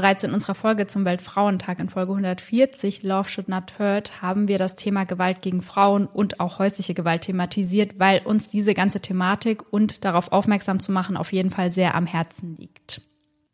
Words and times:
Bereits 0.00 0.24
in 0.24 0.32
unserer 0.32 0.54
Folge 0.54 0.86
zum 0.86 1.04
Weltfrauentag 1.04 1.78
in 1.78 1.90
Folge 1.90 2.12
140 2.12 3.02
Love 3.02 3.28
Should 3.28 3.50
Not 3.50 3.78
Hurt 3.78 4.22
haben 4.22 4.48
wir 4.48 4.56
das 4.56 4.74
Thema 4.74 5.04
Gewalt 5.04 5.42
gegen 5.42 5.60
Frauen 5.60 6.06
und 6.06 6.40
auch 6.40 6.58
häusliche 6.58 6.94
Gewalt 6.94 7.20
thematisiert, 7.20 7.98
weil 7.98 8.22
uns 8.24 8.48
diese 8.48 8.72
ganze 8.72 9.00
Thematik 9.00 9.62
und 9.70 10.06
darauf 10.06 10.32
aufmerksam 10.32 10.80
zu 10.80 10.90
machen 10.90 11.18
auf 11.18 11.34
jeden 11.34 11.50
Fall 11.50 11.70
sehr 11.70 11.94
am 11.94 12.06
Herzen 12.06 12.56
liegt. 12.56 13.02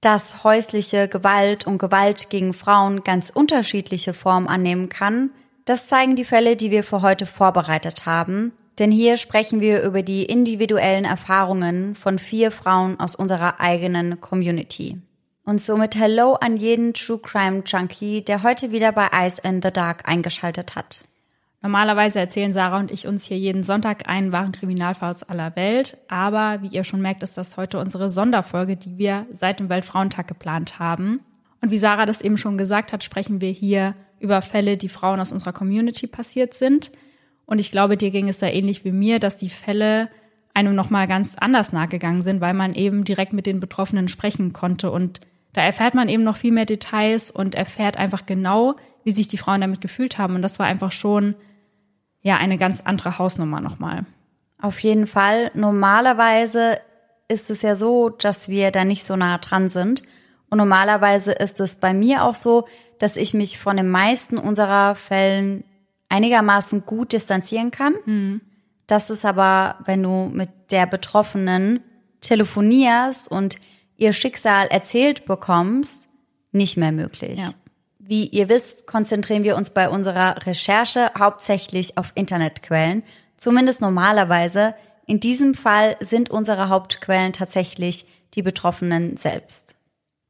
Dass 0.00 0.44
häusliche 0.44 1.08
Gewalt 1.08 1.66
und 1.66 1.78
Gewalt 1.78 2.30
gegen 2.30 2.54
Frauen 2.54 3.02
ganz 3.02 3.30
unterschiedliche 3.30 4.14
Formen 4.14 4.46
annehmen 4.46 4.88
kann, 4.88 5.30
das 5.64 5.88
zeigen 5.88 6.14
die 6.14 6.22
Fälle, 6.22 6.54
die 6.54 6.70
wir 6.70 6.84
für 6.84 7.02
heute 7.02 7.26
vorbereitet 7.26 8.06
haben. 8.06 8.52
Denn 8.78 8.92
hier 8.92 9.16
sprechen 9.16 9.60
wir 9.60 9.82
über 9.82 10.02
die 10.02 10.22
individuellen 10.24 11.06
Erfahrungen 11.06 11.96
von 11.96 12.20
vier 12.20 12.52
Frauen 12.52 13.00
aus 13.00 13.16
unserer 13.16 13.58
eigenen 13.58 14.20
Community. 14.20 15.00
Und 15.48 15.62
somit 15.62 15.94
Hello 15.94 16.32
an 16.32 16.56
jeden 16.56 16.92
True 16.92 17.20
Crime 17.22 17.62
Junkie, 17.64 18.20
der 18.20 18.42
heute 18.42 18.72
wieder 18.72 18.90
bei 18.90 19.06
Eyes 19.12 19.38
in 19.38 19.62
the 19.62 19.70
Dark 19.70 20.08
eingeschaltet 20.08 20.74
hat. 20.74 21.04
Normalerweise 21.62 22.18
erzählen 22.18 22.52
Sarah 22.52 22.80
und 22.80 22.90
ich 22.90 23.06
uns 23.06 23.24
hier 23.24 23.38
jeden 23.38 23.62
Sonntag 23.62 24.08
einen 24.08 24.32
wahren 24.32 24.50
Kriminalfall 24.50 25.10
aus 25.10 25.22
aller 25.22 25.54
Welt. 25.54 25.98
Aber 26.08 26.62
wie 26.62 26.74
ihr 26.74 26.82
schon 26.82 27.00
merkt, 27.00 27.22
ist 27.22 27.38
das 27.38 27.56
heute 27.56 27.78
unsere 27.78 28.10
Sonderfolge, 28.10 28.76
die 28.76 28.98
wir 28.98 29.24
seit 29.30 29.60
dem 29.60 29.68
Weltfrauentag 29.68 30.26
geplant 30.26 30.80
haben. 30.80 31.20
Und 31.62 31.70
wie 31.70 31.78
Sarah 31.78 32.06
das 32.06 32.22
eben 32.22 32.38
schon 32.38 32.58
gesagt 32.58 32.92
hat, 32.92 33.04
sprechen 33.04 33.40
wir 33.40 33.52
hier 33.52 33.94
über 34.18 34.42
Fälle, 34.42 34.76
die 34.76 34.88
Frauen 34.88 35.20
aus 35.20 35.30
unserer 35.30 35.52
Community 35.52 36.08
passiert 36.08 36.54
sind. 36.54 36.90
Und 37.44 37.60
ich 37.60 37.70
glaube, 37.70 37.96
dir 37.96 38.10
ging 38.10 38.28
es 38.28 38.38
da 38.38 38.48
ähnlich 38.48 38.84
wie 38.84 38.90
mir, 38.90 39.20
dass 39.20 39.36
die 39.36 39.50
Fälle 39.50 40.10
einem 40.54 40.74
nochmal 40.74 41.06
ganz 41.06 41.36
anders 41.38 41.72
nachgegangen 41.72 42.22
sind, 42.22 42.40
weil 42.40 42.54
man 42.54 42.74
eben 42.74 43.04
direkt 43.04 43.32
mit 43.32 43.46
den 43.46 43.60
Betroffenen 43.60 44.08
sprechen 44.08 44.52
konnte 44.52 44.90
und 44.90 45.20
da 45.56 45.62
erfährt 45.62 45.94
man 45.94 46.10
eben 46.10 46.22
noch 46.22 46.36
viel 46.36 46.52
mehr 46.52 46.66
Details 46.66 47.30
und 47.30 47.54
erfährt 47.54 47.96
einfach 47.96 48.26
genau, 48.26 48.76
wie 49.04 49.12
sich 49.12 49.26
die 49.26 49.38
Frauen 49.38 49.62
damit 49.62 49.80
gefühlt 49.80 50.18
haben. 50.18 50.34
Und 50.34 50.42
das 50.42 50.58
war 50.58 50.66
einfach 50.66 50.92
schon, 50.92 51.34
ja, 52.20 52.36
eine 52.36 52.58
ganz 52.58 52.82
andere 52.82 53.18
Hausnummer 53.18 53.62
nochmal. 53.62 54.04
Auf 54.60 54.80
jeden 54.80 55.06
Fall. 55.06 55.50
Normalerweise 55.54 56.78
ist 57.28 57.48
es 57.48 57.62
ja 57.62 57.74
so, 57.74 58.10
dass 58.10 58.50
wir 58.50 58.70
da 58.70 58.84
nicht 58.84 59.02
so 59.02 59.16
nah 59.16 59.38
dran 59.38 59.70
sind. 59.70 60.02
Und 60.50 60.58
normalerweise 60.58 61.32
ist 61.32 61.58
es 61.58 61.76
bei 61.76 61.94
mir 61.94 62.24
auch 62.24 62.34
so, 62.34 62.68
dass 62.98 63.16
ich 63.16 63.32
mich 63.32 63.58
von 63.58 63.78
den 63.78 63.88
meisten 63.88 64.36
unserer 64.36 64.94
Fällen 64.94 65.64
einigermaßen 66.10 66.84
gut 66.84 67.14
distanzieren 67.14 67.70
kann. 67.70 67.94
Mhm. 68.04 68.40
Das 68.86 69.08
ist 69.08 69.24
aber, 69.24 69.76
wenn 69.86 70.02
du 70.02 70.30
mit 70.30 70.50
der 70.70 70.84
Betroffenen 70.84 71.80
telefonierst 72.20 73.30
und 73.30 73.56
ihr 73.96 74.12
Schicksal 74.12 74.66
erzählt 74.68 75.24
bekommst, 75.24 76.08
nicht 76.52 76.76
mehr 76.76 76.92
möglich. 76.92 77.38
Ja. 77.38 77.50
Wie 77.98 78.26
ihr 78.26 78.48
wisst, 78.48 78.86
konzentrieren 78.86 79.42
wir 79.42 79.56
uns 79.56 79.70
bei 79.70 79.88
unserer 79.88 80.46
Recherche 80.46 81.10
hauptsächlich 81.18 81.98
auf 81.98 82.12
Internetquellen, 82.14 83.02
zumindest 83.36 83.80
normalerweise. 83.80 84.74
In 85.06 85.20
diesem 85.20 85.54
Fall 85.54 85.96
sind 86.00 86.30
unsere 86.30 86.68
Hauptquellen 86.68 87.32
tatsächlich 87.32 88.06
die 88.34 88.42
Betroffenen 88.42 89.16
selbst. 89.16 89.74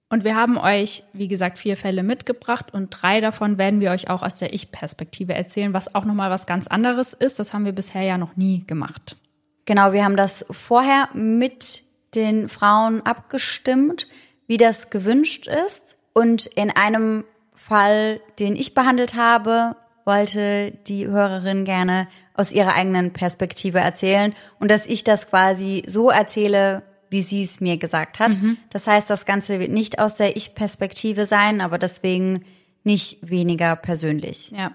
Und 0.08 0.22
wir 0.22 0.36
haben 0.36 0.56
euch, 0.56 1.02
wie 1.12 1.26
gesagt, 1.26 1.58
vier 1.58 1.76
Fälle 1.76 2.02
mitgebracht 2.02 2.72
und 2.72 2.90
drei 2.90 3.20
davon 3.20 3.58
werden 3.58 3.80
wir 3.80 3.90
euch 3.90 4.08
auch 4.08 4.22
aus 4.22 4.36
der 4.36 4.54
Ich-Perspektive 4.54 5.34
erzählen, 5.34 5.74
was 5.74 5.94
auch 5.94 6.04
nochmal 6.04 6.30
was 6.30 6.46
ganz 6.46 6.68
anderes 6.68 7.12
ist. 7.12 7.40
Das 7.40 7.52
haben 7.52 7.64
wir 7.64 7.72
bisher 7.72 8.02
ja 8.02 8.16
noch 8.16 8.36
nie 8.36 8.64
gemacht. 8.66 9.16
Genau, 9.64 9.92
wir 9.92 10.04
haben 10.04 10.16
das 10.16 10.46
vorher 10.50 11.08
mit 11.12 11.82
den 12.16 12.48
Frauen 12.48 13.02
abgestimmt, 13.02 14.08
wie 14.46 14.56
das 14.56 14.90
gewünscht 14.90 15.46
ist. 15.46 15.96
Und 16.12 16.46
in 16.46 16.70
einem 16.70 17.24
Fall, 17.54 18.20
den 18.38 18.56
ich 18.56 18.74
behandelt 18.74 19.14
habe, 19.14 19.76
wollte 20.04 20.72
die 20.86 21.06
Hörerin 21.06 21.64
gerne 21.64 22.08
aus 22.34 22.52
ihrer 22.52 22.74
eigenen 22.74 23.12
Perspektive 23.12 23.80
erzählen 23.80 24.34
und 24.60 24.70
dass 24.70 24.86
ich 24.86 25.04
das 25.04 25.28
quasi 25.28 25.82
so 25.86 26.10
erzähle, 26.10 26.82
wie 27.10 27.22
sie 27.22 27.42
es 27.42 27.60
mir 27.60 27.76
gesagt 27.76 28.18
hat. 28.18 28.40
Mhm. 28.40 28.56
Das 28.70 28.86
heißt, 28.86 29.10
das 29.10 29.26
Ganze 29.26 29.58
wird 29.58 29.72
nicht 29.72 29.98
aus 29.98 30.14
der 30.14 30.36
Ich-Perspektive 30.36 31.26
sein, 31.26 31.60
aber 31.60 31.78
deswegen 31.78 32.44
nicht 32.84 33.18
weniger 33.28 33.74
persönlich. 33.74 34.52
Ja. 34.52 34.72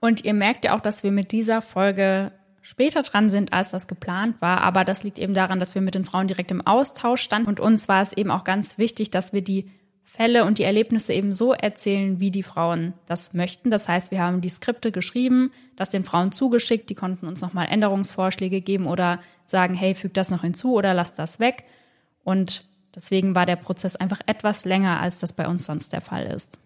Und 0.00 0.24
ihr 0.24 0.34
merkt 0.34 0.64
ja 0.64 0.76
auch, 0.76 0.80
dass 0.80 1.04
wir 1.04 1.12
mit 1.12 1.30
dieser 1.30 1.62
Folge 1.62 2.32
später 2.62 3.02
dran 3.02 3.28
sind, 3.28 3.52
als 3.52 3.72
das 3.72 3.86
geplant 3.86 4.36
war. 4.40 4.62
Aber 4.62 4.84
das 4.84 5.02
liegt 5.02 5.18
eben 5.18 5.34
daran, 5.34 5.60
dass 5.60 5.74
wir 5.74 5.82
mit 5.82 5.94
den 5.94 6.04
Frauen 6.04 6.28
direkt 6.28 6.50
im 6.50 6.66
Austausch 6.66 7.20
standen. 7.20 7.48
Und 7.48 7.60
uns 7.60 7.88
war 7.88 8.00
es 8.00 8.12
eben 8.12 8.30
auch 8.30 8.44
ganz 8.44 8.78
wichtig, 8.78 9.10
dass 9.10 9.32
wir 9.32 9.42
die 9.42 9.70
Fälle 10.04 10.44
und 10.44 10.58
die 10.58 10.64
Erlebnisse 10.64 11.14
eben 11.14 11.32
so 11.32 11.52
erzählen, 11.52 12.20
wie 12.20 12.30
die 12.30 12.42
Frauen 12.42 12.92
das 13.06 13.32
möchten. 13.32 13.70
Das 13.70 13.88
heißt, 13.88 14.10
wir 14.10 14.20
haben 14.20 14.42
die 14.42 14.48
Skripte 14.50 14.92
geschrieben, 14.92 15.52
das 15.76 15.88
den 15.88 16.04
Frauen 16.04 16.32
zugeschickt, 16.32 16.90
die 16.90 16.94
konnten 16.94 17.26
uns 17.26 17.40
nochmal 17.40 17.68
Änderungsvorschläge 17.68 18.60
geben 18.60 18.86
oder 18.86 19.20
sagen, 19.44 19.74
hey, 19.74 19.94
füg 19.94 20.12
das 20.12 20.30
noch 20.30 20.42
hinzu 20.42 20.74
oder 20.74 20.92
lass 20.92 21.14
das 21.14 21.40
weg. 21.40 21.64
Und 22.24 22.66
deswegen 22.94 23.34
war 23.34 23.46
der 23.46 23.56
Prozess 23.56 23.96
einfach 23.96 24.20
etwas 24.26 24.66
länger, 24.66 25.00
als 25.00 25.18
das 25.18 25.32
bei 25.32 25.48
uns 25.48 25.64
sonst 25.64 25.94
der 25.94 26.02
Fall 26.02 26.26
ist. 26.26 26.58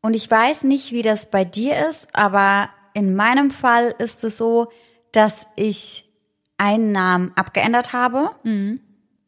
Und 0.00 0.14
ich 0.14 0.30
weiß 0.30 0.64
nicht, 0.64 0.92
wie 0.92 1.02
das 1.02 1.30
bei 1.30 1.44
dir 1.44 1.86
ist, 1.88 2.14
aber 2.14 2.70
in 2.94 3.14
meinem 3.14 3.50
Fall 3.50 3.94
ist 3.98 4.24
es 4.24 4.38
so, 4.38 4.70
dass 5.12 5.46
ich 5.56 6.08
einen 6.56 6.92
Namen 6.92 7.32
abgeändert 7.36 7.92
habe 7.92 8.30
mhm. 8.42 8.80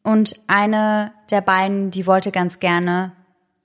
und 0.03 0.35
eine 0.47 1.13
der 1.29 1.41
beiden, 1.41 1.91
die 1.91 2.05
wollte 2.05 2.31
ganz 2.31 2.59
gerne, 2.59 3.13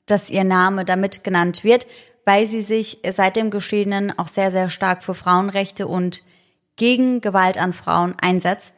dass 0.07 0.31
ihr 0.31 0.45
Name 0.45 0.85
damit 0.85 1.25
genannt 1.25 1.65
wird, 1.65 1.87
weil 2.25 2.47
sie 2.47 2.63
sich 2.63 2.99
seit 3.09 3.37
dem 3.37 3.51
Geschehenen 3.51 4.17
auch 4.19 4.29
sehr, 4.29 4.51
sehr 4.51 4.69
stark 4.69 5.03
für 5.03 5.15
Frauenrechte 5.15 5.87
und 5.87 6.23
gegen 6.77 7.21
Gewalt 7.21 7.59
an 7.59 7.73
Frauen 7.73 8.15
einsetzt 8.21 8.77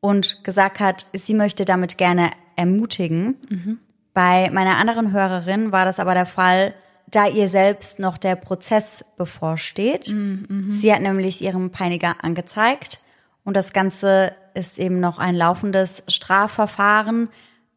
und 0.00 0.44
gesagt 0.44 0.80
hat, 0.80 1.06
sie 1.12 1.34
möchte 1.34 1.64
damit 1.64 1.98
gerne 1.98 2.30
ermutigen. 2.56 3.36
Mhm. 3.48 3.78
Bei 4.12 4.50
meiner 4.50 4.76
anderen 4.76 5.12
Hörerin 5.12 5.72
war 5.72 5.84
das 5.84 5.98
aber 5.98 6.14
der 6.14 6.26
Fall, 6.26 6.74
da 7.10 7.26
ihr 7.26 7.48
selbst 7.48 7.98
noch 7.98 8.18
der 8.18 8.36
Prozess 8.36 9.04
bevorsteht. 9.16 10.12
Mhm, 10.12 10.46
mhm. 10.48 10.72
Sie 10.72 10.92
hat 10.92 11.02
nämlich 11.02 11.42
ihrem 11.42 11.70
Peiniger 11.70 12.22
angezeigt 12.24 13.00
und 13.44 13.56
das 13.56 13.72
Ganze 13.72 14.32
ist 14.54 14.78
eben 14.78 15.00
noch 15.00 15.18
ein 15.18 15.36
laufendes 15.36 16.02
Strafverfahren. 16.08 17.28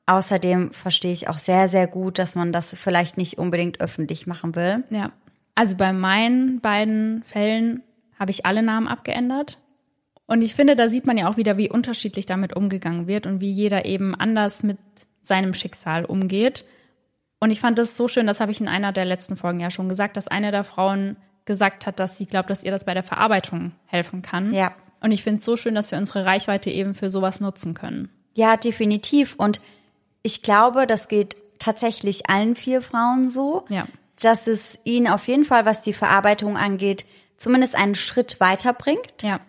Außerdem 0.05 0.71
verstehe 0.71 1.13
ich 1.13 1.29
auch 1.29 1.37
sehr, 1.37 1.69
sehr 1.69 1.87
gut, 1.87 2.19
dass 2.19 2.35
man 2.35 2.51
das 2.51 2.75
vielleicht 2.75 3.17
nicht 3.17 3.37
unbedingt 3.37 3.79
öffentlich 3.79 4.27
machen 4.27 4.55
will. 4.55 4.83
Ja. 4.89 5.11
Also 5.55 5.77
bei 5.77 5.93
meinen 5.93 6.59
beiden 6.59 7.23
Fällen 7.23 7.83
habe 8.19 8.31
ich 8.31 8.45
alle 8.45 8.63
Namen 8.63 8.87
abgeändert. 8.87 9.59
Und 10.25 10.41
ich 10.41 10.55
finde, 10.55 10.75
da 10.75 10.87
sieht 10.87 11.05
man 11.05 11.17
ja 11.17 11.29
auch 11.29 11.37
wieder, 11.37 11.57
wie 11.57 11.69
unterschiedlich 11.69 12.25
damit 12.25 12.55
umgegangen 12.55 13.07
wird 13.07 13.27
und 13.27 13.39
wie 13.39 13.51
jeder 13.51 13.85
eben 13.85 14.15
anders 14.15 14.63
mit 14.63 14.77
seinem 15.21 15.53
Schicksal 15.53 16.05
umgeht. 16.05 16.65
Und 17.43 17.51
ich 17.51 17.59
fand 17.59 17.77
das 17.77 17.97
so 17.97 18.07
schön, 18.07 18.25
das 18.25 18.39
habe 18.39 18.53
ich 18.53 18.61
in 18.61 18.69
einer 18.69 18.93
der 18.93 19.03
letzten 19.03 19.35
Folgen 19.35 19.59
ja 19.59 19.69
schon 19.69 19.89
gesagt, 19.89 20.15
dass 20.15 20.29
eine 20.29 20.51
der 20.51 20.63
Frauen 20.63 21.17
gesagt 21.43 21.85
hat, 21.85 21.99
dass 21.99 22.17
sie 22.17 22.25
glaubt, 22.25 22.49
dass 22.49 22.63
ihr 22.63 22.71
das 22.71 22.85
bei 22.85 22.93
der 22.93 23.03
Verarbeitung 23.03 23.73
helfen 23.85 24.21
kann. 24.21 24.53
Ja. 24.53 24.71
Und 25.01 25.11
ich 25.11 25.23
finde 25.23 25.39
es 25.39 25.45
so 25.45 25.57
schön, 25.57 25.75
dass 25.75 25.91
wir 25.91 25.97
unsere 25.97 26.25
Reichweite 26.25 26.69
eben 26.69 26.95
für 26.95 27.09
sowas 27.09 27.41
nutzen 27.41 27.73
können. 27.73 28.07
Ja, 28.33 28.55
definitiv. 28.55 29.35
Und 29.37 29.59
ich 30.21 30.41
glaube, 30.41 30.87
das 30.87 31.09
geht 31.09 31.35
tatsächlich 31.59 32.29
allen 32.29 32.55
vier 32.55 32.81
Frauen 32.81 33.27
so, 33.27 33.65
ja. 33.67 33.87
dass 34.21 34.47
es 34.47 34.79
ihnen 34.85 35.09
auf 35.09 35.27
jeden 35.27 35.43
Fall, 35.43 35.65
was 35.65 35.81
die 35.81 35.91
Verarbeitung 35.91 36.55
angeht, 36.55 37.03
zumindest 37.35 37.75
einen 37.75 37.95
Schritt 37.95 38.39
weiterbringt. 38.39 39.21
Ja. 39.21 39.41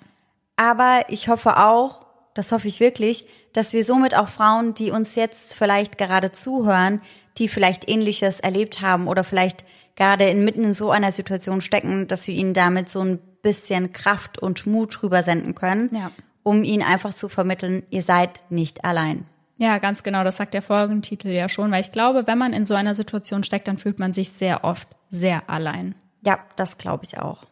Aber 0.56 1.02
ich 1.10 1.28
hoffe 1.28 1.58
auch, 1.58 2.06
das 2.34 2.50
hoffe 2.50 2.66
ich 2.66 2.80
wirklich, 2.80 3.24
dass 3.52 3.72
wir 3.72 3.84
somit 3.84 4.16
auch 4.16 4.26
Frauen, 4.26 4.74
die 4.74 4.90
uns 4.90 5.14
jetzt 5.14 5.54
vielleicht 5.54 5.96
gerade 5.96 6.32
zuhören, 6.32 7.00
die 7.38 7.48
vielleicht 7.48 7.88
Ähnliches 7.88 8.40
erlebt 8.40 8.80
haben 8.80 9.08
oder 9.08 9.24
vielleicht 9.24 9.64
gerade 9.96 10.24
inmitten 10.24 10.64
in 10.64 10.72
so 10.72 10.90
einer 10.90 11.12
Situation 11.12 11.60
stecken, 11.60 12.08
dass 12.08 12.26
wir 12.26 12.34
ihnen 12.34 12.54
damit 12.54 12.88
so 12.88 13.00
ein 13.00 13.18
bisschen 13.42 13.92
Kraft 13.92 14.38
und 14.38 14.66
Mut 14.66 15.00
drüber 15.00 15.22
senden 15.22 15.54
können, 15.54 15.90
ja. 15.94 16.10
um 16.42 16.64
ihnen 16.64 16.82
einfach 16.82 17.14
zu 17.14 17.28
vermitteln, 17.28 17.82
ihr 17.90 18.02
seid 18.02 18.40
nicht 18.50 18.84
allein. 18.84 19.26
Ja, 19.56 19.78
ganz 19.78 20.02
genau, 20.02 20.24
das 20.24 20.38
sagt 20.38 20.54
der 20.54 20.62
Folgentitel 20.62 21.28
ja 21.28 21.48
schon, 21.48 21.70
weil 21.70 21.80
ich 21.80 21.92
glaube, 21.92 22.26
wenn 22.26 22.38
man 22.38 22.52
in 22.52 22.64
so 22.64 22.74
einer 22.74 22.94
Situation 22.94 23.44
steckt, 23.44 23.68
dann 23.68 23.78
fühlt 23.78 24.00
man 24.00 24.12
sich 24.12 24.30
sehr 24.30 24.64
oft 24.64 24.88
sehr 25.10 25.48
allein. 25.48 25.94
Ja, 26.24 26.40
das 26.56 26.78
glaube 26.78 27.04
ich 27.06 27.18
auch. 27.18 27.46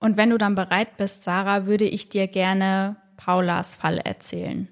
Und 0.00 0.16
wenn 0.16 0.30
du 0.30 0.38
dann 0.38 0.54
bereit 0.54 0.96
bist, 0.96 1.22
Sarah, 1.22 1.66
würde 1.66 1.84
ich 1.84 2.08
dir 2.08 2.26
gerne 2.26 2.96
Paulas 3.16 3.76
Fall 3.76 3.98
erzählen. 3.98 4.68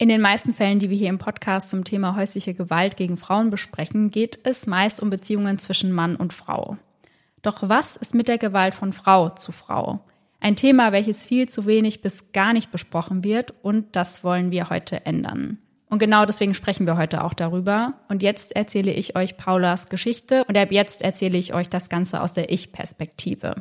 In 0.00 0.08
den 0.08 0.22
meisten 0.22 0.54
Fällen, 0.54 0.78
die 0.78 0.88
wir 0.88 0.96
hier 0.96 1.10
im 1.10 1.18
Podcast 1.18 1.68
zum 1.68 1.84
Thema 1.84 2.16
häusliche 2.16 2.54
Gewalt 2.54 2.96
gegen 2.96 3.18
Frauen 3.18 3.50
besprechen, 3.50 4.10
geht 4.10 4.38
es 4.44 4.66
meist 4.66 5.02
um 5.02 5.10
Beziehungen 5.10 5.58
zwischen 5.58 5.92
Mann 5.92 6.16
und 6.16 6.32
Frau. 6.32 6.78
Doch 7.42 7.68
was 7.68 7.98
ist 7.98 8.14
mit 8.14 8.26
der 8.26 8.38
Gewalt 8.38 8.72
von 8.72 8.94
Frau 8.94 9.28
zu 9.28 9.52
Frau? 9.52 10.00
Ein 10.40 10.56
Thema, 10.56 10.92
welches 10.92 11.22
viel 11.22 11.50
zu 11.50 11.66
wenig 11.66 12.00
bis 12.00 12.32
gar 12.32 12.54
nicht 12.54 12.70
besprochen 12.70 13.24
wird 13.24 13.52
und 13.60 13.94
das 13.94 14.24
wollen 14.24 14.50
wir 14.50 14.70
heute 14.70 15.04
ändern. 15.04 15.58
Und 15.90 15.98
genau 15.98 16.24
deswegen 16.24 16.54
sprechen 16.54 16.86
wir 16.86 16.96
heute 16.96 17.22
auch 17.22 17.34
darüber. 17.34 17.92
Und 18.08 18.22
jetzt 18.22 18.56
erzähle 18.56 18.92
ich 18.94 19.16
euch 19.16 19.36
Paulas 19.36 19.90
Geschichte 19.90 20.46
und 20.46 20.56
ab 20.56 20.72
jetzt 20.72 21.02
erzähle 21.02 21.36
ich 21.36 21.52
euch 21.52 21.68
das 21.68 21.90
Ganze 21.90 22.22
aus 22.22 22.32
der 22.32 22.50
Ich-Perspektive. 22.50 23.56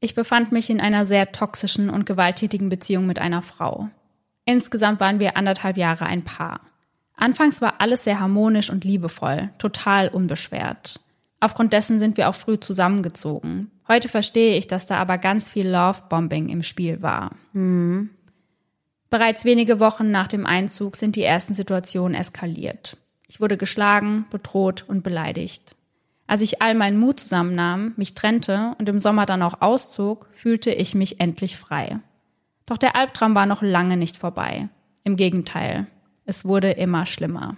Ich 0.00 0.16
befand 0.16 0.50
mich 0.50 0.68
in 0.68 0.80
einer 0.80 1.04
sehr 1.04 1.30
toxischen 1.30 1.90
und 1.90 2.06
gewalttätigen 2.06 2.70
Beziehung 2.70 3.06
mit 3.06 3.20
einer 3.20 3.40
Frau. 3.40 3.88
Insgesamt 4.44 5.00
waren 5.00 5.20
wir 5.20 5.36
anderthalb 5.36 5.76
Jahre 5.76 6.06
ein 6.06 6.24
Paar. 6.24 6.60
Anfangs 7.16 7.60
war 7.60 7.80
alles 7.80 8.04
sehr 8.04 8.20
harmonisch 8.20 8.70
und 8.70 8.84
liebevoll, 8.84 9.50
total 9.58 10.08
unbeschwert. 10.08 11.00
Aufgrund 11.40 11.72
dessen 11.72 11.98
sind 11.98 12.16
wir 12.16 12.28
auch 12.28 12.34
früh 12.34 12.58
zusammengezogen. 12.58 13.70
Heute 13.86 14.08
verstehe 14.08 14.56
ich, 14.56 14.66
dass 14.66 14.86
da 14.86 14.96
aber 14.96 15.18
ganz 15.18 15.50
viel 15.50 15.68
Love-Bombing 15.68 16.48
im 16.48 16.62
Spiel 16.62 17.02
war. 17.02 17.32
Mhm. 17.52 18.10
Bereits 19.10 19.44
wenige 19.44 19.78
Wochen 19.78 20.10
nach 20.10 20.26
dem 20.26 20.46
Einzug 20.46 20.96
sind 20.96 21.16
die 21.16 21.22
ersten 21.22 21.54
Situationen 21.54 22.18
eskaliert. 22.18 22.96
Ich 23.28 23.40
wurde 23.40 23.56
geschlagen, 23.56 24.26
bedroht 24.30 24.84
und 24.88 25.02
beleidigt. 25.02 25.76
Als 26.26 26.40
ich 26.40 26.62
all 26.62 26.74
meinen 26.74 26.98
Mut 26.98 27.20
zusammennahm, 27.20 27.92
mich 27.96 28.14
trennte 28.14 28.74
und 28.78 28.88
im 28.88 28.98
Sommer 28.98 29.26
dann 29.26 29.42
auch 29.42 29.60
auszog, 29.60 30.28
fühlte 30.34 30.70
ich 30.70 30.94
mich 30.94 31.20
endlich 31.20 31.56
frei. 31.56 32.00
Doch 32.66 32.78
der 32.78 32.96
Albtraum 32.96 33.34
war 33.34 33.46
noch 33.46 33.62
lange 33.62 33.96
nicht 33.96 34.16
vorbei. 34.16 34.68
Im 35.02 35.16
Gegenteil, 35.16 35.86
es 36.24 36.44
wurde 36.44 36.70
immer 36.70 37.06
schlimmer. 37.06 37.56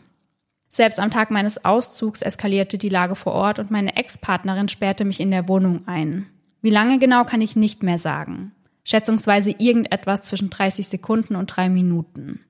Selbst 0.68 0.98
am 0.98 1.10
Tag 1.10 1.30
meines 1.30 1.64
Auszugs 1.64 2.22
eskalierte 2.22 2.76
die 2.76 2.88
Lage 2.88 3.14
vor 3.14 3.32
Ort 3.32 3.58
und 3.58 3.70
meine 3.70 3.96
Ex-Partnerin 3.96 4.68
sperrte 4.68 5.04
mich 5.04 5.20
in 5.20 5.30
der 5.30 5.48
Wohnung 5.48 5.86
ein. 5.86 6.26
Wie 6.60 6.70
lange 6.70 6.98
genau 6.98 7.24
kann 7.24 7.40
ich 7.40 7.54
nicht 7.56 7.82
mehr 7.82 7.98
sagen 7.98 8.52
schätzungsweise 8.86 9.50
irgendetwas 9.50 10.22
zwischen 10.22 10.48
30 10.48 10.86
Sekunden 10.86 11.34
und 11.34 11.48
drei 11.48 11.68
Minuten. 11.68 12.40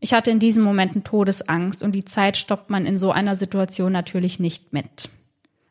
Ich 0.00 0.12
hatte 0.12 0.30
in 0.30 0.38
diesen 0.38 0.62
Momenten 0.62 1.02
Todesangst 1.02 1.82
und 1.82 1.92
die 1.92 2.04
Zeit 2.04 2.36
stoppt 2.36 2.68
man 2.68 2.84
in 2.84 2.98
so 2.98 3.10
einer 3.10 3.34
Situation 3.34 3.90
natürlich 3.90 4.38
nicht 4.38 4.74
mit. 4.74 5.08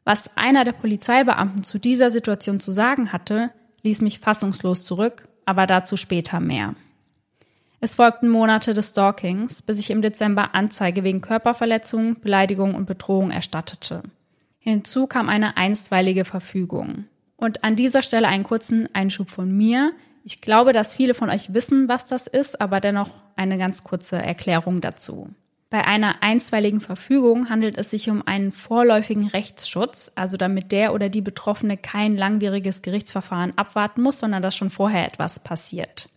Was 0.04 0.36
einer 0.36 0.66
der 0.66 0.72
Polizeibeamten 0.72 1.64
zu 1.64 1.78
dieser 1.78 2.10
Situation 2.10 2.60
zu 2.60 2.72
sagen 2.72 3.14
hatte, 3.14 3.52
ließ 3.84 4.02
mich 4.02 4.20
fassungslos 4.20 4.84
zurück, 4.84 5.27
aber 5.48 5.66
dazu 5.66 5.98
später 5.98 6.40
mehr. 6.40 6.76
Es 7.80 7.96
folgten 7.96 8.28
Monate 8.28 8.74
des 8.74 8.90
Stalkings, 8.90 9.62
bis 9.62 9.80
ich 9.80 9.90
im 9.92 10.02
Dezember 10.02 10.54
Anzeige 10.54 11.04
wegen 11.04 11.22
Körperverletzung, 11.22 12.20
Beleidigung 12.20 12.76
und 12.76 12.86
Bedrohung 12.86 13.32
erstattete. 13.32 14.04
Hinzu 14.60 15.08
kam 15.08 15.30
eine 15.30 15.56
einstweilige 15.56 16.26
Verfügung. 16.26 17.06
Und 17.38 17.64
an 17.64 17.76
dieser 17.76 18.02
Stelle 18.02 18.28
einen 18.28 18.44
kurzen 18.44 18.94
Einschub 18.94 19.30
von 19.30 19.56
mir. 19.56 19.94
Ich 20.24 20.42
glaube, 20.42 20.74
dass 20.74 20.96
viele 20.96 21.14
von 21.14 21.30
euch 21.30 21.54
wissen, 21.54 21.88
was 21.88 22.08
das 22.08 22.28
ist, 22.28 22.60
aber 22.60 22.82
dennoch 22.82 23.12
eine 23.36 23.58
ganz 23.58 23.84
kurze 23.84 24.18
Erklärung 24.18 24.82
dazu. 24.82 25.30
Bei 25.70 25.86
einer 25.86 26.24
einstweiligen 26.24 26.80
Verfügung 26.80 27.50
handelt 27.50 27.78
es 27.78 27.90
sich 27.90 28.10
um 28.10 28.26
einen 28.26 28.54
vorläufigen 28.54 29.28
Rechtsschutz, 29.28 30.12
also 30.16 30.38
damit 30.38 30.72
der 30.72 30.94
oder 30.94 31.10
die 31.10 31.22
Betroffene 31.22 31.76
kein 31.76 32.16
langwieriges 32.16 32.82
Gerichtsverfahren 32.82 33.58
abwarten 33.58 34.02
muss, 34.02 34.22
sondern 34.22 34.42
dass 34.42 34.56
schon 34.56 34.70
vorher 34.70 35.06
etwas 35.06 35.42
passiert. 35.42 36.10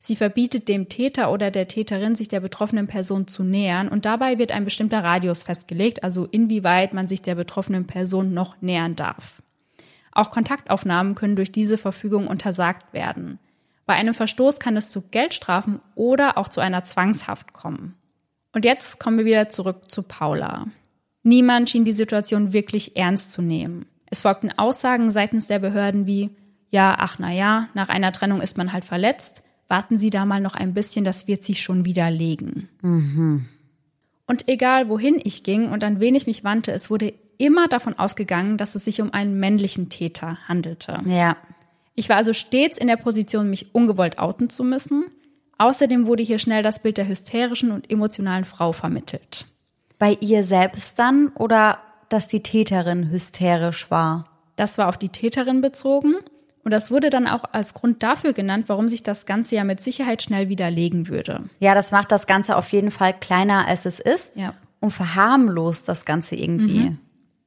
Sie 0.00 0.16
verbietet 0.16 0.68
dem 0.68 0.88
Täter 0.88 1.30
oder 1.30 1.52
der 1.52 1.68
Täterin, 1.68 2.16
sich 2.16 2.26
der 2.26 2.40
betroffenen 2.40 2.88
Person 2.88 3.28
zu 3.28 3.44
nähern 3.44 3.88
und 3.88 4.06
dabei 4.06 4.38
wird 4.38 4.50
ein 4.50 4.64
bestimmter 4.64 5.04
Radius 5.04 5.44
festgelegt, 5.44 6.02
also 6.02 6.26
inwieweit 6.26 6.92
man 6.92 7.06
sich 7.06 7.22
der 7.22 7.36
betroffenen 7.36 7.86
Person 7.86 8.34
noch 8.34 8.60
nähern 8.60 8.96
darf. 8.96 9.40
Auch 10.10 10.30
Kontaktaufnahmen 10.30 11.14
können 11.14 11.36
durch 11.36 11.52
diese 11.52 11.78
Verfügung 11.78 12.26
untersagt 12.26 12.92
werden. 12.92 13.38
Bei 13.84 13.94
einem 13.94 14.14
Verstoß 14.14 14.58
kann 14.58 14.76
es 14.76 14.90
zu 14.90 15.02
Geldstrafen 15.02 15.80
oder 15.94 16.38
auch 16.38 16.48
zu 16.48 16.60
einer 16.60 16.82
Zwangshaft 16.82 17.52
kommen. 17.52 17.94
Und 18.56 18.64
jetzt 18.64 18.98
kommen 18.98 19.18
wir 19.18 19.26
wieder 19.26 19.50
zurück 19.50 19.90
zu 19.90 20.02
Paula. 20.02 20.66
Niemand 21.22 21.68
schien 21.68 21.84
die 21.84 21.92
Situation 21.92 22.54
wirklich 22.54 22.96
ernst 22.96 23.30
zu 23.30 23.42
nehmen. 23.42 23.84
Es 24.06 24.22
folgten 24.22 24.50
Aussagen 24.56 25.10
seitens 25.10 25.46
der 25.46 25.58
Behörden 25.58 26.06
wie, 26.06 26.30
ja, 26.70 26.96
ach 26.98 27.18
na 27.18 27.30
ja, 27.30 27.68
nach 27.74 27.90
einer 27.90 28.12
Trennung 28.12 28.40
ist 28.40 28.56
man 28.56 28.72
halt 28.72 28.86
verletzt. 28.86 29.42
Warten 29.68 29.98
Sie 29.98 30.08
da 30.08 30.24
mal 30.24 30.40
noch 30.40 30.54
ein 30.54 30.72
bisschen, 30.72 31.04
das 31.04 31.28
wird 31.28 31.44
sich 31.44 31.62
schon 31.62 31.84
wieder 31.84 32.10
legen. 32.10 32.70
Mhm. 32.80 33.44
Und 34.26 34.48
egal 34.48 34.88
wohin 34.88 35.20
ich 35.22 35.42
ging 35.42 35.68
und 35.68 35.84
an 35.84 36.00
wen 36.00 36.14
ich 36.14 36.26
mich 36.26 36.42
wandte, 36.42 36.72
es 36.72 36.88
wurde 36.88 37.12
immer 37.36 37.68
davon 37.68 37.98
ausgegangen, 37.98 38.56
dass 38.56 38.74
es 38.74 38.86
sich 38.86 39.02
um 39.02 39.12
einen 39.12 39.38
männlichen 39.38 39.90
Täter 39.90 40.38
handelte. 40.48 41.02
Ja. 41.04 41.36
Ich 41.94 42.08
war 42.08 42.16
also 42.16 42.32
stets 42.32 42.78
in 42.78 42.86
der 42.86 42.96
Position, 42.96 43.50
mich 43.50 43.74
ungewollt 43.74 44.18
outen 44.18 44.48
zu 44.48 44.64
müssen. 44.64 45.04
Außerdem 45.58 46.06
wurde 46.06 46.22
hier 46.22 46.38
schnell 46.38 46.62
das 46.62 46.80
Bild 46.80 46.98
der 46.98 47.08
hysterischen 47.08 47.70
und 47.70 47.90
emotionalen 47.90 48.44
Frau 48.44 48.72
vermittelt. 48.72 49.46
Bei 49.98 50.16
ihr 50.20 50.44
selbst 50.44 50.98
dann 50.98 51.28
oder 51.28 51.78
dass 52.08 52.28
die 52.28 52.42
Täterin 52.42 53.10
hysterisch 53.10 53.90
war? 53.90 54.26
Das 54.56 54.78
war 54.78 54.88
auf 54.88 54.98
die 54.98 55.08
Täterin 55.08 55.60
bezogen. 55.60 56.16
Und 56.62 56.72
das 56.72 56.90
wurde 56.90 57.10
dann 57.10 57.28
auch 57.28 57.44
als 57.52 57.74
Grund 57.74 58.02
dafür 58.02 58.32
genannt, 58.32 58.68
warum 58.68 58.88
sich 58.88 59.02
das 59.02 59.24
Ganze 59.24 59.54
ja 59.54 59.64
mit 59.64 59.80
Sicherheit 59.80 60.22
schnell 60.22 60.48
widerlegen 60.48 61.08
würde. 61.08 61.44
Ja, 61.60 61.74
das 61.74 61.92
macht 61.92 62.10
das 62.10 62.26
Ganze 62.26 62.56
auf 62.56 62.72
jeden 62.72 62.90
Fall 62.90 63.14
kleiner, 63.14 63.68
als 63.68 63.86
es 63.86 64.00
ist. 64.00 64.36
Ja. 64.36 64.52
Und 64.80 64.90
verharmlost 64.90 65.88
das 65.88 66.04
Ganze 66.04 66.34
irgendwie. 66.34 66.90
Mhm. 66.90 66.98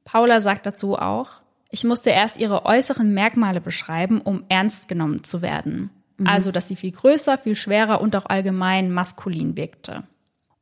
Paula 0.04 0.40
sagt 0.40 0.64
dazu 0.66 0.96
auch, 0.96 1.42
ich 1.70 1.84
musste 1.84 2.10
erst 2.10 2.38
ihre 2.38 2.64
äußeren 2.64 3.12
Merkmale 3.12 3.60
beschreiben, 3.60 4.20
um 4.20 4.44
ernst 4.48 4.88
genommen 4.88 5.22
zu 5.22 5.42
werden. 5.42 5.90
Mhm. 6.20 6.26
Also, 6.26 6.52
dass 6.52 6.68
sie 6.68 6.76
viel 6.76 6.92
größer, 6.92 7.38
viel 7.38 7.56
schwerer 7.56 8.00
und 8.00 8.14
auch 8.14 8.26
allgemein 8.26 8.92
maskulin 8.92 9.56
wirkte. 9.56 10.04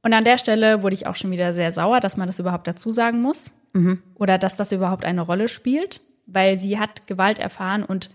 Und 0.03 0.15
an 0.15 0.25
der 0.25 0.39
Stelle 0.39 0.83
wurde 0.83 0.95
ich 0.95 1.07
auch 1.07 1.17
schon 1.17 1.33
wieder 1.33 1.53
sehr 1.53 1.73
sauer, 1.73 2.01
dass 2.01 2.17
man 2.17 2.29
das 2.29 2.39
überhaupt 2.39 2.67
dazu 2.67 2.93
sagen 2.93 3.21
muss. 3.21 3.51
Mhm. 3.73 4.01
Oder 4.15 4.39
dass 4.39 4.55
das 4.55 4.73
überhaupt 4.73 5.05
eine 5.05 5.21
Rolle 5.21 5.49
spielt, 5.49 6.01
weil 6.27 6.57
sie 6.57 6.79
hat 6.79 7.07
Gewalt 7.07 7.39
erfahren 7.39 7.83
und 7.83 8.11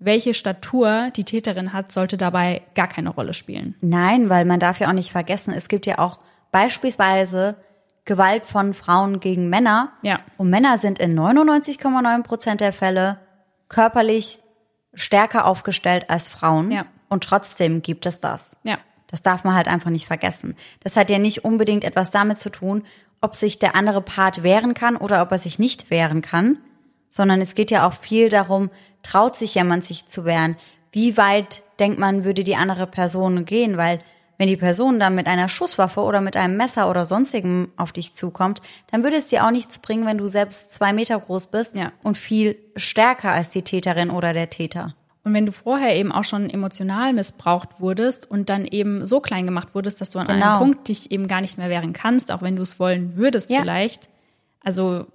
welche 0.00 0.34
Statur 0.34 1.10
die 1.14 1.22
Täterin 1.22 1.72
hat, 1.72 1.92
sollte 1.92 2.16
dabei 2.16 2.62
gar 2.74 2.88
keine 2.88 3.10
Rolle 3.10 3.34
spielen. 3.34 3.76
Nein, 3.80 4.28
weil 4.28 4.44
man 4.44 4.58
darf 4.58 4.80
ja 4.80 4.88
auch 4.88 4.92
nicht 4.92 5.12
vergessen, 5.12 5.54
es 5.56 5.68
gibt 5.68 5.86
ja 5.86 6.00
auch 6.00 6.18
beispielsweise 6.50 7.56
Gewalt 8.04 8.44
von 8.44 8.74
Frauen 8.74 9.20
gegen 9.20 9.48
Männer. 9.48 9.92
Ja. 10.02 10.18
Und 10.36 10.50
Männer 10.50 10.78
sind 10.78 10.98
in 10.98 11.16
99,9 11.16 12.24
Prozent 12.24 12.60
der 12.60 12.72
Fälle 12.72 13.20
körperlich 13.68 14.40
stärker 14.94 15.46
aufgestellt 15.46 16.08
als 16.08 16.28
Frauen. 16.28 16.70
Ja. 16.70 16.86
Und 17.08 17.24
trotzdem 17.24 17.82
gibt 17.82 18.06
es 18.06 18.20
das. 18.20 18.56
Ja. 18.62 18.78
Das 19.06 19.22
darf 19.22 19.44
man 19.44 19.54
halt 19.54 19.68
einfach 19.68 19.90
nicht 19.90 20.06
vergessen. 20.06 20.56
Das 20.80 20.96
hat 20.96 21.10
ja 21.10 21.18
nicht 21.18 21.44
unbedingt 21.44 21.84
etwas 21.84 22.10
damit 22.10 22.40
zu 22.40 22.50
tun, 22.50 22.84
ob 23.20 23.34
sich 23.34 23.58
der 23.58 23.76
andere 23.76 24.00
Part 24.00 24.42
wehren 24.42 24.74
kann 24.74 24.96
oder 24.96 25.22
ob 25.22 25.30
er 25.30 25.38
sich 25.38 25.58
nicht 25.58 25.90
wehren 25.90 26.22
kann, 26.22 26.58
sondern 27.10 27.40
es 27.40 27.54
geht 27.54 27.70
ja 27.70 27.86
auch 27.86 27.92
viel 27.92 28.30
darum, 28.30 28.70
traut 29.02 29.36
sich 29.36 29.54
jemand 29.54 29.84
sich 29.84 30.08
zu 30.08 30.24
wehren? 30.24 30.56
Wie 30.90 31.16
weit 31.16 31.62
denkt 31.78 31.98
man, 31.98 32.24
würde 32.24 32.44
die 32.44 32.56
andere 32.56 32.86
Person 32.86 33.44
gehen? 33.44 33.76
Weil 33.76 34.00
wenn 34.42 34.48
die 34.48 34.56
Person 34.56 34.98
dann 34.98 35.14
mit 35.14 35.28
einer 35.28 35.48
Schusswaffe 35.48 36.00
oder 36.00 36.20
mit 36.20 36.36
einem 36.36 36.56
Messer 36.56 36.90
oder 36.90 37.04
sonstigem 37.04 37.68
auf 37.76 37.92
dich 37.92 38.12
zukommt, 38.12 38.60
dann 38.90 39.04
würde 39.04 39.16
es 39.16 39.28
dir 39.28 39.46
auch 39.46 39.52
nichts 39.52 39.78
bringen, 39.78 40.04
wenn 40.04 40.18
du 40.18 40.26
selbst 40.26 40.74
zwei 40.74 40.92
Meter 40.92 41.16
groß 41.20 41.46
bist 41.46 41.76
ja. 41.76 41.92
und 42.02 42.18
viel 42.18 42.56
stärker 42.74 43.30
als 43.30 43.50
die 43.50 43.62
Täterin 43.62 44.10
oder 44.10 44.32
der 44.32 44.50
Täter. 44.50 44.96
Und 45.22 45.32
wenn 45.32 45.46
du 45.46 45.52
vorher 45.52 45.94
eben 45.94 46.10
auch 46.10 46.24
schon 46.24 46.50
emotional 46.50 47.12
missbraucht 47.12 47.78
wurdest 47.78 48.28
und 48.28 48.50
dann 48.50 48.66
eben 48.66 49.04
so 49.04 49.20
klein 49.20 49.46
gemacht 49.46 49.76
wurdest, 49.76 50.00
dass 50.00 50.10
du 50.10 50.18
an 50.18 50.26
genau. 50.26 50.56
einem 50.56 50.58
Punkt 50.58 50.88
dich 50.88 51.12
eben 51.12 51.28
gar 51.28 51.40
nicht 51.40 51.56
mehr 51.56 51.70
wehren 51.70 51.92
kannst, 51.92 52.32
auch 52.32 52.42
wenn 52.42 52.56
du 52.56 52.62
es 52.62 52.80
wollen 52.80 53.16
würdest 53.16 53.48
ja. 53.48 53.60
vielleicht. 53.60 54.08
Also 54.60 55.06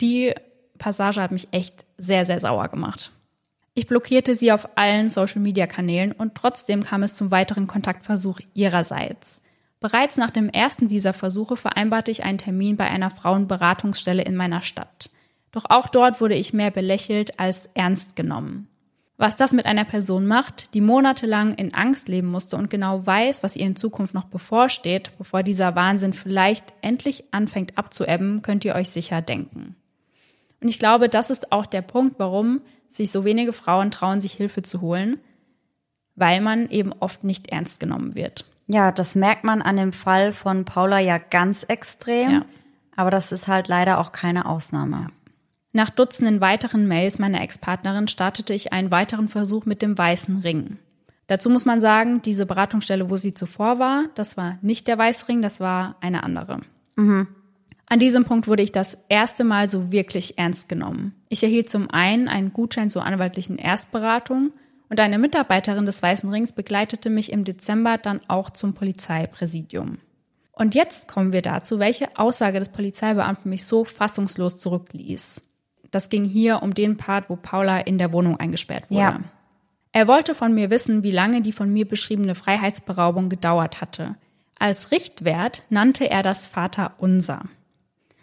die 0.00 0.32
Passage 0.78 1.20
hat 1.20 1.32
mich 1.32 1.48
echt 1.50 1.84
sehr, 1.98 2.24
sehr 2.24 2.40
sauer 2.40 2.68
gemacht. 2.68 3.12
Ich 3.80 3.86
blockierte 3.86 4.34
sie 4.34 4.52
auf 4.52 4.76
allen 4.76 5.08
Social-Media-Kanälen 5.08 6.12
und 6.12 6.34
trotzdem 6.34 6.82
kam 6.82 7.02
es 7.02 7.14
zum 7.14 7.30
weiteren 7.30 7.66
Kontaktversuch 7.66 8.38
ihrerseits. 8.52 9.40
Bereits 9.80 10.18
nach 10.18 10.30
dem 10.30 10.50
ersten 10.50 10.86
dieser 10.86 11.14
Versuche 11.14 11.56
vereinbarte 11.56 12.10
ich 12.10 12.22
einen 12.22 12.36
Termin 12.36 12.76
bei 12.76 12.84
einer 12.84 13.10
Frauenberatungsstelle 13.10 14.20
in 14.20 14.36
meiner 14.36 14.60
Stadt. 14.60 15.08
Doch 15.50 15.64
auch 15.70 15.88
dort 15.88 16.20
wurde 16.20 16.34
ich 16.34 16.52
mehr 16.52 16.70
belächelt 16.70 17.40
als 17.40 17.70
ernst 17.72 18.16
genommen. 18.16 18.68
Was 19.16 19.36
das 19.36 19.54
mit 19.54 19.64
einer 19.64 19.86
Person 19.86 20.26
macht, 20.26 20.74
die 20.74 20.82
monatelang 20.82 21.54
in 21.54 21.72
Angst 21.72 22.06
leben 22.08 22.28
musste 22.28 22.58
und 22.58 22.68
genau 22.68 23.06
weiß, 23.06 23.42
was 23.42 23.56
ihr 23.56 23.64
in 23.64 23.76
Zukunft 23.76 24.12
noch 24.12 24.24
bevorsteht, 24.24 25.12
bevor 25.16 25.42
dieser 25.42 25.74
Wahnsinn 25.74 26.12
vielleicht 26.12 26.66
endlich 26.82 27.24
anfängt 27.30 27.78
abzuebben, 27.78 28.42
könnt 28.42 28.66
ihr 28.66 28.74
euch 28.74 28.90
sicher 28.90 29.22
denken. 29.22 29.74
Und 30.60 30.68
ich 30.68 30.78
glaube, 30.78 31.08
das 31.08 31.30
ist 31.30 31.52
auch 31.52 31.66
der 31.66 31.82
Punkt, 31.82 32.18
warum 32.18 32.60
sich 32.86 33.10
so 33.10 33.24
wenige 33.24 33.52
Frauen 33.52 33.90
trauen, 33.90 34.20
sich 34.20 34.34
Hilfe 34.34 34.62
zu 34.62 34.80
holen, 34.80 35.18
weil 36.16 36.40
man 36.40 36.68
eben 36.68 36.92
oft 37.00 37.24
nicht 37.24 37.48
ernst 37.48 37.80
genommen 37.80 38.14
wird. 38.14 38.44
Ja, 38.66 38.92
das 38.92 39.14
merkt 39.14 39.44
man 39.44 39.62
an 39.62 39.76
dem 39.76 39.92
Fall 39.92 40.32
von 40.32 40.64
Paula 40.64 40.98
ja 40.98 41.18
ganz 41.18 41.64
extrem. 41.64 42.30
Ja. 42.30 42.44
Aber 42.94 43.10
das 43.10 43.32
ist 43.32 43.48
halt 43.48 43.68
leider 43.68 43.98
auch 43.98 44.12
keine 44.12 44.46
Ausnahme. 44.46 45.08
Nach 45.72 45.90
Dutzenden 45.90 46.40
weiteren 46.40 46.86
Mails 46.86 47.18
meiner 47.18 47.40
Ex-Partnerin 47.40 48.08
startete 48.08 48.52
ich 48.52 48.72
einen 48.72 48.92
weiteren 48.92 49.28
Versuch 49.28 49.66
mit 49.66 49.82
dem 49.82 49.96
weißen 49.96 50.38
Ring. 50.38 50.78
Dazu 51.28 51.48
muss 51.48 51.64
man 51.64 51.80
sagen, 51.80 52.22
diese 52.22 52.44
Beratungsstelle, 52.44 53.08
wo 53.08 53.16
sie 53.16 53.32
zuvor 53.32 53.78
war, 53.78 54.04
das 54.16 54.36
war 54.36 54.58
nicht 54.62 54.88
der 54.88 54.98
Weißring, 54.98 55.42
das 55.42 55.60
war 55.60 55.96
eine 56.00 56.24
andere. 56.24 56.60
Mhm. 56.96 57.28
An 57.92 57.98
diesem 57.98 58.24
Punkt 58.24 58.46
wurde 58.46 58.62
ich 58.62 58.70
das 58.70 58.96
erste 59.08 59.42
Mal 59.42 59.68
so 59.68 59.90
wirklich 59.90 60.38
ernst 60.38 60.68
genommen. 60.68 61.12
Ich 61.28 61.42
erhielt 61.42 61.70
zum 61.70 61.90
einen 61.90 62.28
einen 62.28 62.52
Gutschein 62.52 62.88
zur 62.88 63.04
anwaltlichen 63.04 63.58
Erstberatung 63.58 64.52
und 64.88 65.00
eine 65.00 65.18
Mitarbeiterin 65.18 65.86
des 65.86 66.00
Weißen 66.00 66.30
Rings 66.30 66.52
begleitete 66.52 67.10
mich 67.10 67.32
im 67.32 67.42
Dezember 67.42 67.98
dann 67.98 68.20
auch 68.28 68.50
zum 68.50 68.74
Polizeipräsidium. 68.74 69.98
Und 70.52 70.76
jetzt 70.76 71.08
kommen 71.08 71.32
wir 71.32 71.42
dazu, 71.42 71.80
welche 71.80 72.16
Aussage 72.16 72.60
des 72.60 72.68
Polizeibeamten 72.68 73.50
mich 73.50 73.64
so 73.64 73.84
fassungslos 73.84 74.58
zurückließ. 74.58 75.42
Das 75.90 76.10
ging 76.10 76.24
hier 76.24 76.62
um 76.62 76.72
den 76.72 76.96
Part, 76.96 77.28
wo 77.28 77.34
Paula 77.34 77.80
in 77.80 77.98
der 77.98 78.12
Wohnung 78.12 78.38
eingesperrt 78.38 78.84
wurde. 78.88 79.00
Ja. 79.00 79.20
Er 79.90 80.06
wollte 80.06 80.36
von 80.36 80.54
mir 80.54 80.70
wissen, 80.70 81.02
wie 81.02 81.10
lange 81.10 81.42
die 81.42 81.50
von 81.50 81.72
mir 81.72 81.88
beschriebene 81.88 82.36
Freiheitsberaubung 82.36 83.30
gedauert 83.30 83.80
hatte. 83.80 84.14
Als 84.60 84.92
Richtwert 84.92 85.64
nannte 85.70 86.08
er 86.08 86.22
das 86.22 86.46
Vaterunser. 86.46 87.46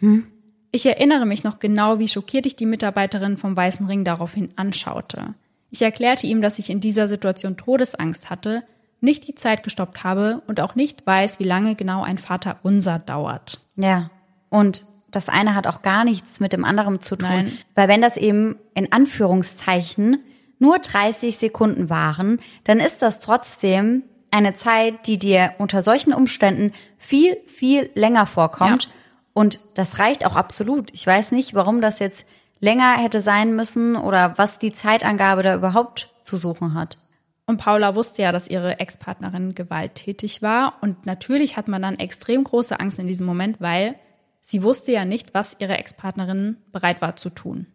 Hm? 0.00 0.26
Ich 0.70 0.84
erinnere 0.84 1.26
mich 1.26 1.44
noch 1.44 1.58
genau, 1.58 1.98
wie 1.98 2.08
schockiert 2.08 2.46
ich 2.46 2.56
die 2.56 2.66
Mitarbeiterin 2.66 3.36
vom 3.36 3.56
Weißen 3.56 3.86
Ring 3.86 4.04
daraufhin 4.04 4.50
anschaute. 4.56 5.34
Ich 5.70 5.82
erklärte 5.82 6.26
ihm, 6.26 6.42
dass 6.42 6.58
ich 6.58 6.70
in 6.70 6.80
dieser 6.80 7.08
Situation 7.08 7.56
Todesangst 7.56 8.30
hatte, 8.30 8.64
nicht 9.00 9.28
die 9.28 9.34
Zeit 9.34 9.62
gestoppt 9.62 10.04
habe 10.04 10.42
und 10.46 10.60
auch 10.60 10.74
nicht 10.74 11.06
weiß, 11.06 11.38
wie 11.38 11.44
lange 11.44 11.74
genau 11.74 12.02
ein 12.02 12.18
Vaterunser 12.18 12.98
dauert. 12.98 13.60
Ja. 13.76 14.10
Und 14.50 14.86
das 15.10 15.28
eine 15.28 15.54
hat 15.54 15.66
auch 15.66 15.82
gar 15.82 16.04
nichts 16.04 16.40
mit 16.40 16.52
dem 16.52 16.64
anderen 16.64 17.00
zu 17.00 17.16
tun. 17.16 17.28
Nein. 17.28 17.58
Weil 17.74 17.88
wenn 17.88 18.02
das 18.02 18.16
eben 18.16 18.56
in 18.74 18.92
Anführungszeichen 18.92 20.18
nur 20.58 20.78
30 20.78 21.38
Sekunden 21.38 21.88
waren, 21.88 22.40
dann 22.64 22.78
ist 22.78 23.00
das 23.00 23.20
trotzdem 23.20 24.02
eine 24.30 24.54
Zeit, 24.54 25.06
die 25.06 25.18
dir 25.18 25.54
unter 25.58 25.80
solchen 25.80 26.12
Umständen 26.12 26.72
viel, 26.98 27.38
viel 27.46 27.90
länger 27.94 28.26
vorkommt. 28.26 28.84
Ja. 28.84 28.90
Und 29.38 29.60
das 29.74 30.00
reicht 30.00 30.26
auch 30.26 30.34
absolut. 30.34 30.92
Ich 30.92 31.06
weiß 31.06 31.30
nicht, 31.30 31.54
warum 31.54 31.80
das 31.80 32.00
jetzt 32.00 32.26
länger 32.58 32.96
hätte 32.96 33.20
sein 33.20 33.54
müssen 33.54 33.94
oder 33.94 34.36
was 34.36 34.58
die 34.58 34.72
Zeitangabe 34.72 35.44
da 35.44 35.54
überhaupt 35.54 36.12
zu 36.24 36.36
suchen 36.36 36.74
hat. 36.74 36.98
Und 37.46 37.58
Paula 37.58 37.94
wusste 37.94 38.22
ja, 38.22 38.32
dass 38.32 38.48
ihre 38.48 38.80
Ex-Partnerin 38.80 39.54
gewalttätig 39.54 40.42
war. 40.42 40.74
Und 40.80 41.06
natürlich 41.06 41.56
hat 41.56 41.68
man 41.68 41.82
dann 41.82 42.00
extrem 42.00 42.42
große 42.42 42.80
Angst 42.80 42.98
in 42.98 43.06
diesem 43.06 43.28
Moment, 43.28 43.60
weil 43.60 43.94
sie 44.42 44.64
wusste 44.64 44.90
ja 44.90 45.04
nicht, 45.04 45.34
was 45.34 45.54
ihre 45.60 45.78
Ex-Partnerin 45.78 46.56
bereit 46.72 47.00
war 47.00 47.14
zu 47.14 47.30
tun. 47.30 47.68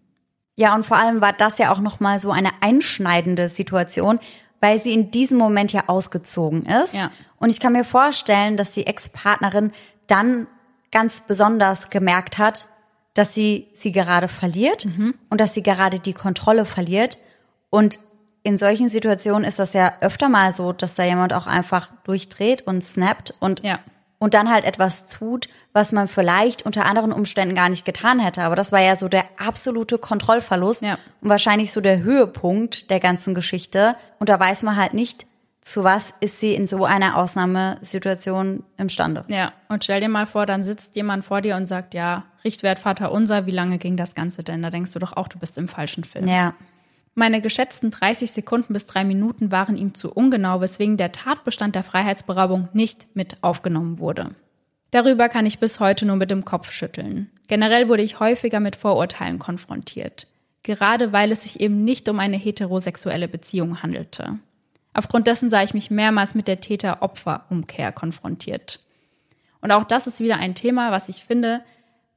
Ja, 0.56 0.76
und 0.76 0.86
vor 0.86 0.98
allem 0.98 1.22
war 1.22 1.32
das 1.32 1.60
ja 1.60 1.72
auch 1.72 1.80
nochmal 1.80 2.20
so 2.20 2.32
eine 2.32 2.52
einschneidende 2.60 3.48
Situation, 3.48 4.20
weil 4.60 4.82
sie 4.82 4.94
in 4.94 5.12
diesem 5.12 5.38
Moment 5.38 5.72
ja 5.72 5.88
ausgezogen 5.88 6.66
ist. 6.66 6.94
Ja. 6.94 7.10
Und 7.38 7.52
ich 7.52 7.62
kann 7.62 7.72
mir 7.72 7.86
vorstellen, 7.86 8.58
dass 8.58 8.72
die 8.72 8.86
Ex-Partnerin 8.86 9.72
dann 10.08 10.48
ganz 10.94 11.22
besonders 11.28 11.90
gemerkt 11.90 12.38
hat, 12.38 12.68
dass 13.14 13.34
sie 13.34 13.68
sie 13.74 13.92
gerade 13.92 14.30
verliert 14.30 14.86
mhm. 14.86 15.16
und 15.30 15.42
dass 15.42 15.54
sie 15.54 15.64
gerade 15.64 16.00
die 16.00 16.14
Kontrolle 16.14 16.66
verliert. 16.66 17.18
Und 17.70 18.00
in 18.44 18.58
solchen 18.58 18.88
Situationen 18.88 19.44
ist 19.44 19.60
das 19.60 19.74
ja 19.74 19.94
öfter 20.00 20.30
mal 20.30 20.54
so, 20.54 20.72
dass 20.72 20.96
da 20.96 21.04
jemand 21.04 21.34
auch 21.34 21.48
einfach 21.48 21.90
durchdreht 22.06 22.62
und 22.66 22.84
snappt 22.84 23.34
und 23.40 23.62
ja 23.64 23.80
und 24.24 24.36
dann 24.36 24.50
halt 24.50 24.64
etwas 24.64 25.08
tut, 25.08 25.50
was 25.74 25.92
man 25.92 26.08
vielleicht 26.08 26.66
unter 26.66 26.86
anderen 26.86 27.12
Umständen 27.12 27.56
gar 27.56 27.68
nicht 27.68 27.84
getan 27.84 28.20
hätte. 28.20 28.44
Aber 28.44 28.56
das 28.56 28.72
war 28.72 28.80
ja 28.80 28.96
so 28.96 29.10
der 29.10 29.26
absolute 29.38 29.98
Kontrollverlust 29.98 30.82
ja. 30.82 30.98
und 31.20 31.28
wahrscheinlich 31.30 31.74
so 31.74 31.82
der 31.82 32.04
Höhepunkt 32.04 32.90
der 32.90 33.02
ganzen 33.02 33.36
Geschichte. 33.36 33.98
Und 34.20 34.30
da 34.30 34.40
weiß 34.40 34.64
man 34.64 34.78
halt 34.78 34.94
nicht, 34.94 35.26
zu 35.64 35.84
was 35.84 36.14
ist 36.20 36.40
sie 36.40 36.54
in 36.54 36.68
so 36.68 36.86
einer 36.86 37.18
Ausnahmesituation 37.18 38.64
imstande. 38.78 39.24
Ja, 39.30 39.54
und 39.70 39.84
stell 39.84 40.02
dir 40.02 40.10
mal 40.10 40.26
vor, 40.26 40.46
dann 40.46 40.64
sitzt 40.64 40.96
jemand 40.96 41.24
vor 41.24 41.42
dir 41.42 41.56
und 41.56 41.68
sagt, 41.68 41.94
ja, 41.94 42.26
Richtwert 42.44 42.80
Vater 42.80 43.12
unser, 43.12 43.46
wie 43.46 43.52
lange 43.52 43.78
ging 43.78 43.96
das 43.96 44.16
Ganze 44.16 44.44
denn? 44.44 44.62
Da 44.62 44.70
denkst 44.70 44.92
du 44.92 45.00
doch 45.00 45.14
auch, 45.14 45.28
du 45.28 45.40
bist 45.40 45.58
im 45.58 45.68
falschen 45.68 46.04
Film. 46.04 46.28
Ja. 46.28 46.54
Meine 47.16 47.42
geschätzten 47.42 47.92
30 47.92 48.32
Sekunden 48.32 48.74
bis 48.74 48.88
drei 48.88 49.06
Minuten 49.06 49.52
waren 49.52 49.78
ihm 49.78 49.94
zu 49.94 50.12
ungenau, 50.12 50.62
weswegen 50.62 50.98
der 50.98 51.12
Tatbestand 51.12 51.76
der 51.76 51.84
Freiheitsberaubung 51.84 52.70
nicht 52.74 53.08
mit 53.14 53.38
aufgenommen 53.42 54.00
wurde. 54.00 54.32
Darüber 54.92 55.30
kann 55.30 55.46
ich 55.46 55.60
bis 55.60 55.80
heute 55.80 56.06
nur 56.06 56.18
mit 56.18 56.32
dem 56.32 56.44
Kopf 56.44 56.72
schütteln. 56.72 57.32
Generell 57.48 57.88
wurde 57.88 58.04
ich 58.04 58.20
häufiger 58.20 58.60
mit 58.60 58.76
Vorurteilen 58.76 59.40
konfrontiert. 59.40 60.28
Gerade 60.64 61.14
weil 61.14 61.32
es 61.32 61.44
sich 61.44 61.60
eben 61.60 61.84
nicht 61.84 62.08
um 62.10 62.20
eine 62.20 62.38
heterosexuelle 62.38 63.28
Beziehung 63.28 63.82
handelte. 63.84 64.40
Aufgrund 64.94 65.28
dessen 65.28 65.50
sah 65.50 65.64
ich 65.64 65.74
mich 65.74 65.92
mehrmals 65.92 66.36
mit 66.36 66.48
der 66.48 66.62
Täter-Opfer-Umkehr 66.62 67.92
konfrontiert. 67.92 68.80
Und 69.62 69.72
auch 69.72 69.84
das 69.84 70.08
ist 70.08 70.20
wieder 70.20 70.38
ein 70.38 70.56
Thema, 70.56 70.92
was 70.92 71.10
ich 71.10 71.24
finde, 71.24 71.62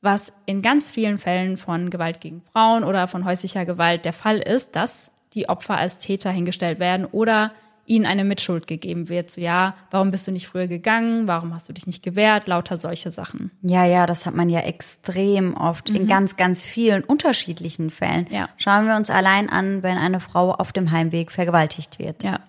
was 0.03 0.33
in 0.47 0.63
ganz 0.63 0.91
vielen 0.91 1.19
Fällen 1.19 1.57
von 1.57 1.91
Gewalt 1.91 2.21
gegen 2.21 2.43
Frauen 2.53 2.85
oder 2.85 3.07
von 3.07 3.25
häuslicher 3.25 3.65
Gewalt 3.65 4.05
der 4.05 4.13
Fall 4.13 4.39
ist, 4.39 4.77
dass 4.77 5.11
die 5.33 5.49
Opfer 5.49 5.77
als 5.79 5.99
Täter 5.99 6.31
hingestellt 6.31 6.79
werden 6.79 7.07
oder 7.07 7.53
ihnen 7.87 8.07
eine 8.07 8.25
Mitschuld 8.25 8.67
gegeben 8.67 9.09
wird. 9.09 9.31
So, 9.31 9.41
ja, 9.41 9.75
warum 9.91 10.11
bist 10.11 10.27
du 10.27 10.33
nicht 10.33 10.49
früher 10.49 10.67
gegangen? 10.67 11.29
Warum 11.29 11.55
hast 11.55 11.69
du 11.69 11.73
dich 11.73 11.87
nicht 11.87 12.03
gewehrt? 12.03 12.49
Lauter 12.49 12.77
solche 12.77 13.11
Sachen. 13.11 13.53
Ja, 13.63 13.85
ja, 13.85 14.07
das 14.07 14.27
hat 14.27 14.35
man 14.35 14.49
ja 14.49 14.61
extrem 14.61 15.55
oft 15.55 15.91
mhm. 15.91 15.97
in 15.97 16.07
ganz, 16.09 16.37
ganz 16.37 16.65
vielen 16.65 17.05
unterschiedlichen 17.05 17.91
Fällen. 17.91 18.27
Ja. 18.31 18.49
Schauen 18.57 18.87
wir 18.87 18.97
uns 18.97 19.11
allein 19.11 19.49
an, 19.49 19.83
wenn 19.83 19.99
eine 19.99 20.21
Frau 20.21 20.53
auf 20.53 20.73
dem 20.73 20.91
Heimweg 20.91 21.31
vergewaltigt 21.31 21.99
wird. 21.99 22.25
Ja. 22.25 22.41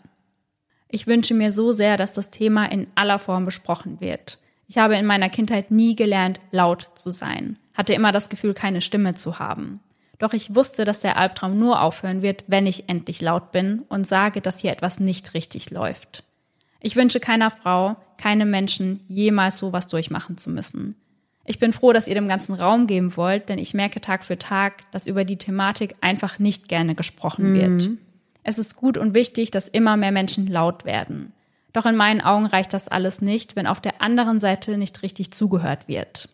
Ich 0.90 1.08
wünsche 1.08 1.34
mir 1.34 1.52
so 1.52 1.72
sehr, 1.72 1.98
dass 1.98 2.14
das 2.14 2.30
Thema 2.30 2.66
in 2.66 2.88
aller 2.96 3.20
Form 3.20 3.46
besprochen 3.46 4.00
wird. 4.00 4.40
Ich 4.68 4.78
habe 4.78 4.96
in 4.96 5.06
meiner 5.06 5.30
Kindheit 5.30 5.72
nie 5.72 5.96
gelernt, 5.96 6.40
laut 6.52 6.90
zu 6.96 7.12
sein, 7.12 7.58
hatte 7.74 7.94
immer 7.94 8.12
das 8.12 8.30
Gefühl, 8.30 8.54
keine 8.54 8.82
Stimme 8.82 9.16
zu 9.16 9.40
haben. 9.40 9.80
Doch 10.20 10.34
ich 10.34 10.56
wusste, 10.56 10.84
dass 10.84 11.00
der 11.00 11.18
Albtraum 11.18 11.60
nur 11.60 11.82
aufhören 11.82 12.22
wird, 12.22 12.44
wenn 12.48 12.66
ich 12.66 12.90
endlich 12.90 13.22
laut 13.22 13.52
bin 13.52 13.84
und 13.88 14.08
sage, 14.08 14.42
dass 14.42 14.60
hier 14.60 14.72
etwas 14.72 15.00
nicht 15.00 15.34
richtig 15.34 15.70
läuft. 15.70 16.24
Ich 16.80 16.96
wünsche 16.96 17.20
keiner 17.20 17.52
Frau, 17.52 17.98
keinem 18.18 18.50
Menschen 18.50 19.02
jemals 19.08 19.60
sowas 19.60 19.88
durchmachen 19.88 20.38
zu 20.38 20.50
müssen. 20.50 20.96
Ich 21.46 21.60
bin 21.60 21.72
froh, 21.72 21.94
dass 21.94 22.08
ihr 22.08 22.16
dem 22.16 22.28
ganzen 22.28 22.54
Raum 22.54 22.88
geben 22.88 23.16
wollt, 23.16 23.48
denn 23.48 23.58
ich 23.58 23.74
merke 23.74 24.02
Tag 24.02 24.26
für 24.26 24.38
Tag, 24.38 24.84
dass 24.92 25.08
über 25.08 25.24
die 25.24 25.38
Thematik 25.38 25.96
einfach 26.02 26.40
nicht 26.40 26.68
gerne 26.68 26.94
gesprochen 26.94 27.54
wird. 27.54 27.90
Es 28.48 28.58
ist 28.58 28.78
gut 28.78 28.98
und 28.98 29.14
wichtig, 29.14 29.52
dass 29.52 29.68
immer 29.68 29.98
mehr 29.98 30.14
Menschen 30.14 30.48
laut 30.48 30.86
werden. 30.86 31.34
Doch 31.74 31.86
in 31.86 31.98
meinen 31.98 32.22
Augen 32.22 32.46
reicht 32.46 32.74
das 32.74 32.88
alles 32.88 33.20
nicht, 33.20 33.58
wenn 33.58 33.68
auf 33.68 33.82
der 33.82 34.02
anderen 34.02 34.40
Seite 34.40 34.78
nicht 34.78 35.04
richtig 35.04 35.34
zugehört 35.34 35.90
wird. 35.90 36.30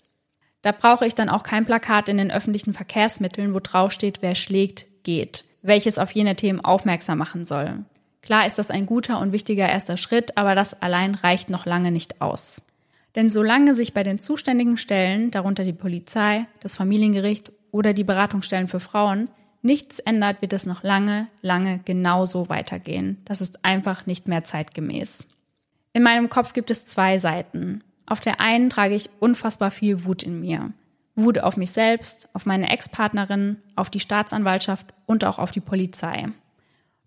Da 0.62 0.74
brauche 0.74 1.08
ich 1.08 1.16
dann 1.16 1.28
auch 1.28 1.42
kein 1.42 1.66
Plakat 1.66 2.10
in 2.10 2.18
den 2.18 2.30
öffentlichen 2.30 2.76
Verkehrsmitteln, 2.76 3.56
wo 3.56 3.60
draufsteht, 3.60 4.20
wer 4.22 4.36
schlägt, 4.36 4.86
geht, 5.02 5.46
welches 5.64 5.98
auf 5.98 6.12
jene 6.12 6.36
Themen 6.36 6.64
aufmerksam 6.64 7.18
machen 7.18 7.46
soll. 7.46 7.84
Klar 8.22 8.46
ist 8.46 8.60
das 8.60 8.70
ein 8.70 8.86
guter 8.86 9.20
und 9.20 9.32
wichtiger 9.32 9.68
erster 9.68 9.98
Schritt, 9.98 10.38
aber 10.38 10.54
das 10.54 10.80
allein 10.84 11.16
reicht 11.16 11.50
noch 11.50 11.66
lange 11.66 11.90
nicht 11.90 12.22
aus. 12.22 12.62
Denn 13.16 13.32
solange 13.32 13.74
sich 13.74 13.96
bei 13.96 14.04
den 14.04 14.22
zuständigen 14.22 14.78
Stellen, 14.78 15.32
darunter 15.32 15.64
die 15.64 15.74
Polizei, 15.74 16.46
das 16.60 16.76
Familiengericht 16.76 17.52
oder 17.72 17.94
die 17.94 18.04
Beratungsstellen 18.04 18.68
für 18.68 18.80
Frauen, 18.80 19.30
nichts 19.64 20.00
ändert, 20.00 20.42
wird 20.42 20.54
es 20.54 20.66
noch 20.66 20.84
lange, 20.84 21.28
lange 21.42 21.80
genauso 21.80 22.50
weitergehen. 22.50 23.22
Das 23.26 23.42
ist 23.42 23.66
einfach 23.66 24.06
nicht 24.06 24.28
mehr 24.28 24.44
zeitgemäß. 24.44 25.26
In 25.94 26.04
meinem 26.04 26.30
Kopf 26.30 26.54
gibt 26.54 26.72
es 26.72 26.86
zwei 26.86 27.18
Seiten. 27.18 27.84
Auf 28.06 28.20
der 28.20 28.40
einen 28.40 28.70
trage 28.70 28.96
ich 28.96 29.10
unfassbar 29.20 29.72
viel 29.72 30.06
Wut 30.06 30.24
in 30.24 30.40
mir. 30.40 30.72
Wut 31.16 31.40
auf 31.40 31.58
mich 31.58 31.72
selbst, 31.72 32.30
auf 32.34 32.46
meine 32.46 32.70
Ex-Partnerin, 32.72 33.58
auf 33.76 33.90
die 33.90 34.00
Staatsanwaltschaft 34.00 34.94
und 35.06 35.26
auch 35.26 35.38
auf 35.38 35.52
die 35.52 35.62
Polizei. 35.62 36.28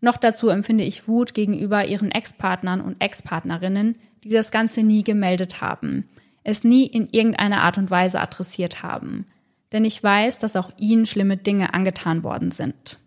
Noch 0.00 0.16
dazu 0.16 0.48
empfinde 0.48 0.84
ich 0.84 1.08
Wut 1.08 1.34
gegenüber 1.34 1.84
ihren 1.86 2.12
Ex-Partnern 2.12 2.80
und 2.80 3.00
Ex-Partnerinnen, 3.00 3.98
die 4.22 4.30
das 4.30 4.50
Ganze 4.50 4.82
nie 4.82 5.02
gemeldet 5.02 5.60
haben, 5.60 6.08
es 6.44 6.62
nie 6.62 6.86
in 6.86 7.08
irgendeiner 7.10 7.62
Art 7.62 7.78
und 7.78 7.90
Weise 7.90 8.20
adressiert 8.20 8.82
haben. 8.82 9.26
Denn 9.72 9.84
ich 9.84 10.02
weiß, 10.02 10.38
dass 10.38 10.56
auch 10.56 10.70
ihnen 10.76 11.06
schlimme 11.06 11.36
Dinge 11.36 11.74
angetan 11.74 12.22
worden 12.22 12.50
sind. 12.50 12.98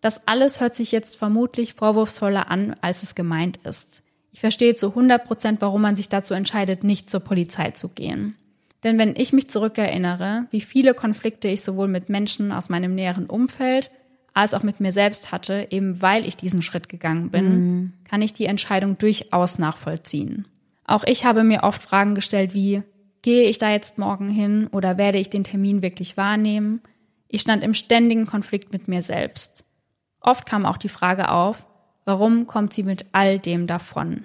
Das 0.00 0.26
alles 0.28 0.60
hört 0.60 0.74
sich 0.74 0.92
jetzt 0.92 1.16
vermutlich 1.16 1.74
vorwurfsvoller 1.74 2.50
an, 2.50 2.76
als 2.80 3.02
es 3.02 3.14
gemeint 3.14 3.58
ist. 3.58 4.02
Ich 4.32 4.40
verstehe 4.40 4.74
zu 4.74 4.88
100 4.90 5.24
Prozent, 5.24 5.60
warum 5.60 5.82
man 5.82 5.96
sich 5.96 6.08
dazu 6.08 6.34
entscheidet, 6.34 6.84
nicht 6.84 7.10
zur 7.10 7.20
Polizei 7.20 7.72
zu 7.72 7.88
gehen. 7.88 8.36
Denn 8.84 8.98
wenn 8.98 9.16
ich 9.16 9.32
mich 9.32 9.50
zurückerinnere, 9.50 10.46
wie 10.50 10.60
viele 10.60 10.94
Konflikte 10.94 11.48
ich 11.48 11.62
sowohl 11.62 11.88
mit 11.88 12.08
Menschen 12.08 12.52
aus 12.52 12.68
meinem 12.68 12.94
näheren 12.94 13.26
Umfeld 13.26 13.90
als 14.34 14.54
auch 14.54 14.62
mit 14.62 14.78
mir 14.78 14.92
selbst 14.92 15.32
hatte, 15.32 15.66
eben 15.70 16.00
weil 16.00 16.24
ich 16.24 16.36
diesen 16.36 16.62
Schritt 16.62 16.88
gegangen 16.88 17.30
bin, 17.30 17.48
mhm. 17.48 17.92
kann 18.08 18.22
ich 18.22 18.32
die 18.32 18.44
Entscheidung 18.44 18.96
durchaus 18.96 19.58
nachvollziehen. 19.58 20.46
Auch 20.84 21.02
ich 21.04 21.24
habe 21.24 21.42
mir 21.42 21.64
oft 21.64 21.82
Fragen 21.82 22.14
gestellt 22.14 22.54
wie, 22.54 22.82
gehe 23.22 23.48
ich 23.48 23.58
da 23.58 23.70
jetzt 23.70 23.98
morgen 23.98 24.28
hin 24.28 24.68
oder 24.72 24.98
werde 24.98 25.18
ich 25.18 25.30
den 25.30 25.44
Termin 25.44 25.82
wirklich 25.82 26.16
wahrnehmen? 26.16 26.80
Ich 27.28 27.42
stand 27.42 27.62
im 27.62 27.74
ständigen 27.74 28.26
Konflikt 28.26 28.72
mit 28.72 28.88
mir 28.88 29.02
selbst. 29.02 29.64
Oft 30.20 30.46
kam 30.46 30.66
auch 30.66 30.78
die 30.78 30.88
Frage 30.88 31.30
auf, 31.30 31.66
Warum 32.08 32.46
kommt 32.46 32.72
sie 32.72 32.84
mit 32.84 33.04
all 33.12 33.38
dem 33.38 33.66
davon? 33.66 34.24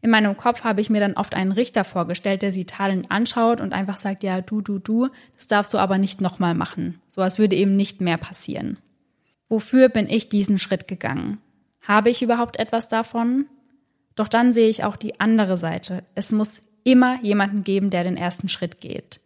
In 0.00 0.08
meinem 0.08 0.38
Kopf 0.38 0.64
habe 0.64 0.80
ich 0.80 0.88
mir 0.88 1.00
dann 1.00 1.12
oft 1.12 1.34
einen 1.34 1.52
Richter 1.52 1.84
vorgestellt, 1.84 2.40
der 2.40 2.52
sie 2.52 2.64
tadelnd 2.64 3.10
anschaut 3.10 3.60
und 3.60 3.74
einfach 3.74 3.98
sagt, 3.98 4.22
ja, 4.22 4.40
du, 4.40 4.62
du, 4.62 4.78
du, 4.78 5.10
das 5.36 5.46
darfst 5.46 5.74
du 5.74 5.76
aber 5.76 5.98
nicht 5.98 6.22
nochmal 6.22 6.54
machen. 6.54 7.02
So 7.06 7.20
als 7.20 7.38
würde 7.38 7.54
eben 7.54 7.76
nicht 7.76 8.00
mehr 8.00 8.16
passieren. 8.16 8.78
Wofür 9.50 9.90
bin 9.90 10.08
ich 10.08 10.30
diesen 10.30 10.58
Schritt 10.58 10.88
gegangen? 10.88 11.36
Habe 11.86 12.08
ich 12.08 12.22
überhaupt 12.22 12.58
etwas 12.58 12.88
davon? 12.88 13.44
Doch 14.14 14.28
dann 14.28 14.54
sehe 14.54 14.70
ich 14.70 14.84
auch 14.84 14.96
die 14.96 15.20
andere 15.20 15.58
Seite. 15.58 16.04
Es 16.14 16.32
muss 16.32 16.62
immer 16.88 17.22
jemanden 17.22 17.64
geben, 17.64 17.90
der 17.90 18.02
den 18.02 18.16
ersten 18.16 18.48
Schritt 18.48 18.80
geht. 18.80 19.20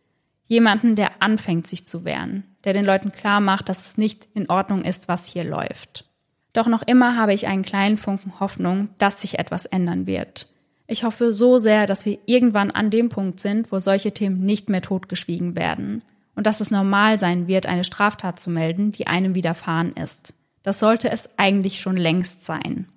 Jemanden, 0.49 0.97
der 0.97 1.23
anfängt, 1.23 1.69
sich 1.69 1.87
zu 1.87 2.04
wehren, 2.04 2.42
der 2.64 2.73
den 2.73 2.85
Leuten 2.85 3.12
klar 3.12 3.40
macht, 3.40 3.69
dass 3.69 3.87
es 3.87 3.97
nicht 3.97 4.26
in 4.35 4.50
Ordnung 4.50 4.83
ist, 4.83 5.07
was 5.07 5.26
hier 5.26 5.45
läuft. 5.45 6.04
Doch 6.52 6.66
noch 6.66 6.83
immer 6.83 7.16
habe 7.16 7.33
ich 7.33 7.47
einen 7.47 7.62
kleinen 7.62 7.99
Funken 7.99 8.40
Hoffnung, 8.40 8.88
dass 8.99 9.21
sich 9.21 9.38
etwas 9.38 9.64
ändern 9.64 10.09
wird. 10.09 10.49
Ich 10.88 11.04
hoffe 11.04 11.33
so 11.33 11.57
sehr, 11.57 11.87
dass 11.87 12.04
wir 12.04 12.19
irgendwann 12.26 12.73
an 12.73 12.90
dem 12.90 13.09
Punkt 13.09 13.38
sind, 13.38 13.71
wo 13.71 13.78
solche 13.78 14.12
Themen 14.12 14.45
nicht 14.45 14.69
mehr 14.69 14.83
totgeschwiegen 14.83 15.54
werden 15.54 16.02
und 16.35 16.49
dass 16.49 16.61
es 16.61 16.73
normal 16.73 17.16
sein 17.16 17.47
wird, 17.47 17.66
eine 17.66 17.85
Straftat 17.85 18.40
zu 18.40 18.50
melden, 18.50 18.90
die 18.90 19.07
einem 19.07 19.37
widerfahren 19.37 19.92
ist. 19.92 20.35
Das 20.64 20.81
sollte 20.81 21.11
es 21.11 21.38
eigentlich 21.38 21.81
schon 21.81 21.97
längst 21.97 22.45
sein. 22.45 22.88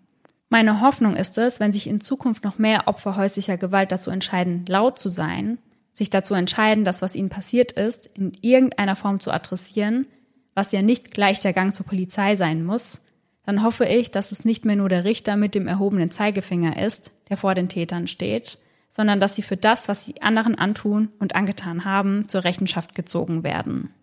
Meine 0.50 0.82
Hoffnung 0.82 1.16
ist 1.16 1.38
es, 1.38 1.60
wenn 1.60 1.74
sich 1.74 1.88
in 1.88 2.02
Zukunft 2.02 2.44
noch 2.44 2.58
mehr 2.58 2.88
Opfer 2.88 3.16
häuslicher 3.16 3.58
Gewalt 3.58 3.92
dazu 3.92 4.12
entscheiden, 4.12 4.66
laut 4.68 5.00
zu 5.00 5.10
sein, 5.10 5.58
sich 5.92 6.10
dazu 6.10 6.34
entscheiden, 6.34 6.86
das, 6.86 7.02
was 7.02 7.16
ihnen 7.16 7.30
passiert 7.30 7.72
ist, 7.72 8.08
in 8.16 8.38
irgendeiner 8.42 8.96
Form 8.96 9.20
zu 9.20 9.32
adressieren, 9.32 10.08
was 10.54 10.72
ja 10.72 10.82
nicht 10.82 11.12
gleich 11.12 11.42
der 11.42 11.54
Gang 11.54 11.74
zur 11.74 11.86
Polizei 11.86 12.36
sein 12.36 12.64
muss, 12.64 13.02
dann 13.46 13.64
hoffe 13.64 13.86
ich, 13.86 14.12
dass 14.12 14.32
es 14.32 14.46
nicht 14.46 14.66
mehr 14.66 14.75
nur 14.75 14.90
der 14.90 15.06
Richter 15.06 15.36
mit 15.36 15.56
dem 15.56 15.68
erhobenen 15.68 16.10
Zeigefinger 16.12 16.82
ist, 16.84 17.12
der 17.30 17.38
vor 17.38 17.54
den 17.54 17.70
Tätern 17.70 18.08
steht, 18.08 18.60
sondern 18.90 19.20
dass 19.20 19.36
sie 19.36 19.42
für 19.42 19.58
das, 19.58 19.88
was 19.88 20.06
sie 20.06 20.22
anderen 20.22 20.56
antun 20.56 21.10
und 21.20 21.36
angetan 21.36 21.86
haben, 21.86 22.28
zur 22.28 22.44
Rechenschaft 22.44 22.96
gezogen 22.96 23.44
werden. 23.44 23.94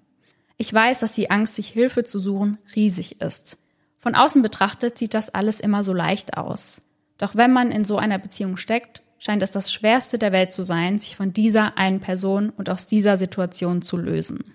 Ich 0.58 0.72
weiß, 0.72 1.00
dass 1.00 1.12
die 1.12 1.30
Angst, 1.30 1.54
sich 1.54 1.68
Hilfe 1.68 2.04
zu 2.04 2.18
suchen, 2.18 2.58
riesig 2.76 3.20
ist. 3.20 3.58
Von 4.02 4.14
außen 4.16 4.42
betrachtet 4.42 4.98
sieht 4.98 5.14
das 5.14 5.30
alles 5.30 5.60
immer 5.60 5.84
so 5.84 5.94
leicht 5.94 6.36
aus. 6.36 6.82
Doch 7.18 7.36
wenn 7.36 7.52
man 7.52 7.70
in 7.70 7.84
so 7.84 7.96
einer 7.96 8.18
Beziehung 8.18 8.56
steckt, 8.56 9.02
scheint 9.18 9.42
es 9.42 9.52
das 9.52 9.72
Schwerste 9.72 10.18
der 10.18 10.32
Welt 10.32 10.52
zu 10.52 10.64
sein, 10.64 10.98
sich 10.98 11.14
von 11.14 11.32
dieser 11.32 11.78
einen 11.78 12.00
Person 12.00 12.50
und 12.50 12.68
aus 12.68 12.86
dieser 12.86 13.16
Situation 13.16 13.80
zu 13.80 13.96
lösen. 13.96 14.52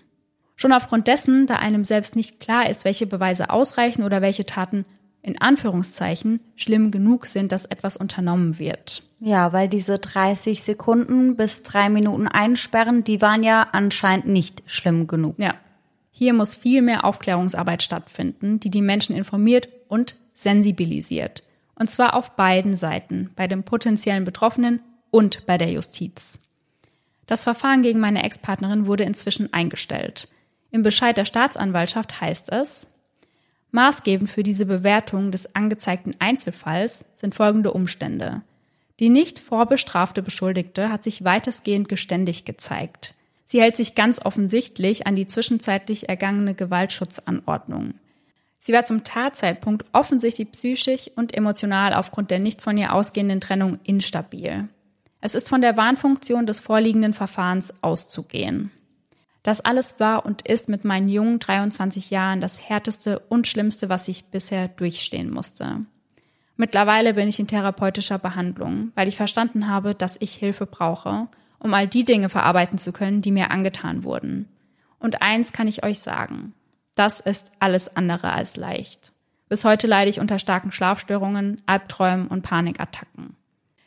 Schon 0.54 0.72
aufgrund 0.72 1.08
dessen, 1.08 1.46
da 1.46 1.56
einem 1.56 1.84
selbst 1.84 2.14
nicht 2.14 2.40
klar 2.40 2.68
ist, 2.68 2.84
welche 2.84 3.06
Beweise 3.06 3.48
ausreichen 3.48 4.02
oder 4.02 4.20
welche 4.20 4.44
Taten 4.44 4.84
in 5.22 5.40
Anführungszeichen 5.40 6.40
schlimm 6.54 6.90
genug 6.90 7.26
sind, 7.26 7.52
dass 7.52 7.64
etwas 7.64 7.96
unternommen 7.96 8.58
wird. 8.58 9.02
Ja, 9.20 9.52
weil 9.52 9.68
diese 9.68 9.98
30 9.98 10.62
Sekunden 10.62 11.36
bis 11.36 11.62
drei 11.62 11.88
Minuten 11.88 12.28
einsperren, 12.28 13.04
die 13.04 13.22
waren 13.22 13.42
ja 13.42 13.68
anscheinend 13.72 14.26
nicht 14.26 14.62
schlimm 14.66 15.06
genug. 15.06 15.38
Ja. 15.38 15.54
Hier 16.18 16.32
muss 16.32 16.56
viel 16.56 16.82
mehr 16.82 17.04
Aufklärungsarbeit 17.04 17.80
stattfinden, 17.80 18.58
die 18.58 18.70
die 18.70 18.82
Menschen 18.82 19.14
informiert 19.14 19.68
und 19.86 20.16
sensibilisiert. 20.34 21.44
Und 21.76 21.92
zwar 21.92 22.14
auf 22.14 22.32
beiden 22.34 22.74
Seiten, 22.74 23.30
bei 23.36 23.46
dem 23.46 23.62
potenziellen 23.62 24.24
Betroffenen 24.24 24.80
und 25.12 25.46
bei 25.46 25.58
der 25.58 25.70
Justiz. 25.70 26.40
Das 27.26 27.44
Verfahren 27.44 27.82
gegen 27.82 28.00
meine 28.00 28.24
Ex-Partnerin 28.24 28.86
wurde 28.86 29.04
inzwischen 29.04 29.52
eingestellt. 29.52 30.26
Im 30.72 30.82
Bescheid 30.82 31.16
der 31.16 31.24
Staatsanwaltschaft 31.24 32.20
heißt 32.20 32.50
es, 32.50 32.88
Maßgebend 33.70 34.28
für 34.28 34.42
diese 34.42 34.66
Bewertung 34.66 35.30
des 35.30 35.54
angezeigten 35.54 36.16
Einzelfalls 36.18 37.04
sind 37.14 37.36
folgende 37.36 37.72
Umstände. 37.72 38.42
Die 38.98 39.08
nicht 39.08 39.38
vorbestrafte 39.38 40.22
Beschuldigte 40.22 40.90
hat 40.90 41.04
sich 41.04 41.22
weitestgehend 41.22 41.88
geständig 41.88 42.44
gezeigt. 42.44 43.14
Sie 43.50 43.62
hält 43.62 43.78
sich 43.78 43.94
ganz 43.94 44.20
offensichtlich 44.22 45.06
an 45.06 45.16
die 45.16 45.24
zwischenzeitlich 45.24 46.10
ergangene 46.10 46.52
Gewaltschutzanordnung. 46.52 47.94
Sie 48.58 48.74
war 48.74 48.84
zum 48.84 49.04
Tatzeitpunkt 49.04 49.86
offensichtlich 49.94 50.52
psychisch 50.52 51.10
und 51.16 51.34
emotional 51.34 51.94
aufgrund 51.94 52.30
der 52.30 52.40
nicht 52.40 52.60
von 52.60 52.76
ihr 52.76 52.92
ausgehenden 52.92 53.40
Trennung 53.40 53.78
instabil. 53.84 54.68
Es 55.22 55.34
ist 55.34 55.48
von 55.48 55.62
der 55.62 55.78
Warnfunktion 55.78 56.44
des 56.44 56.60
vorliegenden 56.60 57.14
Verfahrens 57.14 57.72
auszugehen. 57.80 58.70
Das 59.42 59.62
alles 59.62 59.98
war 59.98 60.26
und 60.26 60.46
ist 60.46 60.68
mit 60.68 60.84
meinen 60.84 61.08
jungen 61.08 61.38
23 61.38 62.10
Jahren 62.10 62.42
das 62.42 62.68
härteste 62.68 63.18
und 63.30 63.46
schlimmste, 63.46 63.88
was 63.88 64.08
ich 64.08 64.26
bisher 64.26 64.68
durchstehen 64.68 65.30
musste. 65.30 65.86
Mittlerweile 66.58 67.14
bin 67.14 67.28
ich 67.28 67.40
in 67.40 67.46
therapeutischer 67.46 68.18
Behandlung, 68.18 68.92
weil 68.94 69.08
ich 69.08 69.16
verstanden 69.16 69.68
habe, 69.68 69.94
dass 69.94 70.18
ich 70.20 70.34
Hilfe 70.34 70.66
brauche, 70.66 71.28
um 71.58 71.74
all 71.74 71.88
die 71.88 72.04
Dinge 72.04 72.28
verarbeiten 72.28 72.78
zu 72.78 72.92
können, 72.92 73.22
die 73.22 73.32
mir 73.32 73.50
angetan 73.50 74.04
wurden. 74.04 74.48
Und 74.98 75.22
eins 75.22 75.52
kann 75.52 75.68
ich 75.68 75.84
euch 75.84 76.00
sagen, 76.00 76.54
das 76.94 77.20
ist 77.20 77.52
alles 77.60 77.96
andere 77.96 78.32
als 78.32 78.56
leicht. 78.56 79.12
Bis 79.48 79.64
heute 79.64 79.86
leide 79.86 80.10
ich 80.10 80.20
unter 80.20 80.38
starken 80.38 80.72
Schlafstörungen, 80.72 81.62
Albträumen 81.66 82.26
und 82.28 82.42
Panikattacken. 82.42 83.36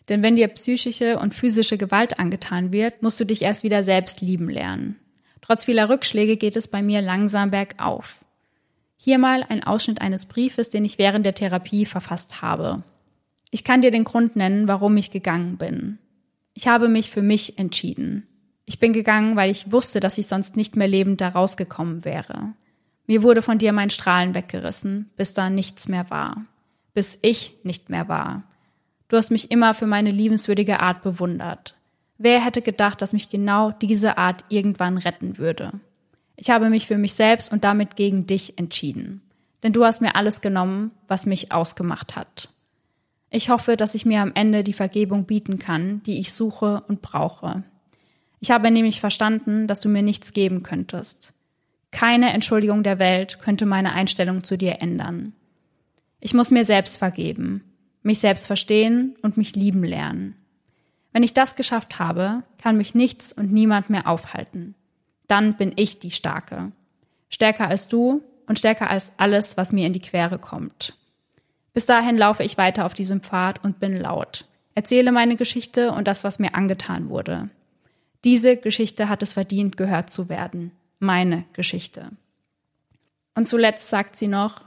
Denn 0.10 0.24
wenn 0.24 0.36
dir 0.36 0.48
psychische 0.48 1.20
und 1.20 1.36
physische 1.36 1.78
Gewalt 1.78 2.20
angetan 2.20 2.74
wird, 2.74 3.04
musst 3.04 3.20
du 3.20 3.26
dich 3.26 3.44
erst 3.44 3.64
wieder 3.64 3.84
selbst 3.84 4.22
lieben 4.22 4.50
lernen. 4.50 4.98
Trotz 5.42 5.66
vieler 5.66 5.90
Rückschläge 5.90 6.38
geht 6.38 6.56
es 6.56 6.68
bei 6.68 6.82
mir 6.82 7.02
langsam 7.02 7.52
bergauf. 7.52 8.24
Hier 8.98 9.18
mal 9.18 9.44
ein 9.48 9.64
Ausschnitt 9.64 10.02
eines 10.02 10.26
Briefes, 10.26 10.70
den 10.70 10.86
ich 10.86 10.98
während 10.98 11.26
der 11.26 11.34
Therapie 11.34 11.86
verfasst 11.86 12.42
habe. 12.42 12.84
Ich 13.50 13.64
kann 13.64 13.82
dir 13.82 13.92
den 13.92 14.04
Grund 14.04 14.36
nennen, 14.36 14.68
warum 14.68 14.96
ich 14.98 15.12
gegangen 15.12 15.58
bin. 15.58 15.98
Ich 16.54 16.68
habe 16.68 16.88
mich 16.88 17.10
für 17.10 17.22
mich 17.22 17.58
entschieden. 17.58 18.28
Ich 18.66 18.80
bin 18.80 18.94
gegangen, 18.94 19.36
weil 19.36 19.52
ich 19.52 19.72
wusste, 19.72 20.00
dass 20.00 20.18
ich 20.18 20.28
sonst 20.28 20.56
nicht 20.56 20.76
mehr 20.76 20.88
lebend 20.88 21.22
da 21.22 21.30
rausgekommen 21.30 22.06
wäre. 22.06 22.54
Mir 23.08 23.24
wurde 23.24 23.42
von 23.42 23.58
dir 23.58 23.74
mein 23.74 23.90
Strahlen 23.90 24.36
weggerissen, 24.36 25.10
bis 25.18 25.34
da 25.34 25.50
nichts 25.50 25.88
mehr 25.88 26.10
war. 26.10 26.46
Bis 26.94 27.18
ich 27.22 27.56
nicht 27.64 27.90
mehr 27.90 28.08
war. 28.08 28.44
Du 29.08 29.18
hast 29.18 29.32
mich 29.32 29.52
immer 29.52 29.74
für 29.74 29.88
meine 29.88 30.12
liebenswürdige 30.12 30.80
Art 30.80 31.02
bewundert. 31.02 31.76
Wer 32.18 32.46
hätte 32.46 32.62
gedacht, 32.62 33.02
dass 33.02 33.14
mich 33.14 33.30
genau 33.30 33.72
diese 33.72 34.18
Art 34.18 34.46
irgendwann 34.48 34.98
retten 34.98 35.38
würde? 35.38 35.72
Ich 36.38 36.50
habe 36.50 36.70
mich 36.70 36.88
für 36.88 36.98
mich 36.98 37.14
selbst 37.14 37.52
und 37.52 37.64
damit 37.64 37.96
gegen 37.96 38.26
dich 38.26 38.58
entschieden. 38.58 39.22
Denn 39.64 39.74
du 39.74 39.84
hast 39.84 40.02
mir 40.02 40.16
alles 40.16 40.42
genommen, 40.42 40.92
was 41.08 41.26
mich 41.26 41.52
ausgemacht 41.52 42.16
hat. 42.16 42.54
Ich 43.34 43.50
hoffe, 43.50 43.78
dass 43.78 43.96
ich 43.96 44.06
mir 44.06 44.22
am 44.22 44.34
Ende 44.36 44.62
die 44.62 44.74
Vergebung 44.74 45.24
bieten 45.24 45.58
kann, 45.58 46.04
die 46.04 46.20
ich 46.20 46.34
suche 46.34 46.84
und 46.90 47.02
brauche. 47.02 47.64
Ich 48.42 48.52
habe 48.52 48.70
nämlich 48.70 49.00
verstanden, 49.00 49.68
dass 49.68 49.80
du 49.80 49.88
mir 49.88 50.04
nichts 50.04 50.34
geben 50.34 50.64
könntest. 50.64 51.34
Keine 51.92 52.34
Entschuldigung 52.34 52.84
der 52.84 53.00
Welt 53.00 53.40
könnte 53.40 53.66
meine 53.66 53.94
Einstellung 53.94 54.44
zu 54.44 54.58
dir 54.58 54.82
ändern. 54.82 55.34
Ich 56.20 56.34
muss 56.34 56.52
mir 56.52 56.66
selbst 56.66 56.98
vergeben, 56.98 57.64
mich 58.04 58.20
selbst 58.20 58.48
verstehen 58.48 59.16
und 59.22 59.38
mich 59.38 59.56
lieben 59.56 59.86
lernen. 59.86 60.36
Wenn 61.14 61.24
ich 61.24 61.34
das 61.34 61.56
geschafft 61.56 62.00
habe, 62.00 62.44
kann 62.62 62.76
mich 62.76 62.96
nichts 62.96 63.32
und 63.32 63.54
niemand 63.54 63.90
mehr 63.90 64.08
aufhalten. 64.08 64.76
Dann 65.28 65.56
bin 65.56 65.72
ich 65.78 66.00
die 66.00 66.12
Starke. 66.12 66.74
Stärker 67.30 67.70
als 67.70 67.88
du 67.88 68.24
und 68.46 68.60
stärker 68.60 68.90
als 68.90 69.14
alles, 69.16 69.56
was 69.56 69.72
mir 69.72 69.88
in 69.88 69.94
die 69.94 70.02
Quere 70.02 70.38
kommt. 70.38 70.98
Bis 71.74 71.86
dahin 71.86 72.18
laufe 72.18 72.44
ich 72.44 72.58
weiter 72.58 72.86
auf 72.86 72.94
diesem 72.94 73.22
Pfad 73.22 73.64
und 73.64 73.80
bin 73.80 73.96
laut. 73.96 74.46
Erzähle 74.76 75.12
meine 75.12 75.36
Geschichte 75.36 75.92
und 75.92 76.08
das, 76.08 76.24
was 76.24 76.40
mir 76.40 76.56
angetan 76.56 77.10
wurde. 77.10 77.50
Diese 78.24 78.58
Geschichte 78.58 79.10
hat 79.10 79.24
es 79.24 79.34
verdient, 79.34 79.78
gehört 79.78 80.10
zu 80.10 80.30
werden. 80.30 80.72
Meine 81.00 81.46
Geschichte. 81.54 82.12
Und 83.36 83.48
zuletzt 83.48 83.90
sagt 83.90 84.18
sie 84.18 84.28
noch, 84.28 84.62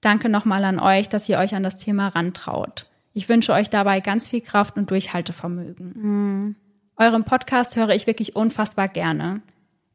danke 0.00 0.28
nochmal 0.28 0.64
an 0.64 0.78
euch, 0.78 1.08
dass 1.08 1.28
ihr 1.28 1.38
euch 1.38 1.54
an 1.54 1.62
das 1.62 1.76
Thema 1.76 2.08
rantraut. 2.08 2.86
Ich 3.12 3.28
wünsche 3.28 3.52
euch 3.52 3.70
dabei 3.70 4.00
ganz 4.00 4.28
viel 4.28 4.40
Kraft 4.40 4.76
und 4.76 4.90
Durchhaltevermögen. 4.90 5.92
Mhm. 5.94 6.56
Euren 6.96 7.24
Podcast 7.24 7.76
höre 7.76 7.90
ich 7.90 8.06
wirklich 8.06 8.36
unfassbar 8.36 8.88
gerne. 8.88 9.40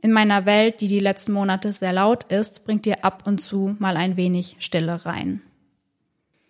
In 0.01 0.11
meiner 0.11 0.45
Welt, 0.45 0.81
die 0.81 0.87
die 0.87 0.99
letzten 0.99 1.33
Monate 1.33 1.71
sehr 1.71 1.93
laut 1.93 2.23
ist, 2.25 2.65
bringt 2.65 2.85
ihr 2.85 3.05
ab 3.05 3.23
und 3.25 3.39
zu 3.39 3.75
mal 3.79 3.95
ein 3.95 4.17
wenig 4.17 4.57
Stille 4.59 5.05
rein. 5.05 5.41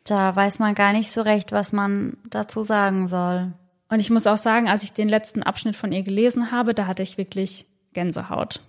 Da 0.05 0.35
weiß 0.35 0.59
man 0.59 0.75
gar 0.75 0.93
nicht 0.93 1.11
so 1.11 1.21
recht, 1.21 1.51
was 1.51 1.73
man 1.73 2.17
dazu 2.29 2.63
sagen 2.63 3.07
soll. 3.07 3.53
Und 3.89 3.99
ich 3.99 4.09
muss 4.09 4.27
auch 4.27 4.37
sagen, 4.37 4.67
als 4.67 4.83
ich 4.83 4.93
den 4.93 5.09
letzten 5.09 5.43
Abschnitt 5.43 5.75
von 5.75 5.91
ihr 5.91 6.03
gelesen 6.03 6.51
habe, 6.51 6.73
da 6.73 6.87
hatte 6.87 7.03
ich 7.03 7.17
wirklich 7.17 7.65
Gänsehaut. 7.93 8.61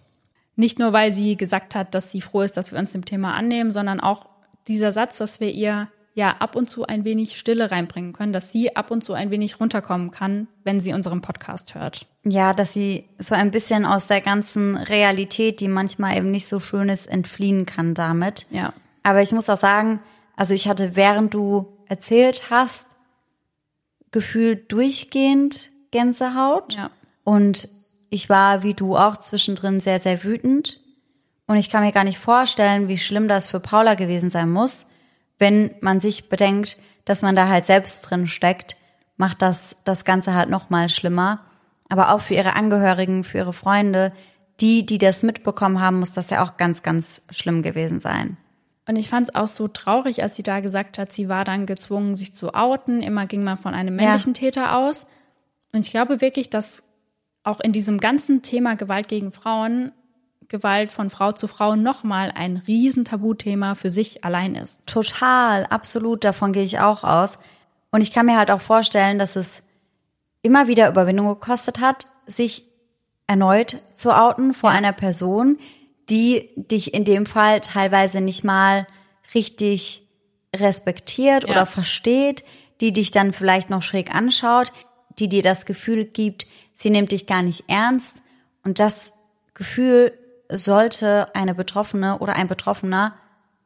Nicht 0.57 0.79
nur, 0.79 0.93
weil 0.93 1.13
sie 1.13 1.37
gesagt 1.37 1.75
hat, 1.75 1.95
dass 1.95 2.11
sie 2.11 2.23
froh 2.23 2.43
ist, 2.43 2.57
dass 2.57 2.73
wir 2.73 2.79
uns 2.79 2.93
dem 2.93 3.05
Thema 3.05 3.35
annehmen, 3.35 3.71
sondern 3.71 4.01
auch 4.01 4.29
dieser 4.67 4.93
Satz, 4.93 5.19
dass 5.19 5.39
wir 5.39 5.51
ihr 5.51 5.89
ja 6.15 6.37
ab 6.39 6.57
und 6.57 6.71
zu 6.71 6.87
ein 6.87 7.05
wenig 7.05 7.39
Stille 7.39 7.71
reinbringen 7.71 8.15
können, 8.15 8.33
dass 8.33 8.51
sie 8.51 8.75
ab 8.75 8.91
und 8.91 9.05
zu 9.05 9.13
ein 9.13 9.31
wenig 9.31 9.61
runterkommen 9.61 10.11
kann, 10.11 10.49
wenn 10.65 10.81
sie 10.81 10.95
unseren 10.95 11.21
Podcast 11.21 11.75
hört. 11.75 12.07
Ja, 12.25 12.55
dass 12.55 12.73
sie 12.73 13.05
so 13.19 13.35
ein 13.35 13.51
bisschen 13.51 13.85
aus 13.85 14.07
der 14.07 14.23
ganzen 14.23 14.77
Realität, 14.79 15.61
die 15.61 15.69
manchmal 15.69 16.17
eben 16.17 16.31
nicht 16.31 16.49
so 16.49 16.59
schön 16.59 16.89
ist, 16.89 17.07
entfliehen 17.07 17.67
kann 17.67 17.93
damit. 17.93 18.47
Ja. 18.51 18.73
Aber 19.03 19.21
ich 19.21 19.33
muss 19.33 19.51
auch 19.51 19.59
sagen, 19.59 20.01
also 20.37 20.55
ich 20.55 20.69
hatte, 20.69 20.95
während 20.95 21.35
du 21.35 21.79
erzählt 21.89 22.51
hast, 22.51 22.97
gefühlt 24.13 24.71
durchgehend 24.71 25.71
Gänsehaut. 25.91 26.75
Ja. 26.75 26.91
Und 27.25 27.69
ich 28.11 28.29
war 28.29 28.63
wie 28.63 28.75
du 28.75 28.97
auch 28.97 29.17
zwischendrin 29.17 29.81
sehr, 29.81 29.99
sehr 29.99 30.23
wütend. 30.23 30.81
Und 31.47 31.57
ich 31.57 31.71
kann 31.71 31.83
mir 31.83 31.93
gar 31.93 32.05
nicht 32.05 32.19
vorstellen, 32.19 32.89
wie 32.89 32.99
schlimm 32.99 33.29
das 33.29 33.49
für 33.49 33.61
Paula 33.61 33.95
gewesen 33.95 34.31
sein 34.31 34.51
muss, 34.51 34.87
wenn 35.39 35.75
man 35.81 36.01
sich 36.01 36.29
bedenkt, 36.29 36.77
dass 37.05 37.23
man 37.23 37.37
da 37.37 37.49
halt 37.49 37.67
selbst 37.67 38.03
drin 38.03 38.27
steckt, 38.27 38.77
macht 39.17 39.43
das 39.43 39.77
das 39.85 40.05
Ganze 40.05 40.35
halt 40.35 40.51
noch 40.51 40.71
mal 40.71 40.89
schlimmer. 40.89 41.41
Aber 41.89 42.13
auch 42.13 42.21
für 42.21 42.35
ihre 42.35 42.55
Angehörigen, 42.55 43.23
für 43.23 43.39
ihre 43.39 43.53
Freunde, 43.53 44.13
die, 44.61 44.85
die 44.85 44.99
das 44.99 45.23
mitbekommen 45.23 45.81
haben, 45.81 46.01
muss 46.01 46.13
das 46.13 46.31
ja 46.31 46.43
auch 46.43 46.57
ganz, 46.57 46.83
ganz 46.83 47.23
schlimm 47.31 47.63
gewesen 47.63 48.01
sein. 48.01 48.37
Und 48.89 48.97
ich 48.97 49.09
fand 49.09 49.29
es 49.29 49.35
auch 49.35 49.49
so 49.49 49.69
traurig, 49.69 50.23
als 50.23 50.37
sie 50.37 50.43
da 50.43 50.61
gesagt 50.61 50.99
hat, 50.99 51.13
sie 51.13 51.29
war 51.29 51.45
dann 51.45 51.67
gezwungen, 51.67 52.15
sich 52.15 52.35
zu 52.35 52.55
outen. 52.55 53.03
Immer 53.03 53.27
ging 53.27 53.43
man 53.43 53.59
von 53.59 53.75
einem 53.75 53.97
männlichen 53.97 54.35
ja. 54.35 54.41
Täter 54.41 54.77
aus. 54.79 55.07
Und 55.73 55.85
ich 55.85 55.91
glaube 55.91 56.21
wirklich, 56.21 56.51
dass 56.51 56.85
auch 57.43 57.61
in 57.61 57.73
diesem 57.73 57.99
ganzen 57.99 58.43
Thema 58.43 58.77
Gewalt 58.77 59.09
gegen 59.09 59.33
Frauen 59.33 59.93
Gewalt 60.49 60.93
von 60.93 61.11
Frau 61.11 61.33
zu 61.33 61.49
Frau 61.49 61.77
nochmal 61.77 62.33
ein 62.35 62.57
riesen 62.57 63.05
Tabuthema 63.05 63.75
für 63.75 63.91
sich 63.91 64.25
allein 64.25 64.55
ist. 64.55 64.79
Total, 64.87 65.67
absolut, 65.67 66.25
davon 66.25 66.53
gehe 66.53 66.63
ich 66.63 66.79
auch 66.79 67.05
aus. 67.05 67.39
Und 67.91 68.01
ich 68.01 68.13
kann 68.13 68.27
mir 68.27 68.37
halt 68.37 68.51
auch 68.51 68.61
vorstellen, 68.61 69.19
dass 69.19 69.37
es 69.37 69.63
immer 70.43 70.69
wieder 70.69 70.89
Überwindung 70.89 71.27
gekostet 71.29 71.81
hat, 71.81 72.07
sich 72.27 72.65
erneut 73.27 73.83
zu 73.95 74.17
outen 74.17 74.55
vor 74.55 74.71
ja. 74.71 74.77
einer 74.77 74.93
Person, 74.93 75.59
die 76.09 76.51
dich 76.57 76.95
in 76.95 77.05
dem 77.05 77.27
Fall 77.27 77.61
teilweise 77.61 78.21
nicht 78.21 78.45
mal 78.45 78.87
richtig 79.35 80.03
respektiert 80.55 81.45
ja. 81.45 81.51
oder 81.51 81.67
versteht, 81.67 82.45
die 82.81 82.93
dich 82.93 83.11
dann 83.11 83.33
vielleicht 83.33 83.71
noch 83.71 83.83
schräg 83.83 84.15
anschaut, 84.15 84.73
die 85.19 85.29
dir 85.29 85.43
das 85.43 85.67
Gefühl 85.67 86.05
gibt, 86.05 86.47
sie 86.75 86.91
nimmt 86.91 87.13
dich 87.13 87.27
gar 87.27 87.43
nicht 87.43 87.65
ernst. 87.69 88.23
Und 88.63 88.79
das 88.79 89.13
Gefühl 89.55 90.13
sollte 90.49 91.35
eine 91.35 91.55
Betroffene 91.55 92.19
oder 92.19 92.37
ein 92.37 92.49
Betroffener 92.49 93.15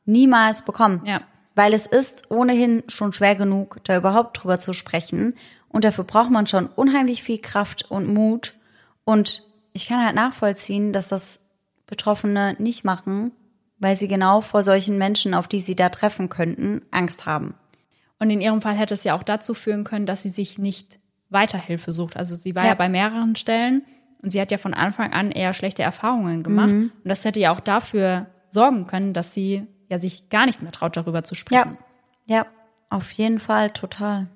niemals 0.04 0.64
bekommen. 0.64 1.02
Ja. 1.04 1.22
Weil 1.54 1.74
es 1.74 1.86
ist 1.86 2.30
ohnehin 2.30 2.84
schon 2.88 3.12
schwer 3.12 3.34
genug, 3.34 3.78
da 3.84 3.96
überhaupt 3.96 4.42
drüber 4.42 4.60
zu 4.60 4.72
sprechen. 4.72 5.34
Und 5.68 5.84
dafür 5.84 6.04
braucht 6.04 6.30
man 6.30 6.46
schon 6.46 6.66
unheimlich 6.66 7.22
viel 7.22 7.38
Kraft 7.38 7.90
und 7.90 8.08
Mut. 8.08 8.54
Und 9.04 9.44
ich 9.72 9.88
kann 9.88 10.04
halt 10.04 10.14
nachvollziehen, 10.14 10.92
dass 10.92 11.08
das 11.08 11.40
Betroffene 11.90 12.56
nicht 12.58 12.84
machen, 12.84 13.32
weil 13.78 13.96
sie 13.96 14.08
genau 14.08 14.40
vor 14.40 14.62
solchen 14.62 14.96
Menschen, 14.96 15.34
auf 15.34 15.48
die 15.48 15.60
sie 15.60 15.76
da 15.76 15.88
treffen 15.90 16.28
könnten, 16.28 16.82
Angst 16.90 17.26
haben. 17.26 17.54
Und 18.18 18.30
in 18.30 18.40
ihrem 18.40 18.62
Fall 18.62 18.74
hätte 18.74 18.94
es 18.94 19.04
ja 19.04 19.14
auch 19.14 19.22
dazu 19.22 19.54
führen 19.54 19.84
können, 19.84 20.06
dass 20.06 20.22
sie 20.22 20.28
sich 20.28 20.58
nicht 20.58 20.98
Weiterhilfe 21.30 21.92
sucht. 21.92 22.16
Also 22.16 22.34
sie 22.34 22.54
war 22.54 22.64
ja, 22.64 22.70
ja 22.70 22.74
bei 22.74 22.88
mehreren 22.88 23.36
Stellen 23.36 23.82
und 24.22 24.30
sie 24.30 24.40
hat 24.40 24.50
ja 24.50 24.58
von 24.58 24.74
Anfang 24.74 25.12
an 25.12 25.30
eher 25.30 25.54
schlechte 25.54 25.82
Erfahrungen 25.82 26.42
gemacht. 26.42 26.70
Mhm. 26.70 26.92
Und 27.02 27.08
das 27.08 27.24
hätte 27.24 27.40
ja 27.40 27.52
auch 27.52 27.60
dafür 27.60 28.26
sorgen 28.50 28.86
können, 28.86 29.14
dass 29.14 29.32
sie 29.32 29.66
ja 29.88 29.98
sich 29.98 30.28
gar 30.28 30.46
nicht 30.46 30.62
mehr 30.62 30.72
traut, 30.72 30.96
darüber 30.96 31.22
zu 31.22 31.34
sprechen. 31.34 31.78
Ja, 32.26 32.36
ja 32.36 32.46
auf 32.90 33.12
jeden 33.12 33.38
Fall, 33.38 33.70
total. 33.70 34.28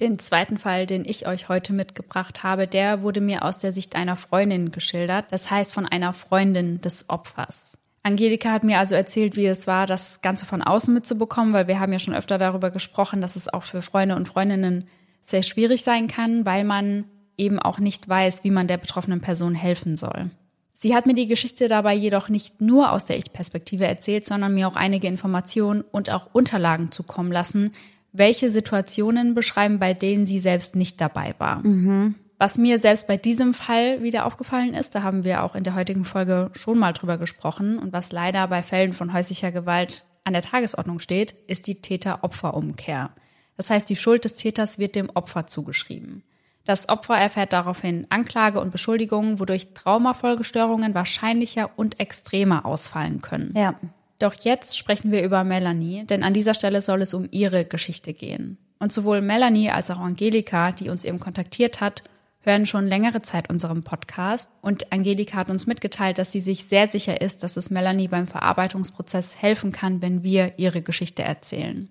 Den 0.00 0.18
zweiten 0.18 0.58
Fall, 0.58 0.86
den 0.86 1.04
ich 1.04 1.28
euch 1.28 1.48
heute 1.48 1.72
mitgebracht 1.72 2.42
habe, 2.42 2.66
der 2.66 3.02
wurde 3.02 3.20
mir 3.20 3.44
aus 3.44 3.58
der 3.58 3.70
Sicht 3.70 3.94
einer 3.94 4.16
Freundin 4.16 4.72
geschildert. 4.72 5.26
Das 5.30 5.50
heißt 5.50 5.72
von 5.72 5.86
einer 5.86 6.12
Freundin 6.12 6.80
des 6.80 7.08
Opfers. 7.08 7.78
Angelika 8.02 8.50
hat 8.50 8.64
mir 8.64 8.78
also 8.78 8.94
erzählt, 8.96 9.36
wie 9.36 9.46
es 9.46 9.66
war, 9.66 9.86
das 9.86 10.20
Ganze 10.20 10.46
von 10.46 10.62
außen 10.62 10.92
mitzubekommen, 10.92 11.54
weil 11.54 11.68
wir 11.68 11.80
haben 11.80 11.92
ja 11.92 11.98
schon 11.98 12.14
öfter 12.14 12.38
darüber 12.38 12.70
gesprochen, 12.70 13.20
dass 13.20 13.36
es 13.36 13.48
auch 13.48 13.62
für 13.62 13.82
Freunde 13.82 14.16
und 14.16 14.28
Freundinnen 14.28 14.88
sehr 15.22 15.42
schwierig 15.42 15.84
sein 15.84 16.08
kann, 16.08 16.44
weil 16.44 16.64
man 16.64 17.04
eben 17.38 17.58
auch 17.58 17.78
nicht 17.78 18.08
weiß, 18.08 18.44
wie 18.44 18.50
man 18.50 18.66
der 18.66 18.76
betroffenen 18.76 19.20
Person 19.20 19.54
helfen 19.54 19.96
soll. 19.96 20.30
Sie 20.76 20.94
hat 20.94 21.06
mir 21.06 21.14
die 21.14 21.28
Geschichte 21.28 21.66
dabei 21.66 21.94
jedoch 21.94 22.28
nicht 22.28 22.60
nur 22.60 22.92
aus 22.92 23.06
der 23.06 23.16
Ich-Perspektive 23.16 23.86
erzählt, 23.86 24.26
sondern 24.26 24.52
mir 24.52 24.68
auch 24.68 24.76
einige 24.76 25.06
Informationen 25.06 25.80
und 25.80 26.10
auch 26.10 26.34
Unterlagen 26.34 26.90
zukommen 26.90 27.32
lassen, 27.32 27.72
welche 28.14 28.48
Situationen 28.48 29.34
beschreiben, 29.34 29.78
bei 29.78 29.92
denen 29.92 30.24
sie 30.24 30.38
selbst 30.38 30.76
nicht 30.76 31.00
dabei 31.00 31.34
war. 31.38 31.66
Mhm. 31.66 32.14
Was 32.38 32.58
mir 32.58 32.78
selbst 32.78 33.06
bei 33.06 33.16
diesem 33.16 33.54
Fall 33.54 34.02
wieder 34.02 34.24
aufgefallen 34.24 34.74
ist, 34.74 34.94
da 34.94 35.02
haben 35.02 35.24
wir 35.24 35.42
auch 35.42 35.54
in 35.54 35.64
der 35.64 35.74
heutigen 35.74 36.04
Folge 36.04 36.50
schon 36.54 36.78
mal 36.78 36.92
drüber 36.92 37.18
gesprochen 37.18 37.78
und 37.78 37.92
was 37.92 38.12
leider 38.12 38.46
bei 38.48 38.62
Fällen 38.62 38.92
von 38.92 39.12
häuslicher 39.12 39.52
Gewalt 39.52 40.04
an 40.24 40.32
der 40.32 40.42
Tagesordnung 40.42 41.00
steht, 41.00 41.34
ist 41.46 41.66
die 41.66 41.80
Täter-Opfer-Umkehr. 41.80 43.10
Das 43.56 43.70
heißt, 43.70 43.88
die 43.88 43.96
Schuld 43.96 44.24
des 44.24 44.34
Täters 44.34 44.78
wird 44.78 44.94
dem 44.94 45.10
Opfer 45.10 45.46
zugeschrieben. 45.46 46.22
Das 46.64 46.88
Opfer 46.88 47.16
erfährt 47.16 47.52
daraufhin 47.52 48.06
Anklage 48.08 48.60
und 48.60 48.72
Beschuldigungen, 48.72 49.38
wodurch 49.38 49.74
Traumafolgestörungen 49.74 50.94
wahrscheinlicher 50.94 51.70
und 51.76 52.00
extremer 52.00 52.64
ausfallen 52.64 53.20
können. 53.20 53.52
Ja. 53.56 53.74
Doch 54.18 54.34
jetzt 54.34 54.78
sprechen 54.78 55.10
wir 55.10 55.22
über 55.22 55.44
Melanie, 55.44 56.06
denn 56.06 56.22
an 56.22 56.34
dieser 56.34 56.54
Stelle 56.54 56.80
soll 56.80 57.02
es 57.02 57.14
um 57.14 57.28
ihre 57.30 57.64
Geschichte 57.64 58.12
gehen. 58.14 58.58
Und 58.78 58.92
sowohl 58.92 59.20
Melanie 59.20 59.70
als 59.70 59.90
auch 59.90 59.98
Angelika, 59.98 60.72
die 60.72 60.88
uns 60.88 61.04
eben 61.04 61.20
kontaktiert 61.20 61.80
hat, 61.80 62.02
hören 62.40 62.66
schon 62.66 62.86
längere 62.86 63.22
Zeit 63.22 63.48
unserem 63.48 63.82
Podcast. 63.82 64.50
Und 64.60 64.92
Angelika 64.92 65.38
hat 65.38 65.48
uns 65.48 65.66
mitgeteilt, 65.66 66.18
dass 66.18 66.32
sie 66.32 66.40
sich 66.40 66.64
sehr 66.64 66.90
sicher 66.90 67.20
ist, 67.20 67.42
dass 67.42 67.56
es 67.56 67.70
Melanie 67.70 68.08
beim 68.08 68.26
Verarbeitungsprozess 68.26 69.40
helfen 69.40 69.72
kann, 69.72 70.02
wenn 70.02 70.22
wir 70.22 70.58
ihre 70.58 70.82
Geschichte 70.82 71.22
erzählen. 71.22 71.88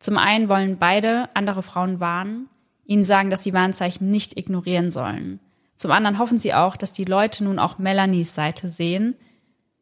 Zum 0.00 0.18
einen 0.18 0.48
wollen 0.48 0.78
beide 0.78 1.28
andere 1.34 1.62
Frauen 1.62 2.00
warnen, 2.00 2.48
ihnen 2.84 3.04
sagen, 3.04 3.30
dass 3.30 3.42
sie 3.42 3.52
Warnzeichen 3.52 4.10
nicht 4.10 4.36
ignorieren 4.36 4.90
sollen. 4.90 5.40
Zum 5.76 5.92
anderen 5.92 6.18
hoffen 6.18 6.40
sie 6.40 6.54
auch, 6.54 6.76
dass 6.76 6.92
die 6.92 7.04
Leute 7.04 7.44
nun 7.44 7.58
auch 7.58 7.78
Melanies 7.78 8.34
Seite 8.34 8.68
sehen, 8.68 9.14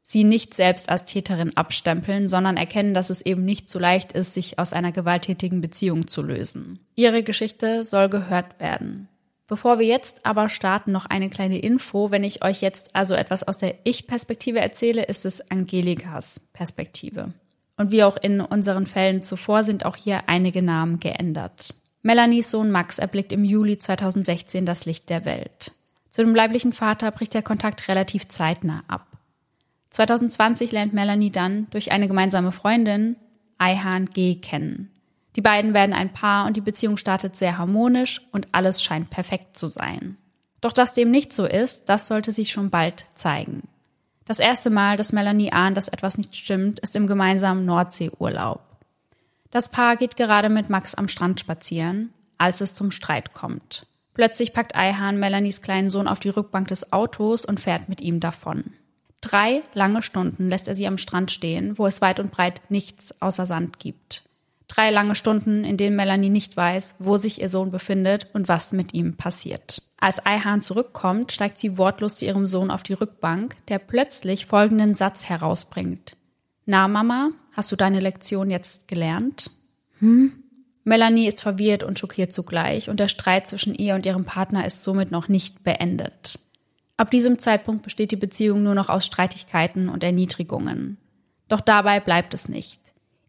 sie 0.08 0.22
nicht 0.22 0.54
selbst 0.54 0.88
als 0.88 1.04
Täterin 1.04 1.56
abstempeln, 1.56 2.28
sondern 2.28 2.56
erkennen, 2.56 2.94
dass 2.94 3.10
es 3.10 3.22
eben 3.22 3.44
nicht 3.44 3.68
so 3.68 3.80
leicht 3.80 4.12
ist, 4.12 4.34
sich 4.34 4.56
aus 4.56 4.72
einer 4.72 4.92
gewalttätigen 4.92 5.60
Beziehung 5.60 6.06
zu 6.06 6.22
lösen. 6.22 6.78
Ihre 6.94 7.24
Geschichte 7.24 7.84
soll 7.84 8.08
gehört 8.08 8.60
werden. 8.60 9.08
Bevor 9.48 9.80
wir 9.80 9.86
jetzt 9.86 10.24
aber 10.24 10.48
starten, 10.48 10.92
noch 10.92 11.06
eine 11.06 11.28
kleine 11.28 11.58
Info. 11.58 12.12
Wenn 12.12 12.22
ich 12.22 12.44
euch 12.44 12.60
jetzt 12.60 12.94
also 12.94 13.14
etwas 13.14 13.42
aus 13.42 13.58
der 13.58 13.74
Ich-Perspektive 13.82 14.60
erzähle, 14.60 15.02
ist 15.02 15.26
es 15.26 15.50
Angelikas 15.50 16.40
Perspektive. 16.52 17.32
Und 17.76 17.90
wie 17.90 18.04
auch 18.04 18.16
in 18.16 18.40
unseren 18.40 18.86
Fällen 18.86 19.22
zuvor 19.22 19.64
sind 19.64 19.84
auch 19.84 19.96
hier 19.96 20.28
einige 20.28 20.62
Namen 20.62 21.00
geändert. 21.00 21.74
Melanies 22.02 22.52
Sohn 22.52 22.70
Max 22.70 22.98
erblickt 22.98 23.32
im 23.32 23.44
Juli 23.44 23.76
2016 23.76 24.66
das 24.66 24.84
Licht 24.84 25.10
der 25.10 25.24
Welt. 25.24 25.72
Zu 26.10 26.22
dem 26.22 26.34
leiblichen 26.34 26.72
Vater 26.72 27.10
bricht 27.10 27.34
der 27.34 27.42
Kontakt 27.42 27.88
relativ 27.88 28.28
zeitnah 28.28 28.84
ab. 28.86 29.05
2020 29.96 30.72
lernt 30.72 30.92
Melanie 30.92 31.30
dann 31.30 31.68
durch 31.70 31.90
eine 31.90 32.06
gemeinsame 32.06 32.52
Freundin 32.52 33.16
Ayhan 33.56 34.04
G. 34.04 34.34
kennen. 34.34 34.90
Die 35.36 35.40
beiden 35.40 35.72
werden 35.72 35.94
ein 35.94 36.12
Paar 36.12 36.46
und 36.46 36.54
die 36.54 36.60
Beziehung 36.60 36.98
startet 36.98 37.34
sehr 37.34 37.56
harmonisch 37.56 38.20
und 38.30 38.46
alles 38.52 38.82
scheint 38.82 39.08
perfekt 39.08 39.56
zu 39.56 39.68
sein. 39.68 40.18
Doch 40.60 40.72
dass 40.72 40.92
dem 40.92 41.10
nicht 41.10 41.32
so 41.32 41.46
ist, 41.46 41.88
das 41.88 42.08
sollte 42.08 42.30
sich 42.30 42.52
schon 42.52 42.68
bald 42.68 43.06
zeigen. 43.14 43.68
Das 44.26 44.38
erste 44.38 44.68
Mal, 44.68 44.98
dass 44.98 45.14
Melanie 45.14 45.52
ahnt, 45.52 45.78
dass 45.78 45.88
etwas 45.88 46.18
nicht 46.18 46.36
stimmt, 46.36 46.78
ist 46.80 46.94
im 46.94 47.06
gemeinsamen 47.06 47.64
Nordseeurlaub. 47.64 48.60
Das 49.50 49.70
Paar 49.70 49.96
geht 49.96 50.18
gerade 50.18 50.50
mit 50.50 50.68
Max 50.68 50.94
am 50.94 51.08
Strand 51.08 51.40
spazieren, 51.40 52.12
als 52.36 52.60
es 52.60 52.74
zum 52.74 52.90
Streit 52.90 53.32
kommt. 53.32 53.86
Plötzlich 54.12 54.52
packt 54.52 54.76
Eihan 54.76 55.18
Melanies 55.18 55.62
kleinen 55.62 55.88
Sohn 55.88 56.06
auf 56.06 56.20
die 56.20 56.28
Rückbank 56.28 56.68
des 56.68 56.92
Autos 56.92 57.46
und 57.46 57.60
fährt 57.60 57.88
mit 57.88 58.02
ihm 58.02 58.20
davon. 58.20 58.74
Drei 59.26 59.62
lange 59.74 60.02
Stunden 60.02 60.48
lässt 60.48 60.68
er 60.68 60.74
sie 60.74 60.86
am 60.86 60.98
Strand 60.98 61.32
stehen, 61.32 61.78
wo 61.78 61.86
es 61.86 62.00
weit 62.00 62.20
und 62.20 62.30
breit 62.30 62.60
nichts 62.68 63.20
außer 63.20 63.46
Sand 63.46 63.78
gibt. 63.78 64.22
Drei 64.68 64.90
lange 64.90 65.14
Stunden, 65.14 65.64
in 65.64 65.76
denen 65.76 65.96
Melanie 65.96 66.30
nicht 66.30 66.56
weiß, 66.56 66.96
wo 66.98 67.16
sich 67.16 67.40
ihr 67.40 67.48
Sohn 67.48 67.70
befindet 67.70 68.28
und 68.34 68.48
was 68.48 68.72
mit 68.72 68.94
ihm 68.94 69.16
passiert. 69.16 69.82
Als 69.98 70.24
Eihan 70.24 70.60
zurückkommt, 70.60 71.32
steigt 71.32 71.58
sie 71.58 71.78
wortlos 71.78 72.16
zu 72.16 72.24
ihrem 72.24 72.46
Sohn 72.46 72.70
auf 72.70 72.82
die 72.82 72.92
Rückbank, 72.92 73.56
der 73.68 73.78
plötzlich 73.78 74.46
folgenden 74.46 74.94
Satz 74.94 75.24
herausbringt. 75.24 76.16
Na, 76.66 76.86
Mama, 76.88 77.30
Hast 77.56 77.72
du 77.72 77.76
deine 77.76 78.00
Lektion 78.00 78.50
jetzt 78.50 78.86
gelernt? 78.86 79.50
Hm? 80.00 80.44
Melanie 80.84 81.26
ist 81.26 81.40
verwirrt 81.40 81.84
und 81.84 81.98
schockiert 81.98 82.34
zugleich 82.34 82.90
und 82.90 83.00
der 83.00 83.08
Streit 83.08 83.48
zwischen 83.48 83.74
ihr 83.74 83.94
und 83.94 84.04
ihrem 84.04 84.26
Partner 84.26 84.66
ist 84.66 84.82
somit 84.82 85.10
noch 85.10 85.28
nicht 85.28 85.64
beendet. 85.64 86.38
Ab 86.96 87.10
diesem 87.10 87.38
Zeitpunkt 87.38 87.82
besteht 87.82 88.10
die 88.10 88.16
Beziehung 88.16 88.62
nur 88.62 88.74
noch 88.74 88.88
aus 88.88 89.04
Streitigkeiten 89.04 89.88
und 89.88 90.02
Erniedrigungen. 90.02 90.96
Doch 91.48 91.60
dabei 91.60 92.00
bleibt 92.00 92.32
es 92.34 92.48
nicht. 92.48 92.80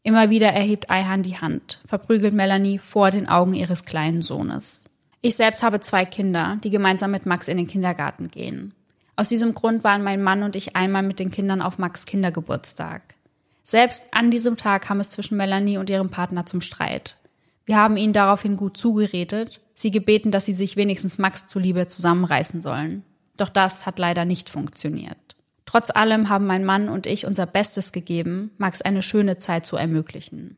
Immer 0.03 0.29
wieder 0.29 0.47
erhebt 0.47 0.89
Eihan 0.89 1.21
die 1.21 1.37
Hand, 1.37 1.81
verprügelt 1.85 2.33
Melanie 2.33 2.77
vor 2.77 3.11
den 3.11 3.27
Augen 3.27 3.53
ihres 3.53 3.83
kleinen 3.83 4.21
Sohnes. 4.21 4.85
Ich 5.21 5.35
selbst 5.35 5.63
habe 5.63 5.81
zwei 5.81 6.05
Kinder, 6.05 6.57
die 6.63 6.69
gemeinsam 6.69 7.11
mit 7.11 7.25
Max 7.25 7.49
in 7.49 7.57
den 7.57 7.67
Kindergarten 7.67 8.31
gehen. 8.31 8.73
Aus 9.17 9.27
diesem 9.27 9.53
Grund 9.53 9.83
waren 9.83 10.03
mein 10.03 10.23
Mann 10.23 10.43
und 10.43 10.55
ich 10.55 10.75
einmal 10.75 11.03
mit 11.03 11.19
den 11.19 11.31
Kindern 11.31 11.61
auf 11.61 11.77
Max 11.77 12.05
Kindergeburtstag. 12.05 13.15
Selbst 13.63 14.07
an 14.11 14.31
diesem 14.31 14.55
Tag 14.55 14.83
kam 14.83 15.01
es 15.01 15.09
zwischen 15.09 15.35
Melanie 15.35 15.77
und 15.77 15.89
ihrem 15.89 16.09
Partner 16.09 16.45
zum 16.45 16.61
Streit. 16.61 17.17
Wir 17.65 17.75
haben 17.75 17.97
ihnen 17.97 18.13
daraufhin 18.13 18.55
gut 18.55 18.77
zugeredet, 18.77 19.59
sie 19.73 19.91
gebeten, 19.91 20.31
dass 20.31 20.45
sie 20.45 20.53
sich 20.53 20.77
wenigstens 20.77 21.17
Max 21.17 21.47
zuliebe 21.47 21.87
zusammenreißen 21.87 22.61
sollen. 22.61 23.03
Doch 23.37 23.49
das 23.49 23.85
hat 23.85 23.99
leider 23.99 24.25
nicht 24.25 24.49
funktioniert. 24.49 25.17
Trotz 25.65 25.91
allem 25.91 26.29
haben 26.29 26.47
mein 26.47 26.65
Mann 26.65 26.89
und 26.89 27.05
ich 27.05 27.25
unser 27.25 27.45
Bestes 27.45 27.91
gegeben, 27.91 28.51
Max 28.57 28.81
eine 28.81 29.03
schöne 29.03 29.37
Zeit 29.37 29.65
zu 29.65 29.75
ermöglichen. 29.75 30.57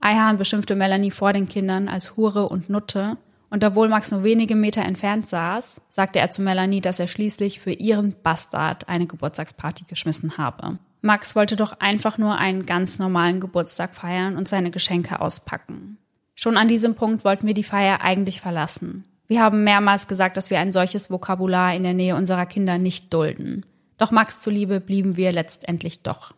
Eihan 0.00 0.38
beschimpfte 0.38 0.74
Melanie 0.74 1.10
vor 1.10 1.32
den 1.32 1.48
Kindern 1.48 1.88
als 1.88 2.16
Hure 2.16 2.48
und 2.48 2.68
Nutte, 2.68 3.16
und 3.50 3.64
obwohl 3.64 3.88
Max 3.88 4.12
nur 4.12 4.22
wenige 4.22 4.54
Meter 4.54 4.82
entfernt 4.82 5.28
saß, 5.28 5.80
sagte 5.88 6.20
er 6.20 6.30
zu 6.30 6.40
Melanie, 6.40 6.80
dass 6.80 7.00
er 7.00 7.08
schließlich 7.08 7.60
für 7.60 7.72
ihren 7.72 8.14
Bastard 8.22 8.88
eine 8.88 9.06
Geburtstagsparty 9.06 9.84
geschmissen 9.88 10.38
habe. 10.38 10.78
Max 11.02 11.34
wollte 11.34 11.56
doch 11.56 11.72
einfach 11.80 12.16
nur 12.16 12.38
einen 12.38 12.64
ganz 12.64 12.98
normalen 12.98 13.40
Geburtstag 13.40 13.94
feiern 13.94 14.36
und 14.36 14.46
seine 14.46 14.70
Geschenke 14.70 15.20
auspacken. 15.20 15.98
Schon 16.34 16.56
an 16.56 16.68
diesem 16.68 16.94
Punkt 16.94 17.24
wollten 17.24 17.46
wir 17.46 17.54
die 17.54 17.64
Feier 17.64 18.02
eigentlich 18.02 18.40
verlassen. 18.40 19.04
Wir 19.30 19.40
haben 19.40 19.62
mehrmals 19.62 20.08
gesagt, 20.08 20.36
dass 20.36 20.50
wir 20.50 20.58
ein 20.58 20.72
solches 20.72 21.08
Vokabular 21.08 21.72
in 21.72 21.84
der 21.84 21.94
Nähe 21.94 22.16
unserer 22.16 22.46
Kinder 22.46 22.78
nicht 22.78 23.14
dulden. 23.14 23.64
Doch 23.96 24.10
Max 24.10 24.40
zuliebe 24.40 24.80
blieben 24.80 25.16
wir 25.16 25.30
letztendlich 25.30 26.02
doch. 26.02 26.34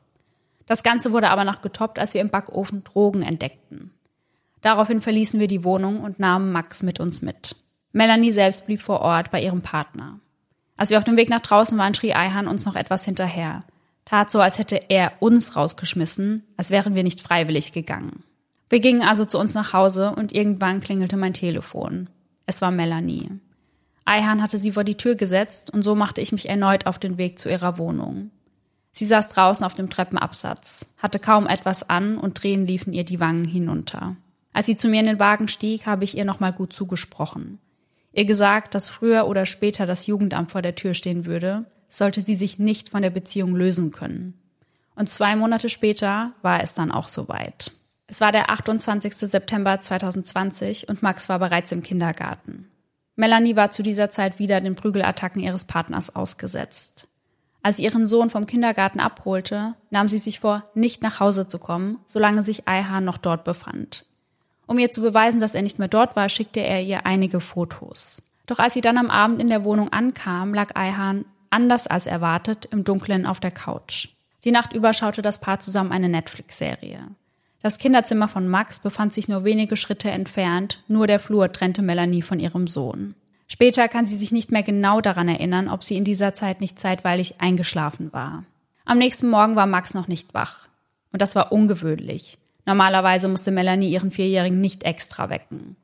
Das 0.66 0.82
Ganze 0.82 1.10
wurde 1.10 1.30
aber 1.30 1.44
noch 1.44 1.62
getoppt, 1.62 1.98
als 1.98 2.12
wir 2.12 2.20
im 2.20 2.28
Backofen 2.28 2.84
Drogen 2.84 3.22
entdeckten. 3.22 3.90
Daraufhin 4.60 5.00
verließen 5.00 5.40
wir 5.40 5.48
die 5.48 5.64
Wohnung 5.64 6.02
und 6.02 6.20
nahmen 6.20 6.52
Max 6.52 6.82
mit 6.82 7.00
uns 7.00 7.22
mit. 7.22 7.56
Melanie 7.92 8.30
selbst 8.30 8.66
blieb 8.66 8.82
vor 8.82 9.00
Ort 9.00 9.30
bei 9.30 9.42
ihrem 9.42 9.62
Partner. 9.62 10.20
Als 10.76 10.90
wir 10.90 10.98
auf 10.98 11.04
dem 11.04 11.16
Weg 11.16 11.30
nach 11.30 11.40
draußen 11.40 11.78
waren, 11.78 11.94
schrie 11.94 12.14
Eihan 12.14 12.46
uns 12.46 12.66
noch 12.66 12.76
etwas 12.76 13.04
hinterher 13.04 13.64
tat 14.04 14.30
so, 14.30 14.40
als 14.40 14.58
hätte 14.58 14.90
er 14.90 15.12
uns 15.20 15.56
rausgeschmissen, 15.56 16.44
als 16.56 16.70
wären 16.70 16.94
wir 16.94 17.02
nicht 17.02 17.20
freiwillig 17.20 17.72
gegangen. 17.72 18.24
Wir 18.68 18.80
gingen 18.80 19.02
also 19.02 19.24
zu 19.24 19.38
uns 19.38 19.54
nach 19.54 19.72
Hause 19.72 20.10
und 20.10 20.32
irgendwann 20.32 20.80
klingelte 20.80 21.16
mein 21.16 21.34
Telefon. 21.34 22.08
Es 22.46 22.60
war 22.60 22.70
Melanie. 22.70 23.30
Eihan 24.04 24.42
hatte 24.42 24.58
sie 24.58 24.72
vor 24.72 24.84
die 24.84 24.96
Tür 24.96 25.14
gesetzt 25.14 25.72
und 25.72 25.82
so 25.82 25.94
machte 25.94 26.20
ich 26.20 26.32
mich 26.32 26.48
erneut 26.48 26.86
auf 26.86 26.98
den 26.98 27.18
Weg 27.18 27.38
zu 27.38 27.48
ihrer 27.48 27.78
Wohnung. 27.78 28.30
Sie 28.90 29.06
saß 29.06 29.28
draußen 29.28 29.64
auf 29.64 29.74
dem 29.74 29.90
Treppenabsatz, 29.90 30.86
hatte 30.98 31.18
kaum 31.18 31.46
etwas 31.46 31.88
an 31.88 32.18
und 32.18 32.36
Tränen 32.36 32.66
liefen 32.66 32.92
ihr 32.92 33.04
die 33.04 33.20
Wangen 33.20 33.44
hinunter. 33.44 34.16
Als 34.52 34.66
sie 34.66 34.76
zu 34.76 34.88
mir 34.88 35.00
in 35.00 35.06
den 35.06 35.20
Wagen 35.20 35.48
stieg, 35.48 35.86
habe 35.86 36.04
ich 36.04 36.16
ihr 36.16 36.24
nochmal 36.24 36.52
gut 36.52 36.72
zugesprochen. 36.72 37.58
Ihr 38.12 38.26
gesagt, 38.26 38.74
dass 38.74 38.90
früher 38.90 39.26
oder 39.26 39.46
später 39.46 39.86
das 39.86 40.06
Jugendamt 40.06 40.52
vor 40.52 40.60
der 40.60 40.74
Tür 40.74 40.94
stehen 40.94 41.24
würde 41.24 41.64
sollte 41.92 42.22
sie 42.22 42.34
sich 42.34 42.58
nicht 42.58 42.88
von 42.88 43.02
der 43.02 43.10
Beziehung 43.10 43.54
lösen 43.54 43.90
können. 43.90 44.34
Und 44.94 45.10
zwei 45.10 45.36
Monate 45.36 45.68
später 45.68 46.32
war 46.42 46.62
es 46.62 46.74
dann 46.74 46.90
auch 46.90 47.08
soweit. 47.08 47.72
Es 48.06 48.20
war 48.20 48.32
der 48.32 48.50
28. 48.50 49.14
September 49.14 49.80
2020 49.80 50.88
und 50.88 51.02
Max 51.02 51.28
war 51.28 51.38
bereits 51.38 51.72
im 51.72 51.82
Kindergarten. 51.82 52.70
Melanie 53.16 53.56
war 53.56 53.70
zu 53.70 53.82
dieser 53.82 54.10
Zeit 54.10 54.38
wieder 54.38 54.60
den 54.60 54.74
Prügelattacken 54.74 55.42
ihres 55.42 55.64
Partners 55.66 56.14
ausgesetzt. 56.14 57.08
Als 57.62 57.76
sie 57.76 57.84
ihren 57.84 58.06
Sohn 58.06 58.30
vom 58.30 58.46
Kindergarten 58.46 59.00
abholte, 59.00 59.74
nahm 59.90 60.08
sie 60.08 60.18
sich 60.18 60.40
vor, 60.40 60.64
nicht 60.74 61.02
nach 61.02 61.20
Hause 61.20 61.46
zu 61.46 61.58
kommen, 61.58 61.98
solange 62.06 62.42
sich 62.42 62.66
Eihan 62.66 63.04
noch 63.04 63.18
dort 63.18 63.44
befand. 63.44 64.04
Um 64.66 64.78
ihr 64.78 64.90
zu 64.90 65.00
beweisen, 65.00 65.40
dass 65.40 65.54
er 65.54 65.62
nicht 65.62 65.78
mehr 65.78 65.88
dort 65.88 66.16
war, 66.16 66.28
schickte 66.28 66.60
er 66.60 66.82
ihr 66.82 67.06
einige 67.06 67.40
Fotos. 67.40 68.22
Doch 68.46 68.58
als 68.58 68.74
sie 68.74 68.80
dann 68.80 68.98
am 68.98 69.10
Abend 69.10 69.40
in 69.40 69.48
der 69.48 69.64
Wohnung 69.64 69.92
ankam, 69.92 70.54
lag 70.54 70.74
Eihan 70.74 71.24
anders 71.50 71.86
als 71.86 72.06
erwartet, 72.06 72.66
im 72.66 72.82
Dunkeln 72.82 73.26
auf 73.26 73.38
der 73.38 73.50
Couch. 73.50 74.08
Die 74.44 74.50
Nacht 74.50 74.72
über 74.72 74.92
schaute 74.92 75.22
das 75.22 75.38
Paar 75.38 75.60
zusammen 75.60 75.92
eine 75.92 76.08
Netflix-Serie. 76.08 77.08
Das 77.62 77.78
Kinderzimmer 77.78 78.26
von 78.26 78.48
Max 78.48 78.80
befand 78.80 79.14
sich 79.14 79.28
nur 79.28 79.44
wenige 79.44 79.76
Schritte 79.76 80.10
entfernt, 80.10 80.82
nur 80.88 81.06
der 81.06 81.20
Flur 81.20 81.52
trennte 81.52 81.80
Melanie 81.80 82.22
von 82.22 82.40
ihrem 82.40 82.66
Sohn. 82.66 83.14
Später 83.46 83.86
kann 83.86 84.06
sie 84.06 84.16
sich 84.16 84.32
nicht 84.32 84.50
mehr 84.50 84.64
genau 84.64 85.00
daran 85.00 85.28
erinnern, 85.28 85.68
ob 85.68 85.84
sie 85.84 85.96
in 85.96 86.04
dieser 86.04 86.34
Zeit 86.34 86.60
nicht 86.60 86.80
zeitweilig 86.80 87.40
eingeschlafen 87.40 88.12
war. 88.12 88.44
Am 88.84 88.98
nächsten 88.98 89.28
Morgen 89.28 89.54
war 89.54 89.66
Max 89.66 89.94
noch 89.94 90.08
nicht 90.08 90.34
wach. 90.34 90.66
Und 91.12 91.22
das 91.22 91.36
war 91.36 91.52
ungewöhnlich. 91.52 92.38
Normalerweise 92.64 93.28
musste 93.28 93.50
Melanie 93.50 93.90
ihren 93.90 94.10
Vierjährigen 94.10 94.60
nicht 94.60 94.84
extra 94.84 95.30
wecken. 95.30 95.76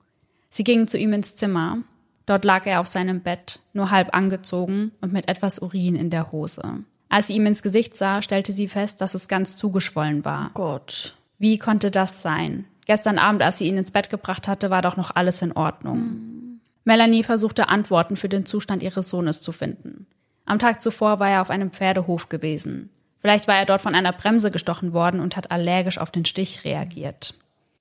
Sie 0.49 0.64
gingen 0.64 0.88
zu 0.88 0.99
ihm 0.99 1.12
ins 1.12 1.37
Zimmer. 1.37 1.79
Dort 2.27 2.45
lag 2.45 2.67
er 2.67 2.81
auf 2.81 2.87
seinem 2.87 3.21
Bett, 3.21 3.61
nur 3.73 3.91
halb 3.91 4.14
angezogen 4.14 4.93
und 5.01 5.12
mit 5.12 5.29
etwas 5.29 5.59
Urin 5.61 5.95
in 5.95 6.11
der 6.11 6.33
Hose. 6.33 6.85
Als 7.09 7.29
sie 7.29 7.35
ihm 7.35 7.47
ins 7.47 7.62
Gesicht 7.62 7.97
sah, 7.97 8.23
stellte 8.23 8.53
sie 8.53 8.69
fest, 8.69 9.01
dass 9.01 9.14
es 9.14 9.29
ganz 9.29 9.57
zugeschwollen 9.57 10.25
war. 10.25 10.51
Gott. 10.55 11.17
Wie 11.38 11.59
konnte 11.59 11.90
das 11.90 12.22
sein? 12.22 12.64
Gestern 12.87 13.18
Abend, 13.18 13.42
als 13.42 13.59
sie 13.59 13.68
ihn 13.68 13.77
ins 13.77 13.90
Bett 13.90 14.11
gebracht 14.11 14.48
hatte, 14.48 14.70
war 14.70 14.83
doch 14.83 14.96
noch 14.96 15.14
alles 15.14 15.42
in 15.42 15.53
Ordnung. 15.53 15.98
Mhm. 15.98 16.61
Melanie 16.85 17.22
versuchte 17.22 17.68
Antworten 17.68 18.16
für 18.16 18.31
den 18.31 18.46
Zustand 18.46 18.83
ihres 18.83 19.11
Sohnes 19.11 19.42
zu 19.42 19.53
finden. 19.53 20.07
Am 20.46 20.59
Tag 20.59 20.83
zuvor 20.83 21.20
war 21.20 21.29
er 21.29 21.42
auf 21.42 21.51
einem 21.51 21.70
Pferdehof 21.70 22.31
gewesen. 22.31 22.88
Vielleicht 23.20 23.46
war 23.46 23.57
er 23.57 23.66
dort 23.66 23.83
von 23.83 23.94
einer 23.94 24.12
Bremse 24.12 24.51
gestochen 24.51 24.94
worden 24.94 25.20
und 25.20 25.37
hat 25.37 25.51
allergisch 25.51 25.98
auf 25.98 26.11
den 26.11 26.24
Stich 26.24 26.64
reagiert. 26.64 27.35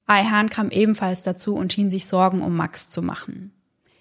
Eihan 0.08 0.50
kam 0.50 0.70
ebenfalls 0.72 1.24
dazu 1.24 1.56
und 1.56 1.72
schien 1.72 1.90
sich 1.90 2.06
Sorgen 2.06 2.42
um 2.42 2.56
Max 2.56 2.90
zu 2.90 3.02
machen. 3.02 3.54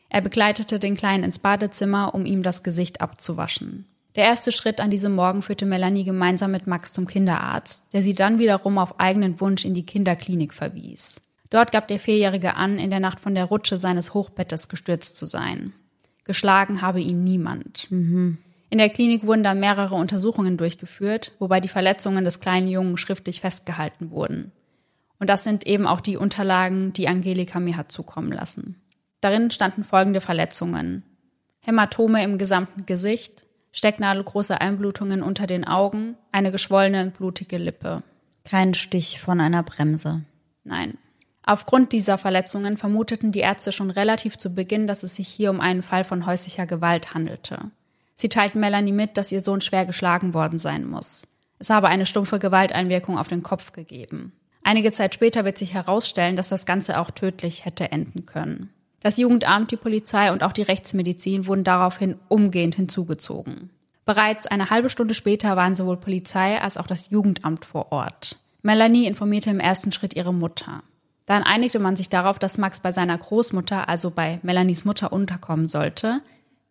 Er 0.09 0.21
begleitete 0.21 0.79
den 0.79 0.97
Kleinen 0.97 1.25
ins 1.25 1.38
Badezimmer, 1.38 2.14
um 2.14 2.27
ihm 2.27 2.42
das 2.42 2.62
Gesicht 2.62 3.01
abzuwaschen. 3.01 3.87
Der 4.17 4.25
erste 4.25 4.51
Schritt 4.51 4.81
an 4.81 4.91
diesem 4.91 5.15
Morgen 5.15 5.43
führte 5.43 5.67
Melanie 5.67 6.05
gemeinsam 6.05 6.51
mit 6.51 6.67
Max 6.67 6.95
zum 6.95 7.07
Kinderarzt, 7.07 7.93
der 7.93 8.01
sie 8.01 8.15
dann 8.15 8.39
wiederum 8.39 8.79
auf 8.79 8.99
eigenen 8.99 9.41
Wunsch 9.41 9.67
in 9.67 9.75
die 9.75 9.85
Kinderklinik 9.85 10.55
verwies. 10.55 11.21
Dort 11.51 11.71
gab 11.71 11.87
der 11.87 11.99
Vierjährige 11.99 12.55
an, 12.55 12.79
in 12.79 12.91
der 12.91 12.99
Nacht 13.01 13.21
von 13.21 13.35
der 13.35 13.45
Rutsche 13.45 13.77
seines 13.77 14.15
Hochbettes 14.15 14.69
gestürzt 14.69 15.19
zu 15.19 15.27
sein. 15.27 15.75
Geschlagen 16.25 16.83
habe 16.83 17.01
ihn 17.01 17.25
niemand. 17.25 17.91
Mhm. 17.91 18.39
In 18.69 18.79
der 18.79 18.89
Klinik 18.89 19.25
wurden 19.25 19.45
dann 19.45 19.61
mehrere 19.61 19.95
Untersuchungen 19.95 20.57
durchgeführt, 20.57 21.33
wobei 21.39 21.61
die 21.61 21.69
Verletzungen 21.69 22.25
des 22.25 22.41
kleinen 22.41 22.69
Jungen 22.69 22.97
schriftlich 22.97 23.41
festgehalten 23.41 24.11
wurden. 24.11 24.51
Und 25.21 25.31
das 25.31 25.45
sind 25.45 25.67
eben 25.67 25.87
auch 25.87 26.01
die 26.01 26.17
Unterlagen, 26.17 26.93
die 26.93 27.07
Angelika 27.07 27.61
mir 27.61 27.77
hat 27.77 27.93
zukommen 27.93 28.33
lassen. 28.33 28.81
Darin 29.21 29.51
standen 29.51 29.85
folgende 29.85 30.21
Verletzungen. 30.21 31.05
Hämatome 31.61 32.23
im 32.23 32.39
gesamten 32.39 32.87
Gesicht, 32.87 33.46
stecknadelgroße 33.77 34.61
Einblutungen 34.61 35.23
unter 35.23 35.47
den 35.47 35.67
Augen, 35.67 36.17
eine 36.33 36.51
geschwollene 36.51 37.03
und 37.03 37.15
blutige 37.15 37.59
Lippe. 37.59 38.03
Kein 38.45 38.75
Stich 38.75 39.21
von 39.21 39.39
einer 39.39 39.62
Bremse. 39.62 40.23
Nein. 40.65 40.97
Aufgrund 41.43 41.93
dieser 41.93 42.19
Verletzungen 42.19 42.77
vermuteten 42.79 43.33
die 43.33 43.41
Ärzte 43.41 43.73
schon 43.73 43.91
relativ 43.91 44.39
zu 44.39 44.55
Beginn, 44.55 44.87
dass 44.87 45.03
es 45.03 45.15
sich 45.15 45.29
hier 45.29 45.51
um 45.51 45.61
einen 45.61 45.83
Fall 45.83 46.05
von 46.05 46.27
häuslicher 46.27 46.67
Gewalt 46.67 47.15
handelte. 47.15 47.71
Sie 48.15 48.31
teilten 48.31 48.61
Melanie 48.61 48.93
mit, 48.93 49.19
dass 49.19 49.31
ihr 49.31 49.41
Sohn 49.41 49.61
schwer 49.61 49.85
geschlagen 49.85 50.33
worden 50.33 50.59
sein 50.59 50.87
muss. 50.87 51.29
Es 51.59 51.71
habe 51.71 51.89
eine 51.89 52.07
stumpfe 52.07 52.39
Gewalteinwirkung 52.39 53.19
auf 53.19 53.29
den 53.29 53.43
Kopf 53.43 53.73
gegeben. 53.73 54.33
Einige 54.62 54.91
Zeit 54.91 55.15
später 55.15 55.45
wird 55.45 55.59
sich 55.59 55.75
herausstellen, 55.75 56.35
dass 56.35 56.49
das 56.49 56.67
Ganze 56.67 56.99
auch 56.99 57.11
tödlich 57.11 57.65
hätte 57.65 57.93
enden 57.93 58.27
können. 58.27 58.71
Das 59.07 59.19
Jugendamt, 59.19 59.71
die 59.71 59.77
Polizei 59.77 60.33
und 60.33 60.42
auch 60.42 60.51
die 60.51 60.62
Rechtsmedizin 60.62 61.47
wurden 61.47 61.62
daraufhin 61.62 62.16
umgehend 62.27 62.75
hinzugezogen. 62.75 63.71
Bereits 64.05 64.49
eine 64.49 64.69
halbe 64.71 64.90
Stunde 64.90 65.14
später 65.14 65.55
waren 65.55 65.77
sowohl 65.77 65.97
Polizei 65.97 66.61
als 66.61 66.77
auch 66.77 66.88
das 66.88 67.11
Jugendamt 67.11 67.64
vor 67.64 67.92
Ort. 67.92 68.40
Melanie 68.62 69.07
informierte 69.07 69.51
im 69.51 69.61
ersten 69.61 69.92
Schritt 69.92 70.16
ihre 70.16 70.35
Mutter. 70.35 70.83
Dann 71.25 71.45
einigte 71.45 71.79
man 71.79 71.95
sich 71.95 72.09
darauf, 72.09 72.40
dass 72.40 72.59
Max 72.59 72.81
bei 72.81 72.90
seiner 72.90 73.16
Großmutter, 73.16 73.88
also 73.88 74.11
bei 74.11 74.40
Melanies 74.42 74.85
Mutter, 74.85 75.12
unterkommen 75.12 75.69
sollte, 75.69 76.21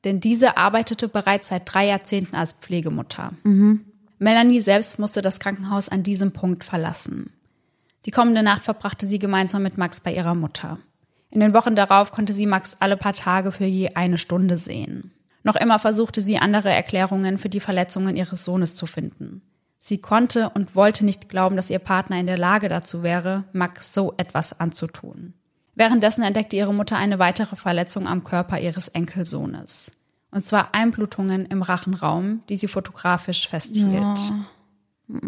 denn 0.03 0.19
diese 0.19 0.57
arbeitete 0.57 1.07
bereits 1.07 1.47
seit 1.47 1.73
drei 1.73 1.87
Jahrzehnten 1.87 2.35
als 2.35 2.51
Pflegemutter. 2.51 3.31
Mhm. 3.43 3.85
Melanie 4.19 4.59
selbst 4.59 4.99
musste 4.99 5.21
das 5.21 5.39
Krankenhaus 5.39 5.87
an 5.87 6.03
diesem 6.03 6.33
Punkt 6.33 6.65
verlassen. 6.65 7.31
Die 8.05 8.11
kommende 8.11 8.43
Nacht 8.43 8.63
verbrachte 8.63 9.05
sie 9.05 9.19
gemeinsam 9.19 9.63
mit 9.63 9.77
Max 9.77 10.01
bei 10.01 10.13
ihrer 10.13 10.35
Mutter. 10.35 10.79
In 11.35 11.41
den 11.41 11.53
Wochen 11.53 11.75
darauf 11.75 12.11
konnte 12.11 12.31
sie 12.31 12.45
Max 12.45 12.77
alle 12.79 12.95
paar 12.95 13.11
Tage 13.11 13.51
für 13.51 13.65
je 13.65 13.89
eine 13.89 14.17
Stunde 14.17 14.55
sehen. 14.55 15.11
Noch 15.43 15.57
immer 15.57 15.79
versuchte 15.79 16.21
sie 16.21 16.37
andere 16.37 16.71
Erklärungen 16.71 17.37
für 17.39 17.49
die 17.49 17.59
Verletzungen 17.59 18.15
ihres 18.15 18.45
Sohnes 18.45 18.73
zu 18.73 18.87
finden. 18.87 19.41
Sie 19.77 19.97
konnte 19.97 20.49
und 20.51 20.77
wollte 20.77 21.03
nicht 21.03 21.27
glauben, 21.27 21.57
dass 21.57 21.69
ihr 21.69 21.79
Partner 21.79 22.17
in 22.17 22.25
der 22.25 22.37
Lage 22.37 22.69
dazu 22.69 23.03
wäre, 23.03 23.43
Max 23.51 23.93
so 23.93 24.13
etwas 24.15 24.61
anzutun. 24.61 25.33
Währenddessen 25.75 26.23
entdeckte 26.23 26.55
ihre 26.55 26.73
Mutter 26.73 26.95
eine 26.95 27.19
weitere 27.19 27.57
Verletzung 27.57 28.07
am 28.07 28.23
Körper 28.23 28.57
ihres 28.61 28.87
Enkelsohnes. 28.87 29.91
Und 30.31 30.41
zwar 30.41 30.73
Einblutungen 30.73 31.47
im 31.47 31.61
Rachenraum, 31.61 32.43
die 32.47 32.55
sie 32.55 32.69
fotografisch 32.69 33.49
festhielt. 33.49 33.91
Ja. 35.09 35.19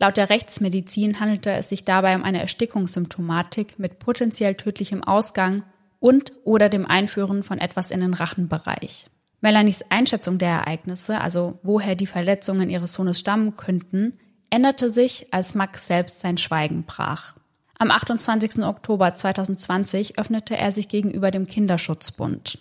Laut 0.00 0.16
der 0.16 0.30
Rechtsmedizin 0.30 1.18
handelte 1.18 1.50
es 1.50 1.68
sich 1.68 1.84
dabei 1.84 2.14
um 2.14 2.22
eine 2.22 2.40
Erstickungssymptomatik 2.40 3.78
mit 3.78 3.98
potenziell 3.98 4.54
tödlichem 4.54 5.02
Ausgang 5.02 5.64
und 5.98 6.32
oder 6.44 6.68
dem 6.68 6.86
Einführen 6.86 7.42
von 7.42 7.58
etwas 7.58 7.90
in 7.90 8.00
den 8.00 8.14
Rachenbereich. 8.14 9.10
Melanies 9.40 9.84
Einschätzung 9.90 10.38
der 10.38 10.50
Ereignisse, 10.50 11.20
also 11.20 11.58
woher 11.62 11.94
die 11.94 12.06
Verletzungen 12.06 12.70
ihres 12.70 12.92
Sohnes 12.92 13.18
stammen 13.18 13.54
könnten, 13.56 14.18
änderte 14.50 14.88
sich, 14.88 15.32
als 15.32 15.54
Max 15.54 15.86
selbst 15.86 16.20
sein 16.20 16.38
Schweigen 16.38 16.84
brach. 16.84 17.34
Am 17.78 17.90
28. 17.90 18.64
Oktober 18.64 19.14
2020 19.14 20.18
öffnete 20.18 20.56
er 20.56 20.72
sich 20.72 20.88
gegenüber 20.88 21.30
dem 21.30 21.46
Kinderschutzbund. 21.46 22.58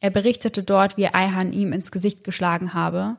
Er 0.00 0.10
berichtete 0.10 0.62
dort, 0.62 0.96
wie 0.96 1.08
Eihan 1.08 1.52
ihm 1.52 1.72
ins 1.72 1.90
Gesicht 1.90 2.22
geschlagen 2.24 2.74
habe, 2.74 3.16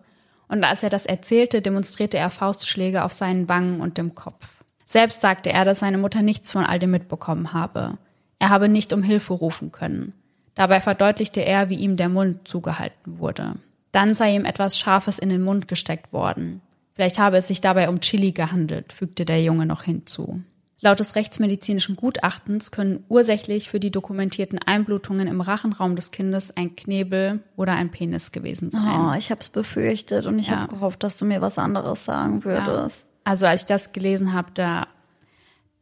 und 0.51 0.65
als 0.65 0.83
er 0.83 0.89
das 0.89 1.05
erzählte, 1.05 1.61
demonstrierte 1.61 2.17
er 2.17 2.29
Faustschläge 2.29 3.03
auf 3.05 3.13
seinen 3.13 3.47
Wangen 3.47 3.79
und 3.79 3.97
dem 3.97 4.15
Kopf. 4.15 4.47
Selbst 4.85 5.21
sagte 5.21 5.49
er, 5.49 5.63
dass 5.63 5.79
seine 5.79 5.97
Mutter 5.97 6.21
nichts 6.21 6.51
von 6.51 6.65
all 6.65 6.77
dem 6.77 6.91
mitbekommen 6.91 7.53
habe. 7.53 7.97
Er 8.37 8.49
habe 8.49 8.67
nicht 8.67 8.91
um 8.91 9.01
Hilfe 9.01 9.33
rufen 9.33 9.71
können. 9.71 10.11
Dabei 10.53 10.81
verdeutlichte 10.81 11.39
er, 11.39 11.69
wie 11.69 11.75
ihm 11.75 11.95
der 11.95 12.09
Mund 12.09 12.45
zugehalten 12.45 13.17
wurde. 13.17 13.53
Dann 13.93 14.13
sei 14.13 14.35
ihm 14.35 14.43
etwas 14.43 14.77
Scharfes 14.77 15.19
in 15.19 15.29
den 15.29 15.41
Mund 15.41 15.69
gesteckt 15.69 16.11
worden. 16.11 16.61
Vielleicht 16.93 17.17
habe 17.17 17.37
es 17.37 17.47
sich 17.47 17.61
dabei 17.61 17.87
um 17.87 18.01
Chili 18.01 18.33
gehandelt, 18.33 18.91
fügte 18.91 19.23
der 19.23 19.41
Junge 19.41 19.65
noch 19.65 19.83
hinzu. 19.83 20.41
Laut 20.83 20.99
des 20.99 21.15
rechtsmedizinischen 21.15 21.95
Gutachtens 21.95 22.71
können 22.71 23.03
ursächlich 23.07 23.69
für 23.69 23.79
die 23.79 23.91
dokumentierten 23.91 24.57
Einblutungen 24.57 25.27
im 25.27 25.39
Rachenraum 25.39 25.95
des 25.95 26.09
Kindes 26.09 26.57
ein 26.57 26.75
Knebel 26.75 27.43
oder 27.55 27.73
ein 27.73 27.91
Penis 27.91 28.31
gewesen 28.31 28.71
sein. 28.71 28.99
Oh, 28.99 29.13
ich 29.15 29.29
habe 29.29 29.41
es 29.41 29.49
befürchtet 29.49 30.25
und 30.25 30.39
ich 30.39 30.47
ja. 30.47 30.61
habe 30.61 30.73
gehofft, 30.73 31.03
dass 31.03 31.17
du 31.17 31.25
mir 31.25 31.39
was 31.39 31.59
anderes 31.59 32.05
sagen 32.05 32.43
würdest. 32.43 33.05
Ja. 33.05 33.11
Also 33.25 33.45
als 33.45 33.61
ich 33.61 33.67
das 33.67 33.93
gelesen 33.93 34.33
habe, 34.33 34.49
da 34.55 34.87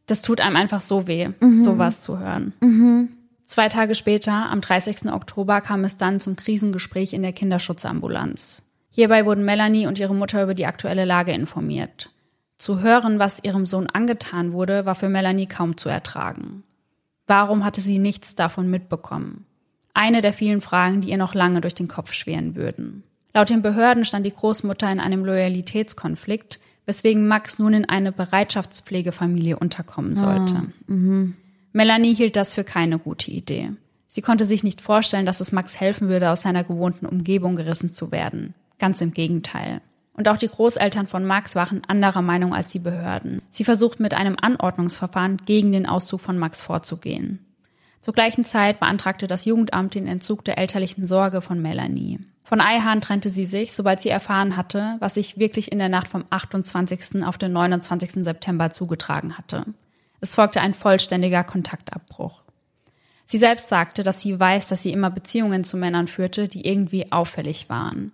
das 0.06 0.22
tut 0.22 0.42
einem 0.42 0.56
einfach 0.56 0.82
so 0.82 1.08
weh, 1.08 1.30
mhm. 1.40 1.64
sowas 1.64 2.02
zu 2.02 2.20
hören. 2.20 2.54
Mhm. 2.62 3.10
Zwei 3.46 3.70
Tage 3.70 3.96
später, 3.96 4.50
am 4.50 4.60
30. 4.60 5.12
Oktober, 5.12 5.62
kam 5.62 5.84
es 5.84 5.98
dann 5.98 6.20
zum 6.20 6.36
Krisengespräch 6.36 7.14
in 7.14 7.22
der 7.22 7.32
Kinderschutzambulanz. 7.32 8.64
Hierbei 8.92 9.26
wurden 9.26 9.46
Melanie 9.46 9.88
und 9.88 10.00
ihre 10.00 10.16
Mutter 10.16 10.44
über 10.44 10.56
die 10.56 10.66
aktuelle 10.66 11.06
Lage 11.06 11.32
informiert. 11.32 12.10
Zu 12.60 12.82
hören, 12.82 13.20
was 13.20 13.44
ihrem 13.44 13.66
Sohn 13.66 13.88
angetan 13.88 14.52
wurde, 14.52 14.86
war 14.86 14.94
für 14.94 15.10
Melanie 15.10 15.48
kaum 15.48 15.78
zu 15.78 15.90
ertragen. 15.90 16.64
Warum 17.26 17.64
hatte 17.64 17.80
sie 17.80 18.00
nichts 18.00 18.36
davon 18.36 18.70
mitbekommen? 18.70 19.46
Eine 19.94 20.22
der 20.22 20.34
vielen 20.34 20.62
Fragen, 20.62 21.02
die 21.02 21.10
ihr 21.10 21.18
noch 21.18 21.34
lange 21.34 21.62
durch 21.62 21.74
den 21.74 21.88
Kopf 21.88 22.12
schweren 22.12 22.56
würden. 22.56 23.04
Laut 23.34 23.50
den 23.50 23.62
Behörden 23.62 24.04
stand 24.04 24.26
die 24.26 24.34
Großmutter 24.34 24.92
in 24.92 25.00
einem 25.00 25.24
Loyalitätskonflikt, 25.24 26.60
weswegen 26.86 27.28
Max 27.28 27.60
nun 27.60 27.74
in 27.74 27.86
eine 27.86 28.12
Bereitschaftspflegefamilie 28.12 29.58
unterkommen 29.58 30.16
sollte. 30.16 30.64
Mhm. 30.88 31.36
Melanie 31.72 32.16
hielt 32.16 32.36
das 32.36 32.54
für 32.54 32.64
keine 32.64 33.00
gute 33.00 33.32
Idee. 33.32 33.72
Sie 34.08 34.22
konnte 34.22 34.44
sich 34.44 34.64
nicht 34.64 34.82
vorstellen, 34.82 35.28
dass 35.28 35.40
es 35.40 35.52
Max 35.52 35.80
helfen 35.80 36.10
würde, 36.10 36.32
aus 36.32 36.42
seiner 36.42 36.64
gewohnten 36.64 37.06
Umgebung 37.06 37.56
gerissen 37.56 37.92
zu 37.92 38.12
werden. 38.12 38.56
Ganz 38.80 39.02
im 39.02 39.12
Gegenteil. 39.12 39.82
Und 40.20 40.28
auch 40.28 40.36
die 40.36 40.50
Großeltern 40.50 41.08
von 41.08 41.24
Max 41.24 41.56
waren 41.56 41.82
anderer 41.88 42.22
Meinung 42.22 42.54
als 42.54 42.68
die 42.68 42.80
Behörden. 42.80 43.42
Sie 43.48 43.64
versuchten 43.64 44.04
mit 44.04 44.14
einem 44.14 44.36
Anordnungsverfahren 44.38 45.38
gegen 45.46 45.72
den 45.72 45.86
Auszug 45.86 46.20
von 46.20 46.38
Max 46.38 46.62
vorzugehen. 46.62 47.40
Zur 48.02 48.14
gleichen 48.14 48.44
Zeit 48.44 48.82
beantragte 48.82 49.28
das 49.28 49.46
Jugendamt 49.46 49.96
den 49.96 50.08
Entzug 50.08 50.44
der 50.44 50.58
elterlichen 50.58 51.08
Sorge 51.08 51.40
von 51.40 51.62
Melanie. 51.62 52.20
Von 52.44 52.60
Eihan 52.60 53.00
trennte 53.00 53.30
sie 53.30 53.46
sich, 53.46 53.72
sobald 53.72 54.02
sie 54.02 54.10
erfahren 54.10 54.58
hatte, 54.58 54.98
was 55.00 55.14
sich 55.14 55.38
wirklich 55.38 55.72
in 55.72 55.80
der 55.80 55.88
Nacht 55.88 56.10
vom 56.10 56.26
28. 56.30 57.24
auf 57.24 57.38
den 57.38 57.54
29. 57.54 58.26
September 58.26 58.72
zugetragen 58.72 59.38
hatte. 59.38 59.68
Es 60.20 60.36
folgte 60.36 60.60
ein 60.60 60.74
vollständiger 60.74 61.46
Kontaktabbruch. 61.46 62.42
Sie 63.24 63.38
selbst 63.38 63.70
sagte, 63.70 64.04
dass 64.04 64.20
sie 64.20 64.38
weiß, 64.38 64.68
dass 64.68 64.84
sie 64.84 64.92
immer 64.92 65.12
Beziehungen 65.12 65.64
zu 65.64 65.78
Männern 65.78 66.10
führte, 66.10 66.50
die 66.50 66.68
irgendwie 66.68 67.10
auffällig 67.10 67.70
waren. 67.70 68.12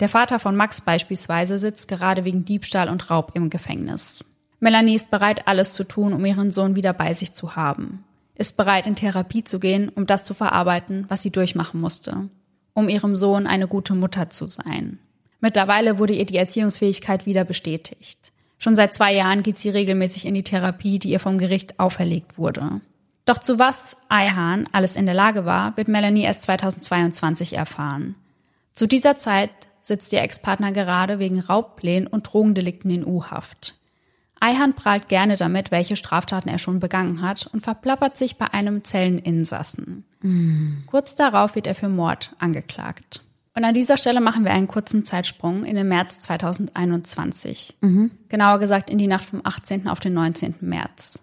Der 0.00 0.08
Vater 0.08 0.38
von 0.38 0.56
Max 0.56 0.80
beispielsweise 0.80 1.58
sitzt 1.58 1.86
gerade 1.86 2.24
wegen 2.24 2.46
Diebstahl 2.46 2.88
und 2.88 3.10
Raub 3.10 3.32
im 3.34 3.50
Gefängnis. 3.50 4.24
Melanie 4.58 4.94
ist 4.94 5.10
bereit, 5.10 5.46
alles 5.46 5.72
zu 5.72 5.84
tun, 5.84 6.14
um 6.14 6.24
ihren 6.24 6.50
Sohn 6.50 6.74
wieder 6.74 6.94
bei 6.94 7.12
sich 7.12 7.34
zu 7.34 7.54
haben. 7.54 8.04
Ist 8.34 8.56
bereit, 8.56 8.86
in 8.86 8.96
Therapie 8.96 9.44
zu 9.44 9.60
gehen, 9.60 9.90
um 9.90 10.06
das 10.06 10.24
zu 10.24 10.32
verarbeiten, 10.32 11.04
was 11.08 11.22
sie 11.22 11.30
durchmachen 11.30 11.80
musste. 11.80 12.30
Um 12.72 12.88
ihrem 12.88 13.14
Sohn 13.14 13.46
eine 13.46 13.68
gute 13.68 13.94
Mutter 13.94 14.30
zu 14.30 14.46
sein. 14.46 14.98
Mittlerweile 15.40 15.98
wurde 15.98 16.14
ihr 16.14 16.24
die 16.24 16.36
Erziehungsfähigkeit 16.36 17.26
wieder 17.26 17.44
bestätigt. 17.44 18.32
Schon 18.58 18.76
seit 18.76 18.94
zwei 18.94 19.14
Jahren 19.14 19.42
geht 19.42 19.58
sie 19.58 19.70
regelmäßig 19.70 20.26
in 20.26 20.34
die 20.34 20.44
Therapie, 20.44 20.98
die 20.98 21.10
ihr 21.10 21.20
vom 21.20 21.36
Gericht 21.36 21.78
auferlegt 21.78 22.38
wurde. 22.38 22.80
Doch 23.26 23.38
zu 23.38 23.58
was 23.58 23.96
Eihan 24.08 24.66
alles 24.72 24.96
in 24.96 25.06
der 25.06 25.14
Lage 25.14 25.44
war, 25.44 25.76
wird 25.76 25.88
Melanie 25.88 26.22
erst 26.22 26.42
2022 26.42 27.54
erfahren. 27.54 28.14
Zu 28.72 28.86
dieser 28.86 29.16
Zeit 29.16 29.50
sitzt 29.80 30.12
ihr 30.12 30.22
Ex-Partner 30.22 30.72
gerade 30.72 31.18
wegen 31.18 31.40
Raubplänen 31.40 32.06
und 32.06 32.32
Drogendelikten 32.32 32.90
in 32.90 33.06
U-Haft. 33.06 33.78
Eihan 34.40 34.74
prahlt 34.74 35.08
gerne 35.08 35.36
damit, 35.36 35.70
welche 35.70 35.96
Straftaten 35.96 36.48
er 36.48 36.58
schon 36.58 36.80
begangen 36.80 37.20
hat 37.20 37.48
und 37.52 37.60
verplappert 37.60 38.16
sich 38.16 38.36
bei 38.38 38.52
einem 38.52 38.82
Zelleninsassen. 38.82 40.04
Mm. 40.22 40.86
Kurz 40.86 41.14
darauf 41.14 41.54
wird 41.54 41.66
er 41.66 41.74
für 41.74 41.90
Mord 41.90 42.34
angeklagt. 42.38 43.22
Und 43.54 43.64
an 43.64 43.74
dieser 43.74 43.98
Stelle 43.98 44.20
machen 44.20 44.44
wir 44.44 44.52
einen 44.52 44.68
kurzen 44.68 45.04
Zeitsprung 45.04 45.64
in 45.64 45.76
den 45.76 45.88
März 45.88 46.20
2021. 46.20 47.76
Mhm. 47.80 48.10
Genauer 48.28 48.58
gesagt 48.58 48.88
in 48.88 48.96
die 48.96 49.08
Nacht 49.08 49.24
vom 49.24 49.42
18. 49.44 49.88
auf 49.88 50.00
den 50.00 50.14
19. 50.14 50.54
März. 50.60 51.22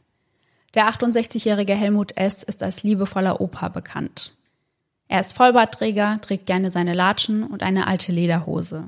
Der 0.76 0.90
68-jährige 0.90 1.74
Helmut 1.74 2.16
S. 2.18 2.44
ist 2.44 2.62
als 2.62 2.84
liebevoller 2.84 3.42
Opa 3.42 3.70
bekannt. 3.70 4.37
Er 5.08 5.20
ist 5.20 5.34
Vollbartträger, 5.34 6.20
trägt 6.22 6.46
gerne 6.46 6.70
seine 6.70 6.94
Latschen 6.94 7.44
und 7.44 7.64
eine 7.64 7.88
alte 7.88 8.12
Lederhose. 8.12 8.86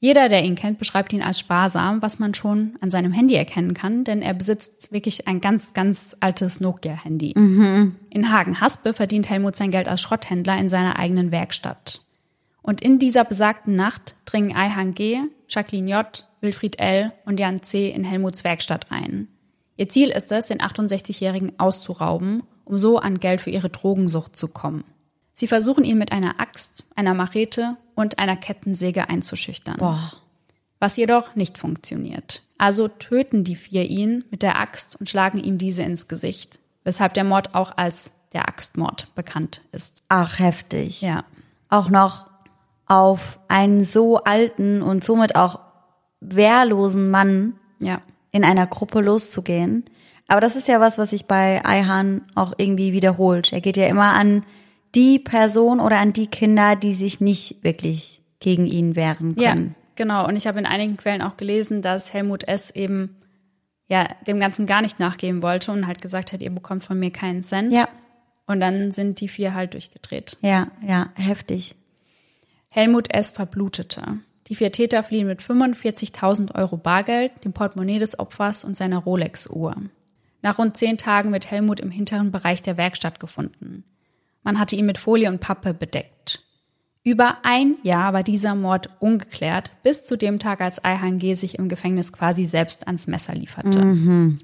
Jeder, 0.00 0.28
der 0.28 0.44
ihn 0.44 0.54
kennt, 0.54 0.78
beschreibt 0.78 1.12
ihn 1.12 1.22
als 1.22 1.40
sparsam, 1.40 2.02
was 2.02 2.20
man 2.20 2.32
schon 2.32 2.76
an 2.80 2.90
seinem 2.90 3.12
Handy 3.12 3.34
erkennen 3.34 3.74
kann, 3.74 4.04
denn 4.04 4.22
er 4.22 4.32
besitzt 4.32 4.92
wirklich 4.92 5.26
ein 5.26 5.40
ganz, 5.40 5.72
ganz 5.72 6.16
altes 6.20 6.60
Nokia-Handy. 6.60 7.34
Mhm. 7.36 7.96
In 8.10 8.32
Hagen-Haspe 8.32 8.94
verdient 8.94 9.28
Helmut 9.28 9.56
sein 9.56 9.72
Geld 9.72 9.88
als 9.88 10.00
Schrotthändler 10.00 10.56
in 10.56 10.68
seiner 10.68 10.98
eigenen 10.98 11.32
Werkstatt. 11.32 12.02
Und 12.62 12.80
in 12.80 13.00
dieser 13.00 13.24
besagten 13.24 13.74
Nacht 13.74 14.14
dringen 14.24 14.54
Eihan 14.54 14.94
G., 14.94 15.18
Jacqueline 15.48 15.90
J., 15.90 16.26
Wilfried 16.40 16.78
L. 16.78 17.12
und 17.24 17.40
Jan 17.40 17.62
C. 17.62 17.90
in 17.90 18.04
Helmuts 18.04 18.44
Werkstatt 18.44 18.86
ein. 18.90 19.26
Ihr 19.76 19.88
Ziel 19.88 20.10
ist 20.10 20.30
es, 20.30 20.46
den 20.46 20.60
68-Jährigen 20.60 21.58
auszurauben, 21.58 22.44
um 22.64 22.78
so 22.78 22.98
an 22.98 23.18
Geld 23.18 23.40
für 23.40 23.50
ihre 23.50 23.70
Drogensucht 23.70 24.36
zu 24.36 24.48
kommen. 24.48 24.84
Sie 25.38 25.46
versuchen 25.46 25.84
ihn 25.84 25.98
mit 25.98 26.10
einer 26.10 26.40
Axt, 26.40 26.82
einer 26.96 27.14
Machete 27.14 27.76
und 27.94 28.18
einer 28.18 28.34
Kettensäge 28.34 29.08
einzuschüchtern. 29.08 29.76
Boah. 29.76 30.10
Was 30.80 30.96
jedoch 30.96 31.36
nicht 31.36 31.58
funktioniert. 31.58 32.42
Also 32.58 32.88
töten 32.88 33.44
die 33.44 33.54
vier 33.54 33.88
ihn 33.88 34.24
mit 34.32 34.42
der 34.42 34.58
Axt 34.58 34.96
und 34.96 35.08
schlagen 35.08 35.38
ihm 35.38 35.56
diese 35.56 35.84
ins 35.84 36.08
Gesicht, 36.08 36.58
weshalb 36.82 37.14
der 37.14 37.22
Mord 37.22 37.54
auch 37.54 37.76
als 37.76 38.10
der 38.32 38.48
Axtmord 38.48 39.14
bekannt 39.14 39.60
ist. 39.70 40.02
Ach, 40.08 40.40
heftig. 40.40 41.02
Ja. 41.02 41.22
Auch 41.68 41.88
noch 41.88 42.26
auf 42.86 43.38
einen 43.46 43.84
so 43.84 44.16
alten 44.24 44.82
und 44.82 45.04
somit 45.04 45.36
auch 45.36 45.60
wehrlosen 46.20 47.12
Mann 47.12 47.54
ja. 47.78 48.02
in 48.32 48.42
einer 48.42 48.66
Gruppe 48.66 49.00
loszugehen. 49.02 49.84
Aber 50.26 50.40
das 50.40 50.56
ist 50.56 50.66
ja 50.66 50.80
was, 50.80 50.98
was 50.98 51.10
sich 51.10 51.26
bei 51.26 51.64
Eihan 51.64 52.22
auch 52.34 52.54
irgendwie 52.56 52.92
wiederholt. 52.92 53.52
Er 53.52 53.60
geht 53.60 53.76
ja 53.76 53.86
immer 53.86 54.14
an 54.14 54.42
die 54.94 55.18
Person 55.18 55.80
oder 55.80 55.98
an 55.98 56.12
die 56.12 56.26
Kinder, 56.26 56.76
die 56.76 56.94
sich 56.94 57.20
nicht 57.20 57.62
wirklich 57.62 58.22
gegen 58.40 58.66
ihn 58.66 58.96
wehren 58.96 59.36
können. 59.36 59.74
Ja, 59.76 59.82
genau. 59.96 60.26
Und 60.26 60.36
ich 60.36 60.46
habe 60.46 60.58
in 60.58 60.66
einigen 60.66 60.96
Quellen 60.96 61.22
auch 61.22 61.36
gelesen, 61.36 61.82
dass 61.82 62.12
Helmut 62.12 62.44
S. 62.44 62.70
eben 62.70 63.16
ja 63.88 64.06
dem 64.26 64.38
Ganzen 64.38 64.66
gar 64.66 64.82
nicht 64.82 64.98
nachgeben 64.98 65.42
wollte 65.42 65.72
und 65.72 65.86
halt 65.86 66.02
gesagt 66.02 66.32
hat, 66.32 66.42
ihr 66.42 66.50
bekommt 66.50 66.84
von 66.84 66.98
mir 66.98 67.10
keinen 67.10 67.42
Cent. 67.42 67.72
Ja. 67.72 67.88
Und 68.46 68.60
dann 68.60 68.92
sind 68.92 69.20
die 69.20 69.28
vier 69.28 69.54
halt 69.54 69.74
durchgedreht. 69.74 70.38
Ja, 70.40 70.68
ja, 70.86 71.10
heftig. 71.14 71.74
Helmut 72.70 73.12
S. 73.12 73.30
verblutete. 73.30 74.20
Die 74.46 74.54
vier 74.54 74.72
Täter 74.72 75.02
fliehen 75.02 75.26
mit 75.26 75.42
45.000 75.42 76.54
Euro 76.54 76.78
Bargeld, 76.78 77.44
dem 77.44 77.52
Portemonnaie 77.52 77.98
des 77.98 78.18
Opfers 78.18 78.64
und 78.64 78.76
seiner 78.76 78.98
Rolex-Uhr. 78.98 79.76
Nach 80.40 80.58
rund 80.58 80.76
zehn 80.76 80.96
Tagen 80.96 81.32
wird 81.32 81.50
Helmut 81.50 81.80
im 81.80 81.90
hinteren 81.90 82.30
Bereich 82.30 82.62
der 82.62 82.78
Werkstatt 82.78 83.20
gefunden. 83.20 83.84
Man 84.42 84.58
hatte 84.58 84.76
ihn 84.76 84.86
mit 84.86 84.98
Folie 84.98 85.28
und 85.28 85.40
Pappe 85.40 85.74
bedeckt. 85.74 86.42
Über 87.04 87.38
ein 87.42 87.76
Jahr 87.82 88.12
war 88.12 88.22
dieser 88.22 88.54
Mord 88.54 88.90
ungeklärt, 89.00 89.70
bis 89.82 90.04
zu 90.04 90.16
dem 90.16 90.38
Tag, 90.38 90.60
als 90.60 90.84
Ayhan 90.84 91.18
G. 91.18 91.34
sich 91.34 91.58
im 91.58 91.68
Gefängnis 91.68 92.12
quasi 92.12 92.44
selbst 92.44 92.86
ans 92.86 93.06
Messer 93.06 93.34
lieferte. 93.34 93.78
Mhm. 93.78 94.38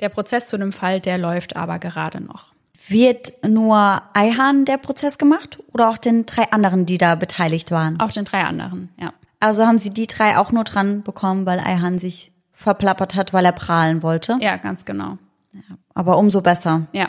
Der 0.00 0.08
Prozess 0.08 0.46
zu 0.46 0.58
dem 0.58 0.72
Fall, 0.72 1.00
der 1.00 1.18
läuft 1.18 1.56
aber 1.56 1.78
gerade 1.78 2.20
noch. 2.20 2.54
Wird 2.88 3.32
nur 3.46 4.02
Ayhan 4.14 4.64
der 4.64 4.78
Prozess 4.78 5.16
gemacht 5.16 5.60
oder 5.72 5.90
auch 5.90 5.98
den 5.98 6.26
drei 6.26 6.50
anderen, 6.50 6.86
die 6.86 6.98
da 6.98 7.14
beteiligt 7.14 7.70
waren? 7.70 8.00
Auch 8.00 8.12
den 8.12 8.24
drei 8.24 8.44
anderen, 8.44 8.88
ja. 8.98 9.12
Also 9.38 9.64
haben 9.64 9.78
sie 9.78 9.90
die 9.90 10.06
drei 10.06 10.36
auch 10.36 10.52
nur 10.52 10.64
dran 10.64 11.02
bekommen, 11.02 11.46
weil 11.46 11.60
Ayhan 11.60 11.98
sich 11.98 12.32
verplappert 12.52 13.14
hat, 13.14 13.32
weil 13.32 13.46
er 13.46 13.52
prahlen 13.52 14.02
wollte? 14.02 14.36
Ja, 14.40 14.56
ganz 14.58 14.84
genau. 14.84 15.16
Ja, 15.52 15.60
aber 15.94 16.18
umso 16.18 16.42
besser. 16.42 16.86
Ja. 16.92 17.08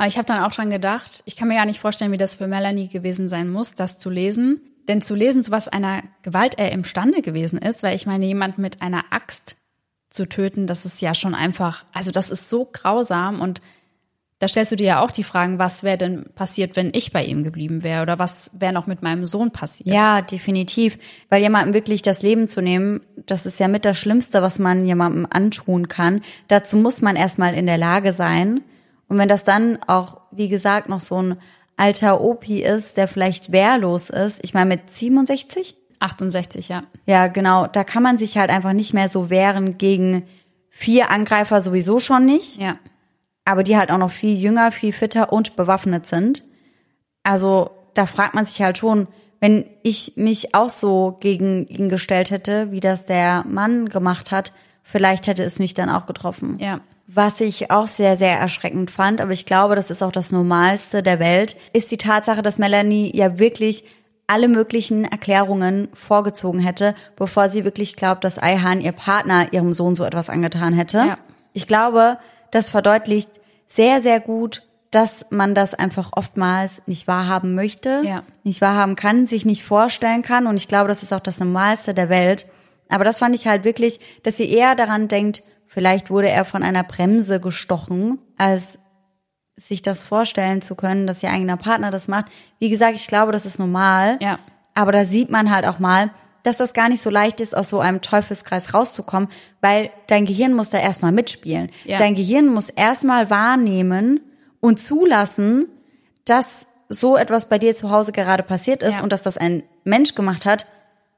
Aber 0.00 0.08
ich 0.08 0.16
habe 0.16 0.24
dann 0.24 0.42
auch 0.42 0.54
schon 0.54 0.70
gedacht, 0.70 1.22
ich 1.26 1.36
kann 1.36 1.48
mir 1.48 1.56
gar 1.56 1.66
nicht 1.66 1.78
vorstellen, 1.78 2.10
wie 2.10 2.16
das 2.16 2.34
für 2.34 2.46
Melanie 2.46 2.88
gewesen 2.88 3.28
sein 3.28 3.50
muss, 3.50 3.74
das 3.74 3.98
zu 3.98 4.08
lesen. 4.08 4.58
Denn 4.88 5.02
zu 5.02 5.14
lesen, 5.14 5.42
zu 5.42 5.50
was 5.50 5.68
einer 5.68 6.02
Gewalt 6.22 6.58
er 6.58 6.72
imstande 6.72 7.20
gewesen 7.20 7.58
ist, 7.58 7.82
weil 7.82 7.94
ich 7.94 8.06
meine, 8.06 8.24
jemand 8.24 8.56
mit 8.56 8.80
einer 8.80 9.04
Axt 9.10 9.56
zu 10.08 10.26
töten, 10.26 10.66
das 10.66 10.86
ist 10.86 11.02
ja 11.02 11.12
schon 11.12 11.34
einfach, 11.34 11.84
also 11.92 12.12
das 12.12 12.30
ist 12.30 12.48
so 12.48 12.64
grausam 12.64 13.42
und 13.42 13.60
da 14.38 14.48
stellst 14.48 14.72
du 14.72 14.76
dir 14.76 14.86
ja 14.86 15.00
auch 15.02 15.10
die 15.10 15.22
Fragen, 15.22 15.58
was 15.58 15.82
wäre 15.82 15.98
denn 15.98 16.24
passiert, 16.34 16.76
wenn 16.76 16.94
ich 16.94 17.12
bei 17.12 17.22
ihm 17.22 17.42
geblieben 17.42 17.82
wäre 17.82 18.00
oder 18.00 18.18
was 18.18 18.50
wäre 18.54 18.72
noch 18.72 18.86
mit 18.86 19.02
meinem 19.02 19.26
Sohn 19.26 19.50
passiert? 19.50 19.90
Ja, 19.90 20.22
definitiv. 20.22 20.96
Weil 21.28 21.42
jemandem 21.42 21.74
wirklich 21.74 22.00
das 22.00 22.22
Leben 22.22 22.48
zu 22.48 22.62
nehmen, 22.62 23.02
das 23.26 23.44
ist 23.44 23.60
ja 23.60 23.68
mit 23.68 23.84
das 23.84 23.98
Schlimmste, 23.98 24.40
was 24.40 24.58
man 24.58 24.86
jemandem 24.86 25.26
antun 25.28 25.88
kann. 25.88 26.22
Dazu 26.48 26.78
muss 26.78 27.02
man 27.02 27.16
erstmal 27.16 27.52
in 27.52 27.66
der 27.66 27.76
Lage 27.76 28.14
sein. 28.14 28.62
Und 29.10 29.18
wenn 29.18 29.28
das 29.28 29.44
dann 29.44 29.78
auch, 29.86 30.22
wie 30.30 30.48
gesagt, 30.48 30.88
noch 30.88 31.00
so 31.00 31.20
ein 31.20 31.36
alter 31.76 32.22
Opi 32.22 32.62
ist, 32.62 32.96
der 32.96 33.08
vielleicht 33.08 33.52
wehrlos 33.52 34.08
ist, 34.08 34.42
ich 34.42 34.54
meine 34.54 34.68
mit 34.68 34.88
67? 34.88 35.76
68, 35.98 36.70
ja. 36.70 36.84
Ja, 37.04 37.26
genau. 37.26 37.66
Da 37.66 37.84
kann 37.84 38.02
man 38.02 38.16
sich 38.16 38.38
halt 38.38 38.48
einfach 38.48 38.72
nicht 38.72 38.94
mehr 38.94 39.10
so 39.10 39.28
wehren 39.28 39.76
gegen 39.76 40.22
vier 40.70 41.10
Angreifer 41.10 41.60
sowieso 41.60 42.00
schon 42.00 42.24
nicht. 42.24 42.56
Ja 42.56 42.78
aber 43.50 43.64
die 43.64 43.76
halt 43.76 43.90
auch 43.90 43.98
noch 43.98 44.10
viel 44.10 44.38
jünger, 44.38 44.70
viel 44.70 44.92
fitter 44.92 45.32
und 45.32 45.56
bewaffnet 45.56 46.06
sind. 46.06 46.44
Also 47.22 47.70
da 47.94 48.06
fragt 48.06 48.34
man 48.34 48.46
sich 48.46 48.62
halt 48.62 48.78
schon, 48.78 49.08
wenn 49.40 49.64
ich 49.82 50.12
mich 50.16 50.54
auch 50.54 50.68
so 50.68 51.16
gegen 51.20 51.66
ihn 51.66 51.88
gestellt 51.88 52.30
hätte, 52.30 52.70
wie 52.70 52.80
das 52.80 53.06
der 53.06 53.44
Mann 53.48 53.88
gemacht 53.88 54.30
hat, 54.30 54.52
vielleicht 54.82 55.26
hätte 55.26 55.42
es 55.42 55.58
mich 55.58 55.74
dann 55.74 55.88
auch 55.88 56.06
getroffen. 56.06 56.58
Ja. 56.60 56.80
Was 57.12 57.40
ich 57.40 57.72
auch 57.72 57.88
sehr, 57.88 58.16
sehr 58.16 58.38
erschreckend 58.38 58.90
fand, 58.90 59.20
aber 59.20 59.32
ich 59.32 59.44
glaube, 59.44 59.74
das 59.74 59.90
ist 59.90 60.02
auch 60.02 60.12
das 60.12 60.30
Normalste 60.30 61.02
der 61.02 61.18
Welt, 61.18 61.56
ist 61.72 61.90
die 61.90 61.96
Tatsache, 61.96 62.40
dass 62.42 62.58
Melanie 62.58 63.10
ja 63.14 63.38
wirklich 63.38 63.84
alle 64.28 64.46
möglichen 64.46 65.04
Erklärungen 65.04 65.88
vorgezogen 65.92 66.60
hätte, 66.60 66.94
bevor 67.16 67.48
sie 67.48 67.64
wirklich 67.64 67.96
glaubt, 67.96 68.22
dass 68.22 68.38
Ayhan 68.38 68.80
ihr 68.80 68.92
Partner 68.92 69.52
ihrem 69.52 69.72
Sohn 69.72 69.96
so 69.96 70.04
etwas 70.04 70.30
angetan 70.30 70.72
hätte. 70.72 70.98
Ja. 70.98 71.18
Ich 71.52 71.66
glaube, 71.66 72.18
das 72.52 72.68
verdeutlicht 72.68 73.40
sehr, 73.66 74.00
sehr 74.00 74.20
gut, 74.20 74.62
dass 74.92 75.26
man 75.30 75.56
das 75.56 75.74
einfach 75.74 76.10
oftmals 76.12 76.80
nicht 76.86 77.08
wahrhaben 77.08 77.56
möchte, 77.56 78.02
ja. 78.04 78.22
nicht 78.44 78.60
wahrhaben 78.60 78.94
kann, 78.94 79.26
sich 79.26 79.44
nicht 79.44 79.64
vorstellen 79.64 80.22
kann. 80.22 80.46
Und 80.46 80.56
ich 80.56 80.68
glaube, 80.68 80.86
das 80.86 81.02
ist 81.02 81.12
auch 81.12 81.20
das 81.20 81.40
Normalste 81.40 81.92
der 81.92 82.08
Welt. 82.08 82.46
Aber 82.88 83.02
das 83.02 83.18
fand 83.18 83.34
ich 83.34 83.48
halt 83.48 83.64
wirklich, 83.64 83.98
dass 84.22 84.36
sie 84.36 84.48
eher 84.48 84.76
daran 84.76 85.08
denkt, 85.08 85.42
vielleicht 85.72 86.10
wurde 86.10 86.28
er 86.28 86.44
von 86.44 86.62
einer 86.64 86.82
Bremse 86.82 87.38
gestochen, 87.40 88.18
als 88.36 88.80
sich 89.56 89.82
das 89.82 90.02
vorstellen 90.02 90.62
zu 90.62 90.74
können, 90.74 91.06
dass 91.06 91.22
ihr 91.22 91.30
eigener 91.30 91.56
Partner 91.56 91.90
das 91.92 92.08
macht. 92.08 92.26
Wie 92.58 92.70
gesagt, 92.70 92.96
ich 92.96 93.06
glaube, 93.06 93.30
das 93.30 93.46
ist 93.46 93.58
normal. 93.58 94.18
Ja. 94.20 94.38
Aber 94.74 94.90
da 94.90 95.04
sieht 95.04 95.30
man 95.30 95.50
halt 95.54 95.64
auch 95.66 95.78
mal, 95.78 96.10
dass 96.42 96.56
das 96.56 96.72
gar 96.72 96.88
nicht 96.88 97.02
so 97.02 97.10
leicht 97.10 97.40
ist, 97.40 97.56
aus 97.56 97.68
so 97.68 97.78
einem 97.80 98.00
Teufelskreis 98.00 98.74
rauszukommen, 98.74 99.28
weil 99.60 99.90
dein 100.08 100.24
Gehirn 100.24 100.54
muss 100.54 100.70
da 100.70 100.78
erstmal 100.78 101.12
mitspielen. 101.12 101.70
Ja. 101.84 101.98
Dein 101.98 102.14
Gehirn 102.14 102.46
muss 102.48 102.68
erstmal 102.70 103.30
wahrnehmen 103.30 104.20
und 104.60 104.80
zulassen, 104.80 105.66
dass 106.24 106.66
so 106.88 107.16
etwas 107.16 107.48
bei 107.48 107.58
dir 107.58 107.76
zu 107.76 107.90
Hause 107.90 108.10
gerade 108.12 108.42
passiert 108.42 108.82
ist 108.82 108.96
Ja. 108.98 109.02
und 109.02 109.12
dass 109.12 109.22
das 109.22 109.36
ein 109.38 109.62
Mensch 109.84 110.14
gemacht 110.14 110.46
hat, 110.46 110.66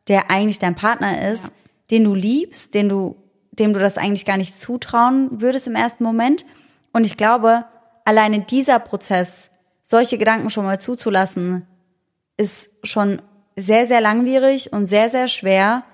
der 0.09 0.31
eigentlich 0.31 0.59
dein 0.59 0.75
Partner 0.75 1.31
ist, 1.33 1.45
Ja. 1.45 1.51
den 1.93 2.05
du 2.05 2.15
liebst, 2.15 2.75
den 2.75 2.89
du, 2.89 3.17
dem 3.53 3.73
du 3.73 3.79
das 3.79 3.99
eigentlich 3.99 4.25
gar 4.25 4.37
nicht 4.37 4.61
zutrauen 4.61 5.29
würdest 5.41 5.69
im 5.69 5.75
ersten 5.75 6.05
Moment. 6.05 6.45
Und 6.93 7.05
ich 7.05 7.17
glaube, 7.17 7.65
alleine 8.05 8.41
dieser 8.41 8.79
Prozess, 8.79 9.51
solche 9.83 10.19
Gedanken 10.19 10.51
schon 10.51 10.65
mal 10.65 10.81
zuzulassen, 10.81 11.67
ist 12.37 12.71
schon 12.83 13.21
sehr, 13.57 13.87
sehr 13.87 14.01
langwierig 14.01 14.73
und 14.73 14.87
sehr, 14.87 15.09
sehr 15.11 15.29
schwer. 15.29 15.85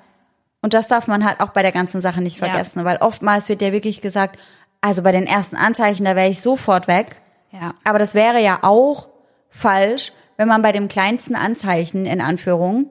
Und 0.62 0.74
das 0.74 0.88
darf 0.88 1.08
man 1.08 1.24
halt 1.24 1.40
auch 1.40 1.50
bei 1.50 1.62
der 1.62 1.72
ganzen 1.72 2.00
Sache 2.00 2.20
nicht 2.20 2.38
Ja. 2.40 2.46
vergessen, 2.46 2.84
weil 2.84 2.98
oftmals 2.98 3.48
wird 3.48 3.62
ja 3.62 3.72
wirklich 3.72 4.00
gesagt, 4.00 4.38
also 4.80 5.02
bei 5.02 5.12
den 5.12 5.26
ersten 5.26 5.56
Anzeichen, 5.56 6.04
da 6.04 6.14
wäre 6.14 6.28
ich 6.28 6.40
sofort 6.40 6.86
weg. 6.86 7.20
Ja. 7.50 7.74
Aber 7.84 7.98
das 7.98 8.14
wäre 8.14 8.40
ja 8.40 8.60
auch 8.62 9.08
falsch, 9.50 10.12
wenn 10.36 10.46
man 10.48 10.62
bei 10.62 10.70
dem 10.70 10.86
kleinsten 10.86 11.34
Anzeichen 11.34 12.06
in 12.06 12.20
Anführung 12.20 12.90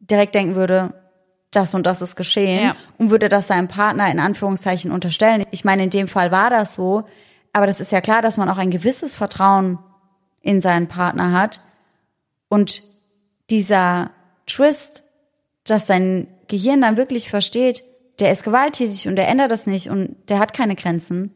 direkt 0.00 0.34
denken 0.34 0.56
würde, 0.56 0.94
das 1.56 1.74
und 1.74 1.84
das 1.86 2.02
ist 2.02 2.14
geschehen 2.16 2.62
Ja. 2.62 2.76
und 2.98 3.10
würde 3.10 3.28
das 3.28 3.46
seinem 3.48 3.68
Partner 3.68 4.10
in 4.10 4.20
Anführungszeichen 4.20 4.90
unterstellen. 4.90 5.44
Ich 5.50 5.64
meine, 5.64 5.82
in 5.84 5.90
dem 5.90 6.08
Fall 6.08 6.30
war 6.30 6.50
das 6.50 6.74
so, 6.74 7.04
aber 7.52 7.66
das 7.66 7.80
ist 7.80 7.92
ja 7.92 8.00
klar, 8.00 8.22
dass 8.22 8.36
man 8.36 8.48
auch 8.50 8.58
ein 8.58 8.70
gewisses 8.70 9.14
Vertrauen 9.14 9.78
in 10.42 10.60
seinen 10.60 10.86
Partner 10.88 11.32
hat 11.32 11.60
und 12.48 12.82
dieser 13.50 14.10
Twist, 14.46 15.02
dass 15.64 15.86
sein 15.86 16.28
Gehirn 16.48 16.80
dann 16.80 16.96
wirklich 16.96 17.30
versteht, 17.30 17.82
der 18.20 18.30
ist 18.30 18.44
gewalttätig 18.44 19.08
und 19.08 19.16
der 19.16 19.28
ändert 19.28 19.50
das 19.50 19.66
nicht 19.66 19.90
und 19.90 20.16
der 20.28 20.38
hat 20.38 20.54
keine 20.54 20.76
Grenzen. 20.76 21.32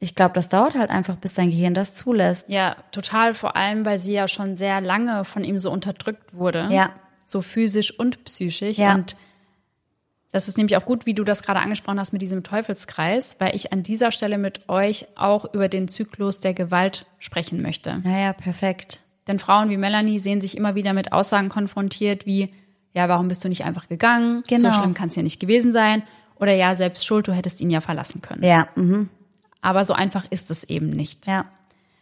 Ich 0.00 0.14
glaube, 0.14 0.34
das 0.34 0.48
dauert 0.48 0.74
halt 0.74 0.90
einfach, 0.90 1.16
bis 1.16 1.34
sein 1.34 1.50
Gehirn 1.50 1.72
das 1.72 1.94
zulässt. 1.94 2.48
Ja, 2.50 2.76
total, 2.90 3.32
vor 3.32 3.56
allem, 3.56 3.86
weil 3.86 3.98
sie 3.98 4.12
ja 4.12 4.28
schon 4.28 4.56
sehr 4.56 4.80
lange 4.80 5.24
von 5.24 5.44
ihm 5.44 5.58
so 5.58 5.70
unterdrückt 5.70 6.34
wurde. 6.34 6.68
Ja. 6.72 6.90
So 7.24 7.40
physisch 7.40 7.96
und 7.98 8.24
psychisch. 8.24 8.76
Ja. 8.76 8.94
Und 8.94 9.16
das 10.34 10.48
ist 10.48 10.56
nämlich 10.56 10.76
auch 10.76 10.84
gut, 10.84 11.06
wie 11.06 11.14
du 11.14 11.22
das 11.22 11.44
gerade 11.44 11.60
angesprochen 11.60 12.00
hast 12.00 12.12
mit 12.12 12.20
diesem 12.20 12.42
Teufelskreis, 12.42 13.36
weil 13.38 13.54
ich 13.54 13.72
an 13.72 13.84
dieser 13.84 14.10
Stelle 14.10 14.36
mit 14.36 14.68
euch 14.68 15.06
auch 15.14 15.54
über 15.54 15.68
den 15.68 15.86
Zyklus 15.86 16.40
der 16.40 16.54
Gewalt 16.54 17.06
sprechen 17.20 17.62
möchte. 17.62 18.00
Naja, 18.02 18.32
perfekt. 18.32 18.98
Denn 19.28 19.38
Frauen 19.38 19.70
wie 19.70 19.76
Melanie 19.76 20.18
sehen 20.18 20.40
sich 20.40 20.56
immer 20.56 20.74
wieder 20.74 20.92
mit 20.92 21.12
Aussagen 21.12 21.50
konfrontiert 21.50 22.26
wie, 22.26 22.52
ja, 22.90 23.08
warum 23.08 23.28
bist 23.28 23.44
du 23.44 23.48
nicht 23.48 23.64
einfach 23.64 23.86
gegangen? 23.86 24.42
Genau. 24.48 24.70
So 24.70 24.80
schlimm 24.80 24.92
kann 24.92 25.08
es 25.08 25.14
ja 25.14 25.22
nicht 25.22 25.38
gewesen 25.38 25.72
sein. 25.72 26.02
Oder 26.40 26.52
ja, 26.52 26.74
selbst 26.74 27.06
schuld, 27.06 27.28
du 27.28 27.32
hättest 27.32 27.60
ihn 27.60 27.70
ja 27.70 27.80
verlassen 27.80 28.20
können. 28.20 28.42
Ja, 28.42 28.66
mhm. 28.74 29.10
Aber 29.60 29.84
so 29.84 29.94
einfach 29.94 30.24
ist 30.30 30.50
es 30.50 30.64
eben 30.64 30.90
nicht. 30.90 31.28
ja. 31.28 31.44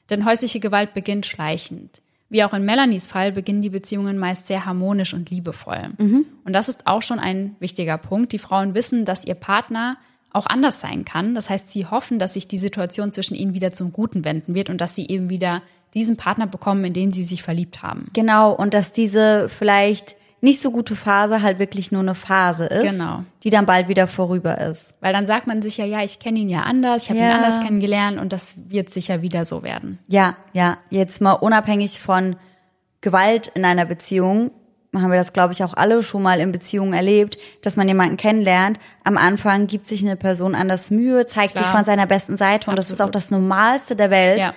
Denn 0.09 0.24
häusliche 0.24 0.59
Gewalt 0.59 0.95
beginnt 0.95 1.26
schleichend. 1.26 2.01
Wie 2.33 2.43
auch 2.45 2.55
in 2.55 2.64
Melanies 2.64 3.07
Fall 3.07 3.30
beginnen 3.30 3.61
die 3.61 3.68
Beziehungen 3.68 4.16
meist 4.16 4.47
sehr 4.47 4.64
harmonisch 4.64 5.12
und 5.12 5.28
liebevoll. 5.28 5.91
Und 5.99 6.53
das 6.55 6.70
ist 6.70 6.87
auch 6.87 7.03
schon 7.03 7.18
ein 7.18 7.57
wichtiger 7.61 7.99
Punkt. 7.99 8.33
Die 8.33 8.39
Frauen 8.39 8.74
wissen, 8.74 9.05
dass 9.05 9.26
ihr 9.26 9.35
Partner 9.35 9.99
auch 10.30 10.47
anders 10.47 10.80
sein 10.80 11.05
kann. 11.05 11.35
Das 11.35 11.51
heißt, 11.51 11.70
sie 11.70 11.85
hoffen, 11.85 12.18
dass 12.18 12.33
sich 12.33 12.49
die 12.49 12.57
Situation 12.57 13.12
zwischen 13.12 13.35
ihnen 13.35 13.53
wieder 13.53 13.70
zum 13.72 13.93
Guten 13.93 14.24
wenden 14.24 14.55
wird 14.55 14.70
und 14.70 14.80
dass 14.80 14.95
sie 14.95 15.07
eben 15.09 15.28
wieder 15.28 15.61
diesen 15.93 16.16
Partner 16.16 16.47
bekommen, 16.47 16.87
in 16.87 16.95
den 16.95 17.12
sie 17.12 17.24
sich 17.24 17.43
verliebt 17.43 17.83
haben. 17.83 18.09
Genau, 18.14 18.53
und 18.53 18.72
dass 18.72 18.93
diese 18.93 19.51
vielleicht 19.51 20.16
nicht 20.45 20.61
so 20.61 20.70
gute 20.72 20.97
Phase 20.97 21.40
halt 21.40 21.59
wirklich 21.61 21.93
nur 21.93 22.03
eine 22.03 22.14
Phase 22.16 22.64
ist, 22.64 22.82
Genau. 22.82 23.22
die 23.45 23.51
dann 23.51 23.64
bald 23.64 23.86
wieder 23.88 24.07
vorüber 24.09 24.59
ist. 24.59 24.95
Weil 25.01 25.12
dann 25.12 25.24
sagt 25.24 25.47
man 25.47 25.62
sich 25.62 25.76
ja, 25.78 25.84
ja, 25.86 26.03
ich 26.03 26.18
kenne 26.18 26.40
ihn 26.40 26.49
ja 26.49 26.62
anders, 26.62 27.05
ich 27.05 27.11
habe 27.11 27.20
ihn 27.20 27.26
Ja. 27.26 27.36
anders 27.36 27.61
kennengelernt 27.61 28.18
und 28.20 28.32
das 28.32 28.55
wird 28.57 28.90
sicher 28.90 29.22
wieder 29.22 29.45
so 29.45 29.62
werden. 29.62 29.99
Ja, 30.09 30.36
ja, 30.53 30.78
jetzt 30.90 31.20
mal 31.20 31.32
unabhängig 31.32 32.01
von 32.01 32.36
Gewalt 33.01 33.49
in 33.55 33.64
einer 33.64 33.84
Beziehung, 33.84 34.51
haben 34.95 35.11
wir 35.11 35.16
das, 35.18 35.32
glaube 35.32 35.55
ich, 35.55 35.64
auch 35.64 35.74
alle 35.74 36.03
schon 36.03 36.22
mal 36.22 36.38
in 36.40 36.53
Beziehungen 36.53 36.93
erlebt, 36.93 37.38
dass 37.62 37.76
man 37.76 37.88
jemanden 37.88 38.16
kennenlernt. 38.18 38.78
Am 39.05 39.16
Anfang 39.16 39.66
gibt 39.66 39.86
sich 39.86 40.03
eine 40.05 40.16
Person 40.16 40.55
anders 40.55 40.90
Mühe, 40.90 41.26
zeigt 41.26 41.55
sich 41.55 41.62
Klar. 41.62 41.76
von 41.76 41.84
seiner 41.86 42.07
besten 42.07 42.36
Seite 42.36 42.68
und 42.68 42.76
das 42.76 42.90
ist 42.90 43.01
auch 43.01 43.07
Absolut. 43.07 43.14
das 43.14 43.30
Normalste 43.30 43.97
der 43.97 44.11
Welt. 44.11 44.40
Ja. 44.40 44.55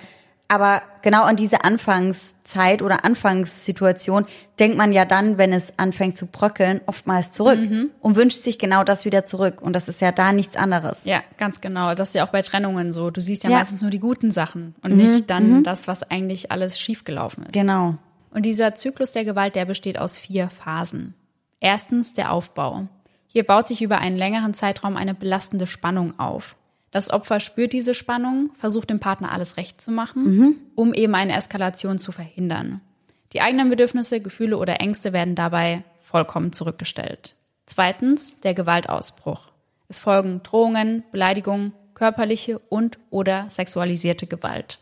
Aber 0.48 0.82
genau 1.02 1.24
an 1.24 1.34
diese 1.34 1.64
Anfangszeit 1.64 2.80
oder 2.80 3.04
Anfangssituation 3.04 4.26
denkt 4.60 4.76
man 4.76 4.92
ja 4.92 5.04
dann, 5.04 5.38
wenn 5.38 5.52
es 5.52 5.76
anfängt 5.78 6.16
zu 6.16 6.26
bröckeln, 6.28 6.80
oftmals 6.86 7.32
zurück 7.32 7.58
Mhm. 7.58 7.90
und 8.00 8.14
wünscht 8.16 8.42
sich 8.44 8.58
genau 8.58 8.84
das 8.84 9.04
wieder 9.04 9.26
zurück. 9.26 9.60
Und 9.60 9.74
das 9.74 9.88
ist 9.88 10.00
ja 10.00 10.12
da 10.12 10.32
nichts 10.32 10.56
anderes. 10.56 11.04
Ja, 11.04 11.22
ganz 11.36 11.60
genau. 11.60 11.94
Das 11.94 12.08
ist 12.10 12.14
ja 12.14 12.24
auch 12.26 12.30
bei 12.30 12.42
Trennungen 12.42 12.92
so. 12.92 13.10
Du 13.10 13.20
siehst 13.20 13.42
ja, 13.44 13.50
Ja. 13.50 13.58
meistens 13.58 13.82
nur 13.82 13.90
die 13.90 13.98
guten 13.98 14.30
Sachen 14.30 14.74
und 14.82 14.96
nicht 14.96 15.28
dann 15.30 15.64
das, 15.64 15.88
was 15.88 16.02
eigentlich 16.04 16.52
alles 16.52 16.78
schiefgelaufen 16.78 17.44
ist. 17.46 17.52
Genau. 17.52 17.96
Und 18.30 18.42
dieser 18.46 18.74
Zyklus 18.74 19.12
der 19.12 19.24
Gewalt, 19.24 19.56
der 19.56 19.64
besteht 19.64 19.98
aus 19.98 20.16
vier 20.16 20.48
Phasen. 20.50 21.14
Erstens 21.58 22.12
der 22.14 22.30
Aufbau. 22.32 22.86
Hier 23.26 23.44
baut 23.44 23.66
sich 23.66 23.82
über 23.82 23.98
einen 23.98 24.16
längeren 24.16 24.54
Zeitraum 24.54 24.96
eine 24.96 25.14
belastende 25.14 25.66
Spannung 25.66 26.18
auf. 26.18 26.54
Das 26.90 27.10
Opfer 27.10 27.40
spürt 27.40 27.72
diese 27.72 27.94
Spannung, 27.94 28.50
versucht 28.58 28.90
dem 28.90 29.00
Partner 29.00 29.32
alles 29.32 29.56
recht 29.56 29.80
zu 29.80 29.90
machen, 29.90 30.26
um 30.74 30.94
eben 30.94 31.14
eine 31.14 31.36
Eskalation 31.36 31.98
zu 31.98 32.12
verhindern. 32.12 32.80
Die 33.32 33.40
eigenen 33.40 33.68
Bedürfnisse, 33.68 34.20
Gefühle 34.20 34.56
oder 34.56 34.80
Ängste 34.80 35.12
werden 35.12 35.34
dabei 35.34 35.82
vollkommen 36.02 36.52
zurückgestellt. 36.52 37.34
Zweitens 37.66 38.38
der 38.40 38.54
Gewaltausbruch. 38.54 39.50
Es 39.88 39.98
folgen 39.98 40.42
Drohungen, 40.42 41.04
Beleidigungen, 41.12 41.72
körperliche 41.94 42.58
und 42.58 42.98
oder 43.10 43.50
sexualisierte 43.50 44.26
Gewalt. 44.26 44.78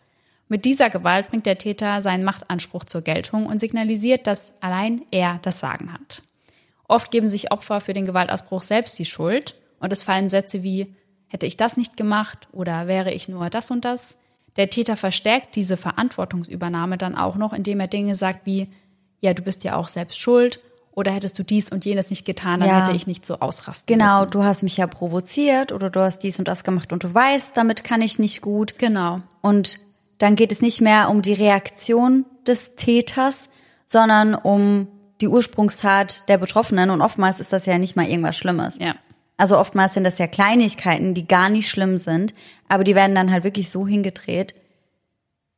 Mit 0.48 0.64
dieser 0.66 0.90
Gewalt 0.90 1.28
bringt 1.30 1.46
der 1.46 1.58
Täter 1.58 2.02
seinen 2.02 2.24
Machtanspruch 2.24 2.84
zur 2.84 3.00
Geltung 3.00 3.46
und 3.46 3.58
signalisiert, 3.58 4.26
dass 4.26 4.52
allein 4.60 5.02
er 5.10 5.38
das 5.42 5.58
Sagen 5.58 5.92
hat. 5.92 6.22
Oft 6.86 7.10
geben 7.10 7.30
sich 7.30 7.50
Opfer 7.50 7.80
für 7.80 7.94
den 7.94 8.04
Gewaltausbruch 8.04 8.62
selbst 8.62 8.98
die 8.98 9.06
Schuld 9.06 9.54
und 9.80 9.92
es 9.92 10.04
fallen 10.04 10.28
Sätze 10.28 10.62
wie 10.62 10.94
hätte 11.34 11.46
ich 11.46 11.56
das 11.56 11.76
nicht 11.76 11.96
gemacht 11.96 12.46
oder 12.52 12.86
wäre 12.86 13.12
ich 13.12 13.28
nur 13.28 13.50
das 13.50 13.72
und 13.72 13.84
das. 13.84 14.14
Der 14.56 14.70
Täter 14.70 14.96
verstärkt 14.96 15.56
diese 15.56 15.76
Verantwortungsübernahme 15.76 16.96
dann 16.96 17.16
auch 17.16 17.34
noch, 17.34 17.52
indem 17.52 17.80
er 17.80 17.88
Dinge 17.88 18.14
sagt 18.14 18.46
wie 18.46 18.68
ja, 19.18 19.34
du 19.34 19.42
bist 19.42 19.64
ja 19.64 19.74
auch 19.74 19.88
selbst 19.88 20.16
schuld 20.18 20.60
oder 20.92 21.10
hättest 21.10 21.36
du 21.38 21.42
dies 21.42 21.70
und 21.70 21.84
jenes 21.84 22.08
nicht 22.10 22.24
getan, 22.24 22.60
dann 22.60 22.68
Ja. 22.68 22.80
hätte 22.82 22.94
ich 22.94 23.08
nicht 23.08 23.26
so 23.26 23.40
ausrasten 23.40 23.86
Genau, 23.86 24.20
müssen. 24.20 24.30
du 24.30 24.44
hast 24.44 24.62
mich 24.62 24.76
ja 24.76 24.86
provoziert 24.86 25.72
oder 25.72 25.90
du 25.90 26.00
hast 26.00 26.20
dies 26.20 26.38
und 26.38 26.46
das 26.46 26.62
gemacht 26.62 26.92
und 26.92 27.02
du 27.02 27.12
weißt, 27.12 27.56
damit 27.56 27.82
kann 27.82 28.00
ich 28.00 28.20
nicht 28.20 28.40
gut. 28.40 28.78
Genau. 28.78 29.20
Und 29.40 29.80
dann 30.18 30.36
geht 30.36 30.52
es 30.52 30.60
nicht 30.62 30.80
mehr 30.80 31.10
um 31.10 31.20
die 31.22 31.32
Reaktion 31.32 32.26
des 32.46 32.76
Täters, 32.76 33.48
sondern 33.86 34.34
um 34.36 34.86
die 35.20 35.26
Ursprungstat 35.28 36.28
der 36.28 36.38
Betroffenen. 36.38 36.90
Und 36.90 37.00
oftmals 37.00 37.40
ist 37.40 37.52
das 37.52 37.66
ja 37.66 37.78
nicht 37.78 37.96
mal 37.96 38.06
irgendwas 38.06 38.36
Schlimmes. 38.36 38.76
Ja. 38.78 38.94
Also 39.36 39.58
oftmals 39.58 39.94
sind 39.94 40.04
das 40.04 40.18
ja 40.18 40.26
Kleinigkeiten, 40.26 41.12
die 41.14 41.26
gar 41.26 41.48
nicht 41.48 41.68
schlimm 41.68 41.98
sind, 41.98 42.34
aber 42.68 42.84
die 42.84 42.94
werden 42.94 43.14
dann 43.16 43.32
halt 43.32 43.42
wirklich 43.44 43.70
so 43.70 43.86
hingedreht, 43.86 44.54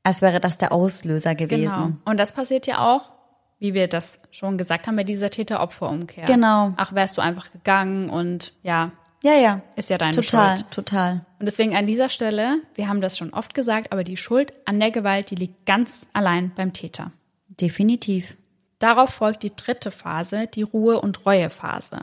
als 0.02 0.22
wäre 0.22 0.40
das 0.40 0.56
der 0.56 0.72
Auslöser 0.72 1.34
gewesen. 1.34 1.64
Genau. 1.72 1.90
Und 2.04 2.16
das 2.18 2.32
passiert 2.32 2.66
ja 2.66 2.78
auch, 2.78 3.12
wie 3.58 3.74
wir 3.74 3.88
das 3.88 4.20
schon 4.30 4.56
gesagt 4.58 4.86
haben, 4.86 4.96
bei 4.96 5.04
dieser 5.04 5.30
Täter-Opfer-Umkehr. 5.30 6.24
Genau. 6.26 6.72
Ach, 6.76 6.94
wärst 6.94 7.16
du 7.18 7.22
einfach 7.22 7.50
gegangen 7.50 8.08
und 8.10 8.52
ja, 8.62 8.92
Ja, 9.22 9.32
ja. 9.34 9.60
ist 9.76 9.90
ja 9.90 9.98
deine 9.98 10.14
Total, 10.14 10.56
Schuld. 10.58 10.70
total. 10.70 11.12
Und 11.38 11.46
deswegen 11.46 11.74
an 11.74 11.86
dieser 11.86 12.08
Stelle, 12.08 12.58
wir 12.74 12.88
haben 12.88 13.00
das 13.00 13.18
schon 13.18 13.32
oft 13.32 13.54
gesagt, 13.54 13.92
aber 13.92 14.04
die 14.04 14.16
Schuld 14.16 14.52
an 14.66 14.78
der 14.80 14.90
Gewalt, 14.90 15.30
die 15.30 15.36
liegt 15.36 15.66
ganz 15.66 16.06
allein 16.12 16.52
beim 16.54 16.72
Täter. 16.72 17.12
Definitiv. 17.60 18.36
Darauf 18.78 19.10
folgt 19.10 19.42
die 19.42 19.56
dritte 19.56 19.90
Phase, 19.90 20.46
die 20.46 20.62
Ruhe- 20.62 21.00
und 21.00 21.24
Reuephase. 21.26 21.98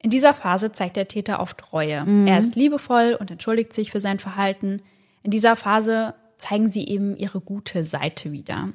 In 0.00 0.10
dieser 0.10 0.34
Phase 0.34 0.72
zeigt 0.72 0.96
der 0.96 1.08
Täter 1.08 1.40
oft 1.40 1.72
Reue. 1.72 2.04
Er 2.26 2.38
ist 2.38 2.54
liebevoll 2.54 3.16
und 3.18 3.30
entschuldigt 3.30 3.72
sich 3.72 3.90
für 3.90 4.00
sein 4.00 4.18
Verhalten. 4.18 4.80
In 5.22 5.30
dieser 5.30 5.56
Phase 5.56 6.14
zeigen 6.36 6.70
sie 6.70 6.86
eben 6.86 7.16
ihre 7.16 7.40
gute 7.40 7.84
Seite 7.84 8.32
wieder. 8.32 8.68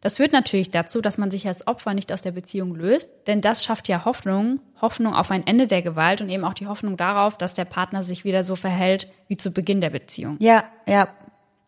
Das 0.00 0.16
führt 0.16 0.32
natürlich 0.32 0.70
dazu, 0.70 1.02
dass 1.02 1.18
man 1.18 1.30
sich 1.30 1.46
als 1.46 1.66
Opfer 1.66 1.92
nicht 1.92 2.10
aus 2.12 2.22
der 2.22 2.32
Beziehung 2.32 2.74
löst, 2.74 3.10
denn 3.26 3.42
das 3.42 3.64
schafft 3.64 3.88
ja 3.88 4.06
Hoffnung, 4.06 4.60
Hoffnung 4.80 5.14
auf 5.14 5.30
ein 5.30 5.46
Ende 5.46 5.66
der 5.66 5.82
Gewalt 5.82 6.22
und 6.22 6.30
eben 6.30 6.44
auch 6.44 6.54
die 6.54 6.66
Hoffnung 6.66 6.96
darauf, 6.96 7.36
dass 7.36 7.52
der 7.52 7.66
Partner 7.66 8.02
sich 8.02 8.24
wieder 8.24 8.42
so 8.42 8.56
verhält 8.56 9.12
wie 9.28 9.36
zu 9.36 9.50
Beginn 9.50 9.82
der 9.82 9.90
Beziehung. 9.90 10.38
Ja, 10.40 10.64
ja. 10.86 11.08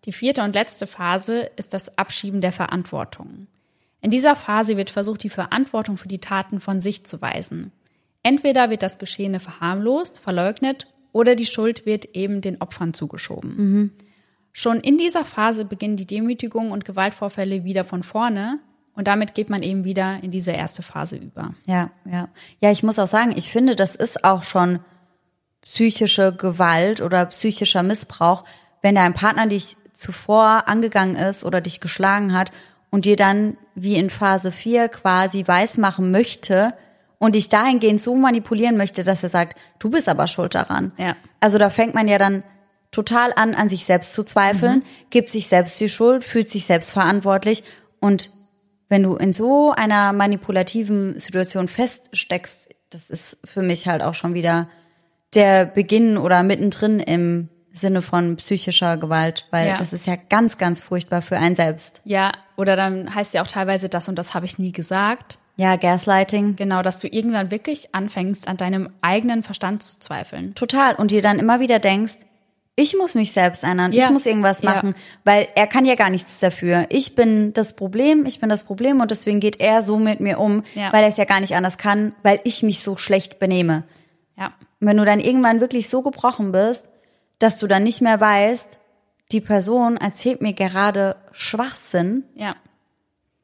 Die 0.06 0.12
vierte 0.12 0.42
und 0.42 0.54
letzte 0.54 0.86
Phase 0.86 1.50
ist 1.56 1.74
das 1.74 1.98
Abschieben 1.98 2.40
der 2.40 2.52
Verantwortung. 2.52 3.46
In 4.00 4.10
dieser 4.10 4.34
Phase 4.34 4.76
wird 4.76 4.90
versucht, 4.90 5.22
die 5.22 5.30
Verantwortung 5.30 5.96
für 5.96 6.08
die 6.08 6.18
Taten 6.18 6.58
von 6.58 6.80
sich 6.80 7.04
zu 7.04 7.20
weisen. 7.20 7.70
Entweder 8.22 8.70
wird 8.70 8.82
das 8.82 8.98
Geschehene 8.98 9.40
verharmlost, 9.40 10.20
verleugnet 10.20 10.86
oder 11.12 11.34
die 11.34 11.46
Schuld 11.46 11.86
wird 11.86 12.04
eben 12.14 12.40
den 12.40 12.60
Opfern 12.60 12.94
zugeschoben. 12.94 13.92
Schon 14.52 14.80
in 14.80 14.98
dieser 14.98 15.24
Phase 15.24 15.64
beginnen 15.64 15.96
die 15.96 16.06
Demütigungen 16.06 16.72
und 16.72 16.84
Gewaltvorfälle 16.84 17.64
wieder 17.64 17.84
von 17.84 18.02
vorne 18.02 18.60
und 18.94 19.08
damit 19.08 19.34
geht 19.34 19.48
man 19.48 19.62
eben 19.62 19.84
wieder 19.84 20.22
in 20.22 20.30
diese 20.30 20.52
erste 20.52 20.82
Phase 20.82 21.16
über. 21.16 21.54
Ja, 21.64 21.90
ja. 22.04 22.28
Ja, 22.60 22.70
ich 22.70 22.82
muss 22.82 22.98
auch 22.98 23.06
sagen, 23.06 23.32
ich 23.34 23.50
finde, 23.50 23.74
das 23.74 23.96
ist 23.96 24.24
auch 24.24 24.42
schon 24.42 24.80
psychische 25.62 26.34
Gewalt 26.34 27.00
oder 27.00 27.24
psychischer 27.26 27.82
Missbrauch, 27.82 28.44
wenn 28.82 28.94
dein 28.94 29.14
Partner 29.14 29.46
dich 29.46 29.76
zuvor 29.94 30.64
angegangen 30.66 31.16
ist 31.16 31.44
oder 31.44 31.60
dich 31.60 31.80
geschlagen 31.80 32.34
hat 32.34 32.50
und 32.90 33.04
dir 33.04 33.16
dann 33.16 33.56
wie 33.74 33.96
in 33.96 34.10
Phase 34.10 34.52
4 34.52 34.88
quasi 34.88 35.46
weismachen 35.46 36.10
möchte 36.10 36.74
und 37.22 37.36
dich 37.36 37.48
dahingehend 37.48 38.02
so 38.02 38.16
manipulieren 38.16 38.76
möchte, 38.76 39.04
dass 39.04 39.22
er 39.22 39.28
sagt, 39.28 39.56
du 39.78 39.90
bist 39.90 40.08
aber 40.08 40.26
schuld 40.26 40.56
daran. 40.56 40.90
Ja. 40.98 41.14
Also 41.38 41.56
da 41.56 41.70
fängt 41.70 41.94
man 41.94 42.08
ja 42.08 42.18
dann 42.18 42.42
total 42.90 43.32
an, 43.36 43.54
an 43.54 43.68
sich 43.68 43.84
selbst 43.84 44.12
zu 44.12 44.24
zweifeln, 44.24 44.82
gibt 45.10 45.28
sich 45.28 45.46
selbst 45.46 45.78
die 45.78 45.88
Schuld, 45.88 46.24
fühlt 46.24 46.50
sich 46.50 46.64
selbst 46.64 46.90
verantwortlich 46.90 47.62
und 48.00 48.32
wenn 48.88 49.04
du 49.04 49.14
in 49.14 49.32
so 49.32 49.70
einer 49.70 50.12
manipulativen 50.12 51.16
Situation 51.16 51.68
feststeckst, 51.68 52.70
das 52.90 53.08
ist 53.08 53.38
für 53.44 53.62
mich 53.62 53.86
halt 53.86 54.02
auch 54.02 54.14
schon 54.14 54.34
wieder 54.34 54.68
der 55.32 55.64
Beginn 55.64 56.18
oder 56.18 56.42
mittendrin 56.42 56.98
im 56.98 57.48
Sinne 57.70 58.02
von 58.02 58.34
psychischer 58.34 58.96
Gewalt, 58.96 59.46
weil 59.52 59.68
Ja. 59.68 59.76
das 59.76 59.92
ist 59.92 60.08
ja 60.08 60.16
ganz, 60.28 60.58
ganz 60.58 60.80
furchtbar 60.80 61.22
für 61.22 61.38
einen 61.38 61.54
selbst. 61.54 62.02
Ja, 62.04 62.32
oder 62.56 62.74
dann 62.74 63.14
heißt 63.14 63.32
ja 63.32 63.42
auch 63.42 63.46
teilweise 63.46 63.88
das 63.88 64.08
und 64.08 64.16
das 64.18 64.34
habe 64.34 64.44
ich 64.44 64.58
nie 64.58 64.72
gesagt. 64.72 65.38
Ja, 65.62 65.76
Gaslighting. 65.76 66.56
Genau, 66.56 66.82
dass 66.82 66.98
du 66.98 67.06
irgendwann 67.06 67.52
wirklich 67.52 67.94
anfängst, 67.94 68.48
an 68.48 68.56
deinem 68.56 68.88
eigenen 69.00 69.44
Verstand 69.44 69.84
zu 69.84 70.00
zweifeln. 70.00 70.56
Total. 70.56 70.96
Und 70.96 71.12
dir 71.12 71.22
dann 71.22 71.38
immer 71.38 71.60
wieder 71.60 71.78
denkst, 71.78 72.16
ich 72.74 72.96
muss 72.98 73.14
mich 73.14 73.30
selbst 73.30 73.62
ändern, 73.62 73.92
Ja. 73.92 74.02
ich 74.06 74.10
muss 74.10 74.26
irgendwas 74.26 74.62
Ja. 74.62 74.70
machen, 74.74 74.94
weil 75.24 75.46
er 75.54 75.68
kann 75.68 75.84
ja 75.84 75.94
gar 75.94 76.10
nichts 76.10 76.40
dafür. 76.40 76.86
Ich 76.88 77.14
bin 77.14 77.52
das 77.52 77.76
Problem, 77.76 78.26
ich 78.26 78.40
bin 78.40 78.48
das 78.48 78.64
Problem 78.64 79.00
und 79.00 79.12
deswegen 79.12 79.38
geht 79.38 79.60
er 79.60 79.82
so 79.82 79.98
mit 79.98 80.18
mir 80.18 80.40
um, 80.40 80.64
Ja. 80.74 80.92
weil 80.92 81.02
er 81.04 81.08
es 81.10 81.16
ja 81.16 81.26
gar 81.26 81.38
nicht 81.38 81.54
anders 81.54 81.78
kann, 81.78 82.12
weil 82.24 82.40
ich 82.42 82.64
mich 82.64 82.82
so 82.82 82.96
schlecht 82.96 83.38
benehme. 83.38 83.84
Ja. 84.36 84.46
Und 84.80 84.88
wenn 84.88 84.96
du 84.96 85.04
dann 85.04 85.20
irgendwann 85.20 85.60
wirklich 85.60 85.88
so 85.88 86.02
gebrochen 86.02 86.50
bist, 86.50 86.88
dass 87.38 87.58
du 87.58 87.68
dann 87.68 87.84
nicht 87.84 88.00
mehr 88.00 88.20
weißt, 88.20 88.78
die 89.30 89.40
Person 89.40 89.96
erzählt 89.96 90.40
mir 90.42 90.54
gerade 90.54 91.14
Schwachsinn, 91.30 92.24
Ja. 92.34 92.56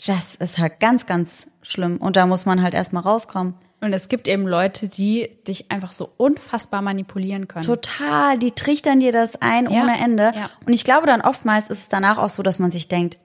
das 0.04 0.34
ist 0.34 0.58
halt 0.58 0.80
ganz, 0.80 1.06
ganz 1.06 1.48
schlimm. 1.70 1.98
Und 1.98 2.16
da 2.16 2.26
muss 2.26 2.46
man 2.46 2.62
halt 2.62 2.74
erstmal 2.74 3.02
rauskommen. 3.02 3.54
Und 3.80 3.92
es 3.92 4.08
gibt 4.08 4.26
eben 4.26 4.46
Leute, 4.46 4.88
die 4.88 5.28
dich 5.46 5.70
einfach 5.70 5.92
so 5.92 6.10
unfassbar 6.16 6.82
manipulieren 6.82 7.46
können. 7.46 7.64
Total, 7.64 8.36
die 8.38 8.50
trichtern 8.50 8.98
dir 8.98 9.12
das 9.12 9.40
ein 9.40 9.70
Ja, 9.70 9.82
ohne 9.82 10.00
Ende. 10.00 10.32
ja. 10.34 10.50
Und 10.66 10.72
ich 10.72 10.82
glaube 10.82 11.06
dann 11.06 11.20
oftmals 11.20 11.70
ist 11.70 11.78
es 11.82 11.88
danach 11.88 12.18
auch 12.18 12.28
so, 12.28 12.42
dass 12.42 12.58
man 12.58 12.70
sich 12.72 12.88
denkt, 12.88 13.18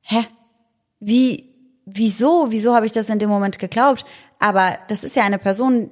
hä, 0.00 0.24
wie, 1.00 1.54
wieso, 1.84 2.50
wieso 2.50 2.74
habe 2.74 2.86
ich 2.86 2.92
das 2.92 3.10
in 3.10 3.18
dem 3.18 3.28
Moment 3.28 3.58
geglaubt? 3.58 4.06
Aber 4.38 4.78
das 4.88 5.04
ist 5.04 5.16
ja 5.16 5.24
eine 5.24 5.38
Person, 5.38 5.90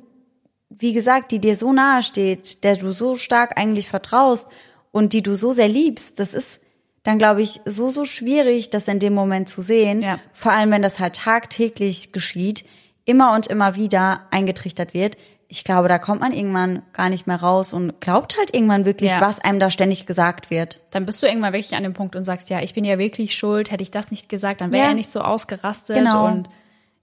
wie 0.71 0.93
gesagt, 0.95 1.31
die 1.31 1.39
dir 1.39 1.57
so 1.57 1.73
nahe 1.73 2.03
steht, 2.03 2.65
der 2.65 2.77
du 2.77 2.93
so 2.93 3.15
stark 3.17 3.59
eigentlich 3.59 3.89
vertraust 3.89 4.49
und 4.91 5.13
die 5.13 5.23
du 5.23 5.37
so 5.37 5.53
sehr 5.53 5.69
liebst. 5.69 6.19
Das 6.19 6.33
ist 6.33 6.61
dann, 7.07 7.19
glaube 7.19 7.43
ich, 7.43 7.61
so, 7.65 7.91
so 7.91 8.05
schwierig, 8.05 8.71
das 8.71 8.89
in 8.89 8.99
dem 8.99 9.15
Moment 9.15 9.49
zu 9.49 9.63
sehen. 9.63 10.03
Ja. 10.03 10.19
Vor 10.33 10.53
allem, 10.53 10.71
wenn 10.71 10.83
das 10.83 10.99
halt 10.99 11.17
tagtäglich 11.17 12.13
geschieht, 12.13 12.65
immer 13.05 13.33
und 13.35 13.47
immer 13.47 13.77
wieder 13.77 14.23
eingetrichtert 14.31 14.93
wird. 14.93 15.17
Ich 15.49 15.63
glaube, 15.63 15.87
da 15.89 15.99
kommt 16.01 16.21
man 16.21 16.33
irgendwann 16.33 16.83
gar 16.93 17.09
nicht 17.09 17.29
mehr 17.29 17.41
raus 17.41 17.73
und 17.73 18.01
glaubt 18.01 18.37
halt 18.37 18.53
irgendwann 18.53 18.85
wirklich, 18.85 19.13
Ja. 19.13 19.21
was 19.21 19.39
einem 19.39 19.61
da 19.61 19.71
ständig 19.71 20.05
gesagt 20.07 20.51
wird. 20.51 20.81
Dann 20.91 21.07
bist 21.07 21.23
du 21.23 21.27
irgendwann 21.29 21.53
wirklich 21.53 21.77
an 21.77 21.85
dem 21.85 21.93
Punkt 21.95 22.17
und 22.17 22.25
sagst, 22.25 22.51
ja, 22.51 22.61
ich 22.61 22.75
bin 22.75 22.85
ja 22.85 22.99
wirklich 22.99 23.37
schuld, 23.37 23.71
hätte 23.71 23.85
ich 23.85 23.93
das 23.93 24.11
nicht 24.11 24.29
gesagt, 24.29 24.61
dann 24.61 24.73
wäre 24.73 24.83
Ja. 24.83 24.89
er 24.89 24.95
nicht 24.97 25.13
so 25.13 25.21
ausgerastet. 25.21 25.97
Genau. 25.97 26.27
Und 26.27 26.49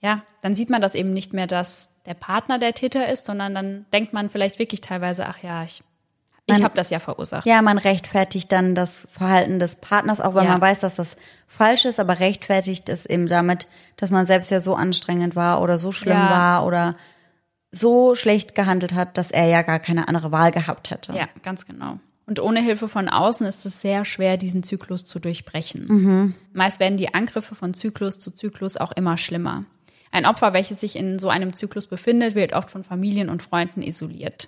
ja, 0.01 0.23
dann 0.41 0.55
sieht 0.55 0.69
man 0.69 0.81
das 0.81 0.93
eben 0.95 1.13
nicht 1.13 1.31
mehr, 1.31 1.47
dass 1.47 1.87
der 2.05 2.15
Partner 2.15 2.59
der 2.59 2.73
Täter 2.73 3.07
ist, 3.07 3.23
sondern 3.25 3.55
dann 3.55 3.85
denkt 3.93 4.11
man 4.11 4.29
vielleicht 4.29 4.59
wirklich 4.59 4.81
teilweise, 4.81 5.25
ach 5.25 5.41
ja, 5.41 5.63
ich, 5.63 5.81
ich 6.45 6.55
Man- 6.55 6.63
habe 6.63 6.75
das 6.75 6.89
ja 6.89 6.99
verursacht. 6.99 7.45
Ja, 7.45 7.61
man 7.61 7.77
rechtfertigt 7.77 8.51
dann 8.51 8.75
das 8.75 9.07
Verhalten 9.11 9.59
des 9.59 9.75
Partners, 9.77 10.19
auch 10.19 10.35
wenn 10.35 10.45
Ja. 10.45 10.51
man 10.51 10.61
weiß, 10.61 10.79
dass 10.79 10.95
das 10.95 11.15
falsch 11.47 11.85
ist, 11.85 11.99
aber 11.99 12.19
rechtfertigt 12.19 12.89
es 12.89 13.05
eben 13.05 13.27
damit, 13.27 13.67
dass 13.97 14.09
man 14.09 14.25
selbst 14.25 14.51
ja 14.51 14.59
so 14.59 14.75
anstrengend 14.75 15.35
war 15.35 15.61
oder 15.61 15.77
so 15.77 15.91
schlimm 15.91 16.17
Ja. 16.17 16.29
war 16.29 16.65
oder 16.65 16.95
so 17.71 18.13
schlecht 18.15 18.55
gehandelt 18.55 18.93
hat, 18.93 19.17
dass 19.17 19.31
er 19.31 19.45
ja 19.47 19.61
gar 19.61 19.79
keine 19.79 20.07
andere 20.07 20.31
Wahl 20.31 20.51
gehabt 20.51 20.91
hätte. 20.91 21.13
Ja, 21.13 21.27
ganz 21.43 21.65
genau. 21.65 21.99
Und 22.25 22.39
ohne 22.39 22.61
Hilfe 22.61 22.87
von 22.87 23.09
außen 23.09 23.45
ist 23.45 23.65
es 23.65 23.81
sehr 23.81 24.05
schwer, 24.05 24.37
diesen 24.37 24.63
Zyklus 24.63 25.03
zu 25.03 25.19
durchbrechen. 25.19 25.87
Mhm. 25.87 26.35
Meist 26.53 26.79
werden 26.79 26.97
die 26.97 27.13
Angriffe 27.13 27.55
von 27.55 27.73
Zyklus 27.73 28.17
zu 28.17 28.31
Zyklus 28.31 28.77
auch 28.77 28.91
immer 28.93 29.17
schlimmer. 29.17 29.65
Ein 30.11 30.25
Opfer, 30.25 30.53
welches 30.53 30.79
sich 30.79 30.95
in 30.95 31.19
so 31.19 31.29
einem 31.29 31.53
Zyklus 31.53 31.87
befindet, 31.87 32.35
wird 32.35 32.53
oft 32.53 32.69
von 32.69 32.83
Familien 32.83 33.29
und 33.29 33.41
Freunden 33.43 33.81
isoliert. 33.81 34.47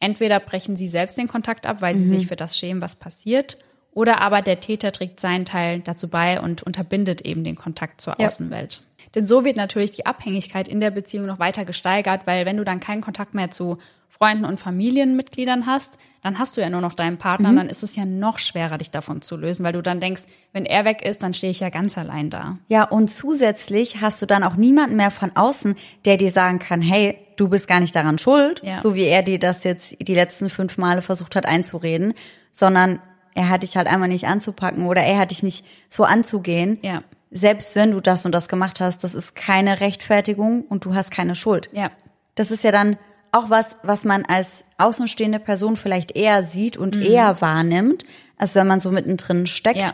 Entweder 0.00 0.40
brechen 0.40 0.76
sie 0.76 0.86
selbst 0.86 1.16
den 1.16 1.28
Kontakt 1.28 1.66
ab, 1.66 1.78
weil 1.80 1.94
sie 1.94 2.04
Mhm. 2.04 2.18
sich 2.18 2.26
für 2.26 2.36
das 2.36 2.58
schämen, 2.58 2.82
was 2.82 2.96
passiert, 2.96 3.58
oder 3.92 4.20
aber 4.20 4.42
der 4.42 4.60
Täter 4.60 4.90
trägt 4.92 5.20
seinen 5.20 5.44
Teil 5.44 5.80
dazu 5.80 6.08
bei 6.08 6.40
und 6.40 6.62
unterbindet 6.62 7.20
eben 7.22 7.44
den 7.44 7.54
Kontakt 7.56 8.00
zur 8.00 8.16
Ja. 8.18 8.26
Außenwelt. 8.26 8.82
Denn 9.14 9.26
so 9.26 9.44
wird 9.44 9.56
natürlich 9.56 9.92
die 9.92 10.06
Abhängigkeit 10.06 10.66
in 10.66 10.80
der 10.80 10.90
Beziehung 10.90 11.26
noch 11.26 11.38
weiter 11.38 11.64
gesteigert, 11.64 12.22
weil 12.26 12.44
wenn 12.46 12.56
du 12.56 12.64
dann 12.64 12.80
keinen 12.80 13.00
Kontakt 13.02 13.34
mehr 13.34 13.50
zu 13.52 13.78
Freunden 14.08 14.44
und 14.44 14.58
Familienmitgliedern 14.60 15.66
hast, 15.66 15.98
dann 16.22 16.38
hast 16.38 16.56
du 16.56 16.60
ja 16.60 16.70
nur 16.70 16.80
noch 16.80 16.94
deinen 16.94 17.18
Partner, 17.18 17.52
Mhm. 17.52 17.56
dann 17.56 17.68
ist 17.68 17.82
es 17.82 17.96
ja 17.96 18.04
noch 18.04 18.38
schwerer, 18.38 18.78
dich 18.78 18.90
davon 18.90 19.22
zu 19.22 19.36
lösen, 19.36 19.64
weil 19.64 19.72
du 19.72 19.82
dann 19.82 20.00
denkst, 20.00 20.22
wenn 20.52 20.66
er 20.66 20.84
weg 20.84 21.02
ist, 21.04 21.22
dann 21.22 21.34
stehe 21.34 21.50
ich 21.50 21.60
ja 21.60 21.68
ganz 21.68 21.98
allein 21.98 22.30
da. 22.30 22.58
Ja, 22.68 22.84
und 22.84 23.10
zusätzlich 23.10 24.00
hast 24.00 24.22
du 24.22 24.26
dann 24.26 24.42
auch 24.44 24.54
niemanden 24.56 24.96
mehr 24.96 25.10
von 25.10 25.34
außen, 25.34 25.74
der 26.04 26.16
dir 26.16 26.30
sagen 26.30 26.58
kann, 26.60 26.80
hey, 26.80 27.18
du 27.36 27.48
bist 27.48 27.68
gar 27.68 27.80
nicht 27.80 27.94
daran 27.96 28.18
schuld, 28.18 28.60
Ja. 28.64 28.80
so 28.80 28.94
wie 28.94 29.04
er 29.04 29.22
dir 29.22 29.38
das 29.38 29.64
jetzt 29.64 29.96
die 30.00 30.14
letzten 30.14 30.50
fünf 30.50 30.76
Male 30.78 31.02
versucht 31.02 31.36
hat 31.36 31.46
einzureden, 31.46 32.14
sondern 32.50 33.00
er 33.34 33.48
hat 33.48 33.62
dich 33.62 33.76
halt 33.76 33.88
einmal 33.88 34.08
nicht 34.08 34.26
anzupacken 34.26 34.86
oder 34.86 35.02
er 35.02 35.18
hat 35.18 35.30
dich 35.30 35.42
nicht 35.42 35.64
so 35.88 36.04
anzugehen. 36.04 36.78
Ja. 36.82 37.02
Selbst 37.30 37.74
wenn 37.74 37.90
du 37.90 38.00
das 38.00 38.24
und 38.24 38.32
das 38.32 38.48
gemacht 38.48 38.80
hast, 38.80 39.02
das 39.02 39.14
ist 39.14 39.34
keine 39.34 39.80
Rechtfertigung 39.80 40.62
und 40.62 40.84
du 40.84 40.94
hast 40.94 41.10
keine 41.10 41.34
Schuld. 41.34 41.68
Ja. 41.72 41.90
Das 42.36 42.50
ist 42.52 42.62
ja 42.62 42.70
dann 42.70 42.96
auch 43.32 43.50
was, 43.50 43.76
was 43.82 44.04
man 44.04 44.24
als 44.24 44.62
außenstehende 44.78 45.40
Person 45.40 45.76
vielleicht 45.76 46.16
eher 46.16 46.44
sieht 46.44 46.76
und 46.76 46.94
Mhm. 46.96 47.02
eher 47.02 47.40
wahrnimmt, 47.40 48.04
als 48.36 48.54
wenn 48.54 48.68
man 48.68 48.78
so 48.78 48.92
mittendrin 48.92 49.48
steckt. 49.48 49.80
Ja. 49.80 49.86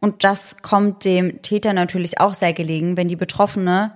Und 0.00 0.24
das 0.24 0.56
kommt 0.62 1.04
dem 1.04 1.42
Täter 1.42 1.74
natürlich 1.74 2.18
auch 2.20 2.32
sehr 2.32 2.54
gelegen, 2.54 2.96
wenn 2.96 3.08
die 3.08 3.16
Betroffene 3.16 3.92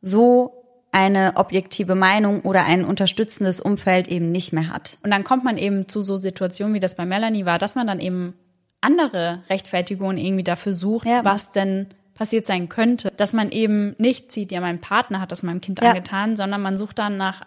so 0.00 0.55
eine 0.96 1.32
objektive 1.36 1.94
Meinung 1.94 2.40
oder 2.40 2.64
ein 2.64 2.82
unterstützendes 2.86 3.60
Umfeld 3.60 4.08
eben 4.08 4.32
nicht 4.32 4.54
mehr 4.54 4.72
hat. 4.72 4.96
Und 5.04 5.10
dann 5.10 5.24
kommt 5.24 5.44
man 5.44 5.58
eben 5.58 5.88
zu 5.88 6.00
so 6.00 6.16
Situationen, 6.16 6.72
wie 6.74 6.80
das 6.80 6.94
bei 6.94 7.04
Melanie 7.04 7.44
war, 7.44 7.58
dass 7.58 7.74
man 7.74 7.86
dann 7.86 8.00
eben 8.00 8.32
andere 8.80 9.42
Rechtfertigungen 9.50 10.16
irgendwie 10.16 10.42
dafür 10.44 10.72
sucht, 10.72 11.06
Ja. 11.06 11.22
was 11.24 11.50
denn 11.52 11.88
passiert 12.14 12.46
sein 12.46 12.70
könnte. 12.70 13.12
Dass 13.18 13.34
man 13.34 13.50
eben 13.50 13.94
nicht 13.98 14.32
sieht, 14.32 14.52
ja, 14.52 14.62
mein 14.62 14.80
Partner 14.80 15.20
hat 15.20 15.32
das 15.32 15.42
meinem 15.42 15.60
Kind 15.60 15.82
Ja. 15.82 15.90
angetan, 15.90 16.34
sondern 16.34 16.62
man 16.62 16.78
sucht 16.78 16.98
dann 16.98 17.18
nach, 17.18 17.42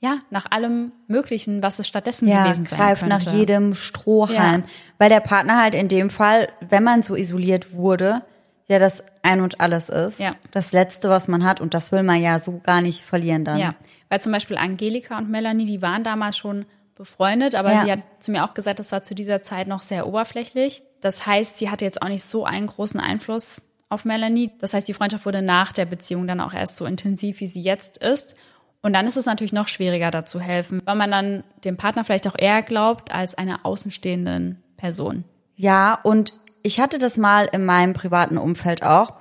ja, 0.00 0.18
nach 0.30 0.46
allem 0.50 0.92
Möglichen, 1.06 1.62
was 1.62 1.78
es 1.78 1.86
stattdessen 1.86 2.26
Ja, 2.26 2.44
gewesen 2.44 2.64
sein 2.64 2.78
greift 2.78 3.02
könnte. 3.02 3.26
nach 3.26 3.34
jedem 3.34 3.74
Strohhalm. 3.74 4.62
Ja. 4.62 4.66
Weil 4.98 5.10
der 5.10 5.20
Partner 5.20 5.60
halt 5.60 5.74
in 5.74 5.88
dem 5.88 6.08
Fall, 6.08 6.48
wenn 6.66 6.84
man 6.84 7.02
so 7.02 7.16
isoliert 7.16 7.74
wurde, 7.74 8.22
ja 8.66 8.78
das 8.78 9.02
Ein 9.22 9.40
und 9.40 9.60
Alles 9.60 9.88
ist. 9.88 10.20
Ja. 10.20 10.34
Das 10.50 10.72
Letzte, 10.72 11.08
was 11.10 11.28
man 11.28 11.44
hat. 11.44 11.60
Und 11.60 11.74
das 11.74 11.92
will 11.92 12.02
man 12.02 12.20
ja 12.20 12.38
so 12.38 12.60
gar 12.62 12.80
nicht 12.80 13.02
verlieren 13.02 13.44
dann. 13.44 13.58
Ja, 13.58 13.74
weil 14.08 14.20
zum 14.20 14.32
Beispiel 14.32 14.56
Angelika 14.56 15.18
und 15.18 15.30
Melanie, 15.30 15.66
die 15.66 15.82
waren 15.82 16.04
damals 16.04 16.36
schon 16.36 16.66
befreundet, 16.94 17.54
aber 17.54 17.72
Ja. 17.72 17.84
sie 17.84 17.92
hat 17.92 18.00
zu 18.20 18.30
mir 18.30 18.44
auch 18.44 18.54
gesagt, 18.54 18.78
das 18.78 18.92
war 18.92 19.02
zu 19.02 19.14
dieser 19.14 19.42
Zeit 19.42 19.66
noch 19.66 19.82
sehr 19.82 20.06
oberflächlich. 20.06 20.82
Das 21.00 21.26
heißt, 21.26 21.58
sie 21.58 21.70
hatte 21.70 21.84
jetzt 21.84 22.00
auch 22.00 22.08
nicht 22.08 22.24
so 22.24 22.44
einen 22.44 22.66
großen 22.68 23.00
Einfluss 23.00 23.62
auf 23.88 24.04
Melanie. 24.04 24.52
Das 24.60 24.72
heißt, 24.74 24.86
die 24.88 24.94
Freundschaft 24.94 25.26
wurde 25.26 25.42
nach 25.42 25.72
der 25.72 25.86
Beziehung 25.86 26.26
dann 26.26 26.40
auch 26.40 26.54
erst 26.54 26.76
so 26.76 26.86
intensiv, 26.86 27.40
wie 27.40 27.46
sie 27.46 27.60
jetzt 27.62 27.98
ist. 27.98 28.34
Und 28.80 28.92
dann 28.92 29.06
ist 29.06 29.16
es 29.16 29.26
natürlich 29.26 29.52
noch 29.52 29.68
schwieriger, 29.68 30.10
da 30.10 30.24
zu 30.24 30.40
helfen, 30.40 30.80
weil 30.84 30.94
man 30.94 31.10
dann 31.10 31.44
dem 31.64 31.76
Partner 31.76 32.04
vielleicht 32.04 32.28
auch 32.28 32.36
eher 32.38 32.62
glaubt 32.62 33.12
als 33.12 33.34
einer 33.34 33.60
außenstehenden 33.64 34.62
Person. 34.76 35.24
Ja, 35.56 35.98
und 36.02 36.34
ich 36.64 36.80
hatte 36.80 36.98
das 36.98 37.16
mal 37.16 37.48
in 37.52 37.64
meinem 37.64 37.92
privaten 37.92 38.36
Umfeld 38.38 38.82
auch. 38.82 39.12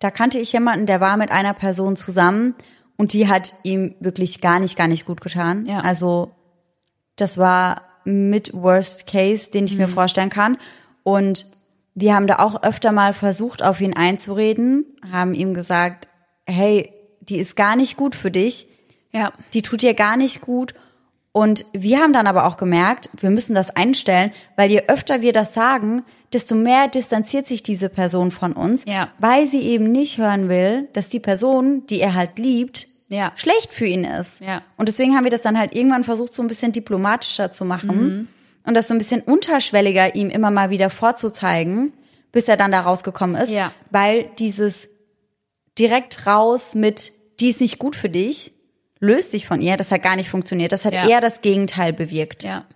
Da 0.00 0.10
kannte 0.10 0.38
ich 0.38 0.52
jemanden, 0.52 0.84
der 0.86 1.00
war 1.00 1.16
mit 1.16 1.30
einer 1.30 1.54
Person 1.54 1.96
zusammen 1.96 2.54
und 2.96 3.12
die 3.14 3.28
hat 3.28 3.54
ihm 3.62 3.94
wirklich 4.00 4.40
gar 4.42 4.58
nicht, 4.60 4.76
gar 4.76 4.88
nicht 4.88 5.06
gut 5.06 5.20
getan. 5.22 5.64
Ja. 5.64 5.80
Also 5.80 6.32
das 7.16 7.38
war 7.38 7.82
mit 8.04 8.52
Worst 8.52 9.06
Case, 9.06 9.50
den 9.50 9.64
ich 9.64 9.72
Mhm. 9.72 9.78
mir 9.78 9.88
vorstellen 9.88 10.30
kann. 10.30 10.58
Und 11.02 11.46
wir 11.94 12.14
haben 12.14 12.26
da 12.26 12.38
auch 12.40 12.62
öfter 12.62 12.92
mal 12.92 13.12
versucht, 13.14 13.62
auf 13.64 13.80
ihn 13.80 13.94
einzureden, 13.96 14.84
haben 15.10 15.34
ihm 15.34 15.54
gesagt, 15.54 16.08
hey, 16.46 16.92
die 17.20 17.38
ist 17.38 17.56
gar 17.56 17.74
nicht 17.76 17.96
gut 17.96 18.14
für 18.14 18.30
dich 18.30 18.66
Ja. 19.12 19.32
die 19.54 19.62
tut 19.62 19.82
dir 19.82 19.94
gar 19.94 20.16
nicht 20.16 20.40
gut. 20.40 20.74
Und 21.32 21.66
wir 21.72 21.98
haben 22.00 22.12
dann 22.12 22.26
aber 22.26 22.44
auch 22.46 22.56
gemerkt, 22.56 23.10
wir 23.20 23.30
müssen 23.30 23.54
das 23.54 23.70
einstellen, 23.74 24.32
weil 24.56 24.70
je 24.70 24.82
öfter 24.88 25.20
wir 25.22 25.32
das 25.32 25.54
sagen, 25.54 26.02
desto 26.32 26.54
mehr 26.54 26.88
distanziert 26.88 27.46
sich 27.46 27.62
diese 27.62 27.88
Person 27.88 28.30
von 28.30 28.52
uns, 28.52 28.82
Ja. 28.86 29.10
weil 29.18 29.46
sie 29.46 29.62
eben 29.62 29.90
nicht 29.90 30.18
hören 30.18 30.48
will, 30.48 30.88
dass 30.92 31.08
die 31.08 31.20
Person, 31.20 31.86
die 31.86 32.00
er 32.00 32.14
halt 32.14 32.38
liebt, 32.38 32.88
Ja. 33.08 33.32
schlecht 33.36 33.72
für 33.72 33.86
ihn 33.86 34.04
ist. 34.04 34.40
Ja. 34.40 34.62
Und 34.76 34.88
deswegen 34.88 35.14
haben 35.16 35.24
wir 35.24 35.30
das 35.30 35.40
dann 35.42 35.58
halt 35.58 35.74
irgendwann 35.74 36.04
versucht, 36.04 36.34
so 36.34 36.42
ein 36.42 36.48
bisschen 36.48 36.72
diplomatischer 36.72 37.50
zu 37.52 37.64
machen 37.64 37.96
Mhm. 38.06 38.28
und 38.66 38.74
das 38.74 38.88
so 38.88 38.94
ein 38.94 38.98
bisschen 38.98 39.22
unterschwelliger 39.22 40.14
ihm 40.14 40.28
immer 40.28 40.50
mal 40.50 40.68
wieder 40.70 40.90
vorzuzeigen, 40.90 41.92
bis 42.32 42.46
er 42.48 42.58
dann 42.58 42.72
da 42.72 42.80
rausgekommen 42.80 43.40
ist, 43.40 43.50
Ja. 43.50 43.72
weil 43.90 44.28
dieses 44.38 44.88
direkt 45.78 46.26
raus 46.26 46.74
mit, 46.74 47.12
die 47.40 47.48
ist 47.50 47.60
nicht 47.60 47.78
gut 47.78 47.96
für 47.96 48.10
dich, 48.10 48.52
löst 49.00 49.32
dich 49.32 49.46
von 49.46 49.62
ihr, 49.62 49.76
das 49.76 49.90
hat 49.92 50.02
gar 50.02 50.16
nicht 50.16 50.28
funktioniert. 50.28 50.72
Das 50.72 50.84
hat 50.84 50.92
Ja. 50.92 51.08
eher 51.08 51.20
das 51.20 51.40
Gegenteil 51.40 51.92
bewirkt. 51.92 52.42
Ja. 52.42 52.66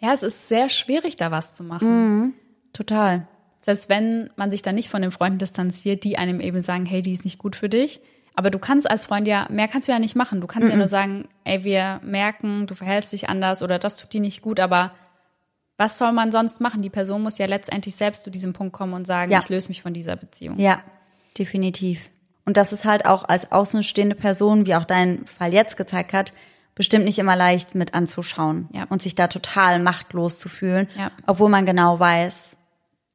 Ja, 0.00 0.12
es 0.12 0.22
ist 0.22 0.48
sehr 0.48 0.68
schwierig, 0.68 1.16
da 1.16 1.30
was 1.30 1.54
zu 1.54 1.62
machen. 1.64 2.34
Total. 2.76 3.26
Heißt, 3.66 3.88
wenn 3.88 4.30
man 4.36 4.52
sich 4.52 4.62
dann 4.62 4.76
nicht 4.76 4.90
von 4.90 5.02
den 5.02 5.10
Freunden 5.10 5.38
distanziert, 5.38 6.04
die 6.04 6.18
einem 6.18 6.40
eben 6.40 6.60
sagen, 6.60 6.86
hey, 6.86 7.02
die 7.02 7.12
ist 7.12 7.24
nicht 7.24 7.38
gut 7.38 7.56
für 7.56 7.68
dich. 7.68 8.00
Aber 8.36 8.50
du 8.50 8.58
kannst 8.60 8.88
als 8.88 9.06
Freund 9.06 9.26
ja, 9.26 9.46
mehr 9.50 9.66
kannst 9.66 9.88
du 9.88 9.92
ja 9.92 9.98
nicht 9.98 10.14
machen. 10.14 10.40
Du 10.40 10.46
kannst 10.46 10.68
ja 10.68 10.76
nur 10.76 10.86
sagen, 10.86 11.26
ey, 11.42 11.64
wir 11.64 12.00
merken, 12.04 12.66
du 12.68 12.74
verhältst 12.76 13.12
dich 13.12 13.28
anders 13.28 13.62
oder 13.62 13.78
das 13.80 13.96
tut 13.96 14.12
dir 14.12 14.20
nicht 14.20 14.40
gut, 14.42 14.60
aber 14.60 14.92
was 15.78 15.98
soll 15.98 16.12
man 16.12 16.30
sonst 16.30 16.60
machen? 16.60 16.80
Die 16.82 16.90
Person 16.90 17.22
muss 17.22 17.38
ja 17.38 17.46
letztendlich 17.46 17.96
selbst 17.96 18.22
zu 18.22 18.30
diesem 18.30 18.52
Punkt 18.52 18.72
kommen 18.72 18.92
und 18.92 19.06
sagen, 19.06 19.32
Ja. 19.32 19.40
ich 19.40 19.48
löse 19.48 19.68
mich 19.68 19.82
von 19.82 19.94
dieser 19.94 20.14
Beziehung. 20.16 20.58
Ja, 20.60 20.80
definitiv. 21.36 22.10
Und 22.44 22.56
das 22.56 22.72
ist 22.72 22.84
halt 22.84 23.06
auch 23.06 23.24
als 23.24 23.50
außenstehende 23.50 24.14
Person, 24.14 24.66
wie 24.66 24.74
auch 24.76 24.84
dein 24.84 25.26
Fall 25.26 25.52
jetzt 25.52 25.76
gezeigt 25.76 26.12
hat, 26.12 26.32
bestimmt 26.74 27.04
nicht 27.06 27.18
immer 27.18 27.34
leicht 27.36 27.74
mit 27.74 27.94
anzuschauen 27.94 28.68
Ja. 28.72 28.84
und 28.90 29.02
sich 29.02 29.14
da 29.14 29.26
total 29.28 29.80
machtlos 29.80 30.38
zu 30.38 30.48
fühlen, 30.48 30.88
Ja. 30.96 31.10
obwohl 31.26 31.48
man 31.50 31.66
genau 31.66 31.98
weiß, 31.98 32.55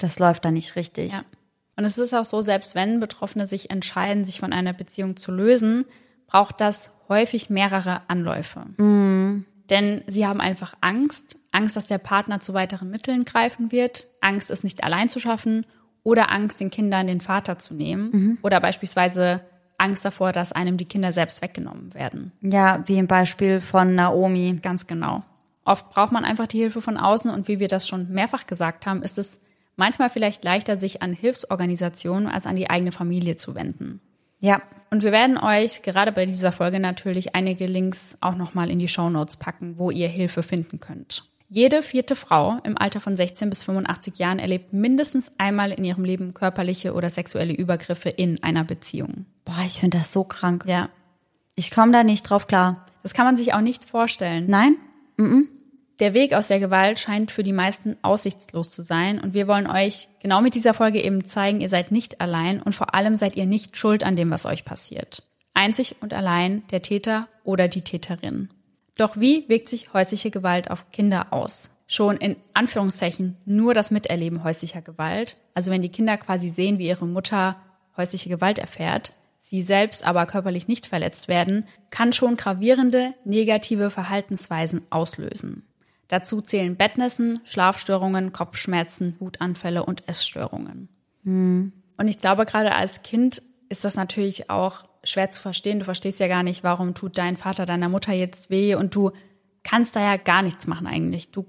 das 0.04 0.20
läuft 0.20 0.46
da 0.46 0.52
nicht 0.52 0.76
richtig. 0.76 1.12
Ja. 1.12 1.22
Und 1.78 1.86
es 1.86 1.98
ist 1.98 2.14
auch 2.14 2.26
so, 2.26 2.42
selbst 2.42 2.76
wenn 2.76 3.00
Betroffene 3.00 3.46
sich 3.46 3.72
entscheiden, 3.72 4.26
sich 4.26 4.40
von 4.40 4.54
einer 4.54 4.74
Beziehung 4.74 5.18
zu 5.18 5.32
lösen, 5.32 5.86
braucht 6.28 6.62
das 6.62 6.92
häufig 7.10 7.50
mehrere 7.50 8.02
Anläufe. 8.08 8.66
Denn 9.70 10.04
sie 10.08 10.28
haben 10.28 10.42
einfach 10.42 10.76
Angst, 10.82 11.38
Angst, 11.52 11.76
dass 11.76 11.88
der 11.88 11.98
Partner 11.98 12.40
zu 12.40 12.54
weiteren 12.54 12.90
Mitteln 12.90 13.26
greifen 13.26 13.72
wird, 13.72 14.08
Angst, 14.22 14.52
es 14.52 14.64
nicht 14.64 14.84
allein 14.84 15.10
zu 15.10 15.20
schaffen 15.20 15.66
oder 16.04 16.32
Angst, 16.32 16.60
den 16.60 16.70
Kindern 16.70 17.08
den 17.08 17.22
Vater 17.22 17.58
zu 17.58 17.74
nehmen 17.74 18.38
oder 18.42 18.60
beispielsweise 18.60 19.42
Angst 19.78 20.06
davor, 20.06 20.32
dass 20.32 20.52
einem 20.52 20.78
die 20.78 20.86
Kinder 20.86 21.12
selbst 21.12 21.42
weggenommen 21.42 21.94
werden. 21.94 22.32
Ja, 22.42 22.84
wie 22.86 22.98
im 22.98 23.08
Beispiel 23.08 23.60
von 23.60 23.96
Naomi. 23.96 24.60
Ganz 24.62 24.86
genau. 24.86 25.24
Oft 25.66 25.90
braucht 25.90 26.12
man 26.12 26.26
einfach 26.26 26.48
die 26.48 26.60
Hilfe 26.60 26.82
von 26.82 26.98
außen 26.98 27.32
und 27.32 27.48
wie 27.48 27.60
wir 27.60 27.68
das 27.68 27.88
schon 27.88 28.10
mehrfach 28.10 28.46
gesagt 28.46 28.86
haben, 28.86 29.04
ist 29.04 29.18
es 29.18 29.40
manchmal 29.76 30.10
vielleicht 30.10 30.44
leichter, 30.44 30.80
sich 30.80 31.02
an 31.02 31.14
Hilfsorganisationen 31.14 32.28
als 32.28 32.46
an 32.46 32.56
die 32.56 32.70
eigene 32.70 32.92
Familie 32.92 33.38
zu 33.38 33.56
wenden. 33.56 34.02
Ja, 34.40 34.62
Und 34.90 35.04
wir 35.04 35.12
werden 35.12 35.38
euch 35.38 35.84
gerade 35.84 36.12
bei 36.12 36.26
dieser 36.26 36.52
Folge 36.52 36.80
natürlich 36.80 37.36
einige 37.36 37.68
Links 37.68 38.18
auch 38.22 38.36
nochmal 38.36 38.70
in 38.72 38.80
die 38.80 38.88
Shownotes 38.88 39.38
packen, 39.38 39.78
wo 39.78 39.92
ihr 39.92 40.08
Hilfe 40.08 40.42
finden 40.44 40.80
könnt. 40.80 41.24
Jede 41.48 41.84
vierte 41.84 42.16
Frau 42.16 42.58
im 42.64 42.78
Alter 42.78 43.02
von 43.02 43.16
16 43.16 43.50
bis 43.50 43.64
85 43.66 44.18
Jahren 44.18 44.40
erlebt 44.40 44.74
mindestens 44.74 45.32
einmal 45.38 45.72
in 45.72 45.84
ihrem 45.84 46.06
Leben 46.06 46.34
körperliche 46.34 46.94
oder 46.94 47.10
sexuelle 47.10 47.54
Übergriffe 47.54 48.10
in 48.10 48.42
einer 48.42 48.64
Beziehung. 48.64 49.26
boah, 49.46 49.60
ich 49.66 49.80
finde 49.80 49.98
das 50.00 50.12
so 50.14 50.24
krank. 50.24 50.64
Ja, 50.68 50.90
Ich 51.56 51.70
komme 51.72 51.92
da 51.92 52.04
nicht 52.04 52.24
drauf 52.24 52.48
klar. 52.48 52.86
das 53.04 53.14
kann 53.14 53.26
man 53.26 53.36
sich 53.38 53.54
auch 53.54 53.62
nicht 53.62 53.84
vorstellen. 53.86 54.46
Nein? 54.48 54.76
Der 56.02 56.16
Weg 56.16 56.34
aus 56.34 56.48
der 56.48 56.60
Gewalt 56.60 56.98
scheint 56.98 57.30
für 57.30 57.44
die 57.44 57.54
meisten 57.54 57.96
aussichtslos 58.02 58.72
zu 58.72 58.82
sein 58.82 59.20
und 59.20 59.36
wir 59.36 59.48
wollen 59.48 59.68
euch 59.68 60.08
genau 60.20 60.42
mit 60.42 60.56
dieser 60.56 60.74
Folge 60.74 61.00
eben 61.00 61.28
zeigen, 61.28 61.62
ihr 61.62 61.70
seid 61.70 61.92
nicht 61.92 62.22
allein 62.22 62.60
und 62.60 62.76
vor 62.76 62.96
allem 62.96 63.16
seid 63.16 63.36
ihr 63.36 63.46
nicht 63.46 63.78
schuld 63.78 64.04
an 64.04 64.16
dem, 64.16 64.32
was 64.32 64.48
euch 64.48 64.66
passiert. 64.66 65.22
Einzig 65.54 65.98
und 66.02 66.16
allein 66.16 66.64
der 66.72 66.82
Täter 66.82 67.28
oder 67.44 67.68
die 67.68 67.84
Täterin. 67.84 68.50
Doch 68.98 69.16
wie 69.16 69.48
wirkt 69.48 69.70
sich 69.70 69.94
häusliche 69.94 70.32
Gewalt 70.32 70.72
auf 70.72 70.90
Kinder 70.92 71.28
aus? 71.30 71.70
Schon 71.86 72.18
in 72.18 72.36
Anführungszeichen 72.56 73.38
nur 73.46 73.76
das 73.76 73.92
Miterleben 73.92 74.44
häuslicher 74.44 74.82
Gewalt, 74.82 75.38
also 75.54 75.72
wenn 75.72 75.84
die 75.84 75.90
Kinder 75.90 76.18
quasi 76.18 76.50
sehen, 76.50 76.80
wie 76.80 76.88
ihre 76.88 77.06
Mutter 77.06 77.58
häusliche 77.96 78.30
Gewalt 78.30 78.58
erfährt, 78.58 79.14
sie 79.38 79.62
selbst 79.62 80.04
aber 80.04 80.26
körperlich 80.26 80.68
nicht 80.68 80.88
verletzt 80.88 81.28
werden, 81.28 81.68
kann 81.92 82.12
schon 82.12 82.38
gravierende 82.38 83.14
negative 83.24 83.92
Verhaltensweisen 83.92 84.82
auslösen. 84.90 85.68
Dazu 86.12 86.42
zählen 86.42 86.76
Bettnässen, 86.76 87.40
Schlafstörungen, 87.46 88.34
Kopfschmerzen, 88.34 89.16
Wutanfälle 89.20 89.86
und 89.86 90.10
Essstörungen. 90.10 90.90
Und 91.24 92.08
ich 92.08 92.20
glaube, 92.20 92.44
gerade 92.46 92.76
als 92.76 93.02
Kind 93.02 93.42
ist 93.70 93.86
das 93.86 93.96
natürlich 93.96 94.50
auch 94.50 94.84
schwer 95.06 95.32
zu 95.32 95.42
verstehen. 95.42 95.80
Du 95.80 95.86
verstehst 95.86 96.20
ja 96.20 96.28
gar 96.28 96.44
nicht, 96.44 96.66
warum 96.66 96.96
tut 96.96 97.18
dein 97.18 97.38
Vater 97.38 97.66
deiner 97.66 97.88
Mutter 97.88 98.12
jetzt 98.12 98.50
weh 98.50 98.76
und 98.76 98.94
du 98.94 99.12
kannst 99.64 99.96
da 99.96 100.02
ja 100.02 100.18
gar 100.18 100.42
nichts 100.42 100.68
machen 100.68 100.86
eigentlich. 100.86 101.32
Du 101.32 101.46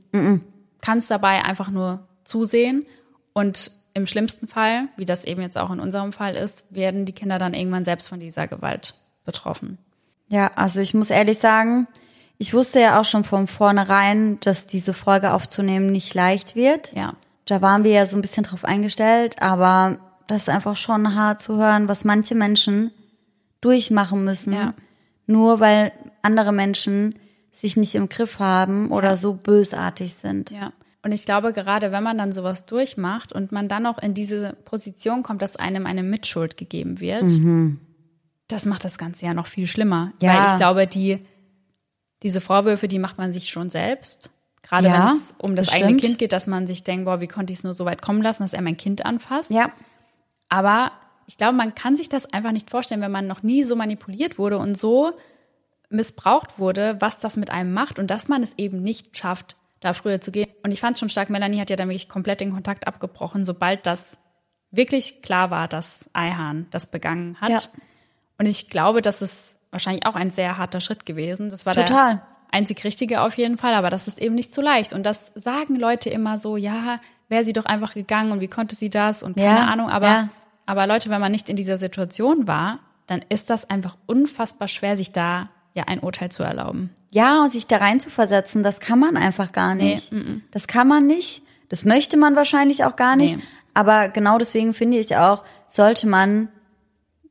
kannst 0.81 1.11
dabei 1.11 1.45
einfach 1.45 1.69
nur 1.71 2.07
zusehen 2.23 2.87
und 3.33 3.73
im 3.95 4.07
schlimmsten 4.07 4.47
Fall, 4.47 4.87
wie 4.97 5.07
das 5.07 5.25
eben 5.25 5.43
jetzt 5.43 5.59
auch 5.59 5.73
in 5.73 5.81
unserem 5.81 6.13
Fall 6.13 6.37
ist, 6.37 6.67
werden 6.71 7.05
die 7.05 7.13
Kinder 7.13 7.41
dann 7.41 7.53
irgendwann 7.53 7.85
selbst 7.85 8.09
von 8.09 8.21
dieser 8.21 8.47
Gewalt 8.47 8.95
betroffen. 9.25 9.79
Ja, 10.29 10.53
also 10.55 10.79
ich 10.79 10.95
muss 10.95 11.11
ehrlich 11.11 11.39
sagen, 11.39 11.89
ich 12.43 12.53
wusste 12.55 12.81
ja 12.81 13.01
auch 13.01 13.05
schon 13.05 13.23
von 13.23 13.47
vornherein, 13.47 14.41
dass 14.41 14.67
diese 14.67 14.95
Folge 14.95 15.33
aufzunehmen 15.33 15.93
nicht 15.93 16.13
leicht 16.13 16.57
wird. 16.57 16.93
Ja. 16.93 17.15
Da 17.45 17.63
waren 17.63 17.85
wir 17.85 17.93
ja 17.93 18.05
so 18.05 18.17
ein 18.17 18.21
bisschen 18.21 18.43
drauf 18.43 18.65
eingestellt, 18.65 19.41
aber 19.41 19.99
das 20.27 20.43
ist 20.43 20.49
einfach 20.49 20.75
schon 20.75 21.15
hart 21.15 21.41
zu 21.41 21.57
hören, 21.57 21.87
was 21.87 22.05
manche 22.05 22.35
Menschen 22.35 22.91
durchmachen 23.61 24.25
müssen, 24.25 24.53
Ja. 24.55 24.75
nur 25.27 25.61
weil 25.61 25.93
andere 26.23 26.53
Menschen 26.53 27.15
sich 27.53 27.77
nicht 27.77 27.95
im 27.95 28.09
Griff 28.09 28.41
haben 28.41 28.91
oder 28.91 29.17
so 29.17 29.35
bösartig 29.35 30.15
sind. 30.15 30.51
Ja. 30.51 30.73
Und 31.05 31.13
ich 31.13 31.25
glaube, 31.25 31.53
gerade 31.53 31.93
wenn 31.93 32.03
man 32.03 32.19
dann 32.19 32.33
sowas 32.33 32.67
durchmacht 32.67 33.33
und 33.33 33.53
man 33.53 33.69
dann 33.69 33.87
auch 33.87 33.99
in 33.99 34.15
diese 34.15 34.55
Position 34.65 35.23
kommt, 35.23 35.43
dass 35.43 35.55
einem 35.55 35.87
eine 35.87 36.03
Mitschuld 36.03 36.57
gegeben 36.57 36.99
wird, 36.99 37.31
das 38.49 38.67
macht 38.67 38.85
das 38.85 38.99
Ganze 38.99 39.27
ja 39.27 39.35
noch 39.35 39.47
viel 39.47 39.69
schlimmer. 39.69 40.13
Ja. 40.21 40.35
Weil 40.35 40.47
ich 40.51 40.57
glaube, 40.57 40.87
die, 40.89 41.21
diese 42.23 42.41
Vorwürfe, 42.41 42.89
die 42.89 42.99
macht 42.99 43.19
man 43.19 43.33
sich 43.33 43.51
schon 43.51 43.71
selbst. 43.71 44.31
Gerade 44.63 44.89
Ja, 44.89 45.09
wenn 45.09 45.17
es 45.17 45.35
um 45.39 45.57
das 45.57 45.67
das 45.67 45.75
eigene 45.75 45.91
stimmt. 45.91 46.03
Kind 46.03 46.19
geht, 46.19 46.33
dass 46.33 46.47
man 46.47 46.67
sich 46.67 46.85
denkt, 46.85 47.05
boah, 47.05 47.21
wie 47.21 47.29
konnte 47.29 47.53
ich 47.53 47.59
es 47.59 47.65
nur 47.65 47.73
so 47.73 47.85
weit 47.85 48.01
kommen 48.01 48.23
lassen, 48.23 48.43
dass 48.43 48.53
er 48.53 48.63
mein 48.63 48.77
Kind 48.77 49.05
anfasst. 49.05 49.51
Ja, 49.51 49.73
Aber 50.49 50.93
ich 51.27 51.37
glaube, 51.37 51.55
man 51.55 51.75
kann 51.75 51.97
sich 51.97 52.09
das 52.09 52.33
einfach 52.33 52.53
nicht 52.53 52.71
vorstellen, 52.71 53.01
wenn 53.01 53.11
man 53.11 53.27
noch 53.27 53.43
nie 53.43 53.65
so 53.65 53.77
manipuliert 53.77 54.39
wurde 54.39 54.59
und 54.59 54.77
so 54.77 55.13
missbraucht 55.91 56.59
wurde, 56.59 56.97
was 57.01 57.19
das 57.19 57.37
mit 57.37 57.51
einem 57.51 57.73
macht 57.73 57.99
und 57.99 58.11
dass 58.11 58.29
man 58.29 58.43
es 58.43 58.55
eben 58.57 58.83
nicht 58.83 59.17
schafft, 59.17 59.57
da 59.81 59.93
früher 59.93 60.21
zu 60.21 60.31
gehen. 60.33 60.49
Und 60.63 60.73
ich 60.73 60.81
fand 60.81 60.95
es 60.95 61.01
schon 61.01 61.09
stark, 61.09 61.29
Melanie 61.29 61.61
hat 61.61 61.71
ja 61.71 61.77
dann 61.77 61.89
wirklich 61.89 62.09
komplett 62.09 62.41
den 62.41 62.53
Kontakt 62.53 62.87
abgebrochen, 62.87 63.45
sobald 63.45 63.87
das 63.87 64.17
wirklich 64.71 65.23
klar 65.23 65.51
war, 65.51 65.69
dass 65.69 66.09
Eihan 66.13 66.67
das 66.71 66.87
begangen 66.87 67.41
hat. 67.41 67.51
Ja. 67.51 67.61
Und 68.39 68.47
ich 68.47 68.69
glaube, 68.69 69.03
das 69.03 69.23
ist 69.23 69.57
wahrscheinlich 69.73 70.07
auch 70.07 70.15
ein 70.15 70.31
sehr 70.31 70.59
harter 70.59 70.81
Schritt 70.81 71.05
gewesen. 71.05 71.51
Das 71.51 71.67
war 71.67 71.75
Total. 71.75 72.15
der 72.15 72.23
einzig 72.53 72.85
Richtige 72.85 73.23
auf 73.23 73.37
jeden 73.37 73.59
Fall, 73.59 73.75
aber 73.75 73.91
das 73.91 74.07
ist 74.07 74.21
eben 74.21 74.37
nicht 74.37 74.55
so 74.55 74.63
leicht. 74.63 74.93
Und 74.93 75.05
das 75.05 75.33
sagen 75.35 75.75
Leute 75.75 76.11
immer 76.11 76.39
so, 76.39 76.57
ja, 76.57 77.01
wäre 77.29 77.45
sie 77.45 77.53
doch 77.53 77.65
einfach 77.65 77.95
gegangen 77.95 78.31
und 78.31 78.41
wie 78.41 78.49
konnte 78.49 78.77
sie 78.77 78.91
das 78.91 79.23
und 79.25 79.37
keine 79.37 79.61
ja, 79.61 79.67
Ahnung. 79.67 79.89
Aber, 79.89 80.07
ja. 80.07 80.29
aber 80.67 80.87
Leute, 80.87 81.11
wenn 81.11 81.21
man 81.21 81.33
nicht 81.33 81.49
in 81.49 81.57
dieser 81.57 81.79
Situation 81.79 82.47
war, 82.47 82.79
dann 83.07 83.25
ist 83.29 83.51
das 83.51 83.69
einfach 83.69 83.97
unfassbar 84.07 84.69
schwer, 84.69 84.97
sich 84.97 85.11
da 85.11 85.49
ja 85.75 85.85
ein 85.87 86.01
Urteil 86.01 86.31
zu 86.31 86.43
erlauben. 86.43 86.91
Ja, 87.11 87.43
und 87.43 87.51
sich 87.51 87.67
da 87.67 87.79
rein 87.79 88.01
zu 88.01 88.11
versetzen, 88.11 88.63
das 88.63 88.81
kann 88.81 88.99
man 88.99 89.17
einfach 89.17 89.53
gar 89.53 89.75
nicht. 89.75 90.13
Nee, 90.13 90.21
m 90.21 90.27
-m. 90.27 90.41
Das 90.51 90.67
kann 90.67 90.87
man 90.87 91.07
nicht. 91.07 91.43
Das 91.69 91.85
möchte 91.85 92.19
man 92.19 92.37
wahrscheinlich 92.37 92.85
auch 92.85 92.97
gar 92.97 93.17
nicht. 93.17 93.37
Nee. 93.37 93.43
Aber 93.75 94.09
genau 94.09 94.37
deswegen 94.37 94.75
finde 94.75 94.99
ich 94.99 95.17
auch, 95.17 95.43
sollte 95.71 96.07
man 96.07 96.49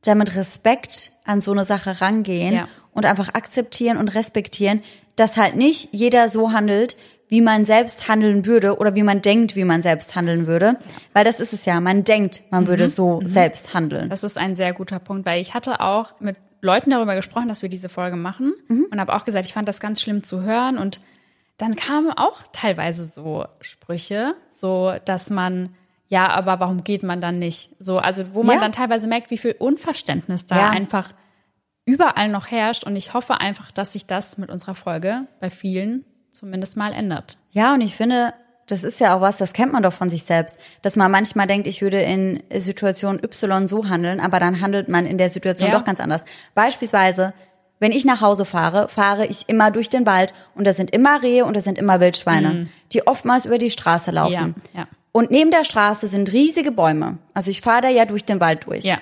damit 0.02 0.34
Respekt 0.34 1.11
an 1.24 1.40
so 1.40 1.52
eine 1.52 1.64
Sache 1.64 2.00
rangehen 2.00 2.54
ja. 2.54 2.68
und 2.92 3.06
einfach 3.06 3.34
akzeptieren 3.34 3.96
und 3.96 4.14
respektieren, 4.14 4.82
dass 5.16 5.36
halt 5.36 5.56
nicht 5.56 5.90
jeder 5.92 6.28
so 6.28 6.52
handelt, 6.52 6.96
wie 7.28 7.40
man 7.40 7.64
selbst 7.64 8.08
handeln 8.08 8.44
würde 8.44 8.76
oder 8.76 8.94
wie 8.94 9.02
man 9.02 9.22
denkt, 9.22 9.56
wie 9.56 9.64
man 9.64 9.80
selbst 9.80 10.14
handeln 10.16 10.46
würde. 10.46 10.76
Weil 11.14 11.24
das 11.24 11.40
ist 11.40 11.54
es 11.54 11.64
ja, 11.64 11.80
man 11.80 12.04
denkt, 12.04 12.42
man 12.50 12.64
mhm. 12.64 12.68
würde 12.68 12.88
so 12.88 13.20
mhm. 13.20 13.26
selbst 13.26 13.72
handeln. 13.72 14.10
Das 14.10 14.22
ist 14.22 14.36
ein 14.36 14.54
sehr 14.54 14.74
guter 14.74 14.98
Punkt, 14.98 15.24
weil 15.24 15.40
ich 15.40 15.54
hatte 15.54 15.80
auch 15.80 16.20
mit 16.20 16.36
Leuten 16.60 16.90
darüber 16.90 17.14
gesprochen, 17.14 17.48
dass 17.48 17.62
wir 17.62 17.68
diese 17.68 17.88
Folge 17.88 18.16
machen 18.16 18.52
mhm. 18.68 18.86
und 18.90 19.00
habe 19.00 19.14
auch 19.14 19.24
gesagt, 19.24 19.46
ich 19.46 19.54
fand 19.54 19.66
das 19.66 19.80
ganz 19.80 20.02
schlimm 20.02 20.22
zu 20.22 20.42
hören 20.42 20.76
und 20.76 21.00
dann 21.56 21.76
kamen 21.76 22.10
auch 22.10 22.42
teilweise 22.52 23.06
so 23.06 23.46
Sprüche, 23.60 24.34
so 24.52 24.94
dass 25.04 25.30
man 25.30 25.70
ja, 26.12 26.28
aber 26.28 26.60
warum 26.60 26.84
geht 26.84 27.02
man 27.02 27.22
dann 27.22 27.38
nicht? 27.38 27.70
So, 27.78 27.98
also 27.98 28.34
wo 28.34 28.42
man 28.42 28.56
ja. 28.56 28.60
dann 28.60 28.72
teilweise 28.72 29.08
merkt, 29.08 29.30
wie 29.30 29.38
viel 29.38 29.56
Unverständnis 29.58 30.44
da 30.44 30.56
ja. 30.58 30.68
einfach 30.68 31.14
überall 31.86 32.28
noch 32.28 32.50
herrscht. 32.50 32.84
Und 32.84 32.96
ich 32.96 33.14
hoffe 33.14 33.40
einfach, 33.40 33.70
dass 33.70 33.94
sich 33.94 34.04
das 34.04 34.36
mit 34.36 34.50
unserer 34.50 34.74
Folge 34.74 35.22
bei 35.40 35.48
vielen 35.48 36.04
zumindest 36.30 36.76
mal 36.76 36.92
ändert. 36.92 37.38
Ja, 37.52 37.72
und 37.72 37.80
ich 37.80 37.96
finde, 37.96 38.34
das 38.66 38.84
ist 38.84 39.00
ja 39.00 39.16
auch 39.16 39.22
was, 39.22 39.38
das 39.38 39.54
kennt 39.54 39.72
man 39.72 39.82
doch 39.82 39.94
von 39.94 40.10
sich 40.10 40.24
selbst, 40.24 40.58
dass 40.82 40.96
man 40.96 41.10
manchmal 41.10 41.46
denkt, 41.46 41.66
ich 41.66 41.80
würde 41.80 42.02
in 42.02 42.42
Situation 42.52 43.18
Y 43.24 43.66
so 43.66 43.88
handeln, 43.88 44.20
aber 44.20 44.38
dann 44.38 44.60
handelt 44.60 44.90
man 44.90 45.06
in 45.06 45.16
der 45.16 45.30
Situation 45.30 45.70
ja. 45.70 45.78
doch 45.78 45.86
ganz 45.86 45.98
anders. 45.98 46.26
Beispielsweise, 46.54 47.32
wenn 47.80 47.90
ich 47.90 48.04
nach 48.04 48.20
Hause 48.20 48.44
fahre, 48.44 48.90
fahre 48.90 49.24
ich 49.24 49.48
immer 49.48 49.70
durch 49.70 49.88
den 49.88 50.04
Wald 50.04 50.34
und 50.54 50.66
da 50.66 50.74
sind 50.74 50.90
immer 50.90 51.22
Rehe 51.22 51.46
und 51.46 51.56
da 51.56 51.60
sind 51.60 51.78
immer 51.78 52.00
Wildschweine, 52.00 52.48
mhm. 52.50 52.68
die 52.92 53.06
oftmals 53.06 53.46
über 53.46 53.56
die 53.56 53.70
Straße 53.70 54.10
laufen. 54.10 54.56
Ja, 54.74 54.80
ja. 54.80 54.88
Und 55.12 55.30
neben 55.30 55.50
der 55.50 55.64
Straße 55.64 56.06
sind 56.08 56.32
riesige 56.32 56.72
Bäume. 56.72 57.18
Also 57.34 57.50
ich 57.50 57.60
fahre 57.60 57.82
da 57.82 57.88
ja 57.88 58.06
durch 58.06 58.24
den 58.24 58.40
Wald 58.40 58.66
durch. 58.66 58.84
Ja. 58.84 58.98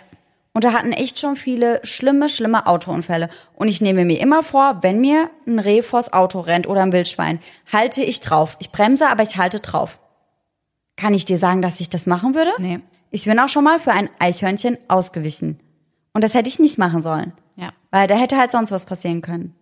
Und 0.52 0.64
da 0.64 0.72
hatten 0.72 0.92
echt 0.92 1.20
schon 1.20 1.36
viele 1.36 1.80
schlimme, 1.84 2.28
schlimme 2.28 2.66
Autounfälle. 2.66 3.28
Und 3.54 3.68
ich 3.68 3.80
nehme 3.80 4.04
mir 4.04 4.20
immer 4.20 4.42
vor, 4.42 4.78
wenn 4.82 5.00
mir 5.00 5.30
ein 5.46 5.60
Reh 5.60 5.82
vors 5.82 6.12
Auto 6.12 6.40
rennt 6.40 6.66
oder 6.66 6.82
ein 6.82 6.92
Wildschwein, 6.92 7.38
halte 7.72 8.02
ich 8.02 8.18
drauf. 8.18 8.56
Ich 8.58 8.72
bremse, 8.72 9.08
aber 9.08 9.22
ich 9.22 9.36
halte 9.36 9.60
drauf. 9.60 10.00
Kann 10.96 11.14
ich 11.14 11.24
dir 11.24 11.38
sagen, 11.38 11.62
dass 11.62 11.80
ich 11.80 11.88
das 11.88 12.06
machen 12.06 12.34
würde? 12.34 12.50
Nee. 12.58 12.80
Ich 13.10 13.24
bin 13.24 13.38
auch 13.38 13.48
schon 13.48 13.64
mal 13.64 13.78
für 13.78 13.92
ein 13.92 14.10
Eichhörnchen 14.18 14.76
ausgewichen. 14.88 15.60
Und 16.12 16.24
das 16.24 16.34
hätte 16.34 16.48
ich 16.48 16.58
nicht 16.58 16.78
machen 16.78 17.02
sollen. 17.02 17.32
Ja. 17.54 17.72
Weil 17.92 18.08
da 18.08 18.16
hätte 18.16 18.36
halt 18.36 18.50
sonst 18.50 18.72
was 18.72 18.86
passieren 18.86 19.22
können. 19.22 19.54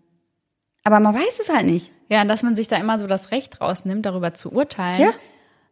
Aber 0.84 1.00
man 1.00 1.14
weiß 1.14 1.38
es 1.40 1.50
halt 1.50 1.66
nicht. 1.66 1.92
Ja, 2.08 2.22
und 2.22 2.28
dass 2.28 2.42
man 2.42 2.56
sich 2.56 2.66
da 2.66 2.76
immer 2.76 2.98
so 2.98 3.06
das 3.06 3.30
Recht 3.30 3.60
rausnimmt, 3.60 4.06
darüber 4.06 4.32
zu 4.32 4.50
urteilen. 4.52 5.02
Ja. 5.02 5.10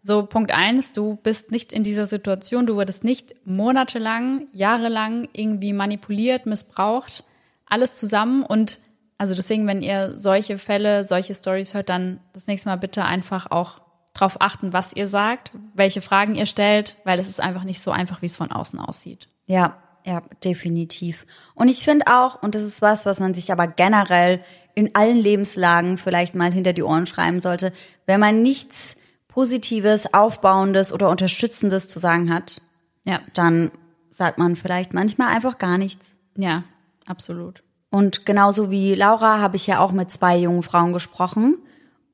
So, 0.06 0.24
Punkt 0.24 0.52
eins, 0.52 0.92
du 0.92 1.16
bist 1.16 1.50
nicht 1.50 1.72
in 1.72 1.82
dieser 1.82 2.06
Situation, 2.06 2.64
du 2.64 2.76
wurdest 2.76 3.02
nicht 3.02 3.34
monatelang, 3.44 4.46
jahrelang 4.52 5.28
irgendwie 5.32 5.72
manipuliert, 5.72 6.46
missbraucht, 6.46 7.24
alles 7.66 7.94
zusammen 7.94 8.44
und 8.44 8.78
also 9.18 9.34
deswegen, 9.34 9.66
wenn 9.66 9.82
ihr 9.82 10.16
solche 10.16 10.58
Fälle, 10.58 11.02
solche 11.02 11.34
Stories 11.34 11.74
hört, 11.74 11.88
dann 11.88 12.20
das 12.34 12.46
nächste 12.46 12.68
Mal 12.68 12.76
bitte 12.76 13.04
einfach 13.04 13.50
auch 13.50 13.80
drauf 14.14 14.36
achten, 14.38 14.72
was 14.72 14.92
ihr 14.92 15.08
sagt, 15.08 15.50
welche 15.74 16.00
Fragen 16.02 16.36
ihr 16.36 16.46
stellt, 16.46 16.98
weil 17.02 17.18
es 17.18 17.28
ist 17.28 17.40
einfach 17.40 17.64
nicht 17.64 17.80
so 17.80 17.90
einfach, 17.90 18.22
wie 18.22 18.26
es 18.26 18.36
von 18.36 18.52
außen 18.52 18.78
aussieht. 18.78 19.26
Ja, 19.46 19.76
ja, 20.04 20.22
definitiv. 20.44 21.26
Und 21.56 21.66
ich 21.66 21.82
finde 21.82 22.06
auch, 22.06 22.40
und 22.44 22.54
das 22.54 22.62
ist 22.62 22.80
was, 22.80 23.06
was 23.06 23.18
man 23.18 23.34
sich 23.34 23.50
aber 23.50 23.66
generell 23.66 24.40
in 24.76 24.94
allen 24.94 25.16
Lebenslagen 25.16 25.98
vielleicht 25.98 26.36
mal 26.36 26.52
hinter 26.52 26.74
die 26.74 26.84
Ohren 26.84 27.06
schreiben 27.06 27.40
sollte, 27.40 27.72
wenn 28.06 28.20
man 28.20 28.42
nichts 28.42 28.94
Positives, 29.36 30.14
Aufbauendes 30.14 30.94
oder 30.94 31.10
Unterstützendes 31.10 31.88
zu 31.88 31.98
sagen 31.98 32.32
hat, 32.32 32.62
ja. 33.04 33.20
dann 33.34 33.70
sagt 34.08 34.38
man 34.38 34.56
vielleicht 34.56 34.94
manchmal 34.94 35.28
einfach 35.28 35.58
gar 35.58 35.76
nichts. 35.76 36.14
Ja, 36.38 36.64
absolut. 37.04 37.62
Und 37.90 38.24
genauso 38.24 38.70
wie 38.70 38.94
Laura 38.94 39.38
habe 39.38 39.56
ich 39.56 39.66
ja 39.66 39.80
auch 39.80 39.92
mit 39.92 40.10
zwei 40.10 40.38
jungen 40.38 40.62
Frauen 40.62 40.94
gesprochen. 40.94 41.58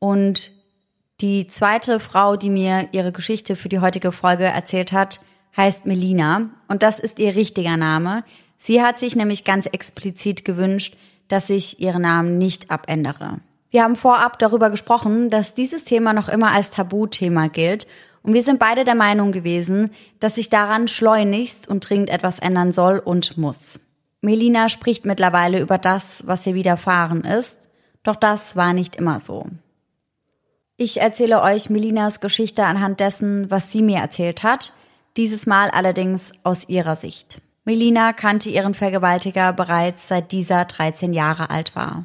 Und 0.01 0.51
die 1.20 1.47
zweite 1.47 2.01
Frau, 2.01 2.35
die 2.35 2.51
mir 2.51 2.89
ihre 2.91 3.12
Geschichte 3.12 3.55
für 3.55 3.68
die 3.68 3.79
heutige 3.79 4.11
Folge 4.11 4.47
erzählt 4.47 4.91
hat, 4.91 5.20
heißt 5.57 5.87
Melina. 5.87 6.51
Und 6.66 6.83
das 6.83 6.99
ist 6.99 7.20
ihr 7.20 7.37
richtiger 7.37 7.77
Name. 7.77 8.25
Sie 8.59 8.83
hat 8.83 8.99
sich 8.99 9.14
nämlich 9.14 9.45
ganz 9.45 9.66
explizit 9.66 10.45
gewünscht, 10.45 10.97
dass 11.29 11.51
ich 11.51 11.79
ihren 11.79 12.03
Namen 12.03 12.39
nicht 12.39 12.73
abändere. 12.73 13.39
Wir 13.73 13.85
haben 13.85 13.97
vorab 13.97 14.39
darüber 14.39 14.68
gesprochen, 14.68 15.31
dass 15.31 15.55
dieses 15.55 15.83
Thema 15.83 16.12
noch 16.12 16.29
immer 16.29 16.53
als 16.53 16.68
Tabuthema 16.68 17.47
gilt 17.47 17.87
und 18.23 18.35
wir 18.35 18.43
sind 18.43 18.59
beide 18.59 18.85
der 18.85 18.95
Meinung 18.95 19.33
gewesen, 19.33 19.91
dass 20.20 20.35
sich 20.35 20.51
daran 20.51 20.89
schleunigst 20.89 21.68
und 21.68 21.89
dringend 21.89 22.11
etwas 22.11 22.39
ändern 22.39 22.73
soll 22.73 22.99
und 22.99 23.39
muss. 23.39 23.81
Melina 24.20 24.68
spricht 24.68 25.07
mittlerweile 25.07 25.59
über 25.59 25.79
das, 25.79 26.27
was 26.27 26.47
ihr 26.47 26.55
widerfahren 26.55 27.25
ist, 27.25 27.70
doch 28.03 28.14
das 28.14 28.57
war 28.57 28.75
nicht 28.75 28.97
immer 28.97 29.18
so. 29.18 29.47
Ich 30.77 31.01
erzähle 31.01 31.41
euch 31.41 31.70
Melinas 31.70 32.20
Geschichte 32.20 32.64
anhand 32.64 33.01
dessen, 33.01 33.51
was 33.51 33.73
sie 33.73 33.81
mir 33.81 34.01
erzählt 34.01 34.43
hat, 34.43 34.75
dieses 35.16 35.47
Mal 35.47 35.70
allerdings 35.70 36.33
aus 36.43 36.68
ihrer 36.68 36.95
Sicht. 36.95 37.41
Melina 37.64 38.12
kannte 38.12 38.51
ihren 38.51 38.75
Vergewaltiger 38.75 39.55
bereits 39.55 40.09
seit 40.09 40.31
dieser 40.31 40.66
13 40.66 41.14
Jahre 41.14 41.49
alt 41.49 41.75
war 41.75 42.05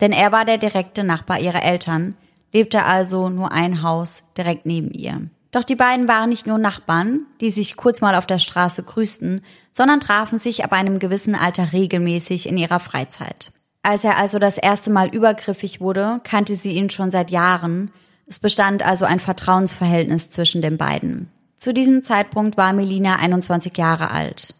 denn 0.00 0.12
er 0.12 0.32
war 0.32 0.44
der 0.44 0.58
direkte 0.58 1.04
Nachbar 1.04 1.40
ihrer 1.40 1.62
Eltern, 1.62 2.16
lebte 2.52 2.84
also 2.84 3.28
nur 3.28 3.52
ein 3.52 3.82
Haus 3.82 4.24
direkt 4.36 4.66
neben 4.66 4.90
ihr. 4.92 5.28
Doch 5.52 5.64
die 5.64 5.76
beiden 5.76 6.06
waren 6.06 6.30
nicht 6.30 6.46
nur 6.46 6.58
Nachbarn, 6.58 7.26
die 7.40 7.50
sich 7.50 7.76
kurz 7.76 8.00
mal 8.00 8.14
auf 8.14 8.26
der 8.26 8.38
Straße 8.38 8.84
grüßten, 8.84 9.42
sondern 9.72 10.00
trafen 10.00 10.38
sich 10.38 10.64
ab 10.64 10.72
einem 10.72 11.00
gewissen 11.00 11.34
Alter 11.34 11.72
regelmäßig 11.72 12.48
in 12.48 12.56
ihrer 12.56 12.78
Freizeit. 12.78 13.52
Als 13.82 14.04
er 14.04 14.16
also 14.16 14.38
das 14.38 14.58
erste 14.58 14.90
Mal 14.90 15.08
übergriffig 15.08 15.80
wurde, 15.80 16.20
kannte 16.22 16.54
sie 16.54 16.72
ihn 16.72 16.90
schon 16.90 17.10
seit 17.10 17.30
Jahren. 17.30 17.90
Es 18.26 18.38
bestand 18.38 18.84
also 18.84 19.06
ein 19.06 19.20
Vertrauensverhältnis 19.20 20.30
zwischen 20.30 20.62
den 20.62 20.76
beiden. 20.76 21.30
Zu 21.56 21.74
diesem 21.74 22.04
Zeitpunkt 22.04 22.56
war 22.56 22.72
Melina 22.72 23.16
21 23.16 23.76
Jahre 23.76 24.10
alt. 24.10 24.54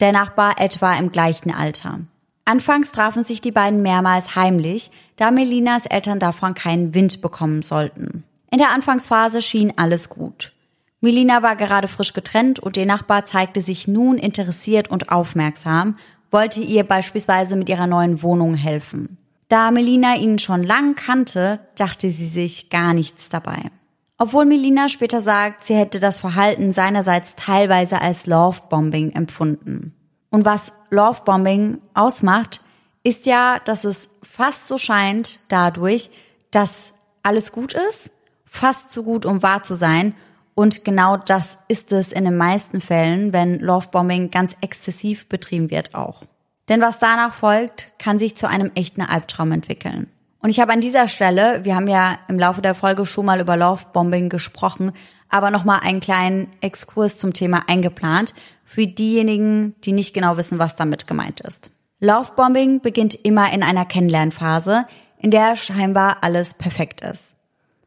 Der 0.00 0.12
Nachbar 0.12 0.60
etwa 0.60 0.94
im 0.94 1.12
gleichen 1.12 1.54
Alter. 1.54 2.00
Anfangs 2.44 2.92
trafen 2.92 3.24
sich 3.24 3.40
die 3.40 3.52
beiden 3.52 3.82
mehrmals 3.82 4.34
heimlich, 4.34 4.90
da 5.16 5.30
Melinas 5.30 5.86
Eltern 5.86 6.18
davon 6.18 6.54
keinen 6.54 6.94
Wind 6.94 7.20
bekommen 7.20 7.62
sollten. 7.62 8.24
In 8.50 8.58
der 8.58 8.72
Anfangsphase 8.72 9.40
schien 9.40 9.72
alles 9.76 10.08
gut. 10.08 10.52
Melina 11.00 11.42
war 11.42 11.56
gerade 11.56 11.88
frisch 11.88 12.12
getrennt 12.12 12.58
und 12.60 12.76
ihr 12.76 12.86
Nachbar 12.86 13.24
zeigte 13.24 13.60
sich 13.60 13.88
nun 13.88 14.18
interessiert 14.18 14.88
und 14.88 15.10
aufmerksam, 15.10 15.96
wollte 16.30 16.60
ihr 16.60 16.84
beispielsweise 16.84 17.56
mit 17.56 17.68
ihrer 17.68 17.86
neuen 17.86 18.22
Wohnung 18.22 18.54
helfen. 18.54 19.18
Da 19.48 19.70
Melina 19.70 20.16
ihn 20.16 20.38
schon 20.38 20.62
lang 20.62 20.94
kannte, 20.94 21.60
dachte 21.76 22.10
sie 22.10 22.24
sich 22.24 22.70
gar 22.70 22.94
nichts 22.94 23.28
dabei. 23.28 23.70
Obwohl 24.16 24.44
Melina 24.44 24.88
später 24.88 25.20
sagt, 25.20 25.64
sie 25.64 25.74
hätte 25.74 25.98
das 25.98 26.20
Verhalten 26.20 26.72
seinerseits 26.72 27.34
teilweise 27.34 28.00
als 28.00 28.26
Lovebombing 28.26 29.10
empfunden. 29.10 29.94
Und 30.32 30.46
was 30.46 30.72
Lovebombing 30.90 31.78
ausmacht, 31.94 32.62
ist 33.04 33.26
ja, 33.26 33.60
dass 33.64 33.84
es 33.84 34.08
fast 34.22 34.66
so 34.66 34.78
scheint 34.78 35.40
dadurch, 35.48 36.10
dass 36.50 36.94
alles 37.22 37.52
gut 37.52 37.74
ist, 37.74 38.10
fast 38.46 38.90
so 38.90 39.04
gut, 39.04 39.26
um 39.26 39.42
wahr 39.42 39.62
zu 39.62 39.74
sein. 39.74 40.14
Und 40.54 40.84
genau 40.84 41.18
das 41.18 41.58
ist 41.68 41.92
es 41.92 42.12
in 42.12 42.24
den 42.24 42.36
meisten 42.36 42.80
Fällen, 42.80 43.32
wenn 43.34 43.60
Lovebombing 43.60 44.30
ganz 44.30 44.56
exzessiv 44.62 45.28
betrieben 45.28 45.70
wird 45.70 45.94
auch. 45.94 46.22
Denn 46.70 46.80
was 46.80 46.98
danach 46.98 47.34
folgt, 47.34 47.92
kann 47.98 48.18
sich 48.18 48.34
zu 48.34 48.48
einem 48.48 48.70
echten 48.74 49.02
Albtraum 49.02 49.52
entwickeln. 49.52 50.08
Und 50.40 50.48
ich 50.48 50.60
habe 50.60 50.72
an 50.72 50.80
dieser 50.80 51.08
Stelle, 51.08 51.64
wir 51.64 51.76
haben 51.76 51.88
ja 51.88 52.18
im 52.28 52.38
Laufe 52.38 52.62
der 52.62 52.74
Folge 52.74 53.04
schon 53.04 53.26
mal 53.26 53.40
über 53.40 53.56
Lovebombing 53.56 54.30
gesprochen, 54.30 54.92
aber 55.28 55.50
nochmal 55.50 55.80
einen 55.82 56.00
kleinen 56.00 56.48
Exkurs 56.62 57.18
zum 57.18 57.32
Thema 57.32 57.68
eingeplant 57.68 58.32
für 58.72 58.86
diejenigen, 58.86 59.74
die 59.82 59.92
nicht 59.92 60.14
genau 60.14 60.38
wissen, 60.38 60.58
was 60.58 60.76
damit 60.76 61.06
gemeint 61.06 61.40
ist. 61.40 61.70
Lovebombing 62.00 62.80
beginnt 62.80 63.14
immer 63.14 63.52
in 63.52 63.62
einer 63.62 63.84
Kennenlernphase, 63.84 64.86
in 65.18 65.30
der 65.30 65.56
scheinbar 65.56 66.18
alles 66.22 66.54
perfekt 66.54 67.02
ist. 67.02 67.22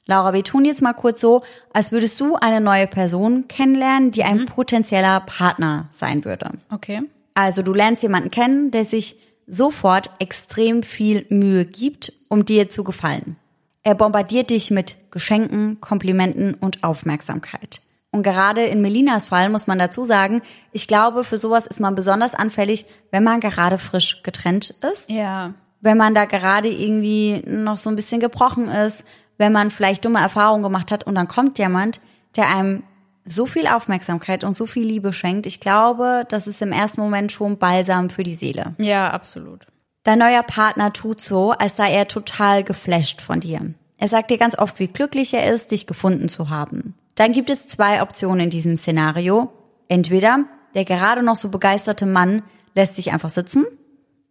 Laura, 0.05 0.33
wir 0.33 0.43
tun 0.43 0.63
jetzt 0.63 0.83
mal 0.83 0.93
kurz 0.93 1.21
so, 1.21 1.41
als 1.73 1.91
würdest 1.91 2.19
du 2.19 2.35
eine 2.35 2.61
neue 2.61 2.85
Person 2.85 3.47
kennenlernen, 3.47 4.11
die 4.11 4.23
ein 4.23 4.45
potenzieller 4.45 5.21
Partner 5.21 5.89
sein 5.91 6.23
würde. 6.23 6.51
Okay. 6.71 7.01
Also 7.33 7.63
du 7.63 7.73
lernst 7.73 8.03
jemanden 8.03 8.29
kennen, 8.29 8.69
der 8.69 8.85
sich 8.85 9.17
sofort 9.47 10.11
extrem 10.19 10.83
viel 10.83 11.25
Mühe 11.29 11.65
gibt, 11.65 12.13
um 12.27 12.45
dir 12.45 12.69
zu 12.69 12.83
gefallen. 12.83 13.37
Er 13.81 13.95
bombardiert 13.95 14.51
dich 14.51 14.69
mit 14.69 14.95
Geschenken, 15.09 15.81
Komplimenten 15.81 16.53
und 16.53 16.83
Aufmerksamkeit. 16.83 17.81
Und 18.15 18.23
gerade 18.23 18.63
in 18.63 18.81
Melinas 18.81 19.25
Fall 19.25 19.49
muss 19.49 19.67
man 19.67 19.77
dazu 19.77 20.05
sagen, 20.05 20.41
ich 20.71 20.87
glaube, 20.87 21.25
für 21.25 21.35
sowas 21.35 21.67
ist 21.67 21.81
man 21.81 21.95
besonders 21.95 22.33
anfällig, 22.33 22.85
wenn 23.11 23.25
man 23.25 23.41
gerade 23.41 23.77
frisch 23.77 24.23
getrennt 24.23 24.69
ist. 24.89 25.09
Ja. 25.09 25.53
Wenn 25.81 25.97
man 25.97 26.15
da 26.15 26.23
gerade 26.23 26.69
irgendwie 26.69 27.43
noch 27.45 27.75
so 27.75 27.89
ein 27.89 27.97
bisschen 27.97 28.21
gebrochen 28.21 28.69
ist, 28.69 29.03
wenn 29.37 29.51
man 29.51 29.69
vielleicht 29.69 30.05
dumme 30.05 30.21
Erfahrungen 30.21 30.63
gemacht 30.63 30.93
hat 30.93 31.03
und 31.03 31.15
dann 31.15 31.27
kommt 31.27 31.59
jemand, 31.59 31.99
der 32.37 32.47
einem 32.47 32.83
so 33.25 33.47
viel 33.47 33.67
Aufmerksamkeit 33.67 34.45
und 34.45 34.55
so 34.55 34.65
viel 34.65 34.87
Liebe 34.87 35.11
schenkt. 35.11 35.45
Ich 35.45 35.59
glaube, 35.59 36.23
das 36.29 36.47
ist 36.47 36.61
im 36.61 36.71
ersten 36.71 37.01
Moment 37.01 37.33
schon 37.33 37.57
balsam 37.57 38.09
für 38.09 38.23
die 38.23 38.35
Seele. 38.35 38.75
Ja, 38.77 39.11
absolut. 39.11 39.67
Dein 40.03 40.19
neuer 40.19 40.43
Partner 40.43 40.93
tut 40.93 41.19
so, 41.19 41.51
als 41.51 41.75
sei 41.75 41.91
er 41.91 42.07
total 42.07 42.63
geflasht 42.63 43.19
von 43.19 43.41
dir. 43.41 43.73
Er 43.97 44.07
sagt 44.07 44.31
dir 44.31 44.37
ganz 44.37 44.57
oft, 44.57 44.79
wie 44.79 44.87
glücklich 44.87 45.33
er 45.33 45.51
ist, 45.51 45.71
dich 45.71 45.85
gefunden 45.85 46.29
zu 46.29 46.49
haben. 46.49 46.95
Dann 47.15 47.31
gibt 47.31 47.49
es 47.49 47.67
zwei 47.67 48.01
Optionen 48.01 48.41
in 48.41 48.49
diesem 48.49 48.75
Szenario. 48.75 49.51
Entweder 49.87 50.45
der 50.73 50.85
gerade 50.85 51.23
noch 51.23 51.37
so 51.37 51.49
begeisterte 51.49 52.05
Mann 52.05 52.43
lässt 52.75 52.95
sich 52.95 53.13
einfach 53.13 53.29
sitzen. 53.29 53.65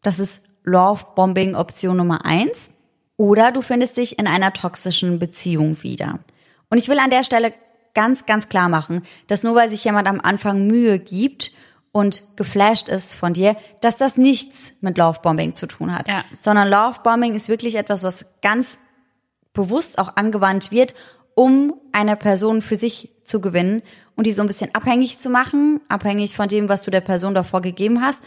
Das 0.02 0.18
ist 0.18 0.42
Love 0.62 1.04
Bombing 1.16 1.54
Option 1.54 1.96
Nummer 1.96 2.24
eins. 2.24 2.70
Oder 3.16 3.52
du 3.52 3.62
findest 3.62 3.96
dich 3.96 4.18
in 4.18 4.26
einer 4.26 4.52
toxischen 4.52 5.18
Beziehung 5.18 5.82
wieder. 5.82 6.18
Und 6.68 6.78
ich 6.78 6.88
will 6.88 6.98
an 6.98 7.10
der 7.10 7.22
Stelle 7.22 7.54
ganz, 7.94 8.26
ganz 8.26 8.48
klar 8.48 8.68
machen, 8.68 9.02
dass 9.28 9.44
nur 9.44 9.54
weil 9.54 9.70
sich 9.70 9.84
jemand 9.84 10.08
am 10.08 10.20
Anfang 10.20 10.66
Mühe 10.66 10.98
gibt 10.98 11.52
und 11.92 12.24
geflasht 12.36 12.88
ist 12.88 13.14
von 13.14 13.32
dir, 13.32 13.56
dass 13.80 13.96
das 13.96 14.16
nichts 14.16 14.72
mit 14.80 14.98
Lovebombing 14.98 15.54
zu 15.54 15.66
tun 15.66 15.94
hat. 15.94 16.08
Ja. 16.08 16.24
Sondern 16.40 16.68
Lovebombing 16.68 17.34
ist 17.34 17.48
wirklich 17.48 17.76
etwas, 17.76 18.02
was 18.02 18.26
ganz 18.42 18.78
bewusst 19.52 19.98
auch 19.98 20.16
angewandt 20.16 20.72
wird, 20.72 20.94
um 21.34 21.74
eine 21.92 22.16
Person 22.16 22.62
für 22.62 22.76
sich 22.76 23.10
zu 23.24 23.40
gewinnen 23.40 23.82
und 24.16 24.26
die 24.26 24.32
so 24.32 24.42
ein 24.42 24.46
bisschen 24.46 24.74
abhängig 24.74 25.18
zu 25.18 25.30
machen, 25.30 25.80
abhängig 25.88 26.34
von 26.34 26.48
dem, 26.48 26.68
was 26.68 26.82
du 26.82 26.90
der 26.90 27.00
Person 27.00 27.34
davor 27.34 27.60
gegeben 27.60 28.00
hast, 28.00 28.22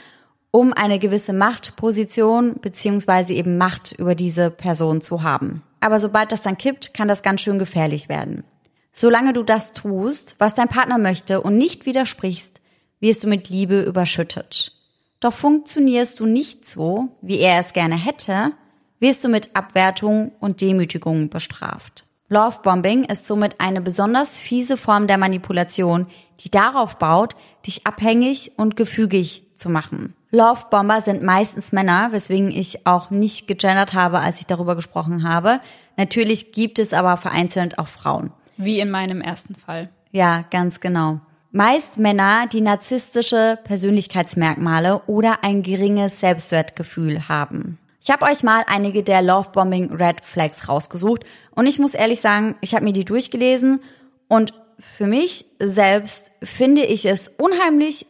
um 0.52 0.74
eine 0.74 1.00
gewisse 1.00 1.34
Machtposition 1.34 2.56
beziehungsweise 2.62 3.34
eben 3.34 3.58
Macht 3.58 3.94
über 3.94 4.16
diese 4.16 4.50
Person 4.50 5.02
zu 5.02 5.24
haben. 5.24 5.62
Aber 5.80 6.00
sobald 6.00 6.32
das 6.32 6.42
dann 6.42 6.58
kippt, 6.58 6.94
kann 6.94 7.08
das 7.08 7.24
ganz 7.24 7.42
schön 7.42 7.60
gefährlich 7.60 8.10
werden. 8.10 8.44
Solange 8.92 9.34
du 9.34 9.44
das 9.44 9.74
tust, 9.74 10.36
was 10.40 10.56
dein 10.56 10.70
Partner 10.70 10.98
möchte 10.98 11.42
und 11.42 11.56
nicht 11.56 11.86
widersprichst, 11.86 12.62
wirst 13.00 13.24
du 13.24 13.28
mit 13.28 13.50
Liebe 13.50 13.82
überschüttet. 13.82 14.74
Doch 15.20 15.34
funktionierst 15.34 16.20
du 16.20 16.26
nicht 16.26 16.68
so, 16.68 17.10
wie 17.22 17.40
er 17.40 17.60
es 17.60 17.74
gerne 17.74 17.96
hätte, 17.96 18.54
wirst 19.00 19.24
du 19.24 19.30
mit 19.30 19.56
Abwertung 19.56 20.32
und 20.40 20.62
Demütigung 20.62 21.30
bestraft. 21.30 22.07
Lovebombing 22.30 23.06
ist 23.06 23.26
somit 23.26 23.62
eine 23.62 23.80
besonders 23.80 24.38
fiese 24.38 24.76
Form 24.76 25.08
der 25.08 25.18
Manipulation, 25.18 26.08
die 26.42 26.52
darauf 26.52 26.98
baut, 26.98 27.36
dich 27.66 27.88
abhängig 27.88 28.52
und 28.58 28.76
gefügig 28.76 29.44
zu 29.56 29.70
machen. 29.70 30.14
Lovebomber 30.32 31.00
sind 31.00 31.24
meistens 31.24 31.72
Männer, 31.72 32.12
weswegen 32.12 32.52
ich 32.52 32.86
auch 32.86 33.12
nicht 33.12 33.48
gegendert 33.48 33.94
habe, 33.94 34.20
als 34.20 34.42
ich 34.42 34.46
darüber 34.46 34.76
gesprochen 34.76 35.28
habe. 35.28 35.62
Natürlich 35.96 36.52
gibt 36.52 36.80
es 36.80 36.94
aber 36.94 37.16
vereinzelt 37.16 37.80
auch 37.80 37.88
Frauen. 37.88 38.32
Wie 38.58 38.82
in 38.82 38.92
meinem 38.92 39.22
ersten 39.22 39.56
Fall. 39.56 39.90
Ja, 40.12 40.44
ganz 40.52 40.82
genau. 40.82 41.22
Meist 41.52 41.98
Männer, 41.98 42.46
die 42.52 42.60
narzisstische 42.60 43.58
Persönlichkeitsmerkmale 43.64 45.02
oder 45.08 45.46
ein 45.46 45.64
geringes 45.64 46.20
Selbstwertgefühl 46.20 47.30
haben. 47.30 47.80
Ich 48.08 48.14
habe 48.14 48.24
euch 48.24 48.42
mal 48.42 48.64
einige 48.68 49.04
der 49.04 49.22
Lovebombing 49.22 49.94
Red 49.94 50.26
Flags 50.26 50.70
rausgesucht 50.70 51.26
und 51.52 51.68
ich 51.68 51.78
muss 51.78 51.94
ehrlich 51.94 52.22
sagen, 52.22 52.56
ich 52.62 52.74
habe 52.74 52.86
mir 52.86 52.94
die 52.94 53.04
durchgelesen 53.04 53.82
und 54.30 54.54
für 54.80 55.08
mich 55.08 55.46
selbst 55.60 56.32
finde 56.42 56.86
ich 56.86 57.04
es 57.04 57.28
unheimlich 57.28 58.06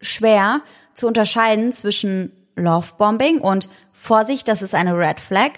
schwer 0.00 0.60
zu 0.94 1.08
unterscheiden 1.08 1.72
zwischen 1.72 2.30
Lovebombing 2.54 3.40
und 3.40 3.68
Vorsicht, 3.90 4.46
das 4.46 4.62
ist 4.62 4.76
eine 4.76 4.96
Red 4.96 5.18
Flag 5.18 5.54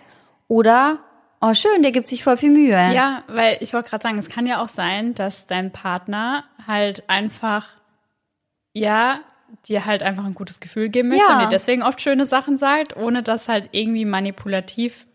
oder 0.48 1.00
oh 1.42 1.52
schön, 1.52 1.82
der 1.82 1.92
gibt 1.92 2.08
sich 2.08 2.24
voll 2.24 2.38
viel 2.38 2.52
Mühe. 2.52 2.90
Ja, 2.94 3.22
weil 3.26 3.58
ich 3.60 3.74
wollte 3.74 3.90
gerade 3.90 4.02
sagen, 4.02 4.16
es 4.16 4.30
kann 4.30 4.46
ja 4.46 4.62
auch 4.62 4.70
sein, 4.70 5.14
dass 5.14 5.46
dein 5.46 5.72
Partner 5.72 6.44
halt 6.66 7.10
einfach, 7.10 7.68
ja, 8.72 9.20
dir 9.68 9.84
halt 9.84 10.02
einfach 10.02 10.24
ein 10.24 10.34
gutes 10.34 10.60
Gefühl 10.60 10.88
geben 10.88 11.08
möchte 11.08 11.24
Ja. 11.28 11.34
und 11.38 11.44
dir 11.44 11.48
deswegen 11.48 11.82
oft 11.82 12.00
schöne 12.00 12.24
Sachen 12.26 12.58
sagt, 12.58 12.96
ohne 12.96 13.22
das 13.22 13.48
halt 13.48 13.70
irgendwie 13.72 14.04
manipulativ 14.04 15.06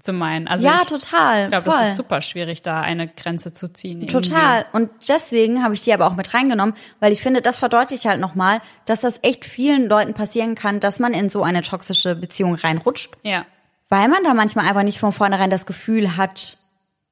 zu 0.00 0.12
meinen. 0.12 0.46
Also 0.46 0.64
ja, 0.66 0.78
ich 0.82 0.88
total. 0.88 1.48
glaube, 1.48 1.70
voll. 1.70 1.80
das 1.80 1.88
ist 1.90 1.96
super 1.96 2.20
schwierig, 2.20 2.62
da 2.62 2.80
eine 2.80 3.08
Grenze 3.08 3.52
zu 3.52 3.72
ziehen. 3.72 4.02
irgendwie. 4.02 4.28
Total. 4.28 4.64
Und 4.72 4.90
deswegen 5.08 5.64
habe 5.64 5.74
ich 5.74 5.80
die 5.80 5.92
aber 5.92 6.06
auch 6.06 6.14
mit 6.14 6.32
reingenommen, 6.34 6.74
weil 7.00 7.10
ich 7.12 7.20
finde, 7.20 7.42
das 7.42 7.56
verdeutlicht 7.56 8.04
halt 8.04 8.20
nochmal, 8.20 8.60
dass 8.84 9.00
das 9.00 9.18
echt 9.22 9.44
vielen 9.44 9.88
Leuten 9.88 10.14
passieren 10.14 10.54
kann, 10.54 10.78
dass 10.78 11.00
man 11.00 11.14
in 11.14 11.30
so 11.30 11.42
eine 11.42 11.62
toxische 11.62 12.14
Beziehung 12.14 12.54
reinrutscht, 12.54 13.16
Ja. 13.24 13.44
weil 13.88 14.06
man 14.08 14.22
da 14.22 14.34
manchmal 14.34 14.66
einfach 14.68 14.84
nicht 14.84 15.00
von 15.00 15.10
vornherein 15.12 15.50
das 15.50 15.66
Gefühl 15.66 16.16
hat, 16.16 16.57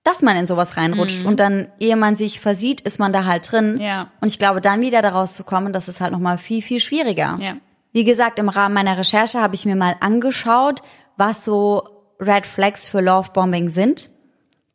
dass 0.07 0.23
man 0.23 0.37
in 0.37 0.47
sowas 0.47 0.77
reinrutscht. 0.77 1.25
Und 1.25 1.41
dann, 1.41 1.69
ehe 1.81 1.97
man 1.97 2.17
sich 2.17 2.39
versieht, 2.41 2.81
ist 2.81 3.01
man 3.01 3.13
da 3.13 3.25
halt 3.25 3.51
drin. 3.51 3.75
Mhm. 3.75 3.81
Ja. 3.81 4.11
Und 4.21 4.29
ich 4.29 4.39
glaube, 4.39 4.61
dann 4.61 4.81
wieder 4.81 5.03
daraus 5.03 5.33
zu 5.33 5.43
kommen, 5.43 5.73
das 5.73 5.89
ist 5.89 6.01
halt 6.01 6.13
nochmal 6.13 6.39
viel, 6.39 6.63
viel 6.63 6.81
schwieriger. 6.81 7.35
Ja. 7.41 7.57
Wie 7.93 8.05
gesagt, 8.05 8.39
im 8.39 8.49
Rahmen 8.49 8.75
meiner 8.75 8.97
Recherche 8.97 9.41
habe 9.41 9.55
ich 9.55 9.65
mir 9.67 9.75
mal 9.75 9.97
angeschaut, 10.01 10.81
was 11.17 11.45
so 11.45 11.89
Red 12.21 12.47
Flags 12.47 12.87
für 12.87 13.01
Lovebombing 13.01 13.71
sind. 13.71 14.11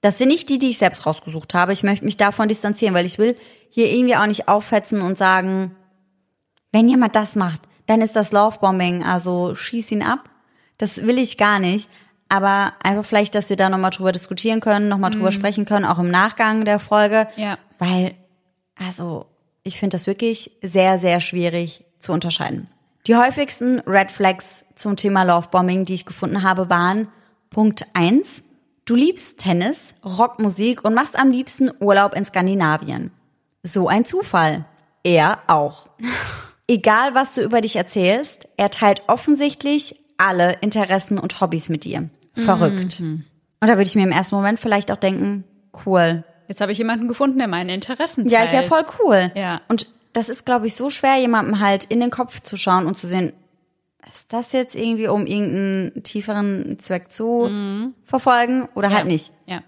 Das 0.02 0.18
sind 0.18 0.30
nicht 0.30 0.50
die, 0.50 0.58
die 0.58 0.72
ich 0.72 0.80
selbst 0.80 1.06
rausgesucht 1.06 1.54
habe. 1.54 1.72
Ich 1.72 1.84
möchte 1.84 2.04
mich 2.04 2.18
davon 2.18 2.48
distanzieren, 2.48 2.94
weil 2.94 3.06
ich 3.06 3.20
will 3.20 3.38
hier 3.70 3.92
irgendwie 3.92 4.16
auch 4.16 4.26
nicht 4.26 4.48
auffetzen 4.48 5.02
und 5.02 5.18
sagen, 5.18 5.76
wenn 6.72 6.90
jemand 6.90 7.16
das 7.16 7.36
macht, 7.36 7.62
dann 7.86 8.02
ist 8.02 8.16
das 8.16 8.32
Lovebombing, 8.32 9.04
also 9.04 9.56
schieß 9.56 9.92
ihn 9.92 10.04
ab. 10.04 10.30
Das 10.78 11.06
will 11.06 11.20
ich 11.20 11.38
gar 11.38 11.60
nicht. 11.60 11.90
Aber 12.32 12.72
einfach 12.82 13.04
vielleicht, 13.04 13.36
dass 13.36 13.50
wir 13.50 13.58
da 13.58 13.68
nochmal 13.68 13.90
drüber 13.90 14.14
diskutieren 14.14 14.62
können, 14.62 14.88
nochmal 14.88 15.12
drüber 15.12 15.34
sprechen 15.34 15.66
können, 15.66 15.84
auch 15.84 16.00
im 16.00 16.10
Nachgang 16.10 16.64
der 16.64 16.80
Folge. 16.80 17.28
Ja. 17.36 17.58
Weil, 17.78 18.16
also, 18.74 19.26
ich 19.64 19.78
finde 19.78 19.96
das 19.96 20.08
wirklich 20.08 20.50
sehr, 20.62 20.98
sehr 20.98 21.20
schwierig 21.20 21.84
zu 22.00 22.14
unterscheiden. 22.14 22.70
Die 23.06 23.18
häufigsten 23.18 23.80
Red 23.82 24.12
Flags 24.12 24.64
zum 24.76 24.96
Thema 24.96 25.24
Lovebombing, 25.24 25.84
die 25.84 25.94
ich 25.94 26.06
gefunden 26.06 26.42
habe, 26.42 26.70
waren 26.70 27.10
Punkt 27.50 27.84
eins: 27.94 28.44
Du 28.86 28.96
liebst 28.96 29.40
Tennis, 29.40 29.94
Rockmusik 30.06 30.86
und 30.86 30.94
machst 30.94 31.20
am 31.20 31.32
liebsten 31.32 31.70
Urlaub 31.82 32.16
in 32.16 32.24
Skandinavien. 32.24 33.12
So 33.62 33.90
ein 33.90 34.06
Zufall. 34.06 34.64
Er 35.04 35.40
auch. 35.48 35.90
Egal, 36.70 37.14
was 37.14 37.36
du 37.36 37.42
über 37.42 37.60
dich 37.60 37.76
erzählst, 37.76 38.48
er 38.56 38.70
teilt 38.70 39.02
offensichtlich 39.08 40.00
alle 40.16 40.54
Interessen 40.62 41.20
und 41.20 41.42
Hobbys 41.42 41.68
mit 41.68 41.84
dir. 41.84 42.10
Verrückt. 42.36 43.00
Und 43.00 43.26
da 43.60 43.70
würde 43.70 43.84
ich 43.84 43.96
mir 43.96 44.04
im 44.04 44.12
ersten 44.12 44.36
Moment 44.36 44.60
vielleicht 44.60 44.92
auch 44.92 44.98
denken, 44.98 45.44
cool. 45.86 46.24
Jetzt 46.48 46.62
habe 46.62 46.72
ich 46.72 46.78
jemanden 46.78 47.08
gefunden, 47.08 47.38
der 47.40 47.48
meine 47.48 47.74
Interessen 47.74 48.26
teilt. 48.26 48.32
Ja, 48.32 48.44
ist 48.44 48.54
ja 48.54 48.64
voll 48.64 48.84
cool. 49.00 49.32
Ja. 49.36 49.62
Und 49.68 49.88
das 50.14 50.30
ist, 50.30 50.46
glaube 50.46 50.68
ich, 50.68 50.76
so 50.76 50.90
schwer, 50.90 51.18
jemandem 51.18 51.60
halt 51.60 51.86
in 51.86 52.00
den 52.00 52.10
Kopf 52.10 52.42
zu 52.42 52.58
schauen 52.58 52.86
und 52.86 52.98
zu 52.98 53.08
sehen, 53.08 53.34
ist 54.08 54.34
das 54.34 54.52
jetzt 54.52 54.76
irgendwie, 54.76 55.08
um 55.08 55.26
irgendeinen 55.26 56.04
tieferen 56.04 56.80
Zweck 56.80 57.12
zu 57.12 57.94
verfolgen 58.04 58.68
oder 58.76 58.90
halt 58.90 59.06
nicht. 59.06 59.32
Ja. 59.46 59.62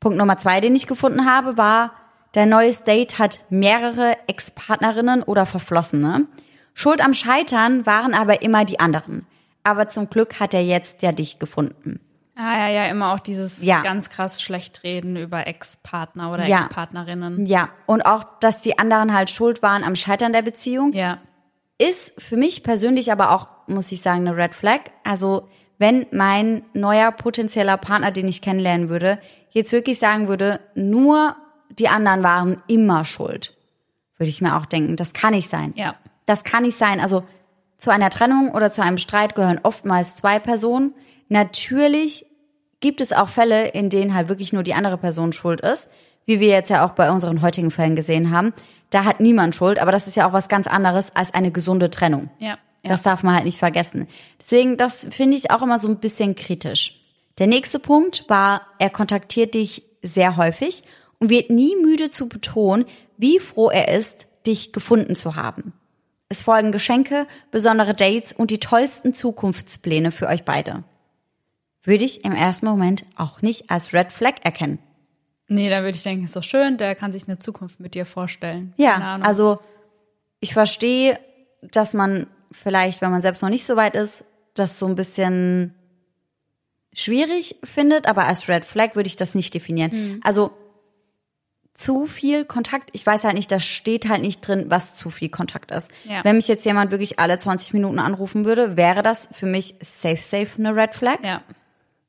Punkt 0.00 0.18
Nummer 0.18 0.36
zwei, 0.36 0.60
den 0.60 0.76
ich 0.76 0.86
gefunden 0.86 1.24
habe, 1.24 1.56
war, 1.56 1.92
dein 2.32 2.48
neues 2.48 2.84
Date 2.84 3.18
hat 3.18 3.40
mehrere 3.50 4.16
Ex-Partnerinnen 4.26 5.22
oder 5.22 5.46
Verflossene. 5.46 6.26
Schuld 6.74 7.02
am 7.04 7.14
Scheitern 7.14 7.86
waren 7.86 8.14
aber 8.14 8.42
immer 8.42 8.64
die 8.64 8.78
anderen. 8.78 9.26
Aber 9.68 9.88
zum 9.88 10.08
Glück 10.08 10.40
hat 10.40 10.54
er 10.54 10.62
jetzt 10.62 11.02
ja 11.02 11.12
dich 11.12 11.38
gefunden. 11.38 12.00
Ah, 12.36 12.56
ja, 12.56 12.68
ja, 12.68 12.86
immer 12.86 13.12
auch 13.12 13.18
dieses 13.18 13.62
Ja. 13.62 13.82
ganz 13.82 14.10
krass 14.10 14.40
schlecht 14.40 14.84
reden 14.84 15.16
über 15.16 15.46
Ex-Partner 15.46 16.30
oder 16.32 16.46
Ja. 16.46 16.60
Ex-Partnerinnen. 16.60 17.46
Ja, 17.46 17.68
und 17.86 18.02
auch, 18.06 18.24
dass 18.40 18.60
die 18.60 18.78
anderen 18.78 19.12
halt 19.12 19.28
schuld 19.28 19.60
waren 19.60 19.82
am 19.82 19.96
Scheitern 19.96 20.32
der 20.32 20.42
Beziehung. 20.42 20.92
Ja. 20.92 21.18
Ist 21.78 22.12
für 22.20 22.36
mich 22.36 22.62
persönlich 22.62 23.10
aber 23.12 23.32
auch, 23.32 23.48
muss 23.66 23.90
ich 23.92 24.00
sagen, 24.02 24.26
eine 24.26 24.36
Red 24.36 24.54
Flag. 24.54 24.80
Also 25.04 25.48
wenn 25.78 26.06
mein 26.12 26.62
neuer 26.74 27.10
potenzieller 27.12 27.76
Partner, 27.76 28.10
den 28.12 28.28
ich 28.28 28.40
kennenlernen 28.40 28.88
würde, 28.88 29.18
jetzt 29.50 29.72
wirklich 29.72 29.98
sagen 29.98 30.28
würde, 30.28 30.60
nur 30.74 31.36
die 31.70 31.88
anderen 31.88 32.22
waren 32.22 32.62
immer 32.68 33.04
schuld, 33.04 33.56
würde 34.16 34.30
ich 34.30 34.40
mir 34.40 34.56
auch 34.56 34.66
denken, 34.66 34.96
das 34.96 35.12
kann 35.12 35.34
nicht 35.34 35.48
sein. 35.48 35.72
Ja. 35.76 35.96
Das 36.26 36.44
kann 36.44 36.62
nicht 36.62 36.76
sein. 36.76 37.00
Also 37.00 37.24
zu 37.78 37.90
einer 37.90 38.10
Trennung 38.10 38.52
oder 38.52 38.70
zu 38.70 38.82
einem 38.82 38.98
Streit 38.98 39.34
gehören 39.34 39.60
oftmals 39.62 40.16
zwei 40.16 40.38
Personen. 40.38 40.94
Natürlich 41.28 42.26
gibt 42.80 43.00
es 43.00 43.12
auch 43.12 43.28
Fälle, 43.28 43.68
in 43.68 43.88
denen 43.88 44.14
halt 44.14 44.28
wirklich 44.28 44.52
nur 44.52 44.64
die 44.64 44.74
andere 44.74 44.98
Person 44.98 45.32
schuld 45.32 45.60
ist, 45.60 45.88
wie 46.26 46.40
wir 46.40 46.48
jetzt 46.48 46.70
ja 46.70 46.84
auch 46.84 46.90
bei 46.90 47.10
unseren 47.10 47.40
heutigen 47.40 47.70
Fällen 47.70 47.96
gesehen 47.96 48.30
haben. 48.30 48.52
Da 48.90 49.04
hat 49.04 49.20
niemand 49.20 49.54
Schuld, 49.54 49.78
aber 49.78 49.92
das 49.92 50.06
ist 50.06 50.16
ja 50.16 50.28
auch 50.28 50.32
was 50.32 50.48
ganz 50.48 50.66
anderes 50.66 51.14
als 51.14 51.32
eine 51.34 51.50
gesunde 51.50 51.90
Trennung. 51.90 52.30
Ja. 52.38 52.48
ja. 52.48 52.56
Das 52.82 53.02
darf 53.02 53.22
man 53.22 53.34
halt 53.34 53.44
nicht 53.44 53.58
vergessen. 53.58 54.08
Deswegen, 54.40 54.76
das 54.76 55.06
finde 55.10 55.36
ich 55.36 55.50
auch 55.50 55.62
immer 55.62 55.78
so 55.78 55.88
ein 55.88 55.98
bisschen 55.98 56.34
kritisch. 56.34 57.00
Der 57.38 57.46
nächste 57.46 57.78
Punkt 57.78 58.28
war, 58.28 58.62
er 58.78 58.90
kontaktiert 58.90 59.54
dich 59.54 59.84
sehr 60.02 60.36
häufig 60.36 60.82
und 61.18 61.30
wird 61.30 61.50
nie 61.50 61.76
müde 61.76 62.10
zu 62.10 62.28
betonen, 62.28 62.84
wie 63.16 63.38
froh 63.38 63.70
er 63.70 63.96
ist, 63.96 64.26
dich 64.46 64.72
gefunden 64.72 65.14
zu 65.14 65.36
haben. 65.36 65.72
Es 66.28 66.42
folgen 66.42 66.72
Geschenke, 66.72 67.26
besondere 67.50 67.94
Dates 67.94 68.32
und 68.32 68.50
die 68.50 68.60
tollsten 68.60 69.14
Zukunftspläne 69.14 70.12
für 70.12 70.26
euch 70.26 70.44
beide. 70.44 70.84
Würde 71.82 72.04
ich 72.04 72.24
im 72.24 72.32
ersten 72.32 72.66
Moment 72.66 73.04
auch 73.16 73.40
nicht 73.40 73.70
als 73.70 73.94
Red 73.94 74.12
Flag 74.12 74.34
erkennen. 74.42 74.78
Nee, 75.48 75.70
dann 75.70 75.82
würde 75.82 75.96
ich 75.96 76.02
denken, 76.02 76.26
ist 76.26 76.36
doch 76.36 76.42
schön, 76.42 76.76
der 76.76 76.94
kann 76.94 77.12
sich 77.12 77.26
eine 77.26 77.38
Zukunft 77.38 77.80
mit 77.80 77.94
dir 77.94 78.04
vorstellen. 78.04 78.74
Ja, 78.76 79.18
also 79.22 79.60
ich 80.40 80.52
verstehe, 80.52 81.18
dass 81.62 81.94
man 81.94 82.26
vielleicht, 82.52 83.00
wenn 83.00 83.10
man 83.10 83.22
selbst 83.22 83.42
noch 83.42 83.48
nicht 83.48 83.64
so 83.64 83.76
weit 83.76 83.96
ist, 83.96 84.24
das 84.52 84.78
so 84.78 84.86
ein 84.86 84.94
bisschen 84.94 85.74
schwierig 86.92 87.56
findet, 87.64 88.06
aber 88.06 88.26
als 88.26 88.48
Red 88.48 88.66
Flag 88.66 88.94
würde 88.94 89.08
ich 89.08 89.16
das 89.16 89.34
nicht 89.34 89.54
definieren. 89.54 89.90
Mhm. 89.92 90.20
Also 90.22 90.50
zu 91.78 92.08
viel 92.08 92.44
Kontakt, 92.44 92.90
ich 92.92 93.06
weiß 93.06 93.24
halt 93.24 93.36
nicht, 93.36 93.52
da 93.52 93.60
steht 93.60 94.08
halt 94.08 94.20
nicht 94.20 94.40
drin, 94.40 94.66
was 94.68 94.96
zu 94.96 95.10
viel 95.10 95.28
Kontakt 95.28 95.70
ist. 95.70 95.88
Ja. 96.04 96.24
Wenn 96.24 96.36
mich 96.36 96.48
jetzt 96.48 96.66
jemand 96.66 96.90
wirklich 96.90 97.20
alle 97.20 97.38
20 97.38 97.72
Minuten 97.72 98.00
anrufen 98.00 98.44
würde, 98.44 98.76
wäre 98.76 99.04
das 99.04 99.28
für 99.32 99.46
mich 99.46 99.76
safe, 99.80 100.16
safe 100.16 100.48
eine 100.58 100.74
Red 100.74 100.94
Flag. 100.94 101.24
Ja. 101.24 101.42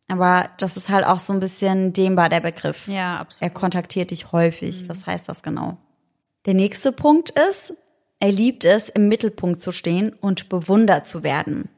Aber 0.07 0.49
das 0.57 0.75
ist 0.75 0.89
halt 0.89 1.05
auch 1.05 1.19
so 1.19 1.33
ein 1.33 1.39
bisschen 1.39 1.93
dehnbar, 1.93 2.29
der 2.29 2.39
Begriff. 2.39 2.87
Ja, 2.87 3.19
absolut. 3.19 3.43
Er 3.43 3.53
kontaktiert 3.53 4.09
dich 4.09 4.31
häufig. 4.31 4.83
Mhm. 4.83 4.89
Was 4.89 5.05
heißt 5.05 5.29
das 5.29 5.43
genau? 5.43 5.77
Der 6.47 6.55
nächste 6.55 6.91
Punkt 6.91 7.29
ist, 7.29 7.73
er 8.19 8.31
liebt 8.31 8.65
es, 8.65 8.89
im 8.89 9.07
Mittelpunkt 9.07 9.61
zu 9.61 9.71
stehen 9.71 10.13
und 10.19 10.49
bewundert 10.49 11.07
zu 11.07 11.21
werden. 11.21 11.69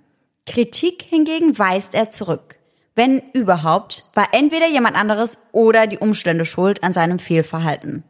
Kritik 0.47 1.01
hingegen 1.01 1.59
weist 1.59 1.93
er 1.93 2.09
zurück 2.09 2.57
wenn 2.95 3.19
überhaupt, 3.33 4.09
war 4.13 4.29
entweder 4.33 4.67
jemand 4.67 4.95
anderes 4.95 5.39
oder 5.51 5.87
die 5.87 5.97
Umstände 5.97 6.45
schuld 6.45 6.83
an 6.83 6.93
seinem 6.93 7.19
Fehlverhalten. 7.19 8.03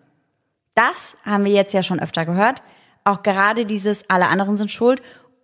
Das 0.73 1.15
haben 1.23 1.45
wir 1.45 1.51
jetzt 1.51 1.73
ja 1.73 1.83
schon 1.83 1.99
öfter 1.99 2.25
gehört. 2.25 2.61
Auch 3.03 3.23
gerade 3.23 3.65
dieses 3.65 4.09
alle 4.09 4.27
anderen 4.27 4.57
sind 4.57 4.71
schuld 4.71 5.01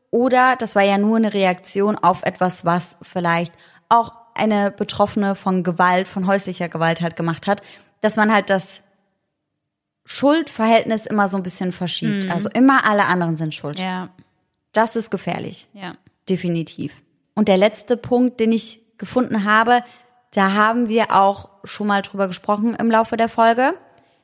oder 0.09 0.55
das 0.57 0.75
war 0.75 0.83
ja 0.83 0.97
nur 0.97 1.17
eine 1.17 1.33
Reaktion 1.33 1.97
auf 1.97 2.23
etwas, 2.23 2.65
was 2.65 2.97
vielleicht 3.01 3.53
auch 3.89 4.13
eine 4.33 4.71
Betroffene 4.71 5.35
von 5.35 5.63
Gewalt, 5.63 6.07
von 6.07 6.27
häuslicher 6.27 6.69
Gewalt 6.69 7.01
halt 7.01 7.15
gemacht 7.15 7.47
hat, 7.47 7.61
dass 8.01 8.15
man 8.15 8.31
halt 8.31 8.49
das 8.49 8.81
Schuldverhältnis 10.05 11.05
immer 11.05 11.27
so 11.27 11.37
ein 11.37 11.43
bisschen 11.43 11.71
verschiebt. 11.71 12.25
Mhm. 12.25 12.31
Also 12.31 12.49
immer 12.49 12.85
alle 12.85 13.05
anderen 13.05 13.35
sind 13.35 13.53
schuld. 13.53 13.79
Ja. 13.79 14.09
Das 14.71 14.95
ist 14.95 15.09
gefährlich. 15.09 15.67
Ja. 15.73 15.95
Definitiv. 16.29 16.93
Und 17.35 17.47
der 17.47 17.57
letzte 17.57 17.97
Punkt, 17.97 18.39
den 18.39 18.51
ich 18.51 18.81
gefunden 18.97 19.43
habe, 19.45 19.83
da 20.31 20.53
haben 20.53 20.89
wir 20.89 21.15
auch 21.15 21.49
schon 21.63 21.87
mal 21.87 22.01
drüber 22.01 22.27
gesprochen 22.27 22.75
im 22.75 22.91
Laufe 22.91 23.17
der 23.17 23.29
Folge. 23.29 23.73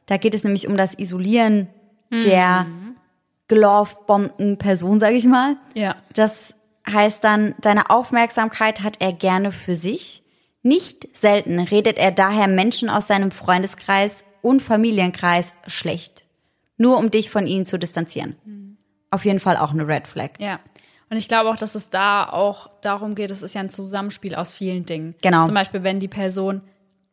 Da 0.06 0.18
geht 0.18 0.36
es 0.36 0.44
nämlich 0.44 0.68
um 0.68 0.78
das 0.78 0.98
Isolieren 0.98 1.70
mhm. 2.10 2.22
der 2.22 2.66
gelovebombten 3.48 4.58
Person, 4.58 5.00
sage 5.00 5.16
ich 5.16 5.26
mal. 5.26 5.56
Ja. 5.74 5.96
Das 6.14 6.56
heißt 6.90 7.24
dann, 7.24 7.56
deine 7.62 7.90
Aufmerksamkeit 7.90 8.82
hat 8.82 8.98
er 9.00 9.14
gerne 9.14 9.52
für 9.52 9.76
sich. 9.76 10.24
Nicht 10.62 11.16
selten 11.16 11.60
redet 11.60 11.98
er 11.98 12.12
daher 12.12 12.48
Menschen 12.48 12.90
aus 12.90 13.08
seinem 13.08 13.32
Freundeskreis 13.32 14.24
und 14.42 14.62
Familienkreis 14.62 15.56
schlecht. 15.68 16.26
Nur 16.78 16.98
um 16.98 17.12
dich 17.12 17.30
von 17.30 17.48
ihnen 17.48 17.66
zu 17.66 17.78
distanzieren. 17.78 18.36
Mhm. 18.46 18.78
Auf 19.12 19.26
jeden 19.26 19.40
Fall 19.40 19.58
auch 19.58 19.72
eine 19.72 19.88
Red 19.88 20.08
Flag. 20.08 20.32
Ja. 20.40 20.60
Und 21.14 21.20
ich 21.20 21.28
glaube 21.28 21.52
auch, 21.52 21.58
dass 21.58 21.76
es 21.76 21.92
da 21.92 22.28
auch 22.28 22.72
darum 22.82 23.14
geht, 23.14 23.30
es 23.30 23.44
ist 23.44 23.54
ja 23.54 23.62
ein 23.62 23.70
Zusammenspiel 23.70 24.34
aus 24.34 24.56
vielen 24.56 24.84
Dingen. 24.88 25.14
Genau. 25.22 25.46
Zum 25.46 25.54
Beispiel, 25.54 25.84
wenn 25.84 26.00
die 26.00 26.08
Person 26.08 26.64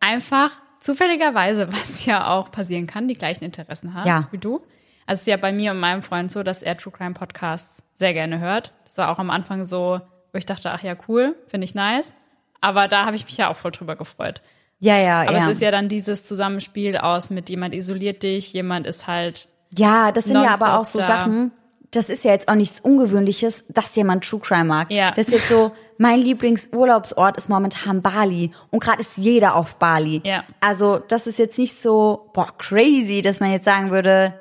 einfach 0.00 0.52
zufälligerweise, 0.80 1.68
was 1.70 2.06
ja 2.06 2.28
auch 2.28 2.50
passieren 2.50 2.86
kann, 2.86 3.08
die 3.08 3.14
gleichen 3.14 3.44
Interessen 3.44 3.92
hat 3.92 4.06
ja. 4.06 4.26
wie 4.30 4.38
du. 4.38 4.62
Also 5.04 5.16
es 5.16 5.20
ist 5.20 5.26
ja 5.26 5.36
bei 5.36 5.52
mir 5.52 5.72
und 5.72 5.80
meinem 5.80 6.00
Freund 6.00 6.32
so, 6.32 6.42
dass 6.42 6.62
er 6.62 6.78
True 6.78 6.94
Crime 6.94 7.12
Podcasts 7.12 7.82
sehr 7.92 8.14
gerne 8.14 8.38
hört. 8.38 8.72
Das 8.86 8.96
war 8.96 9.10
auch 9.10 9.18
am 9.18 9.28
Anfang 9.28 9.66
so, 9.66 10.00
wo 10.32 10.38
ich 10.38 10.46
dachte, 10.46 10.70
ach 10.70 10.82
ja, 10.82 10.96
cool, 11.06 11.36
finde 11.48 11.66
ich 11.66 11.74
nice. 11.74 12.14
Aber 12.62 12.88
da 12.88 13.04
habe 13.04 13.16
ich 13.16 13.26
mich 13.26 13.36
ja 13.36 13.50
auch 13.50 13.56
voll 13.56 13.72
drüber 13.72 13.96
gefreut. 13.96 14.40
Ja, 14.78 14.96
ja, 14.96 15.20
Aber 15.20 15.32
ja. 15.32 15.44
es 15.44 15.56
ist 15.56 15.60
ja 15.60 15.70
dann 15.70 15.90
dieses 15.90 16.24
Zusammenspiel 16.24 16.96
aus 16.96 17.28
mit 17.28 17.50
jemand 17.50 17.74
isoliert 17.74 18.22
dich, 18.22 18.54
jemand 18.54 18.86
ist 18.86 19.06
halt. 19.06 19.48
Ja, 19.76 20.10
das 20.10 20.24
sind 20.24 20.42
ja 20.42 20.54
aber 20.54 20.78
auch 20.78 20.86
so 20.86 21.00
da. 21.00 21.06
Sachen, 21.06 21.52
das 21.90 22.08
ist 22.08 22.24
ja 22.24 22.30
jetzt 22.30 22.48
auch 22.48 22.54
nichts 22.54 22.80
Ungewöhnliches, 22.80 23.64
dass 23.68 23.94
jemand 23.96 24.24
True 24.24 24.40
Crime 24.40 24.64
mag. 24.64 24.90
Ja. 24.90 25.10
Das 25.10 25.26
ist 25.26 25.32
jetzt 25.32 25.48
so, 25.48 25.72
mein 25.98 26.20
Lieblingsurlaubsort 26.20 27.36
ist 27.36 27.48
momentan 27.48 28.00
Bali. 28.00 28.52
Und 28.70 28.82
gerade 28.82 29.00
ist 29.00 29.18
jeder 29.18 29.56
auf 29.56 29.76
Bali. 29.76 30.20
Ja. 30.24 30.44
Also 30.60 30.98
das 30.98 31.26
ist 31.26 31.38
jetzt 31.38 31.58
nicht 31.58 31.80
so, 31.80 32.30
boah, 32.32 32.56
crazy, 32.58 33.22
dass 33.22 33.40
man 33.40 33.50
jetzt 33.50 33.64
sagen 33.64 33.90
würde, 33.90 34.34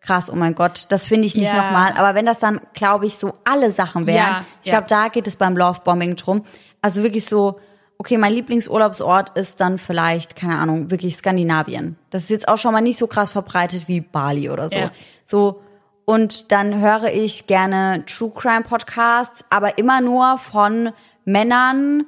krass, 0.00 0.30
oh 0.30 0.36
mein 0.36 0.54
Gott, 0.54 0.86
das 0.90 1.06
finde 1.06 1.26
ich 1.26 1.36
nicht 1.36 1.52
ja. 1.52 1.62
nochmal. 1.62 1.94
Aber 1.96 2.14
wenn 2.14 2.26
das 2.26 2.38
dann, 2.38 2.60
glaube 2.74 3.06
ich, 3.06 3.16
so 3.16 3.32
alle 3.44 3.70
Sachen 3.70 4.06
wären, 4.06 4.16
ja, 4.16 4.44
ich 4.62 4.70
glaube, 4.70 4.86
da 4.88 5.08
geht 5.08 5.26
es 5.26 5.36
beim 5.36 5.56
Lovebombing 5.56 6.16
drum. 6.16 6.44
Also 6.82 7.02
wirklich 7.02 7.24
so, 7.24 7.58
okay, 7.98 8.18
mein 8.18 8.32
Lieblingsurlaubsort 8.32 9.36
ist 9.38 9.60
dann 9.60 9.78
vielleicht, 9.78 10.36
keine 10.36 10.58
Ahnung, 10.58 10.90
wirklich 10.90 11.16
Skandinavien. 11.16 11.96
Das 12.10 12.24
ist 12.24 12.30
jetzt 12.30 12.48
auch 12.48 12.56
schon 12.56 12.72
mal 12.72 12.80
nicht 12.80 12.98
so 12.98 13.06
krass 13.06 13.32
verbreitet 13.32 13.88
wie 13.88 14.00
Bali 14.00 14.50
oder 14.50 14.68
so. 14.68 14.78
Ja. 14.78 14.90
So, 15.24 15.62
und 16.10 16.50
dann 16.50 16.80
höre 16.80 17.14
ich 17.14 17.46
gerne 17.46 18.02
True 18.04 18.32
Crime 18.34 18.62
Podcasts, 18.62 19.44
aber 19.48 19.78
immer 19.78 20.00
nur 20.00 20.38
von 20.38 20.90
Männern, 21.24 22.04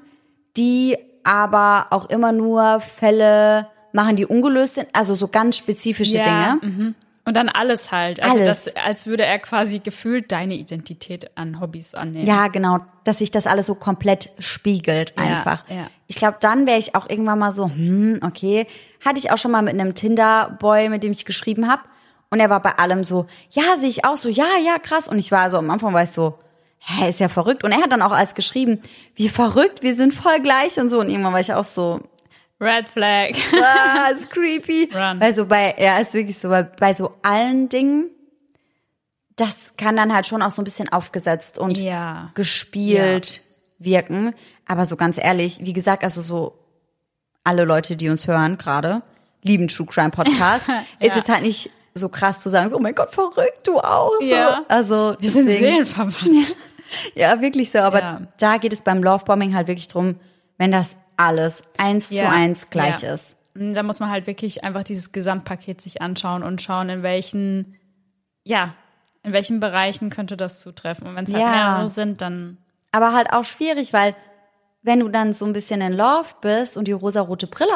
die 0.57 0.97
aber 1.23 1.87
auch 1.91 2.11
immer 2.11 2.33
nur 2.33 2.81
Fälle 2.81 3.69
machen, 3.93 4.17
die 4.17 4.27
ungelöst 4.27 4.75
sind, 4.75 4.89
also 4.93 5.15
so 5.15 5.29
ganz 5.29 5.57
spezifische 5.57 6.17
ja, 6.17 6.25
Dinge. 6.25 6.59
Mhm. 6.63 6.95
Und 7.25 7.37
dann 7.37 7.49
alles 7.49 7.93
halt. 7.93 8.21
Also 8.21 8.41
alles. 8.41 8.65
Das, 8.65 8.75
als 8.75 9.07
würde 9.07 9.25
er 9.25 9.39
quasi 9.39 9.79
gefühlt 9.79 10.33
deine 10.33 10.55
Identität 10.55 11.31
an 11.37 11.61
Hobbys 11.61 11.95
annehmen. 11.95 12.27
Ja, 12.27 12.49
genau. 12.49 12.81
Dass 13.05 13.19
sich 13.19 13.31
das 13.31 13.47
alles 13.47 13.67
so 13.67 13.77
komplett 13.77 14.31
spiegelt 14.41 15.17
einfach. 15.17 15.63
Ja, 15.69 15.77
ja. 15.77 15.87
Ich 16.09 16.17
glaube, 16.17 16.39
dann 16.41 16.67
wäre 16.67 16.79
ich 16.79 16.97
auch 16.97 17.09
irgendwann 17.09 17.39
mal 17.39 17.53
so, 17.53 17.67
hm, 17.67 18.19
okay. 18.23 18.67
Hatte 19.05 19.21
ich 19.21 19.31
auch 19.31 19.39
schon 19.39 19.53
mal 19.53 19.63
mit 19.63 19.75
einem 19.75 19.95
Tinder-Boy, 19.95 20.89
mit 20.89 21.05
dem 21.05 21.13
ich 21.13 21.25
geschrieben 21.25 21.71
habe. 21.71 21.83
Und 22.33 22.41
er 22.41 22.49
war 22.49 22.61
bei 22.61 22.73
allem 22.79 23.05
so, 23.05 23.27
ja, 23.51 23.77
sehe 23.77 23.91
ich 23.91 24.07
auch 24.07 24.17
so, 24.17 24.31
ja, 24.31 24.47
ja, 24.65 24.79
krass. 24.79 25.07
Und 25.07 25.19
ich 25.19 25.31
war 25.31 25.51
so, 25.51 25.59
am 25.59 25.69
Anfang 25.71 25.93
war 25.93 26.03
ich 26.03 26.11
so, 26.11 26.39
hä, 26.79 27.11
ist 27.11 27.21
ja 27.21 27.29
verrückt. 27.29 27.63
Und 27.63 27.73
er 27.73 27.83
hat 27.83 27.93
dann 27.93 28.01
auch 28.01 28.11
alles 28.11 28.35
geschrieben, 28.35 28.81
wie 29.15 29.29
verrückt, 29.29 29.83
wir 29.83 29.95
sind 29.97 30.15
voll 30.15 30.41
gleich 30.41 30.79
und 30.79 30.89
so. 30.89 31.01
Und 31.01 31.11
irgendwann 31.11 31.35
war 31.35 31.41
ich 31.41 31.53
auch 31.53 31.65
so, 31.65 32.01
Red 32.59 32.89
Flag. 32.89 33.33
ah, 33.63 34.07
ist 34.17 34.31
creepy. 34.31 34.89
Run. 34.95 35.21
Weil 35.21 35.33
so 35.35 35.45
bei, 35.45 35.75
ja, 35.79 35.99
ist 35.99 36.15
wirklich 36.15 36.39
so, 36.39 36.49
bei, 36.49 36.63
bei 36.63 36.95
so 36.95 37.13
allen 37.23 37.69
Dingen, 37.69 38.07
das 39.37 39.75
kann 39.77 39.97
dann 39.97 40.15
halt 40.15 40.27
schon 40.27 40.41
auch 40.43 40.51
so 40.51 40.63
ein 40.63 40.65
bisschen 40.65 40.89
aufgesetzt 40.91 41.59
und 41.59 41.79
Ja. 41.79 42.31
gespielt 42.35 43.43
wirken. 43.79 44.35
Aber 44.67 44.87
so 44.87 44.97
ganz 44.97 45.19
ehrlich, 45.19 45.59
wie 45.61 45.73
gesagt, 45.75 46.03
also 46.03 46.23
so 46.23 46.59
alle 47.45 47.65
Leute, 47.65 47.97
die 47.97 48.09
uns 48.09 48.27
hören 48.27 48.57
gerade, 48.57 49.03
lieben 49.43 49.69
True 49.69 49.87
Crime 49.87 50.11
Podcast. 50.11 50.69
Ist 51.01 51.11
Ja. 51.11 51.17
jetzt 51.17 51.29
halt 51.29 51.43
nicht 51.43 51.69
so 51.95 52.09
krass 52.09 52.41
zu 52.41 52.49
sagen, 52.49 52.69
so, 52.71 52.77
oh 52.77 52.81
mein 52.81 52.95
Gott, 52.95 53.13
verrückt, 53.15 53.67
du 53.67 53.79
auch. 53.79 54.13
So. 54.21 54.27
Ja. 54.27 54.65
Also 54.69 55.17
Wir 55.21 55.31
sind 55.31 55.47
seelenverwandt. 55.49 56.57
ja, 57.15 57.41
wirklich 57.41 57.71
so. 57.71 57.79
Aber 57.81 58.01
Ja. 58.01 58.21
da 58.39 58.57
geht 58.59 58.73
es 58.73 58.83
beim 58.83 59.03
Lovebombing 59.03 59.55
halt 59.55 59.69
wirklich 59.69 59.89
drum, 59.89 60.17
wenn 60.59 60.73
das 60.73 60.97
alles 61.17 61.63
eins 61.79 62.09
zu 62.09 62.27
eins 62.29 62.71
gleich 62.71 63.03
ja. 63.03 63.15
ist. 63.15 63.37
Da 63.55 63.83
muss 63.83 64.01
man 64.01 64.11
halt 64.11 64.27
wirklich 64.27 64.65
einfach 64.65 64.83
dieses 64.85 65.13
Gesamtpaket 65.13 65.81
sich 65.81 66.01
anschauen 66.01 66.43
und 66.43 66.63
schauen, 66.63 66.89
in 66.89 67.03
welchen, 67.03 67.77
ja, 68.45 68.75
in 69.23 69.33
welchen 69.35 69.61
Bereichen 69.61 70.09
könnte 70.09 70.37
das 70.39 70.61
zutreffen. 70.61 71.07
Und 71.07 71.17
wenn 71.17 71.27
es 71.27 71.33
halt 71.33 71.43
Ja. 71.43 71.51
mehrere 71.51 71.89
sind, 71.89 72.21
dann 72.23 72.57
Aber 72.93 73.13
halt 73.13 73.33
auch 73.33 73.45
schwierig, 73.45 73.93
weil 73.93 74.15
wenn 74.85 74.99
du 75.01 75.09
dann 75.09 75.33
so 75.35 75.45
ein 75.45 75.53
bisschen 75.53 75.81
in 75.81 75.93
Love 75.93 76.29
bist 76.41 76.77
und 76.77 76.89
die 76.89 76.93
rosarote 76.93 77.47
Brille 77.47 77.71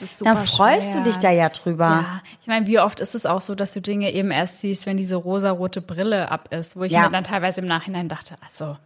ist 0.00 0.18
super 0.18 0.34
dann 0.34 0.44
freust 0.46 0.92
schwer. 0.92 1.02
du 1.02 1.02
dich 1.10 1.16
da 1.18 1.30
ja 1.30 1.48
drüber. 1.48 1.84
Ja, 1.86 2.22
ich 2.40 2.46
meine, 2.46 2.66
wie 2.68 2.78
oft 2.78 3.00
ist 3.00 3.14
es 3.16 3.26
auch 3.26 3.40
so, 3.40 3.54
dass 3.56 3.72
du 3.72 3.80
Dinge 3.80 4.12
eben 4.12 4.30
erst 4.30 4.60
siehst, 4.60 4.86
wenn 4.86 4.96
diese 4.96 5.16
rosarote 5.16 5.80
Brille 5.80 6.30
ab 6.30 6.52
ist, 6.52 6.76
wo 6.76 6.84
ich 6.84 6.92
Ja. 6.92 7.02
mir 7.02 7.10
dann 7.10 7.24
teilweise 7.24 7.60
im 7.60 7.66
Nachhinein 7.66 8.08
dachte, 8.08 8.36
also, 8.44 8.76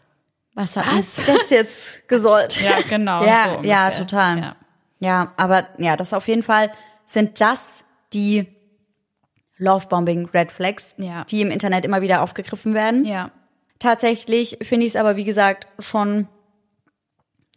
Was 0.54 0.74
hat 0.76 0.90
uns 0.94 1.16
das 1.16 1.50
jetzt 1.50 2.08
gesollt? 2.08 2.60
ja, 2.62 2.80
genau. 2.88 3.22
ja, 3.24 3.58
so 3.62 3.68
ja, 3.68 3.90
total. 3.90 4.38
Ja. 4.38 4.56
Ja, 4.98 5.32
aber 5.36 5.66
ja, 5.76 5.96
das 5.96 6.14
auf 6.14 6.26
jeden 6.28 6.42
Fall 6.42 6.72
sind 7.04 7.40
das 7.42 7.84
die 8.14 8.46
Lovebombing 9.58 10.30
Red 10.32 10.50
Flags, 10.52 10.94
Ja. 10.96 11.24
die 11.24 11.40
im 11.42 11.50
Internet 11.50 11.84
immer 11.84 12.00
wieder 12.00 12.22
aufgegriffen 12.22 12.74
werden. 12.74 13.04
Ja. 13.04 13.30
Tatsächlich 13.78 14.58
finde 14.62 14.86
ich 14.86 14.94
es 14.94 14.96
aber, 15.00 15.16
wie 15.16 15.24
gesagt, 15.24 15.66
schon 15.78 16.28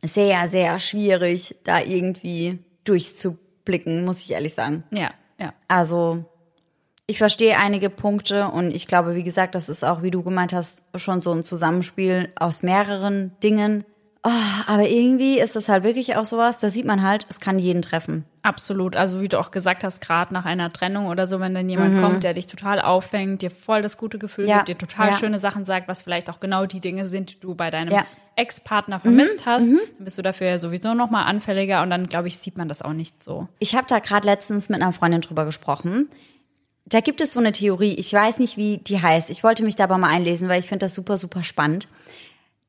sehr, 0.03 0.47
sehr 0.47 0.79
schwierig, 0.79 1.55
da 1.63 1.81
irgendwie 1.81 2.59
durchzublicken, 2.83 4.05
muss 4.05 4.21
ich 4.21 4.31
ehrlich 4.31 4.53
sagen. 4.53 4.83
Ja. 4.91 5.11
Ja. 5.39 5.53
Also, 5.67 6.25
ich 7.07 7.17
verstehe 7.17 7.57
einige 7.57 7.89
Punkte 7.89 8.49
und 8.49 8.71
ich 8.71 8.87
glaube, 8.87 9.15
wie 9.15 9.23
gesagt, 9.23 9.55
das 9.55 9.69
ist 9.69 9.83
auch, 9.83 10.03
wie 10.03 10.11
du 10.11 10.21
gemeint 10.21 10.53
hast, 10.53 10.83
schon 10.95 11.21
so 11.21 11.31
ein 11.31 11.43
Zusammenspiel 11.43 12.31
aus 12.35 12.61
mehreren 12.61 13.31
Dingen. 13.41 13.85
Oh, 14.23 14.29
aber 14.67 14.87
irgendwie 14.87 15.39
ist 15.39 15.55
das 15.55 15.69
halt 15.69 15.83
wirklich 15.83 16.17
auch 16.17 16.25
sowas, 16.25 16.59
da 16.59 16.69
sieht 16.69 16.85
man 16.85 17.01
halt, 17.01 17.25
es 17.29 17.39
kann 17.39 17.57
jeden 17.57 17.81
treffen. 17.81 18.25
Absolut. 18.41 18.95
Also 18.95 19.21
wie 19.21 19.27
du 19.27 19.39
auch 19.39 19.51
gesagt 19.51 19.83
hast, 19.83 19.99
gerade 20.01 20.33
nach 20.33 20.45
einer 20.45 20.71
Trennung 20.71 21.07
oder 21.07 21.27
so, 21.27 21.39
wenn 21.39 21.53
dann 21.53 21.67
jemand 21.67 22.01
kommt, 22.01 22.23
der 22.23 22.33
dich 22.33 22.47
total 22.47 22.79
auffängt, 22.81 23.41
dir 23.41 23.51
voll 23.51 23.81
das 23.81 23.97
gute 23.97 24.17
Gefühl 24.17 24.45
Mhm. 24.45 24.49
Ja. 24.49 24.57
gibt, 24.57 24.69
dir 24.69 24.77
total 24.77 25.09
Ja. 25.09 25.17
schöne 25.17 25.39
Sachen 25.39 25.65
sagt, 25.65 25.87
was 25.87 26.01
vielleicht 26.01 26.29
auch 26.29 26.39
genau 26.39 26.65
die 26.65 26.79
Dinge 26.79 27.05
sind, 27.05 27.31
die 27.33 27.39
du 27.39 27.55
bei 27.55 27.69
deinem 27.69 27.91
Ja. 27.93 28.01
Mhm. 28.01 28.05
Ex-Partner 28.37 29.01
vermisst 29.01 29.45
hast, 29.45 29.67
dann 29.67 29.79
bist 29.99 30.17
du 30.17 30.21
dafür 30.21 30.47
ja 30.47 30.57
sowieso 30.57 30.93
nochmal 30.93 31.25
anfälliger 31.25 31.81
und 31.81 31.89
dann, 31.89 32.07
glaube 32.07 32.29
ich, 32.29 32.37
sieht 32.37 32.57
man 32.57 32.69
das 32.69 32.81
auch 32.81 32.93
nicht 32.93 33.21
so. 33.21 33.49
Ich 33.59 33.75
habe 33.75 33.85
da 33.89 33.99
gerade 33.99 34.25
letztens 34.25 34.69
mit 34.69 34.81
einer 34.81 34.93
Freundin 34.93 35.19
drüber 35.19 35.43
gesprochen. 35.43 36.07
Da 36.85 37.01
gibt 37.01 37.19
es 37.19 37.33
so 37.33 37.39
eine 37.41 37.51
Theorie, 37.51 37.95
ich 37.95 38.13
weiß 38.13 38.39
nicht, 38.39 38.55
wie 38.55 38.77
die 38.77 39.01
heißt. 39.01 39.29
Ich 39.29 39.43
wollte 39.43 39.63
mich 39.65 39.75
da 39.75 39.83
aber 39.83 39.97
mal 39.97 40.07
einlesen, 40.09 40.47
weil 40.47 40.59
ich 40.61 40.67
finde 40.69 40.85
das 40.85 40.95
super, 40.95 41.17
super 41.17 41.43
spannend. 41.43 41.89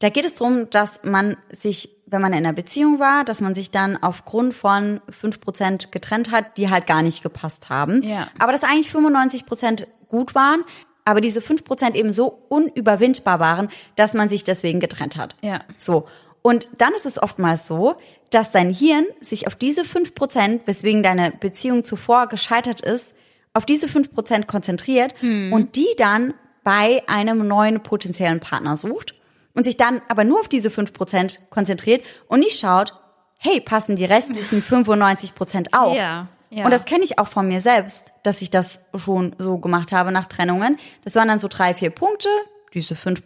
Da 0.01 0.09
geht 0.09 0.25
es 0.25 0.35
darum, 0.35 0.69
dass 0.71 1.05
man 1.05 1.37
sich, 1.53 1.91
wenn 2.11 2.21
man 2.21 2.33
in 2.33 2.39
einer 2.39 2.53
Beziehung 2.53 2.99
war, 2.99 3.25
dass 3.25 3.41
man 3.41 3.55
sich 3.55 3.71
dann 3.71 4.03
aufgrund 4.03 4.55
von 4.55 5.01
5% 5.11 5.91
getrennt 5.91 6.31
hat, 6.31 6.57
die 6.57 6.69
halt 6.69 6.87
gar 6.87 7.03
nicht 7.03 7.23
gepasst 7.23 7.69
haben. 7.69 8.03
Ja. 8.03 8.29
Aber 8.39 8.53
dass 8.53 8.65
eigentlich 8.65 8.91
95% 8.91 9.87
gut 10.09 10.35
waren, 10.35 10.63
aber 11.05 11.21
diese 11.21 11.41
5% 11.41 11.95
eben 11.95 12.13
so 12.13 12.43
unüberwindbar 12.49 13.41
waren, 13.41 13.69
dass 13.97 14.15
man 14.15 14.29
sich 14.29 14.45
deswegen 14.45 14.81
getrennt 14.81 15.17
hat. 15.17 15.37
Ja. 15.41 15.61
So. 15.77 16.07
Und 16.43 16.69
dann 16.79 16.93
ist 16.95 17.07
es 17.07 17.23
oftmals 17.23 17.67
so, 17.67 17.97
dass 18.31 18.53
dein 18.53 18.73
Hirn 18.73 19.07
sich 19.21 19.47
auf 19.47 19.55
diese 19.55 19.83
5%, 19.83 20.61
weswegen 20.67 21.03
deine 21.03 21.33
Beziehung 21.33 21.85
zuvor 21.85 22.29
gescheitert 22.29 22.81
ist, 22.81 23.13
auf 23.53 23.67
diese 23.67 23.87
5% 23.87 24.47
konzentriert 24.47 25.15
und 25.23 25.75
die 25.75 25.89
dann 25.97 26.35
bei 26.63 27.03
einem 27.09 27.47
neuen 27.49 27.83
potenziellen 27.83 28.39
Partner 28.39 28.77
sucht 28.77 29.15
und 29.55 29.65
sich 29.65 29.77
dann 29.77 30.01
aber 30.09 30.25
nur 30.25 30.41
auf 30.41 30.49
diese 30.49 30.69
5% 30.69 31.39
konzentriert 31.51 32.05
und 32.29 32.41
nicht 32.41 32.59
schaut, 32.59 32.95
hey, 33.37 33.61
passen 33.61 33.97
die 33.97 34.05
restlichen 34.05 34.63
95% 34.63 35.69
auch? 35.73 35.95
Ja, 35.95 36.29
ja. 36.51 36.65
Und 36.65 36.73
das 36.73 36.85
kenne 36.85 37.05
ich 37.05 37.19
auch 37.19 37.29
von 37.29 37.47
mir 37.47 37.61
selbst, 37.61 38.13
dass 38.25 38.43
ich 38.43 38.51
das 38.51 38.81
schon 38.97 39.35
so 39.39 39.59
gemacht 39.59 39.93
habe 39.93 40.11
nach 40.11 40.27
Trennungen. 40.27 40.77
Das 41.05 41.15
waren 41.15 41.29
dann 41.29 41.39
so 41.39 41.49
drei, 41.49 41.75
vier 41.75 41.91
Punkte, 41.91 42.29
diese 42.75 42.95
5%. 42.95 43.23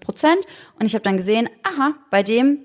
Und 0.78 0.86
ich 0.86 0.94
habe 0.94 1.02
dann 1.02 1.16
gesehen, 1.16 1.48
aha, 1.62 1.94
bei 2.10 2.22
dem 2.22 2.58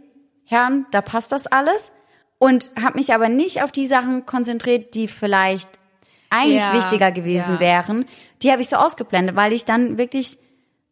Herrn, 0.45 0.85
da 0.91 1.01
passt 1.01 1.31
das 1.31 1.47
alles. 1.47 1.91
Und 2.39 2.71
habe 2.81 2.97
mich 2.97 3.13
aber 3.13 3.29
nicht 3.29 3.63
auf 3.63 3.71
die 3.71 3.87
Sachen 3.87 4.25
konzentriert, 4.25 4.93
die 4.93 5.07
vielleicht 5.07 5.69
eigentlich 6.29 6.61
Ja, 6.61 6.73
wichtiger 6.73 7.11
gewesen 7.11 7.55
ja. 7.55 7.59
wären. 7.59 8.05
Die 8.41 8.51
habe 8.51 8.61
ich 8.61 8.69
so 8.69 8.75
ausgeblendet, 8.77 9.35
weil 9.35 9.53
ich 9.53 9.65
dann 9.65 9.97
wirklich 9.97 10.37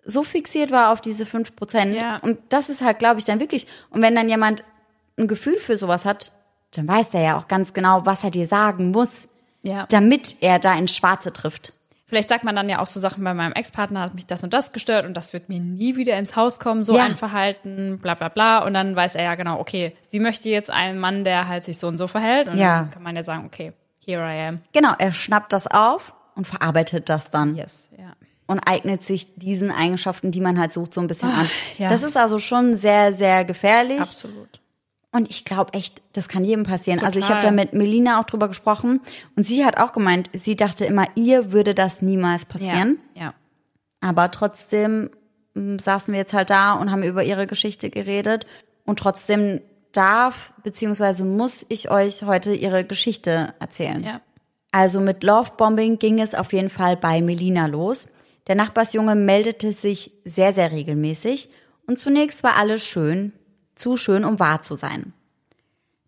so 0.08 0.24
fixiert 0.24 0.72
war 0.72 0.91
auf 0.91 1.01
diese 1.01 1.26
5%. 1.26 2.01
Ja. 2.01 2.18
Und 2.18 2.39
das 2.49 2.70
ist 2.70 2.82
halt, 2.82 2.97
glaube 2.99 3.20
ich, 3.20 3.26
dann 3.26 3.39
wirklich. 3.39 3.68
Und 3.91 4.01
wenn 4.01 4.16
dann 4.16 4.30
jemand 4.30 4.64
ein 5.20 5.28
Gefühl 5.28 5.58
für 5.60 5.76
sowas 5.76 6.05
hat, 6.05 6.32
dann 6.72 6.88
weiß 6.88 7.12
der 7.12 7.22
ja 7.22 7.38
auch 7.38 7.47
ganz 7.47 7.74
genau, 7.74 8.05
was 8.05 8.24
er 8.24 8.32
dir 8.32 8.47
sagen 8.47 8.91
muss, 8.91 9.28
Ja. 9.64 9.86
damit 9.89 10.38
er 10.41 10.60
da 10.60 10.74
ins 10.78 10.95
Schwarze 10.95 11.32
trifft. 11.34 11.74
Vielleicht 12.05 12.30
sagt 12.30 12.45
man 12.45 12.55
dann 12.55 12.70
ja 12.70 12.80
auch 12.80 12.88
so 12.88 13.01
Sachen 13.01 13.22
bei 13.22 13.34
meinem 13.34 13.51
Ex-Partner 13.51 13.99
hat 13.99 14.16
mich 14.16 14.26
das 14.26 14.41
und 14.41 14.53
das 14.53 14.72
gestört 14.72 15.05
und 15.05 15.14
das 15.16 15.34
wird 15.34 15.49
mir 15.49 15.60
nie 15.60 15.97
wieder 15.97 16.18
ins 16.18 16.38
Haus 16.38 16.58
kommen, 16.58 16.86
so 16.86 16.95
Ja. 16.95 17.03
ein 17.03 17.18
Verhalten, 17.18 17.99
bla 18.01 18.14
bla 18.16 18.30
bla. 18.30 18.60
Und 18.64 18.74
dann 18.76 18.95
weiß 18.95 19.16
er 19.16 19.24
ja 19.26 19.36
genau, 19.36 19.60
okay, 19.60 19.93
sie 20.08 20.22
möchte 20.22 20.47
jetzt 20.47 20.72
einen 20.72 20.99
Mann, 20.99 21.26
der 21.26 21.49
halt 21.49 21.66
sich 21.66 21.80
so 21.80 21.88
und 21.89 21.97
so 21.97 22.08
verhält. 22.08 22.47
Und 22.47 22.58
Ja. 22.58 22.80
dann 22.84 22.91
kann 22.91 23.03
man 23.03 23.16
ja 23.18 23.24
sagen, 23.24 23.45
okay, 23.45 23.74
here 24.05 24.22
I 24.24 24.47
am. 24.47 24.62
Genau, 24.72 24.93
er 24.97 25.12
schnappt 25.12 25.51
das 25.51 25.68
auf 25.68 26.14
und 26.36 26.47
verarbeitet 26.47 27.10
das 27.10 27.30
dann. 27.30 27.55
Yes, 27.55 27.89
ja. 27.97 28.14
Und 28.48 28.60
eignet 28.60 29.04
sich 29.04 29.36
diesen 29.36 29.72
Eigenschaften, 29.72 30.32
die 30.32 30.41
man 30.41 30.58
halt 30.58 30.74
sucht, 30.74 30.93
so 30.93 31.02
ein 31.02 31.08
bisschen 31.08 31.30
an. 31.30 31.50
ja. 31.78 31.89
Das 31.89 32.04
ist 32.04 32.18
also 32.18 32.39
schon 32.39 32.76
sehr, 32.76 33.14
sehr 33.14 33.45
gefährlich. 33.45 34.00
Absolut. 34.00 34.62
Und 35.12 35.30
ich 35.30 35.45
glaube 35.45 35.74
echt, 35.74 36.02
das 36.14 36.28
kann 36.28 36.43
jedem 36.43 36.64
passieren. 36.64 37.00
Also 37.00 37.20
ich 37.20 37.26
Total. 37.26 37.43
habe 37.43 37.48
da 37.48 37.52
mit 37.52 37.74
Melina 37.74 38.20
auch 38.20 38.26
drüber 38.26 38.48
gesprochen 38.48 39.02
und 39.36 39.43
sie 39.43 39.66
hat 39.66 39.78
auch 39.78 39.93
gemeint, 39.93 40.30
sie 40.34 40.56
dachte 40.56 40.86
immer, 40.86 41.06
ihr 41.16 41.52
würde 41.52 41.74
das 41.74 42.02
niemals 42.02 42.45
passieren. 42.45 43.00
Ja. 43.16 43.22
ja. 43.22 43.34
Aber 44.02 44.32
trotzdem 44.32 45.10
mm, 45.54 45.78
saßen 45.80 46.14
wir 46.14 46.20
jetzt 46.20 46.34
halt 46.34 46.50
da 46.50 46.74
und 46.74 46.91
haben 46.91 47.04
über 47.04 47.24
ihre 47.24 47.48
Geschichte 47.48 47.89
geredet. 47.89 48.45
Und 48.86 49.00
trotzdem 49.00 49.62
darf 49.91 50.54
beziehungsweise 50.64 51.26
muss 51.26 51.66
ich 51.70 51.89
euch 51.89 52.24
heute 52.24 52.54
ihre 52.54 52.84
Geschichte 52.84 53.54
erzählen. 53.60 54.04
Ja. 54.04 54.22
Also 54.72 55.00
mit 55.00 55.24
Lovebombing 55.24 55.98
ging 55.98 56.20
es 56.20 56.36
auf 56.36 56.54
jeden 56.54 56.70
Fall 56.70 56.98
bei 56.98 57.22
Melina 57.22 57.66
los. 57.66 58.08
Der 58.48 58.56
Nachbarsjunge 58.56 59.16
meldete 59.16 59.74
sich 59.74 60.12
sehr, 60.24 60.54
sehr 60.54 60.72
regelmäßig 60.72 61.50
und 61.86 62.00
zunächst 62.00 62.43
war 62.43 62.56
alles 62.56 62.84
schön, 62.84 63.34
zu 63.76 63.98
schön, 63.98 64.24
um 64.24 64.39
wahr 64.39 64.62
zu 64.62 64.76
sein. 64.76 65.14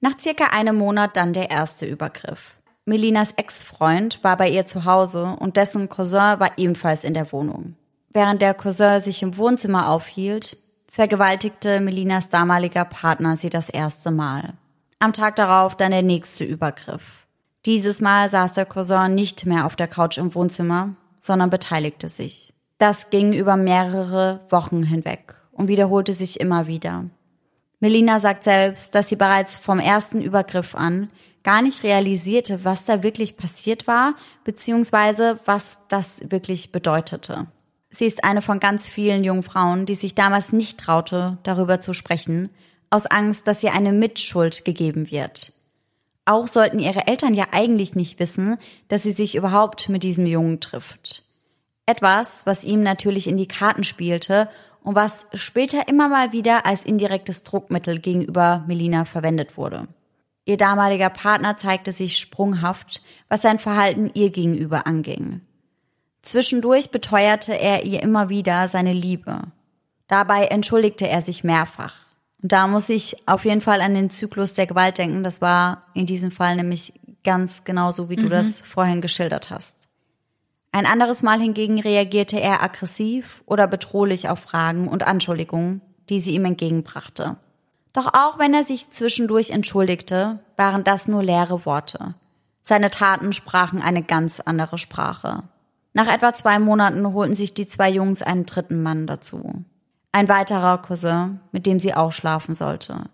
Nach 0.01 0.17
circa 0.17 0.45
einem 0.45 0.77
Monat 0.77 1.17
dann 1.17 1.33
der 1.33 1.49
erste 1.49 1.85
Übergriff. 1.85 2.55
Melinas 2.85 3.33
Ex-Freund 3.33 4.23
war 4.23 4.37
bei 4.37 4.49
ihr 4.49 4.65
zu 4.65 4.85
Hause 4.85 5.35
und 5.39 5.57
dessen 5.57 5.89
Cousin 5.89 6.39
war 6.39 6.57
ebenfalls 6.57 7.03
in 7.03 7.13
der 7.13 7.31
Wohnung. 7.31 7.75
Während 8.11 8.41
der 8.41 8.53
Cousin 8.53 8.99
sich 8.99 9.21
im 9.21 9.37
Wohnzimmer 9.37 9.89
aufhielt, 9.89 10.57
vergewaltigte 10.89 11.81
Melinas 11.81 12.29
damaliger 12.29 12.85
Partner 12.85 13.35
sie 13.35 13.49
das 13.49 13.69
erste 13.69 14.09
Mal. 14.09 14.53
Am 14.97 15.13
Tag 15.13 15.35
darauf 15.35 15.75
dann 15.77 15.91
der 15.91 16.01
nächste 16.01 16.43
Übergriff. 16.43 17.27
Dieses 17.65 18.01
Mal 18.01 18.29
saß 18.29 18.53
der 18.53 18.65
Cousin 18.65 19.13
nicht 19.13 19.45
mehr 19.45 19.65
auf 19.65 19.75
der 19.75 19.87
Couch 19.87 20.17
im 20.17 20.33
Wohnzimmer, 20.33 20.95
sondern 21.19 21.49
beteiligte 21.49 22.09
sich. 22.09 22.53
Das 22.79 23.09
ging 23.09 23.33
über 23.33 23.57
mehrere 23.57 24.39
Wochen 24.49 24.83
hinweg 24.83 25.35
und 25.51 25.67
wiederholte 25.67 26.13
sich 26.13 26.39
immer 26.39 26.65
wieder. 26.65 27.05
Melina 27.79 28.19
sagt 28.19 28.43
selbst, 28.43 28.95
dass 28.95 29.09
sie 29.09 29.15
bereits 29.15 29.57
vom 29.57 29.79
ersten 29.79 30.21
Übergriff 30.21 30.75
an 30.75 31.09
gar 31.43 31.61
nicht 31.61 31.83
realisierte, 31.83 32.63
was 32.65 32.85
da 32.85 33.03
wirklich 33.03 33.37
passiert 33.37 33.87
war, 33.87 34.15
beziehungsweise 34.43 35.39
was 35.45 35.79
das 35.87 36.21
wirklich 36.29 36.71
bedeutete. 36.71 37.47
Sie 37.89 38.05
ist 38.05 38.23
eine 38.23 38.41
von 38.41 38.59
ganz 38.59 38.87
vielen 38.87 39.23
jungen 39.23 39.43
Frauen, 39.43 39.85
die 39.85 39.95
sich 39.95 40.15
damals 40.15 40.53
nicht 40.53 40.79
traute, 40.79 41.37
darüber 41.43 41.81
zu 41.81 41.93
sprechen, 41.93 42.49
aus 42.89 43.05
Angst, 43.05 43.47
dass 43.47 43.63
ihr 43.63 43.73
eine 43.73 43.93
Mitschuld 43.93 44.65
gegeben 44.65 45.09
wird. 45.11 45.53
Auch 46.29 46.45
sollten 46.45 46.77
ihre 46.77 47.07
Eltern 47.07 47.33
ja 47.33 47.47
eigentlich 47.49 47.95
nicht 47.95 48.19
wissen, 48.19 48.59
dass 48.87 49.01
sie 49.01 49.13
sich 49.13 49.33
überhaupt 49.33 49.89
mit 49.89 50.03
diesem 50.03 50.27
Jungen 50.27 50.59
trifft. 50.59 51.23
Etwas, 51.87 52.45
was 52.45 52.63
ihm 52.63 52.83
natürlich 52.83 53.27
in 53.27 53.35
die 53.35 53.47
Karten 53.47 53.83
spielte 53.83 54.47
und 54.83 54.93
was 54.93 55.25
später 55.33 55.87
immer 55.87 56.07
mal 56.07 56.31
wieder 56.31 56.67
als 56.67 56.85
indirektes 56.85 57.41
Druckmittel 57.41 57.97
gegenüber 57.97 58.63
Melina 58.67 59.05
verwendet 59.05 59.57
wurde. 59.57 59.87
Ihr 60.45 60.57
damaliger 60.57 61.09
Partner 61.09 61.57
zeigte 61.57 61.91
sich 61.91 62.17
sprunghaft, 62.17 63.01
was 63.27 63.41
sein 63.41 63.57
Verhalten 63.57 64.11
ihr 64.13 64.29
gegenüber 64.29 64.85
anging. 64.85 65.41
Zwischendurch 66.21 66.91
beteuerte 66.91 67.57
er 67.57 67.85
ihr 67.85 68.03
immer 68.03 68.29
wieder 68.29 68.67
seine 68.67 68.93
Liebe. 68.93 69.47
Dabei 70.07 70.45
entschuldigte 70.45 71.07
er 71.07 71.23
sich 71.23 71.43
mehrfach. 71.43 72.08
Und 72.41 72.51
da 72.51 72.67
muss 72.67 72.89
ich 72.89 73.27
auf 73.27 73.45
jeden 73.45 73.61
Fall 73.61 73.81
an 73.81 73.93
den 73.93 74.09
Zyklus 74.09 74.53
der 74.53 74.67
Gewalt 74.67 74.97
denken. 74.97 75.23
Das 75.23 75.41
war 75.41 75.83
in 75.93 76.05
diesem 76.05 76.31
Fall 76.31 76.55
nämlich 76.55 76.93
ganz 77.23 77.63
genauso, 77.63 78.09
wie 78.09 78.15
du 78.15 78.29
das 78.29 78.61
vorhin 78.61 79.01
geschildert 79.01 79.49
hast. 79.49 79.75
Ein 80.71 80.85
anderes 80.85 81.23
Mal 81.23 81.39
hingegen 81.39 81.79
reagierte 81.79 82.39
er 82.39 82.61
aggressiv 82.61 83.43
oder 83.45 83.67
bedrohlich 83.67 84.29
auf 84.29 84.39
Fragen 84.39 84.87
und 84.87 85.03
Anschuldigungen, 85.03 85.81
die 86.09 86.21
sie 86.21 86.35
ihm 86.35 86.45
entgegenbrachte. 86.45 87.37
Doch 87.91 88.07
auch 88.13 88.37
wenn 88.37 88.53
er 88.53 88.63
sich 88.63 88.91
zwischendurch 88.91 89.49
entschuldigte, 89.49 90.39
waren 90.57 90.83
das 90.83 91.07
nur 91.07 91.23
leere 91.23 91.65
Worte. 91.65 92.13
Seine 92.61 92.91
Taten 92.91 93.33
sprachen 93.33 93.81
eine 93.81 94.03
ganz 94.03 94.39
andere 94.39 94.77
Sprache. 94.77 95.43
Nach 95.93 96.07
etwa 96.07 96.33
zwei 96.33 96.59
Monaten 96.59 97.13
holten 97.13 97.35
sich 97.35 97.55
die 97.55 97.67
zwei 97.67 97.89
Jungs 97.89 98.21
einen 98.21 98.45
dritten 98.45 98.83
Mann 98.83 99.07
dazu. 99.07 99.65
Ein 100.11 100.27
weiterer 100.27 100.79
Cousin, 100.79 101.39
mit 101.51 101.65
dem 101.65 101.79
sie 101.79 101.93
auch 101.93 102.11
schlafen 102.11 102.55
sollte. 102.55 103.09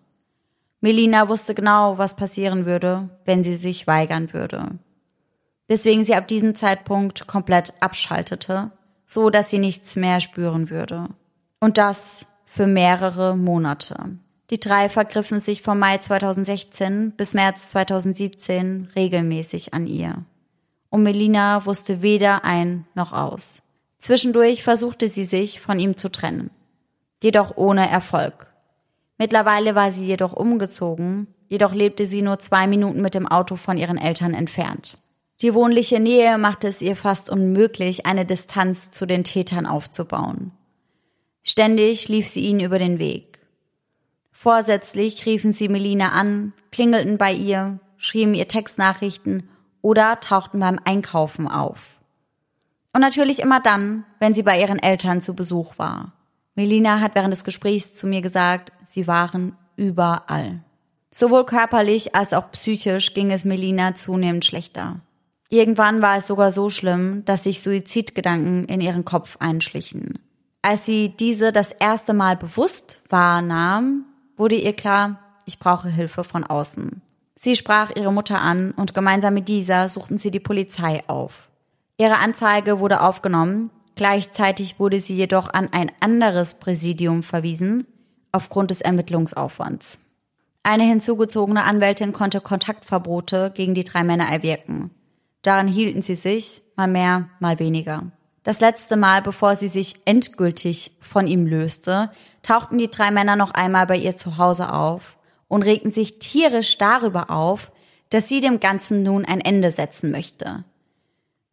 Melina 0.79 1.27
wusste 1.27 1.55
genau, 1.55 1.97
was 1.97 2.15
passieren 2.15 2.65
würde, 2.65 3.09
wenn 3.25 3.43
sie 3.43 3.55
sich 3.55 3.87
weigern 3.87 4.33
würde. 4.33 4.77
Weswegen 5.67 6.05
sie 6.05 6.15
ab 6.15 6.27
diesem 6.27 6.55
Zeitpunkt 6.55 7.27
komplett 7.27 7.73
abschaltete, 7.79 8.71
so 9.05 9.29
dass 9.29 9.49
sie 9.49 9.57
nichts 9.57 9.95
mehr 9.95 10.21
spüren 10.21 10.69
würde. 10.69 11.09
Und 11.59 11.77
das 11.77 12.27
für 12.45 12.67
mehrere 12.67 13.35
Monate. 13.35 14.17
Die 14.51 14.59
drei 14.59 14.89
vergriffen 14.89 15.39
sich 15.39 15.63
vom 15.63 15.79
Mai 15.79 15.97
2016 15.97 17.13
bis 17.17 17.33
März 17.33 17.69
2017 17.69 18.89
regelmäßig 18.95 19.73
an 19.73 19.87
ihr. 19.87 20.23
Und 20.89 21.03
Melina 21.03 21.65
wusste 21.65 22.01
weder 22.03 22.45
ein 22.45 22.85
noch 22.93 23.11
aus. 23.11 23.63
Zwischendurch 23.97 24.63
versuchte 24.63 25.09
sie 25.09 25.25
sich 25.25 25.59
von 25.59 25.79
ihm 25.79 25.97
zu 25.97 26.11
trennen. 26.11 26.51
Jedoch 27.25 27.57
ohne 27.57 27.89
Erfolg. 27.89 28.53
Mittlerweile 29.17 29.73
war 29.73 29.89
sie 29.89 30.05
jedoch 30.05 30.33
umgezogen, 30.33 31.25
jedoch 31.47 31.73
lebte 31.73 32.05
sie 32.05 32.21
nur 32.21 32.37
zwei 32.37 32.67
Minuten 32.67 33.01
mit 33.01 33.15
dem 33.15 33.27
Auto 33.27 33.55
von 33.55 33.79
ihren 33.79 33.97
Eltern 33.97 34.35
entfernt. 34.35 34.99
Die 35.41 35.55
wohnliche 35.55 35.99
Nähe 35.99 36.37
machte 36.37 36.67
es 36.67 36.83
ihr 36.83 36.95
fast 36.95 37.31
unmöglich, 37.31 38.05
eine 38.05 38.27
Distanz 38.27 38.91
zu 38.91 39.07
den 39.07 39.23
Tätern 39.23 39.65
aufzubauen. 39.65 40.51
Ständig 41.41 42.09
lief 42.09 42.27
sie 42.27 42.41
ihnen 42.41 42.59
über 42.59 42.77
den 42.77 42.99
Weg. 42.99 43.39
Vorsätzlich 44.31 45.25
riefen 45.25 45.51
sie 45.51 45.67
Melina 45.67 46.09
an, 46.09 46.53
klingelten 46.71 47.17
bei 47.17 47.33
ihr, 47.33 47.79
schrieben 47.97 48.35
ihr 48.35 48.47
Textnachrichten 48.47 49.49
oder 49.81 50.19
tauchten 50.19 50.59
beim 50.59 50.79
Einkaufen 50.85 51.47
auf. 51.47 51.99
Und 52.93 53.01
natürlich 53.01 53.39
immer 53.39 53.61
dann, 53.61 54.05
wenn 54.19 54.35
sie 54.35 54.43
bei 54.43 54.61
ihren 54.61 54.77
Eltern 54.77 55.21
zu 55.21 55.35
Besuch 55.35 55.79
war. 55.79 56.14
Melina 56.55 57.01
hat 57.01 57.15
während 57.15 57.33
des 57.33 57.43
Gesprächs 57.43 57.95
zu 57.95 58.07
mir 58.07 58.21
gesagt, 58.21 58.71
sie 58.85 59.07
waren 59.07 59.57
überall. 59.75 60.61
Sowohl 61.11 61.45
körperlich 61.45 62.15
als 62.15 62.33
auch 62.33 62.51
psychisch 62.51 63.13
ging 63.13 63.31
es 63.31 63.45
Melina 63.45 63.95
zunehmend 63.95 64.45
schlechter. 64.45 65.01
Irgendwann 65.49 66.01
war 66.01 66.17
es 66.17 66.27
sogar 66.27 66.51
so 66.51 66.69
schlimm, 66.69 67.23
dass 67.25 67.43
sich 67.43 67.61
Suizidgedanken 67.61 68.65
in 68.65 68.81
ihren 68.81 69.05
Kopf 69.05 69.37
einschlichen. 69.39 70.19
Als 70.61 70.85
sie 70.85 71.09
diese 71.09 71.51
das 71.51 71.71
erste 71.71 72.13
Mal 72.13 72.35
bewusst 72.35 72.99
wahrnahm, 73.09 74.05
wurde 74.35 74.55
ihr 74.55 74.73
klar, 74.73 75.19
ich 75.45 75.59
brauche 75.59 75.89
Hilfe 75.89 76.23
von 76.23 76.43
außen. 76.43 77.01
Sie 77.35 77.55
sprach 77.55 77.95
ihre 77.95 78.11
Mutter 78.11 78.41
an 78.41 78.71
und 78.71 78.93
gemeinsam 78.93 79.35
mit 79.35 79.47
dieser 79.47 79.87
suchten 79.89 80.17
sie 80.17 80.31
die 80.31 80.39
Polizei 80.39 81.03
auf. 81.07 81.49
Ihre 81.97 82.17
Anzeige 82.17 82.79
wurde 82.79 83.01
aufgenommen, 83.01 83.69
gleichzeitig 83.95 84.79
wurde 84.79 84.99
sie 84.99 85.15
jedoch 85.15 85.53
an 85.53 85.69
ein 85.71 85.91
anderes 85.99 86.55
Präsidium 86.55 87.23
verwiesen, 87.23 87.87
aufgrund 88.31 88.71
des 88.71 88.81
Ermittlungsaufwands. 88.81 89.99
Eine 90.63 90.83
hinzugezogene 90.83 91.63
Anwältin 91.63 92.11
konnte 92.11 92.41
Kontaktverbote 92.41 93.51
gegen 93.53 93.75
die 93.75 93.83
drei 93.83 94.03
Männer 94.03 94.27
erwirken. 94.27 94.91
Daran 95.41 95.67
hielten 95.67 96.01
sie 96.01 96.15
sich, 96.15 96.63
mal 96.75 96.87
mehr, 96.87 97.29
mal 97.39 97.59
weniger. 97.59 98.11
Das 98.43 98.59
letzte 98.59 98.95
Mal, 98.95 99.21
bevor 99.21 99.55
sie 99.55 99.67
sich 99.67 99.95
endgültig 100.05 100.91
von 100.99 101.27
ihm 101.27 101.45
löste, 101.45 102.11
tauchten 102.43 102.77
die 102.77 102.89
drei 102.89 103.11
Männer 103.11 103.35
noch 103.35 103.51
einmal 103.51 103.87
bei 103.87 103.97
ihr 103.97 104.17
zu 104.17 104.37
Hause 104.37 104.71
auf 104.71 105.17
und 105.47 105.63
regten 105.63 105.91
sich 105.91 106.19
tierisch 106.19 106.77
darüber 106.77 107.29
auf, 107.29 107.71
dass 108.09 108.27
sie 108.27 108.41
dem 108.41 108.59
Ganzen 108.59 109.03
nun 109.03 109.25
ein 109.25 109.41
Ende 109.41 109.71
setzen 109.71 110.11
möchte. 110.11 110.63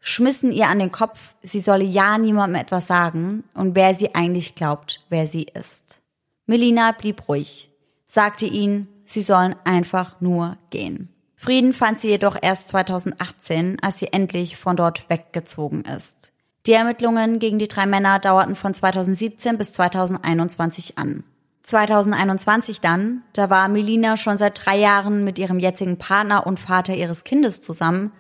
Schmissen 0.05 0.51
ihr 0.51 0.69
an 0.69 0.81
den 0.81 0.91
Kopf, 0.91 1.37
sie 1.43 1.61
solle 1.61 1.85
ja 1.85 2.19
niemandem 2.19 2.61
etwas 2.61 2.89
sagen 2.89 3.45
und 3.55 3.77
wer 3.77 3.95
sie 3.95 4.17
eigentlich 4.17 4.57
glaubt, 4.57 5.01
wer 5.09 5.29
sie 5.29 5.47
ist. 5.55 6.03
Melina 6.45 6.91
blieb 6.91 7.29
ruhig, 7.29 7.71
sagte 8.05 8.47
ihnen, 8.47 8.89
sie 9.05 9.23
sollen 9.23 9.55
einfach 9.63 10.21
nur 10.21 10.59
gehen. 10.71 11.09
Frieden 11.37 11.73
fand 11.73 12.01
sie 12.01 12.09
jedoch 12.09 12.37
erst 12.41 12.69
2018, 12.71 13.79
als 13.81 14.01
sie 14.01 14.13
endlich 14.13 14.57
von 14.57 14.75
dort 14.75 15.09
weggezogen 15.09 15.85
ist. 15.85 16.33
Die 16.67 16.73
Ermittlungen 16.73 17.39
gegen 17.39 17.61
die 17.61 17.69
drei 17.69 17.87
Männer 17.87 18.19
dauerten 18.19 18.57
von 18.57 18.75
2017 18.75 19.57
bis 19.57 19.71
2021 19.71 20.99
an. 20.99 21.23
2021 21.63 22.81
dann, 22.81 23.23
da 23.35 23.51
war 23.51 23.69
Melina 23.69 24.17
schon 24.17 24.37
seit 24.37 24.65
drei 24.67 24.79
Jahren 24.79 25.23
mit 25.23 25.39
ihrem 25.39 25.61
jetzigen 25.61 25.97
Partner 25.97 26.45
und 26.45 26.59
Vater 26.59 26.95
ihres 26.95 27.23
Kindes 27.23 27.61
zusammen, 27.61 28.11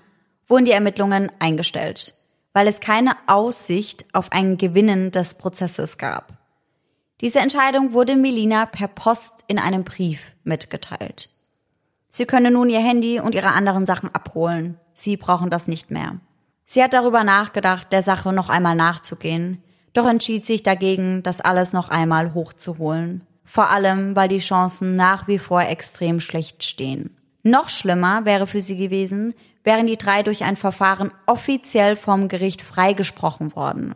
wurden 0.48 0.64
die 0.64 0.72
Ermittlungen 0.72 1.30
eingestellt, 1.38 2.14
weil 2.52 2.66
es 2.68 2.80
keine 2.80 3.12
Aussicht 3.26 4.04
auf 4.12 4.32
ein 4.32 4.58
Gewinnen 4.58 5.10
des 5.10 5.34
Prozesses 5.34 5.98
gab. 5.98 6.32
Diese 7.20 7.38
Entscheidung 7.38 7.92
wurde 7.92 8.16
Melina 8.16 8.66
per 8.66 8.88
Post 8.88 9.44
in 9.46 9.58
einem 9.58 9.84
Brief 9.84 10.34
mitgeteilt. 10.42 11.30
Sie 12.08 12.26
könne 12.26 12.50
nun 12.50 12.68
ihr 12.68 12.80
Handy 12.80 13.20
und 13.20 13.34
ihre 13.34 13.52
anderen 13.52 13.86
Sachen 13.86 14.14
abholen. 14.14 14.78
Sie 14.92 15.16
brauchen 15.16 15.48
das 15.48 15.68
nicht 15.68 15.90
mehr. 15.90 16.16
Sie 16.64 16.82
hat 16.82 16.94
darüber 16.94 17.24
nachgedacht, 17.24 17.92
der 17.92 18.02
Sache 18.02 18.32
noch 18.32 18.48
einmal 18.48 18.74
nachzugehen, 18.74 19.62
doch 19.92 20.06
entschied 20.06 20.44
sich 20.44 20.62
dagegen, 20.62 21.22
das 21.22 21.40
alles 21.40 21.72
noch 21.72 21.90
einmal 21.90 22.34
hochzuholen. 22.34 23.24
Vor 23.44 23.70
allem, 23.70 24.16
weil 24.16 24.28
die 24.28 24.38
Chancen 24.38 24.96
nach 24.96 25.28
wie 25.28 25.38
vor 25.38 25.62
extrem 25.62 26.20
schlecht 26.20 26.64
stehen. 26.64 27.16
Noch 27.42 27.68
schlimmer 27.68 28.24
wäre 28.24 28.46
für 28.46 28.60
sie 28.60 28.76
gewesen, 28.76 29.34
wären 29.64 29.86
die 29.86 29.96
drei 29.96 30.22
durch 30.22 30.44
ein 30.44 30.56
Verfahren 30.56 31.12
offiziell 31.26 31.96
vom 31.96 32.28
Gericht 32.28 32.62
freigesprochen 32.62 33.54
worden. 33.54 33.94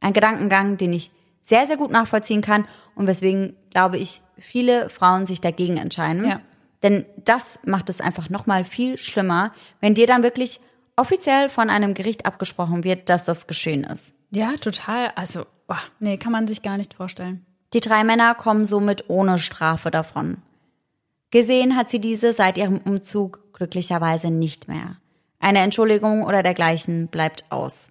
Ein 0.00 0.12
Gedankengang, 0.12 0.76
den 0.76 0.92
ich 0.92 1.10
sehr, 1.42 1.66
sehr 1.66 1.76
gut 1.76 1.90
nachvollziehen 1.90 2.40
kann 2.40 2.66
und 2.94 3.06
weswegen, 3.06 3.56
glaube 3.70 3.98
ich, 3.98 4.22
viele 4.38 4.88
Frauen 4.88 5.26
sich 5.26 5.40
dagegen 5.40 5.76
entscheiden. 5.76 6.24
Ja. 6.24 6.40
Denn 6.82 7.04
das 7.24 7.58
macht 7.64 7.90
es 7.90 8.00
einfach 8.00 8.30
nochmal 8.30 8.64
viel 8.64 8.98
schlimmer, 8.98 9.52
wenn 9.80 9.94
dir 9.94 10.06
dann 10.06 10.22
wirklich 10.22 10.60
offiziell 10.96 11.48
von 11.48 11.70
einem 11.70 11.94
Gericht 11.94 12.26
abgesprochen 12.26 12.84
wird, 12.84 13.08
dass 13.08 13.24
das 13.24 13.46
geschehen 13.46 13.84
ist. 13.84 14.12
Ja, 14.30 14.56
total. 14.56 15.12
Also, 15.16 15.46
boah, 15.66 15.78
nee, 16.00 16.16
kann 16.16 16.32
man 16.32 16.46
sich 16.46 16.62
gar 16.62 16.76
nicht 16.76 16.94
vorstellen. 16.94 17.44
Die 17.72 17.80
drei 17.80 18.04
Männer 18.04 18.34
kommen 18.34 18.64
somit 18.64 19.08
ohne 19.08 19.38
Strafe 19.38 19.90
davon. 19.90 20.38
Gesehen 21.30 21.76
hat 21.76 21.90
sie 21.90 22.00
diese 22.00 22.32
seit 22.32 22.58
ihrem 22.58 22.78
Umzug 22.78 23.40
glücklicherweise 23.54 24.30
nicht 24.30 24.68
mehr. 24.68 24.96
Eine 25.40 25.60
Entschuldigung 25.60 26.22
oder 26.22 26.42
dergleichen 26.42 27.08
bleibt 27.08 27.50
aus. 27.50 27.90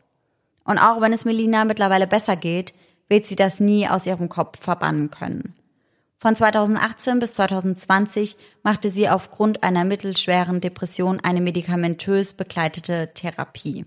Und 0.64 0.78
auch 0.78 1.02
wenn 1.02 1.14
es 1.14 1.26
Melina 1.26 1.66
mittlerweile 1.66 2.08
besser 2.08 2.36
geht, 2.36 2.74
wird 3.10 3.26
sie 3.26 3.36
das 3.36 3.60
nie 3.60 3.88
aus 3.88 4.06
ihrem 4.06 4.30
Kopf 4.30 4.60
verbannen 4.62 5.10
können. 5.10 5.56
Von 6.24 6.38
2018 6.38 7.20
bis 7.20 7.34
2020 7.34 8.38
machte 8.64 8.90
sie 8.90 9.10
aufgrund 9.10 9.62
einer 9.62 9.84
mittelschweren 9.84 10.62
Depression 10.62 11.20
eine 11.20 11.42
medikamentös 11.42 12.34
begleitete 12.34 13.12
Therapie. 13.14 13.86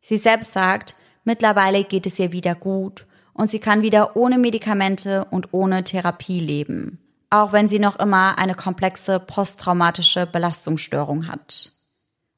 Sie 0.00 0.16
selbst 0.16 0.52
sagt, 0.52 0.94
mittlerweile 1.24 1.84
geht 1.84 2.06
es 2.06 2.18
ihr 2.18 2.32
wieder 2.32 2.54
gut 2.54 3.06
und 3.34 3.50
sie 3.50 3.58
kann 3.58 3.82
wieder 3.82 4.16
ohne 4.16 4.38
Medikamente 4.38 5.26
und 5.26 5.52
ohne 5.52 5.84
Therapie 5.84 6.40
leben, 6.40 6.98
auch 7.34 7.52
wenn 7.52 7.68
sie 7.68 7.80
noch 7.80 7.98
immer 7.98 8.38
eine 8.38 8.54
komplexe 8.54 9.18
posttraumatische 9.18 10.24
Belastungsstörung 10.24 11.26
hat. 11.26 11.72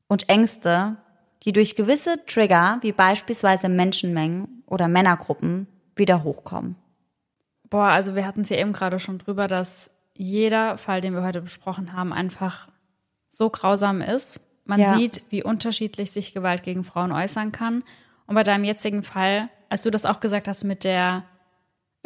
Und 0.09 0.31
Ängste, 0.31 0.97
die 1.43 1.53
durch 1.53 1.77
gewisse 1.77 2.25
Trigger 2.25 2.79
wie 2.81 2.93
beispielsweise 2.93 3.69
Menschenmengen 3.69 4.63
oder 4.67 4.89
Männergruppen 4.89 5.67
wieder 5.97 6.23
hochkommen. 6.23 6.77
Boah, 7.69 7.89
also 7.89 8.15
wir 8.15 8.27
hatten 8.27 8.41
es 8.41 8.49
ja 8.49 8.57
eben 8.57 8.73
gerade 8.73 8.99
schon 8.99 9.19
drüber, 9.19 9.49
dass 9.49 9.91
jeder 10.15 10.79
Fall, 10.79 11.03
den 11.03 11.15
wir 11.15 11.23
heute 11.23 11.43
besprochen 11.43 11.93
haben, 11.93 12.15
einfach 12.15 12.69
so 13.29 13.51
grausam 13.51 14.01
ist. 14.01 14.41
Man 14.65 14.81
ja. 14.81 14.97
sieht, 14.97 15.25
wie 15.29 15.43
unterschiedlich 15.43 16.11
sich 16.11 16.33
Gewalt 16.33 16.63
gegen 16.63 16.85
Frauen 16.85 17.13
äußern 17.13 17.53
kann. 17.53 17.85
Und 18.27 18.35
bei 18.35 18.45
deinem 18.45 18.65
jetzigen 18.65 19.03
Fall, 19.03 19.51
als 19.69 19.83
du 19.83 19.91
das 19.91 20.07
auch 20.07 20.21
gesagt 20.21 20.49
hast 20.49 20.65
mit 20.65 20.85
der 20.85 21.25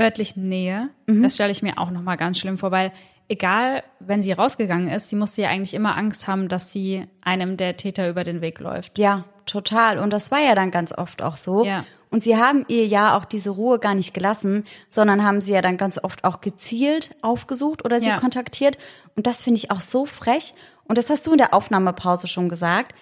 örtlichen 0.01 0.49
Nähe, 0.49 0.89
mhm. 1.07 1.23
das 1.23 1.35
stelle 1.35 1.53
ich 1.53 1.63
mir 1.63 1.79
auch 1.79 1.91
nochmal 1.91 2.17
ganz 2.17 2.39
schlimm 2.39 2.59
vor, 2.59 2.71
weil 2.71 2.93
egal, 3.29 3.85
wenn 4.01 4.23
sie 4.23 4.33
rausgegangen 4.33 4.89
ist, 4.89 5.09
sie 5.09 5.17
musste 5.17 5.43
ja 5.43 5.49
eigentlich 5.49 5.75
immer 5.75 5.97
Angst 5.97 6.27
haben, 6.27 6.49
dass 6.49 6.73
sie 6.73 7.07
einem 7.23 7.57
der 7.57 7.77
Täter 7.77 8.09
über 8.11 8.25
den 8.25 8.41
Weg 8.41 8.59
läuft. 8.59 8.99
Ja, 8.99 9.25
total. 9.47 9.99
Und 9.99 10.13
das 10.13 10.31
war 10.31 10.41
ja 10.41 10.55
dann 10.55 10.71
ganz 10.71 10.93
oft 10.93 11.23
auch 11.23 11.37
so. 11.37 11.65
Ja. 11.65 11.85
Und 12.11 12.25
sie 12.25 12.37
haben 12.37 12.65
ihr 12.67 12.87
ja 12.87 13.17
auch 13.17 13.25
diese 13.25 13.51
Ruhe 13.51 13.79
gar 13.79 13.95
nicht 13.95 14.13
gelassen, 14.15 14.67
sondern 14.89 15.23
haben 15.23 15.41
sie 15.41 15.53
ja 15.53 15.63
dann 15.63 15.77
ganz 15.77 16.03
oft 16.03 16.25
auch 16.25 16.41
gezielt 16.41 17.15
aufgesucht 17.23 17.85
oder 17.85 18.01
sie 18.01 18.09
ja. 18.09 18.19
kontaktiert. 18.19 18.79
Und 19.15 19.29
das 19.29 19.43
finde 19.43 19.59
ich 19.59 19.71
auch 19.71 19.81
so 19.81 20.07
frech. 20.07 20.55
Und 20.85 20.99
das 20.99 21.09
hast 21.09 21.25
du 21.27 21.33
in 21.33 21.39
der 21.39 21.55
Aufnahmepause 21.55 22.27
schon 22.27 22.49
gesagt, 22.49 22.97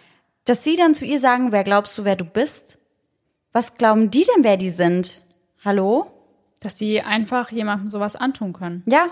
dass 0.45 0.63
sie 0.63 0.77
dann 0.77 0.95
zu 0.95 1.07
ihr 1.07 1.21
sagen, 1.21 1.53
wer 1.53 1.65
glaubst 1.65 1.97
du, 1.97 2.05
wer 2.05 2.17
du 2.17 2.25
bist? 2.25 2.79
Was 3.53 3.77
glauben 3.77 4.11
die 4.11 4.27
denn, 4.35 4.45
wer 4.45 4.59
die 4.59 4.71
sind? 4.71 5.23
Hallo? 5.65 6.11
Dass 6.61 6.75
die 6.75 7.03
einfach 7.03 7.51
jemandem 7.51 7.89
sowas 7.89 8.17
antun 8.17 8.53
können. 8.53 8.83
Ja. 8.87 9.07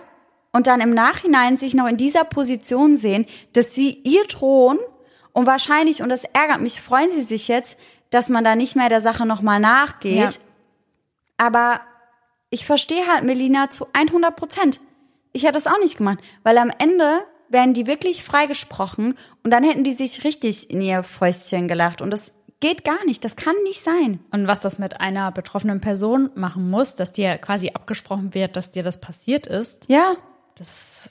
Und 0.52 0.66
dann 0.66 0.81
im 0.81 0.90
Nachhinein 0.90 1.59
sich 1.59 1.74
noch 1.74 1.86
in 1.86 1.97
dieser 1.97 2.24
Position 2.24 2.97
sehen, 2.97 3.27
dass 3.52 3.74
sie 3.74 4.01
ihr 4.05 4.24
drohen 4.24 4.78
und 5.32 5.47
wahrscheinlich, 5.47 6.02
und 6.02 6.09
das 6.09 6.24
ärgert 6.24 6.60
mich, 6.60 6.81
freuen 6.81 7.10
sie 7.10 7.20
sich 7.20 7.47
jetzt, 7.47 7.77
dass 8.10 8.31
man 8.31 8.43
da 8.43 8.56
nicht 8.56 8.74
mehr 8.74 8.89
der 8.89 9.02
Sache 9.02 9.27
nochmal 9.27 9.60
nachgeht. 9.60 10.16
Ja. 10.16 10.40
Aber 11.36 11.81
ich 12.51 12.64
verstehe 12.64 13.06
halt 13.06 13.24
Melina 13.24 13.68
zu 13.68 13.86
100 13.93 14.35
Prozent. 14.35 14.81
Ich 15.32 15.43
hätte 15.43 15.52
das 15.52 15.66
auch 15.66 15.78
nicht 15.78 15.98
gemacht, 15.98 16.20
weil 16.43 16.56
am 16.56 16.73
Ende 16.78 17.20
werden 17.48 17.74
die 17.74 17.86
wirklich 17.86 18.24
freigesprochen 18.24 19.16
und 19.44 19.51
dann 19.51 19.62
hätten 19.62 19.85
die 19.85 19.93
sich 19.93 20.24
richtig 20.24 20.70
in 20.70 20.81
ihr 20.81 21.02
Fäustchen 21.02 21.68
gelacht 21.68 22.01
und 22.01 22.10
das 22.10 22.32
geht 22.60 22.84
gar 22.84 23.04
nicht, 23.04 23.24
das 23.24 23.36
kann 23.36 23.54
nicht 23.64 23.82
sein. 23.84 24.20
Und 24.32 24.46
was 24.46 24.60
das 24.60 24.78
mit 24.78 25.00
einer 25.00 25.30
betroffenen 25.32 25.80
Person 25.80 26.30
machen 26.34 26.70
muss, 26.70 26.94
dass 26.94 27.12
dir 27.12 27.36
quasi 27.38 27.70
abgesprochen 27.74 28.34
wird, 28.34 28.56
dass 28.56 28.70
dir 28.70 28.82
das 28.82 29.00
passiert 29.00 29.46
ist. 29.46 29.86
Ja. 29.88 30.16
Das, 30.56 31.10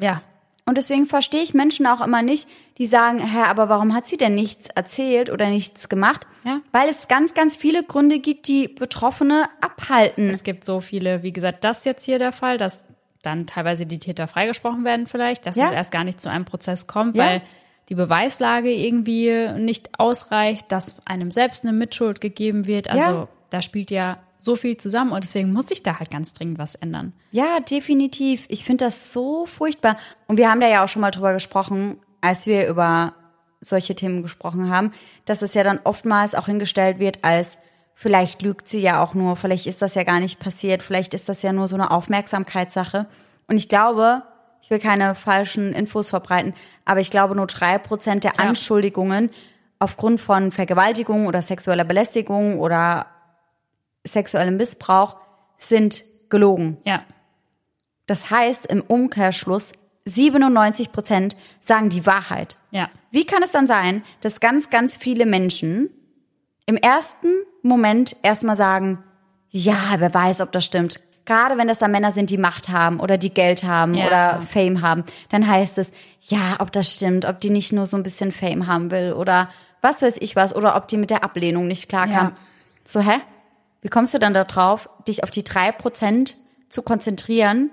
ja. 0.00 0.22
Und 0.68 0.76
deswegen 0.78 1.06
verstehe 1.06 1.42
ich 1.44 1.54
Menschen 1.54 1.86
auch 1.86 2.00
immer 2.00 2.22
nicht, 2.22 2.48
die 2.78 2.86
sagen, 2.86 3.20
hä, 3.20 3.42
aber 3.46 3.68
warum 3.68 3.94
hat 3.94 4.06
sie 4.06 4.16
denn 4.16 4.34
nichts 4.34 4.68
erzählt 4.68 5.30
oder 5.30 5.48
nichts 5.48 5.88
gemacht? 5.88 6.26
Ja. 6.42 6.60
Weil 6.72 6.88
es 6.88 7.06
ganz, 7.06 7.34
ganz 7.34 7.54
viele 7.54 7.84
Gründe 7.84 8.18
gibt, 8.18 8.48
die 8.48 8.66
Betroffene 8.66 9.44
abhalten. 9.60 10.28
Es 10.28 10.42
gibt 10.42 10.64
so 10.64 10.80
viele, 10.80 11.22
wie 11.22 11.32
gesagt, 11.32 11.62
das 11.62 11.84
jetzt 11.84 12.04
hier 12.04 12.18
der 12.18 12.32
Fall, 12.32 12.58
dass 12.58 12.84
dann 13.22 13.46
teilweise 13.46 13.86
die 13.86 14.00
Täter 14.00 14.26
freigesprochen 14.26 14.84
werden 14.84 15.06
vielleicht, 15.06 15.46
dass 15.46 15.54
Ja. 15.54 15.66
es 15.66 15.72
erst 15.72 15.90
gar 15.92 16.02
nicht 16.02 16.20
zu 16.20 16.28
einem 16.28 16.44
Prozess 16.44 16.88
kommt, 16.88 17.16
Ja. 17.16 17.24
weil 17.26 17.42
die 17.88 17.94
Beweislage 17.94 18.70
irgendwie 18.72 19.52
nicht 19.58 19.98
ausreicht, 19.98 20.72
dass 20.72 20.96
einem 21.06 21.30
selbst 21.30 21.62
eine 21.64 21.72
Mitschuld 21.72 22.20
gegeben 22.20 22.66
wird. 22.66 22.88
Also 22.88 23.00
Ja. 23.10 23.28
da 23.50 23.62
spielt 23.62 23.90
ja 23.90 24.18
so 24.38 24.56
viel 24.56 24.76
zusammen 24.76 25.12
und 25.12 25.24
deswegen 25.24 25.52
muss 25.52 25.68
sich 25.68 25.82
da 25.82 25.98
halt 25.98 26.10
ganz 26.10 26.32
dringend 26.32 26.58
was 26.58 26.74
ändern. 26.74 27.12
Ja, 27.30 27.60
definitiv. 27.60 28.46
Ich 28.48 28.64
finde 28.64 28.84
das 28.84 29.12
so 29.12 29.46
furchtbar. 29.46 29.96
Und 30.26 30.36
wir 30.36 30.50
haben 30.50 30.60
da 30.60 30.68
ja 30.68 30.84
auch 30.84 30.88
schon 30.88 31.00
mal 31.02 31.10
drüber 31.10 31.32
gesprochen, 31.32 31.98
als 32.20 32.46
wir 32.46 32.66
über 32.68 33.14
solche 33.60 33.94
Themen 33.94 34.22
gesprochen 34.22 34.70
haben, 34.70 34.92
dass 35.24 35.42
es 35.42 35.54
ja 35.54 35.64
dann 35.64 35.80
oftmals 35.84 36.34
auch 36.34 36.46
hingestellt 36.46 36.98
wird 36.98 37.20
als 37.22 37.58
vielleicht 37.94 38.42
lügt 38.42 38.68
sie 38.68 38.80
ja 38.80 39.02
auch 39.02 39.14
nur, 39.14 39.36
vielleicht 39.36 39.66
ist 39.66 39.80
das 39.80 39.94
ja 39.94 40.04
gar 40.04 40.20
nicht 40.20 40.38
passiert, 40.38 40.82
vielleicht 40.82 41.14
ist 41.14 41.28
das 41.30 41.40
ja 41.42 41.52
nur 41.52 41.66
so 41.66 41.76
eine 41.76 41.90
Aufmerksamkeitssache. 41.90 43.06
Und 43.48 43.56
ich 43.56 43.68
glaube, 43.68 44.22
ich 44.62 44.70
will 44.70 44.78
keine 44.78 45.14
falschen 45.14 45.72
Infos 45.72 46.10
verbreiten, 46.10 46.54
aber 46.84 47.00
ich 47.00 47.10
glaube, 47.10 47.36
nur 47.36 47.46
drei 47.46 47.78
Prozent 47.78 48.24
der 48.24 48.40
Anschuldigungen 48.40 49.30
aufgrund 49.78 50.20
von 50.20 50.52
Vergewaltigung 50.52 51.26
oder 51.26 51.42
sexueller 51.42 51.84
Belästigung 51.84 52.58
oder 52.58 53.06
sexuellem 54.04 54.56
Missbrauch 54.56 55.16
sind 55.56 56.04
gelogen. 56.28 56.78
Ja. 56.84 57.04
Das 58.06 58.30
heißt 58.30 58.66
im 58.66 58.82
Umkehrschluss, 58.82 59.72
97 60.04 60.92
Prozent 60.92 61.36
sagen 61.58 61.88
die 61.88 62.06
Wahrheit. 62.06 62.56
Ja. 62.70 62.88
Wie 63.10 63.26
kann 63.26 63.42
es 63.42 63.50
dann 63.50 63.66
sein, 63.66 64.04
dass 64.20 64.40
ganz, 64.40 64.70
ganz 64.70 64.96
viele 64.96 65.26
Menschen 65.26 65.90
im 66.66 66.76
ersten 66.76 67.28
Moment 67.62 68.16
erstmal 68.22 68.56
sagen, 68.56 69.02
ja, 69.50 69.94
wer 69.98 70.12
weiß, 70.12 70.40
ob 70.40 70.52
das 70.52 70.64
stimmt. 70.64 71.00
Gerade 71.26 71.58
wenn 71.58 71.68
das 71.68 71.80
dann 71.80 71.90
Männer 71.90 72.12
sind, 72.12 72.30
die 72.30 72.38
Macht 72.38 72.68
haben 72.70 73.00
oder 73.00 73.18
die 73.18 73.34
Geld 73.34 73.64
haben 73.64 73.94
Ja. 73.94 74.06
oder 74.06 74.40
Fame 74.42 74.80
haben, 74.80 75.04
dann 75.28 75.46
heißt 75.46 75.76
es, 75.78 75.90
ja, 76.22 76.56
ob 76.60 76.72
das 76.72 76.92
stimmt, 76.92 77.24
ob 77.26 77.40
die 77.40 77.50
nicht 77.50 77.72
nur 77.72 77.86
so 77.86 77.96
ein 77.96 78.02
bisschen 78.02 78.32
Fame 78.32 78.66
haben 78.66 78.90
will 78.90 79.12
oder 79.12 79.50
was 79.82 80.02
weiß 80.02 80.16
ich 80.20 80.34
was 80.36 80.54
oder 80.56 80.76
ob 80.76 80.88
die 80.88 80.96
mit 80.96 81.10
der 81.10 81.22
Ablehnung 81.24 81.66
nicht 81.66 81.88
klarkam. 81.88 82.28
Ja. 82.28 82.36
So, 82.84 83.00
hä? 83.00 83.18
Wie 83.82 83.88
kommst 83.88 84.14
du 84.14 84.18
dann 84.18 84.34
darauf, 84.34 84.88
dich 85.06 85.22
auf 85.22 85.30
die 85.30 85.44
drei 85.44 85.70
Prozent 85.72 86.36
zu 86.68 86.82
konzentrieren, 86.82 87.70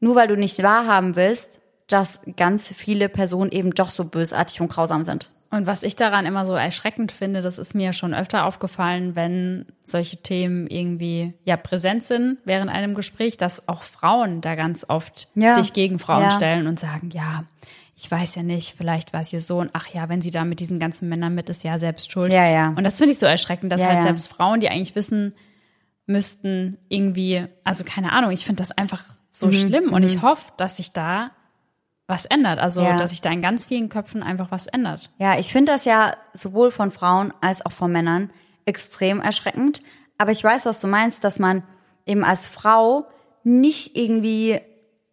nur 0.00 0.14
weil 0.16 0.28
du 0.28 0.36
nicht 0.36 0.62
wahrhaben 0.62 1.16
willst, 1.16 1.60
dass 1.88 2.20
ganz 2.36 2.72
viele 2.72 3.08
Personen 3.08 3.50
eben 3.50 3.72
doch 3.72 3.90
so 3.90 4.04
bösartig 4.04 4.60
und 4.60 4.68
grausam 4.68 5.02
sind? 5.04 5.32
Und 5.54 5.66
was 5.66 5.82
ich 5.82 5.94
daran 5.96 6.26
immer 6.26 6.44
so 6.44 6.54
erschreckend 6.54 7.12
finde, 7.12 7.40
das 7.42 7.58
ist 7.58 7.74
mir 7.74 7.92
schon 7.92 8.12
öfter 8.14 8.44
aufgefallen, 8.46 9.14
wenn 9.14 9.66
solche 9.84 10.16
Themen 10.16 10.66
irgendwie 10.66 11.34
ja 11.44 11.56
präsent 11.56 12.02
sind 12.04 12.38
während 12.44 12.70
einem 12.70 12.94
Gespräch, 12.94 13.36
dass 13.36 13.68
auch 13.68 13.82
Frauen 13.84 14.40
da 14.40 14.54
ganz 14.56 14.84
oft 14.88 15.28
Ja. 15.34 15.54
sich 15.62 15.72
gegen 15.72 15.98
Frauen 15.98 16.22
Ja. 16.22 16.30
stellen 16.30 16.66
und 16.66 16.80
sagen, 16.80 17.10
ja, 17.12 17.44
ich 17.96 18.10
weiß 18.10 18.34
ja 18.34 18.42
nicht, 18.42 18.74
vielleicht 18.76 19.12
war 19.12 19.20
es 19.20 19.32
ihr 19.32 19.40
Sohn, 19.40 19.70
ach 19.72 19.86
ja, 19.94 20.08
wenn 20.08 20.20
sie 20.20 20.32
da 20.32 20.44
mit 20.44 20.58
diesen 20.58 20.80
ganzen 20.80 21.08
Männern 21.08 21.34
mit 21.34 21.48
ist, 21.48 21.62
ja 21.62 21.78
selbst 21.78 22.10
schuld. 22.10 22.32
Ja, 22.32 22.48
ja. 22.48 22.68
Und 22.76 22.82
das 22.82 22.98
finde 22.98 23.12
ich 23.12 23.20
so 23.20 23.26
erschreckend, 23.26 23.70
dass 23.70 23.80
Ja, 23.80 23.88
halt 23.88 24.02
selbst 24.02 24.28
Frauen, 24.28 24.58
die 24.58 24.68
eigentlich 24.68 24.96
wissen 24.96 25.34
müssten, 26.06 26.78
irgendwie, 26.88 27.46
also 27.62 27.84
keine 27.84 28.12
Ahnung, 28.12 28.30
ich 28.30 28.44
finde 28.44 28.62
das 28.62 28.72
einfach 28.72 29.02
Mhm. 29.08 29.14
so 29.30 29.52
schlimm 29.52 29.92
und 29.92 30.02
ich 30.02 30.22
hoffe, 30.22 30.52
dass 30.56 30.76
sich 30.76 30.92
da 30.92 31.30
was 32.06 32.24
ändert. 32.26 32.58
Also, 32.58 32.82
Ja. 32.82 32.96
dass 32.96 33.10
sich 33.10 33.20
da 33.22 33.30
in 33.30 33.40
ganz 33.42 33.66
vielen 33.66 33.88
Köpfen 33.88 34.22
einfach 34.22 34.50
was 34.50 34.66
ändert. 34.66 35.10
Ja, 35.18 35.38
ich 35.38 35.52
finde 35.52 35.72
das 35.72 35.84
ja 35.84 36.14
sowohl 36.32 36.70
von 36.70 36.90
Frauen 36.90 37.32
als 37.40 37.64
auch 37.64 37.72
von 37.72 37.90
Männern 37.90 38.30
extrem 38.66 39.20
erschreckend. 39.20 39.80
Aber 40.18 40.30
ich 40.32 40.42
weiß, 40.44 40.66
was 40.66 40.80
du 40.80 40.86
meinst, 40.86 41.24
dass 41.24 41.38
man 41.38 41.62
eben 42.06 42.24
als 42.24 42.46
Frau 42.46 43.06
nicht 43.42 43.96
irgendwie 43.96 44.60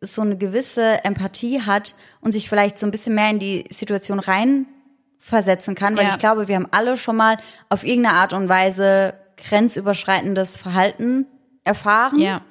so 0.02 0.22
eine 0.22 0.38
gewisse 0.38 1.04
Empathie 1.04 1.62
hat 1.62 1.96
und 2.22 2.32
sich 2.32 2.50
vielleicht 2.50 2.80
so 2.80 2.88
ein 2.88 2.92
bisschen 2.92 3.16
mehr 3.16 3.30
in 3.30 3.40
die 3.40 3.66
Situation 3.70 4.20
reinversetzen 4.20 5.76
kann. 5.76 5.96
Weil 5.96 6.06
Ja. 6.06 6.10
ich 6.12 6.20
glaube, 6.20 6.48
wir 6.48 6.56
haben 6.56 6.68
alle 6.72 6.98
schon 6.98 7.16
mal 7.18 7.38
auf 7.70 7.84
irgendeine 7.84 8.18
Art 8.18 8.34
und 8.34 8.50
Weise 8.50 9.14
grenzüberschreitendes 9.38 10.58
Verhalten 10.58 11.26
erfahren 11.64 12.20
Ja. 12.20 12.42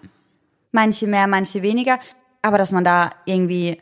manche 0.72 1.06
mehr, 1.06 1.26
manche 1.26 1.62
weniger, 1.62 1.98
aber 2.42 2.58
dass 2.58 2.72
man 2.72 2.84
da 2.84 3.10
irgendwie 3.26 3.80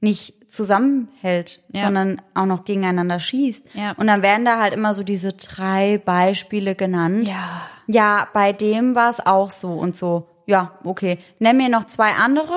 nicht 0.00 0.34
zusammenhält, 0.50 1.62
Ja. 1.72 1.82
sondern 1.82 2.20
auch 2.34 2.46
noch 2.46 2.64
gegeneinander 2.64 3.20
schießt. 3.20 3.66
Ja. 3.74 3.92
Und 3.92 4.06
dann 4.08 4.22
werden 4.22 4.44
da 4.44 4.58
halt 4.60 4.74
immer 4.74 4.94
so 4.94 5.02
diese 5.02 5.32
drei 5.32 5.98
Beispiele 6.04 6.74
genannt. 6.74 7.28
Ja. 7.28 7.62
Ja, 7.86 8.28
bei 8.32 8.52
dem 8.52 8.94
war 8.94 9.10
es 9.10 9.24
auch 9.24 9.50
so 9.50 9.72
und 9.72 9.96
so. 9.96 10.28
Ja, 10.46 10.72
okay. 10.84 11.18
Nenn 11.38 11.56
mir 11.56 11.68
noch 11.68 11.84
zwei 11.84 12.12
andere 12.12 12.54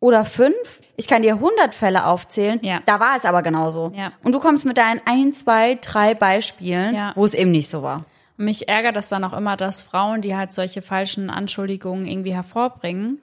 oder 0.00 0.24
fünf. 0.24 0.80
Ich 0.96 1.06
kann 1.08 1.22
dir 1.22 1.38
hundert 1.40 1.74
Fälle 1.74 2.06
aufzählen. 2.06 2.58
Ja. 2.62 2.80
Da 2.86 3.00
war 3.00 3.16
es 3.16 3.24
aber 3.24 3.42
genauso. 3.42 3.92
Ja. 3.94 4.12
Und 4.24 4.32
du 4.32 4.40
kommst 4.40 4.64
mit 4.64 4.78
deinen 4.78 5.00
ein, 5.04 5.32
zwei, 5.32 5.76
drei 5.80 6.14
Beispielen, 6.14 6.94
Ja. 6.94 7.12
wo 7.16 7.24
es 7.24 7.34
eben 7.34 7.50
nicht 7.50 7.68
so 7.68 7.82
war. 7.82 8.04
Mich 8.36 8.68
ärgert 8.68 8.96
das 8.96 9.08
dann 9.08 9.24
auch 9.24 9.32
immer, 9.32 9.56
dass 9.56 9.82
Frauen, 9.82 10.20
die 10.22 10.36
halt 10.36 10.52
solche 10.52 10.82
falschen 10.82 11.30
Anschuldigungen 11.30 12.06
irgendwie 12.06 12.34
hervorbringen, 12.34 13.20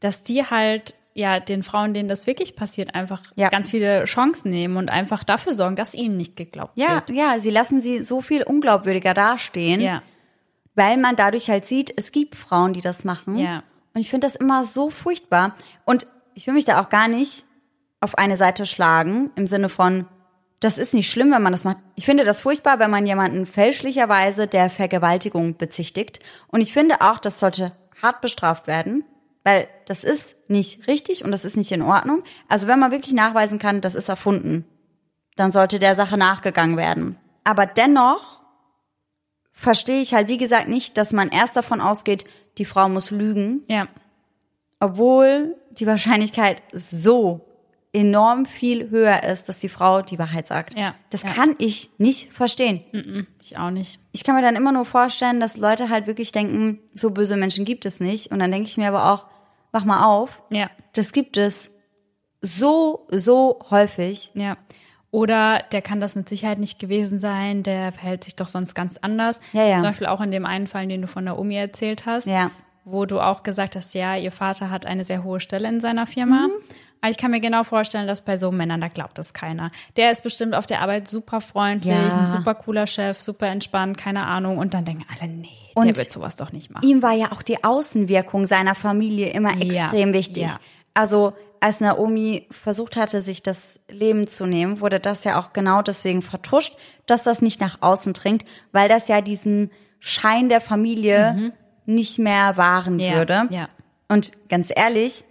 dass 0.00 0.22
die 0.22 0.44
halt 0.44 0.94
ja 1.14 1.38
den 1.40 1.62
Frauen, 1.62 1.94
denen 1.94 2.08
das 2.08 2.26
wirklich 2.26 2.56
passiert, 2.56 2.94
einfach 2.94 3.22
Ja. 3.36 3.48
ganz 3.48 3.70
viele 3.70 4.04
Chancen 4.04 4.50
nehmen 4.50 4.76
und 4.76 4.90
einfach 4.90 5.22
dafür 5.24 5.52
sorgen, 5.54 5.76
dass 5.76 5.94
ihnen 5.94 6.16
nicht 6.16 6.36
geglaubt 6.36 6.72
Ja, 6.76 6.94
wird. 7.06 7.10
ja, 7.10 7.38
sie 7.38 7.50
lassen 7.50 7.80
sie 7.80 8.00
so 8.00 8.20
viel 8.20 8.42
unglaubwürdiger 8.42 9.14
dastehen. 9.14 9.80
Ja. 9.80 10.02
weil 10.76 10.96
man 10.96 11.14
dadurch 11.14 11.48
halt 11.50 11.66
sieht, 11.66 11.94
es 11.96 12.10
gibt 12.10 12.34
Frauen, 12.34 12.72
die 12.72 12.80
das 12.80 13.04
machen. 13.04 13.36
Ja. 13.38 13.62
Und 13.94 14.00
ich 14.00 14.10
finde 14.10 14.26
das 14.26 14.34
immer 14.34 14.64
so 14.64 14.90
furchtbar. 14.90 15.54
Und 15.84 16.04
ich 16.34 16.48
will 16.48 16.54
mich 16.54 16.64
da 16.64 16.80
auch 16.82 16.88
gar 16.88 17.06
nicht 17.06 17.44
auf 18.00 18.18
eine 18.18 18.36
Seite 18.36 18.66
schlagen, 18.66 19.30
im 19.36 19.46
Sinne 19.46 19.68
von, 19.68 20.06
das 20.58 20.78
ist 20.78 20.92
nicht 20.92 21.08
schlimm, 21.08 21.30
wenn 21.30 21.42
man 21.44 21.52
das 21.52 21.62
macht. 21.62 21.76
Ich 21.94 22.06
finde 22.06 22.24
das 22.24 22.40
furchtbar, 22.40 22.80
wenn 22.80 22.90
man 22.90 23.06
jemanden 23.06 23.46
fälschlicherweise 23.46 24.48
der 24.48 24.68
Vergewaltigung 24.68 25.56
bezichtigt. 25.56 26.18
Und 26.48 26.60
ich 26.60 26.72
finde 26.72 27.02
auch, 27.02 27.20
das 27.20 27.38
sollte 27.38 27.70
hart 28.02 28.20
bestraft 28.20 28.66
werden, 28.66 29.04
weil 29.44 29.68
das 29.86 30.02
ist 30.04 30.36
nicht 30.48 30.86
richtig 30.88 31.24
und 31.24 31.30
das 31.30 31.44
ist 31.44 31.56
nicht 31.56 31.70
in 31.72 31.82
Ordnung. 31.82 32.22
Also 32.48 32.66
wenn 32.66 32.78
man 32.78 32.90
wirklich 32.90 33.14
nachweisen 33.14 33.58
kann, 33.58 33.80
das 33.80 33.94
ist 33.94 34.08
erfunden, 34.08 34.64
dann 35.36 35.52
sollte 35.52 35.78
der 35.78 35.94
Sache 35.96 36.16
nachgegangen 36.16 36.76
werden. 36.76 37.16
Aber 37.44 37.66
dennoch 37.66 38.40
verstehe 39.52 40.00
ich 40.00 40.14
halt, 40.14 40.28
wie 40.28 40.38
gesagt, 40.38 40.68
nicht, 40.68 40.96
dass 40.98 41.12
man 41.12 41.28
erst 41.28 41.56
davon 41.56 41.80
ausgeht, 41.80 42.24
die 42.58 42.64
Frau 42.64 42.88
muss 42.88 43.10
lügen, 43.10 43.62
Ja. 43.68 43.86
obwohl 44.80 45.56
die 45.72 45.86
Wahrscheinlichkeit 45.86 46.62
so 46.72 47.46
enorm 47.92 48.44
viel 48.44 48.90
höher 48.90 49.22
ist, 49.22 49.48
dass 49.48 49.58
die 49.58 49.68
Frau 49.68 50.02
die 50.02 50.18
Wahrheit 50.18 50.48
sagt. 50.48 50.76
Ja, 50.76 50.94
Das 51.10 51.22
ja. 51.22 51.30
kann 51.30 51.54
ich 51.58 51.90
nicht 51.98 52.32
verstehen. 52.32 53.26
Ich 53.40 53.56
auch 53.56 53.70
nicht. 53.70 54.00
Ich 54.12 54.24
kann 54.24 54.34
mir 54.34 54.42
dann 54.42 54.56
immer 54.56 54.72
nur 54.72 54.84
vorstellen, 54.84 55.38
dass 55.38 55.56
Leute 55.56 55.88
halt 55.90 56.08
wirklich 56.08 56.32
denken, 56.32 56.80
so 56.94 57.10
böse 57.10 57.36
Menschen 57.36 57.64
gibt 57.64 57.86
es 57.86 58.00
nicht. 58.00 58.32
Und 58.32 58.40
dann 58.40 58.50
denke 58.50 58.68
ich 58.68 58.76
mir 58.76 58.88
aber 58.88 59.12
auch, 59.12 59.26
wach 59.74 59.84
mal 59.84 60.04
auf, 60.06 60.42
Ja. 60.50 60.70
das 60.94 61.12
gibt 61.12 61.36
es 61.36 61.70
so, 62.40 63.06
so 63.10 63.60
häufig. 63.70 64.30
Ja. 64.34 64.56
Oder 65.10 65.62
der 65.72 65.80
kann 65.82 66.00
das 66.00 66.16
mit 66.16 66.28
Sicherheit 66.28 66.58
nicht 66.58 66.78
gewesen 66.78 67.18
sein, 67.18 67.62
der 67.62 67.92
verhält 67.92 68.24
sich 68.24 68.34
doch 68.36 68.48
sonst 68.48 68.74
ganz 68.74 68.96
anders. 68.96 69.40
Ja, 69.52 69.64
ja. 69.64 69.76
Zum 69.76 69.84
Beispiel 69.84 70.06
auch 70.08 70.20
in 70.20 70.30
dem 70.30 70.44
einen 70.46 70.66
Fall, 70.66 70.86
den 70.88 71.02
du 71.02 71.06
von 71.08 71.24
der 71.24 71.38
Omi 71.38 71.56
erzählt 71.56 72.04
hast, 72.06 72.26
Ja. 72.26 72.50
wo 72.84 73.06
du 73.06 73.20
auch 73.20 73.42
gesagt 73.44 73.76
hast, 73.76 73.94
ja, 73.94 74.16
ihr 74.16 74.32
Vater 74.32 74.70
hat 74.70 74.86
eine 74.86 75.04
sehr 75.04 75.22
hohe 75.24 75.40
Stelle 75.40 75.68
in 75.68 75.80
seiner 75.80 76.06
Firma. 76.06 76.48
Mhm. 76.48 76.52
Aber 77.04 77.10
ich 77.10 77.18
kann 77.18 77.32
mir 77.32 77.40
genau 77.40 77.64
vorstellen, 77.64 78.06
dass 78.06 78.22
bei 78.22 78.38
so 78.38 78.50
Männern, 78.50 78.80
da 78.80 78.88
glaubt 78.88 79.18
das 79.18 79.34
keiner. 79.34 79.70
Der 79.98 80.10
ist 80.10 80.22
bestimmt 80.22 80.54
auf 80.54 80.64
der 80.64 80.80
Arbeit 80.80 81.06
super 81.06 81.42
freundlich, 81.42 81.92
Ja. 81.92 82.24
ein 82.24 82.30
super 82.30 82.54
cooler 82.54 82.86
Chef, 82.86 83.20
super 83.20 83.48
entspannt, 83.48 83.98
keine 83.98 84.24
Ahnung. 84.24 84.56
Und 84.56 84.72
dann 84.72 84.86
denken 84.86 85.04
alle, 85.20 85.30
nee, 85.30 85.48
der 85.76 85.82
Und 85.82 85.96
wird 85.98 86.10
sowas 86.10 86.34
doch 86.34 86.50
nicht 86.50 86.70
machen. 86.70 86.88
ihm 86.88 87.02
war 87.02 87.12
ja 87.12 87.30
auch 87.32 87.42
die 87.42 87.62
Außenwirkung 87.62 88.46
seiner 88.46 88.74
Familie 88.74 89.28
immer 89.30 89.54
Ja, 89.54 89.82
extrem 89.82 90.14
wichtig. 90.14 90.44
ja. 90.44 90.56
Also 90.94 91.34
als 91.60 91.80
Naomi 91.80 92.46
versucht 92.50 92.96
hatte, 92.96 93.20
sich 93.20 93.42
das 93.42 93.80
Leben 93.90 94.26
zu 94.26 94.46
nehmen, 94.46 94.80
wurde 94.80 94.98
das 94.98 95.24
ja 95.24 95.38
auch 95.38 95.52
genau 95.52 95.82
deswegen 95.82 96.22
vertuscht, 96.22 96.74
dass 97.04 97.22
das 97.24 97.42
nicht 97.42 97.60
nach 97.60 97.82
außen 97.82 98.14
dringt, 98.14 98.46
weil 98.72 98.88
das 98.88 99.08
ja 99.08 99.20
diesen 99.20 99.70
Schein 100.00 100.48
der 100.48 100.62
Familie 100.62 101.52
nicht 101.84 102.18
mehr 102.18 102.56
wahren 102.56 102.94
Mhm. 102.94 103.00
Ja, 103.00 103.14
würde. 103.14 103.46
ja. 103.50 103.68
Und 104.08 104.32
ganz 104.48 104.70
ehrlich, 104.74 105.24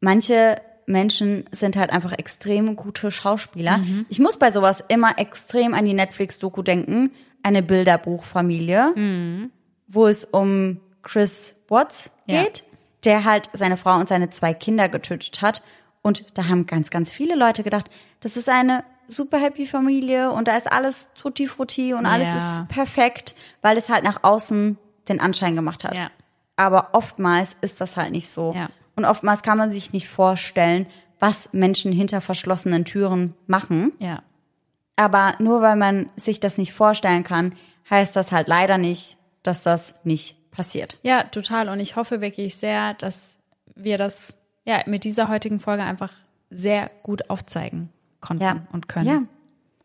manche 0.00 0.60
Menschen 0.86 1.44
sind 1.52 1.76
halt 1.76 1.90
einfach 1.90 2.12
extrem 2.12 2.76
gute 2.76 3.10
Schauspieler. 3.10 3.78
Mhm. 3.78 4.06
Ich 4.08 4.18
muss 4.18 4.38
bei 4.38 4.50
sowas 4.50 4.82
immer 4.88 5.18
extrem 5.18 5.74
an 5.74 5.84
die 5.84 5.94
Netflix-Doku 5.94 6.62
denken, 6.62 7.10
eine 7.42 7.62
Bilderbuchfamilie 7.62 9.48
wo 9.88 10.06
es 10.06 10.24
um 10.24 10.80
Chris 11.02 11.54
Watts 11.68 12.10
Ja. 12.26 12.42
geht, 12.44 12.64
der 13.04 13.24
halt 13.24 13.50
seine 13.52 13.76
Frau 13.76 13.96
und 13.98 14.08
seine 14.08 14.30
zwei 14.30 14.54
Kinder 14.54 14.88
getötet 14.88 15.42
hat. 15.42 15.62
Und 16.00 16.24
da 16.38 16.48
haben 16.48 16.66
ganz, 16.66 16.90
ganz 16.90 17.12
viele 17.12 17.34
Leute 17.34 17.62
gedacht, 17.62 17.90
das 18.20 18.36
ist 18.38 18.48
eine 18.48 18.84
super 19.08 19.36
happy 19.38 19.66
Familie 19.66 20.30
und 20.32 20.48
da 20.48 20.56
ist 20.56 20.70
alles 20.72 21.08
tutti 21.14 21.46
frutti 21.46 21.92
und 21.92 22.06
alles 22.06 22.28
Ja. 22.30 22.36
ist 22.36 22.68
perfekt, 22.68 23.34
weil 23.60 23.76
es 23.76 23.90
halt 23.90 24.02
nach 24.04 24.22
außen 24.22 24.78
den 25.08 25.20
Anschein 25.20 25.56
gemacht 25.56 25.84
hat. 25.84 25.98
Ja. 25.98 26.10
Aber 26.56 26.90
oftmals 26.92 27.56
ist 27.60 27.80
das 27.82 27.96
halt 27.98 28.12
nicht 28.12 28.28
so. 28.28 28.54
Ja. 28.56 28.70
Und 28.96 29.04
oftmals 29.04 29.42
kann 29.42 29.58
man 29.58 29.72
sich 29.72 29.92
nicht 29.92 30.08
vorstellen, 30.08 30.86
was 31.18 31.52
Menschen 31.52 31.92
hinter 31.92 32.20
verschlossenen 32.20 32.84
Türen 32.84 33.34
machen. 33.46 33.92
Ja. 33.98 34.22
Aber 34.96 35.34
nur 35.38 35.62
weil 35.62 35.76
man 35.76 36.10
sich 36.16 36.40
das 36.40 36.58
nicht 36.58 36.72
vorstellen 36.72 37.24
kann, 37.24 37.54
heißt 37.88 38.16
das 38.16 38.32
halt 38.32 38.48
leider 38.48 38.78
nicht, 38.78 39.16
dass 39.42 39.62
das 39.62 39.94
nicht 40.04 40.50
passiert. 40.50 40.98
Ja, 41.02 41.24
total. 41.24 41.68
Und 41.68 41.80
ich 41.80 41.96
hoffe 41.96 42.20
wirklich 42.20 42.56
sehr, 42.56 42.94
dass 42.94 43.38
wir 43.74 43.98
das 43.98 44.34
ja 44.64 44.82
mit 44.86 45.04
dieser 45.04 45.28
heutigen 45.28 45.60
Folge 45.60 45.82
einfach 45.82 46.12
sehr 46.50 46.90
gut 47.02 47.30
aufzeigen 47.30 47.88
konnten 48.20 48.42
Ja. 48.42 48.66
und 48.72 48.88
können. 48.88 49.06
Ja. 49.08 49.22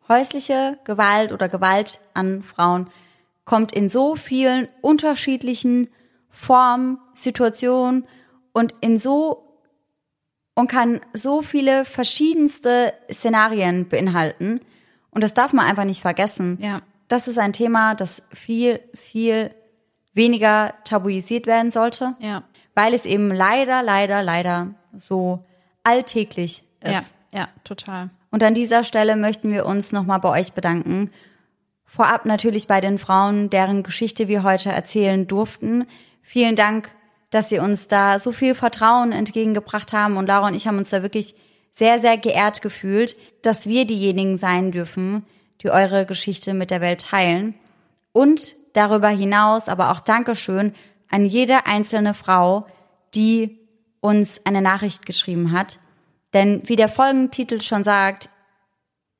Häusliche 0.10 0.78
Gewalt 0.84 1.32
oder 1.32 1.50
Gewalt 1.50 2.02
an 2.14 2.44
Frauen 2.44 2.90
kommt 3.46 3.72
in 3.72 3.90
so 3.90 4.16
vielen 4.16 4.68
unterschiedlichen 4.82 5.88
Formen, 6.30 7.00
Situationen 7.14 8.06
und 8.53 8.74
in 8.82 8.98
so 8.98 9.44
und 10.56 10.68
kann 10.68 10.99
so 11.14 11.44
viele 11.44 11.86
verschiedenste 11.86 12.94
Szenarien 13.11 13.88
beinhalten. 13.88 14.60
Und 15.11 15.24
das 15.24 15.36
darf 15.36 15.53
man 15.53 15.68
einfach 15.68 15.84
nicht 15.84 16.02
vergessen. 16.02 16.57
Ja. 16.60 16.82
Das 17.07 17.28
ist 17.28 17.38
ein 17.38 17.53
Thema, 17.53 17.94
das 17.94 18.24
viel, 18.34 18.80
viel 18.95 19.52
weniger 20.14 20.74
tabuisiert 20.84 21.45
werden 21.45 21.69
sollte, 21.72 22.15
Ja. 22.19 22.44
weil 22.74 22.94
es 22.95 23.06
eben 23.06 23.30
leider, 23.32 23.84
leider, 23.84 24.24
leider 24.24 24.74
so 24.95 25.45
alltäglich 25.84 26.64
Ja. 26.84 26.91
ist. 26.91 27.14
Ja, 27.32 27.49
total. 27.64 28.10
Und 28.32 28.41
an 28.41 28.56
dieser 28.56 28.84
Stelle 28.84 29.15
möchten 29.15 29.52
wir 29.52 29.65
uns 29.68 29.91
nochmal 29.91 30.19
bei 30.19 30.30
euch 30.30 30.53
bedanken. 30.53 31.11
Vorab 31.86 32.26
natürlich 32.26 32.68
bei 32.68 32.82
den 32.82 32.98
Frauen, 32.98 33.49
deren 33.49 33.84
Geschichte 33.84 34.28
wir 34.28 34.44
heute 34.44 34.69
erzählen 34.72 35.28
durften. 35.28 35.86
Vielen 36.22 36.56
Dank, 36.56 36.90
dass 37.38 37.50
sie 37.50 37.60
uns 37.60 37.88
da 37.88 38.18
so 38.18 38.32
viel 38.32 38.56
Vertrauen 38.56 39.12
entgegengebracht 39.12 39.94
haben. 39.94 40.18
Und 40.18 40.26
Laura 40.26 40.48
und 40.48 40.56
ich 40.56 40.66
haben 40.66 40.80
uns 40.80 40.90
da 40.90 41.04
wirklich 41.04 41.36
sehr, 41.72 42.00
sehr 42.00 42.18
geehrt 42.18 42.64
gefühlt, 42.64 43.16
dass 43.44 43.68
wir 43.68 43.86
diejenigen 43.86 44.38
sein 44.38 44.72
dürfen, 44.72 45.24
die 45.62 45.70
eure 45.70 46.08
Geschichte 46.08 46.56
mit 46.56 46.72
der 46.72 46.82
Welt 46.82 47.02
teilen. 47.02 47.54
Und 48.12 48.56
darüber 48.74 49.10
hinaus 49.10 49.70
aber 49.70 49.92
auch 49.92 50.00
Dankeschön 50.00 50.74
an 51.12 51.26
jede 51.26 51.68
einzelne 51.68 52.16
Frau, 52.16 52.66
die 53.14 53.60
uns 54.00 54.44
eine 54.48 54.64
Nachricht 54.64 55.06
geschrieben 55.06 55.52
hat. 55.52 55.78
Denn 56.34 56.64
wie 56.66 56.76
der 56.76 56.90
Folgentitel 56.90 57.62
schon 57.62 57.84
sagt, 57.84 58.30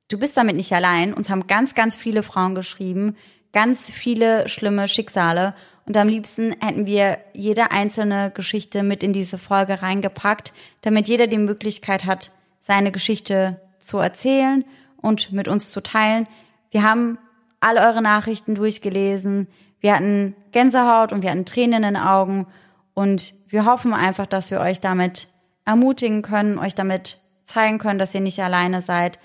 du 0.10 0.18
bist 0.18 0.36
damit 0.38 0.56
nicht 0.56 0.74
allein. 0.74 1.14
Uns 1.14 1.30
haben 1.30 1.46
ganz, 1.46 1.76
ganz 1.76 1.96
viele 1.96 2.24
Frauen 2.24 2.56
geschrieben, 2.56 3.16
ganz 3.54 3.92
viele 3.92 4.50
schlimme 4.50 4.88
Schicksale. 4.88 5.54
Und 5.88 5.96
am 5.96 6.10
liebsten 6.10 6.54
hätten 6.60 6.86
wir 6.86 7.18
jede 7.34 7.72
einzelne 7.72 8.30
Geschichte 8.32 8.84
mit 8.84 9.04
in 9.04 9.14
diese 9.14 9.38
Folge 9.38 9.82
reingepackt, 9.82 10.52
damit 10.82 11.08
jeder 11.08 11.28
die 11.28 11.38
Möglichkeit 11.38 12.06
hat, 12.06 12.32
seine 12.60 12.92
Geschichte 12.92 13.62
zu 13.80 13.98
erzählen 13.98 14.66
und 14.98 15.32
mit 15.32 15.48
uns 15.48 15.72
zu 15.72 15.82
teilen. 15.82 16.28
Wir 16.72 16.84
haben 16.84 17.18
all 17.62 17.78
eure 17.78 18.02
Nachrichten 18.02 18.54
durchgelesen. 18.54 19.48
Wir 19.80 19.96
hatten 19.96 20.36
Gänsehaut 20.52 21.14
und 21.14 21.22
wir 21.22 21.32
hatten 21.32 21.46
Tränen 21.46 21.84
in 21.84 21.94
den 21.94 21.98
Augen. 21.98 22.48
Und 22.94 23.34
wir 23.48 23.66
hoffen 23.66 23.94
einfach, 23.94 24.26
dass 24.26 24.52
wir 24.52 24.60
euch 24.60 24.82
damit 24.82 25.30
ermutigen 25.64 26.22
können, 26.22 26.60
euch 26.60 26.76
damit 26.76 27.22
zeigen 27.46 27.78
können, 27.78 27.98
dass 27.98 28.14
ihr 28.14 28.22
nicht 28.22 28.44
alleine 28.44 28.82
seid. 28.82 29.20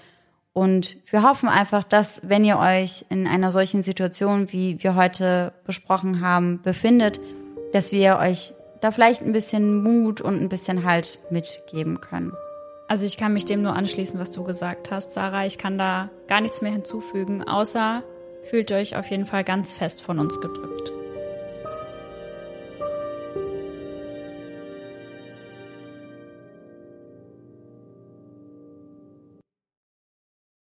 Und 0.53 0.99
wir 1.11 1.23
hoffen 1.23 1.49
einfach, 1.49 1.83
dass, 1.83 2.21
wenn 2.23 2.45
ihr 2.45 2.59
euch 2.59 3.07
in 3.09 3.27
einer 3.27 3.53
solchen 3.53 3.83
Situation, 3.83 4.53
wie 4.53 4.83
wir 4.83 4.95
heute 4.95 5.53
besprochen 5.65 6.21
haben, 6.21 6.61
befindet, 6.61 7.21
dass 7.73 7.91
wir 7.93 8.19
euch 8.19 8.53
da 8.81 8.91
vielleicht 8.91 9.23
ein 9.23 9.33
bisschen 9.33 9.83
Mut 9.83 10.21
und 10.21 10.43
ein 10.43 10.49
bisschen 10.49 10.85
Halt 10.85 11.19
mitgeben 11.31 12.01
können. 12.01 12.33
Also 12.89 13.07
ich 13.07 13.17
kann 13.17 13.33
mich 13.33 13.47
dem 13.47 13.63
nur 13.63 13.75
anschließen, 13.75 14.21
was 14.21 14.31
du 14.31 14.45
gesagt 14.45 14.91
hast, 14.91 15.13
Sarah. 15.13 15.47
Ich 15.47 15.57
kann 15.57 15.79
da 15.79 16.11
gar 16.29 16.43
nichts 16.43 16.61
mehr 16.61 16.73
hinzufügen, 16.73 17.43
außer 17.43 18.03
fühlt 18.51 18.71
euch 18.73 18.97
auf 18.97 19.07
jeden 19.07 19.25
Fall 19.25 19.45
ganz 19.45 19.73
fest 19.73 20.03
von 20.03 20.19
uns 20.19 20.39
gedrückt. 20.41 20.93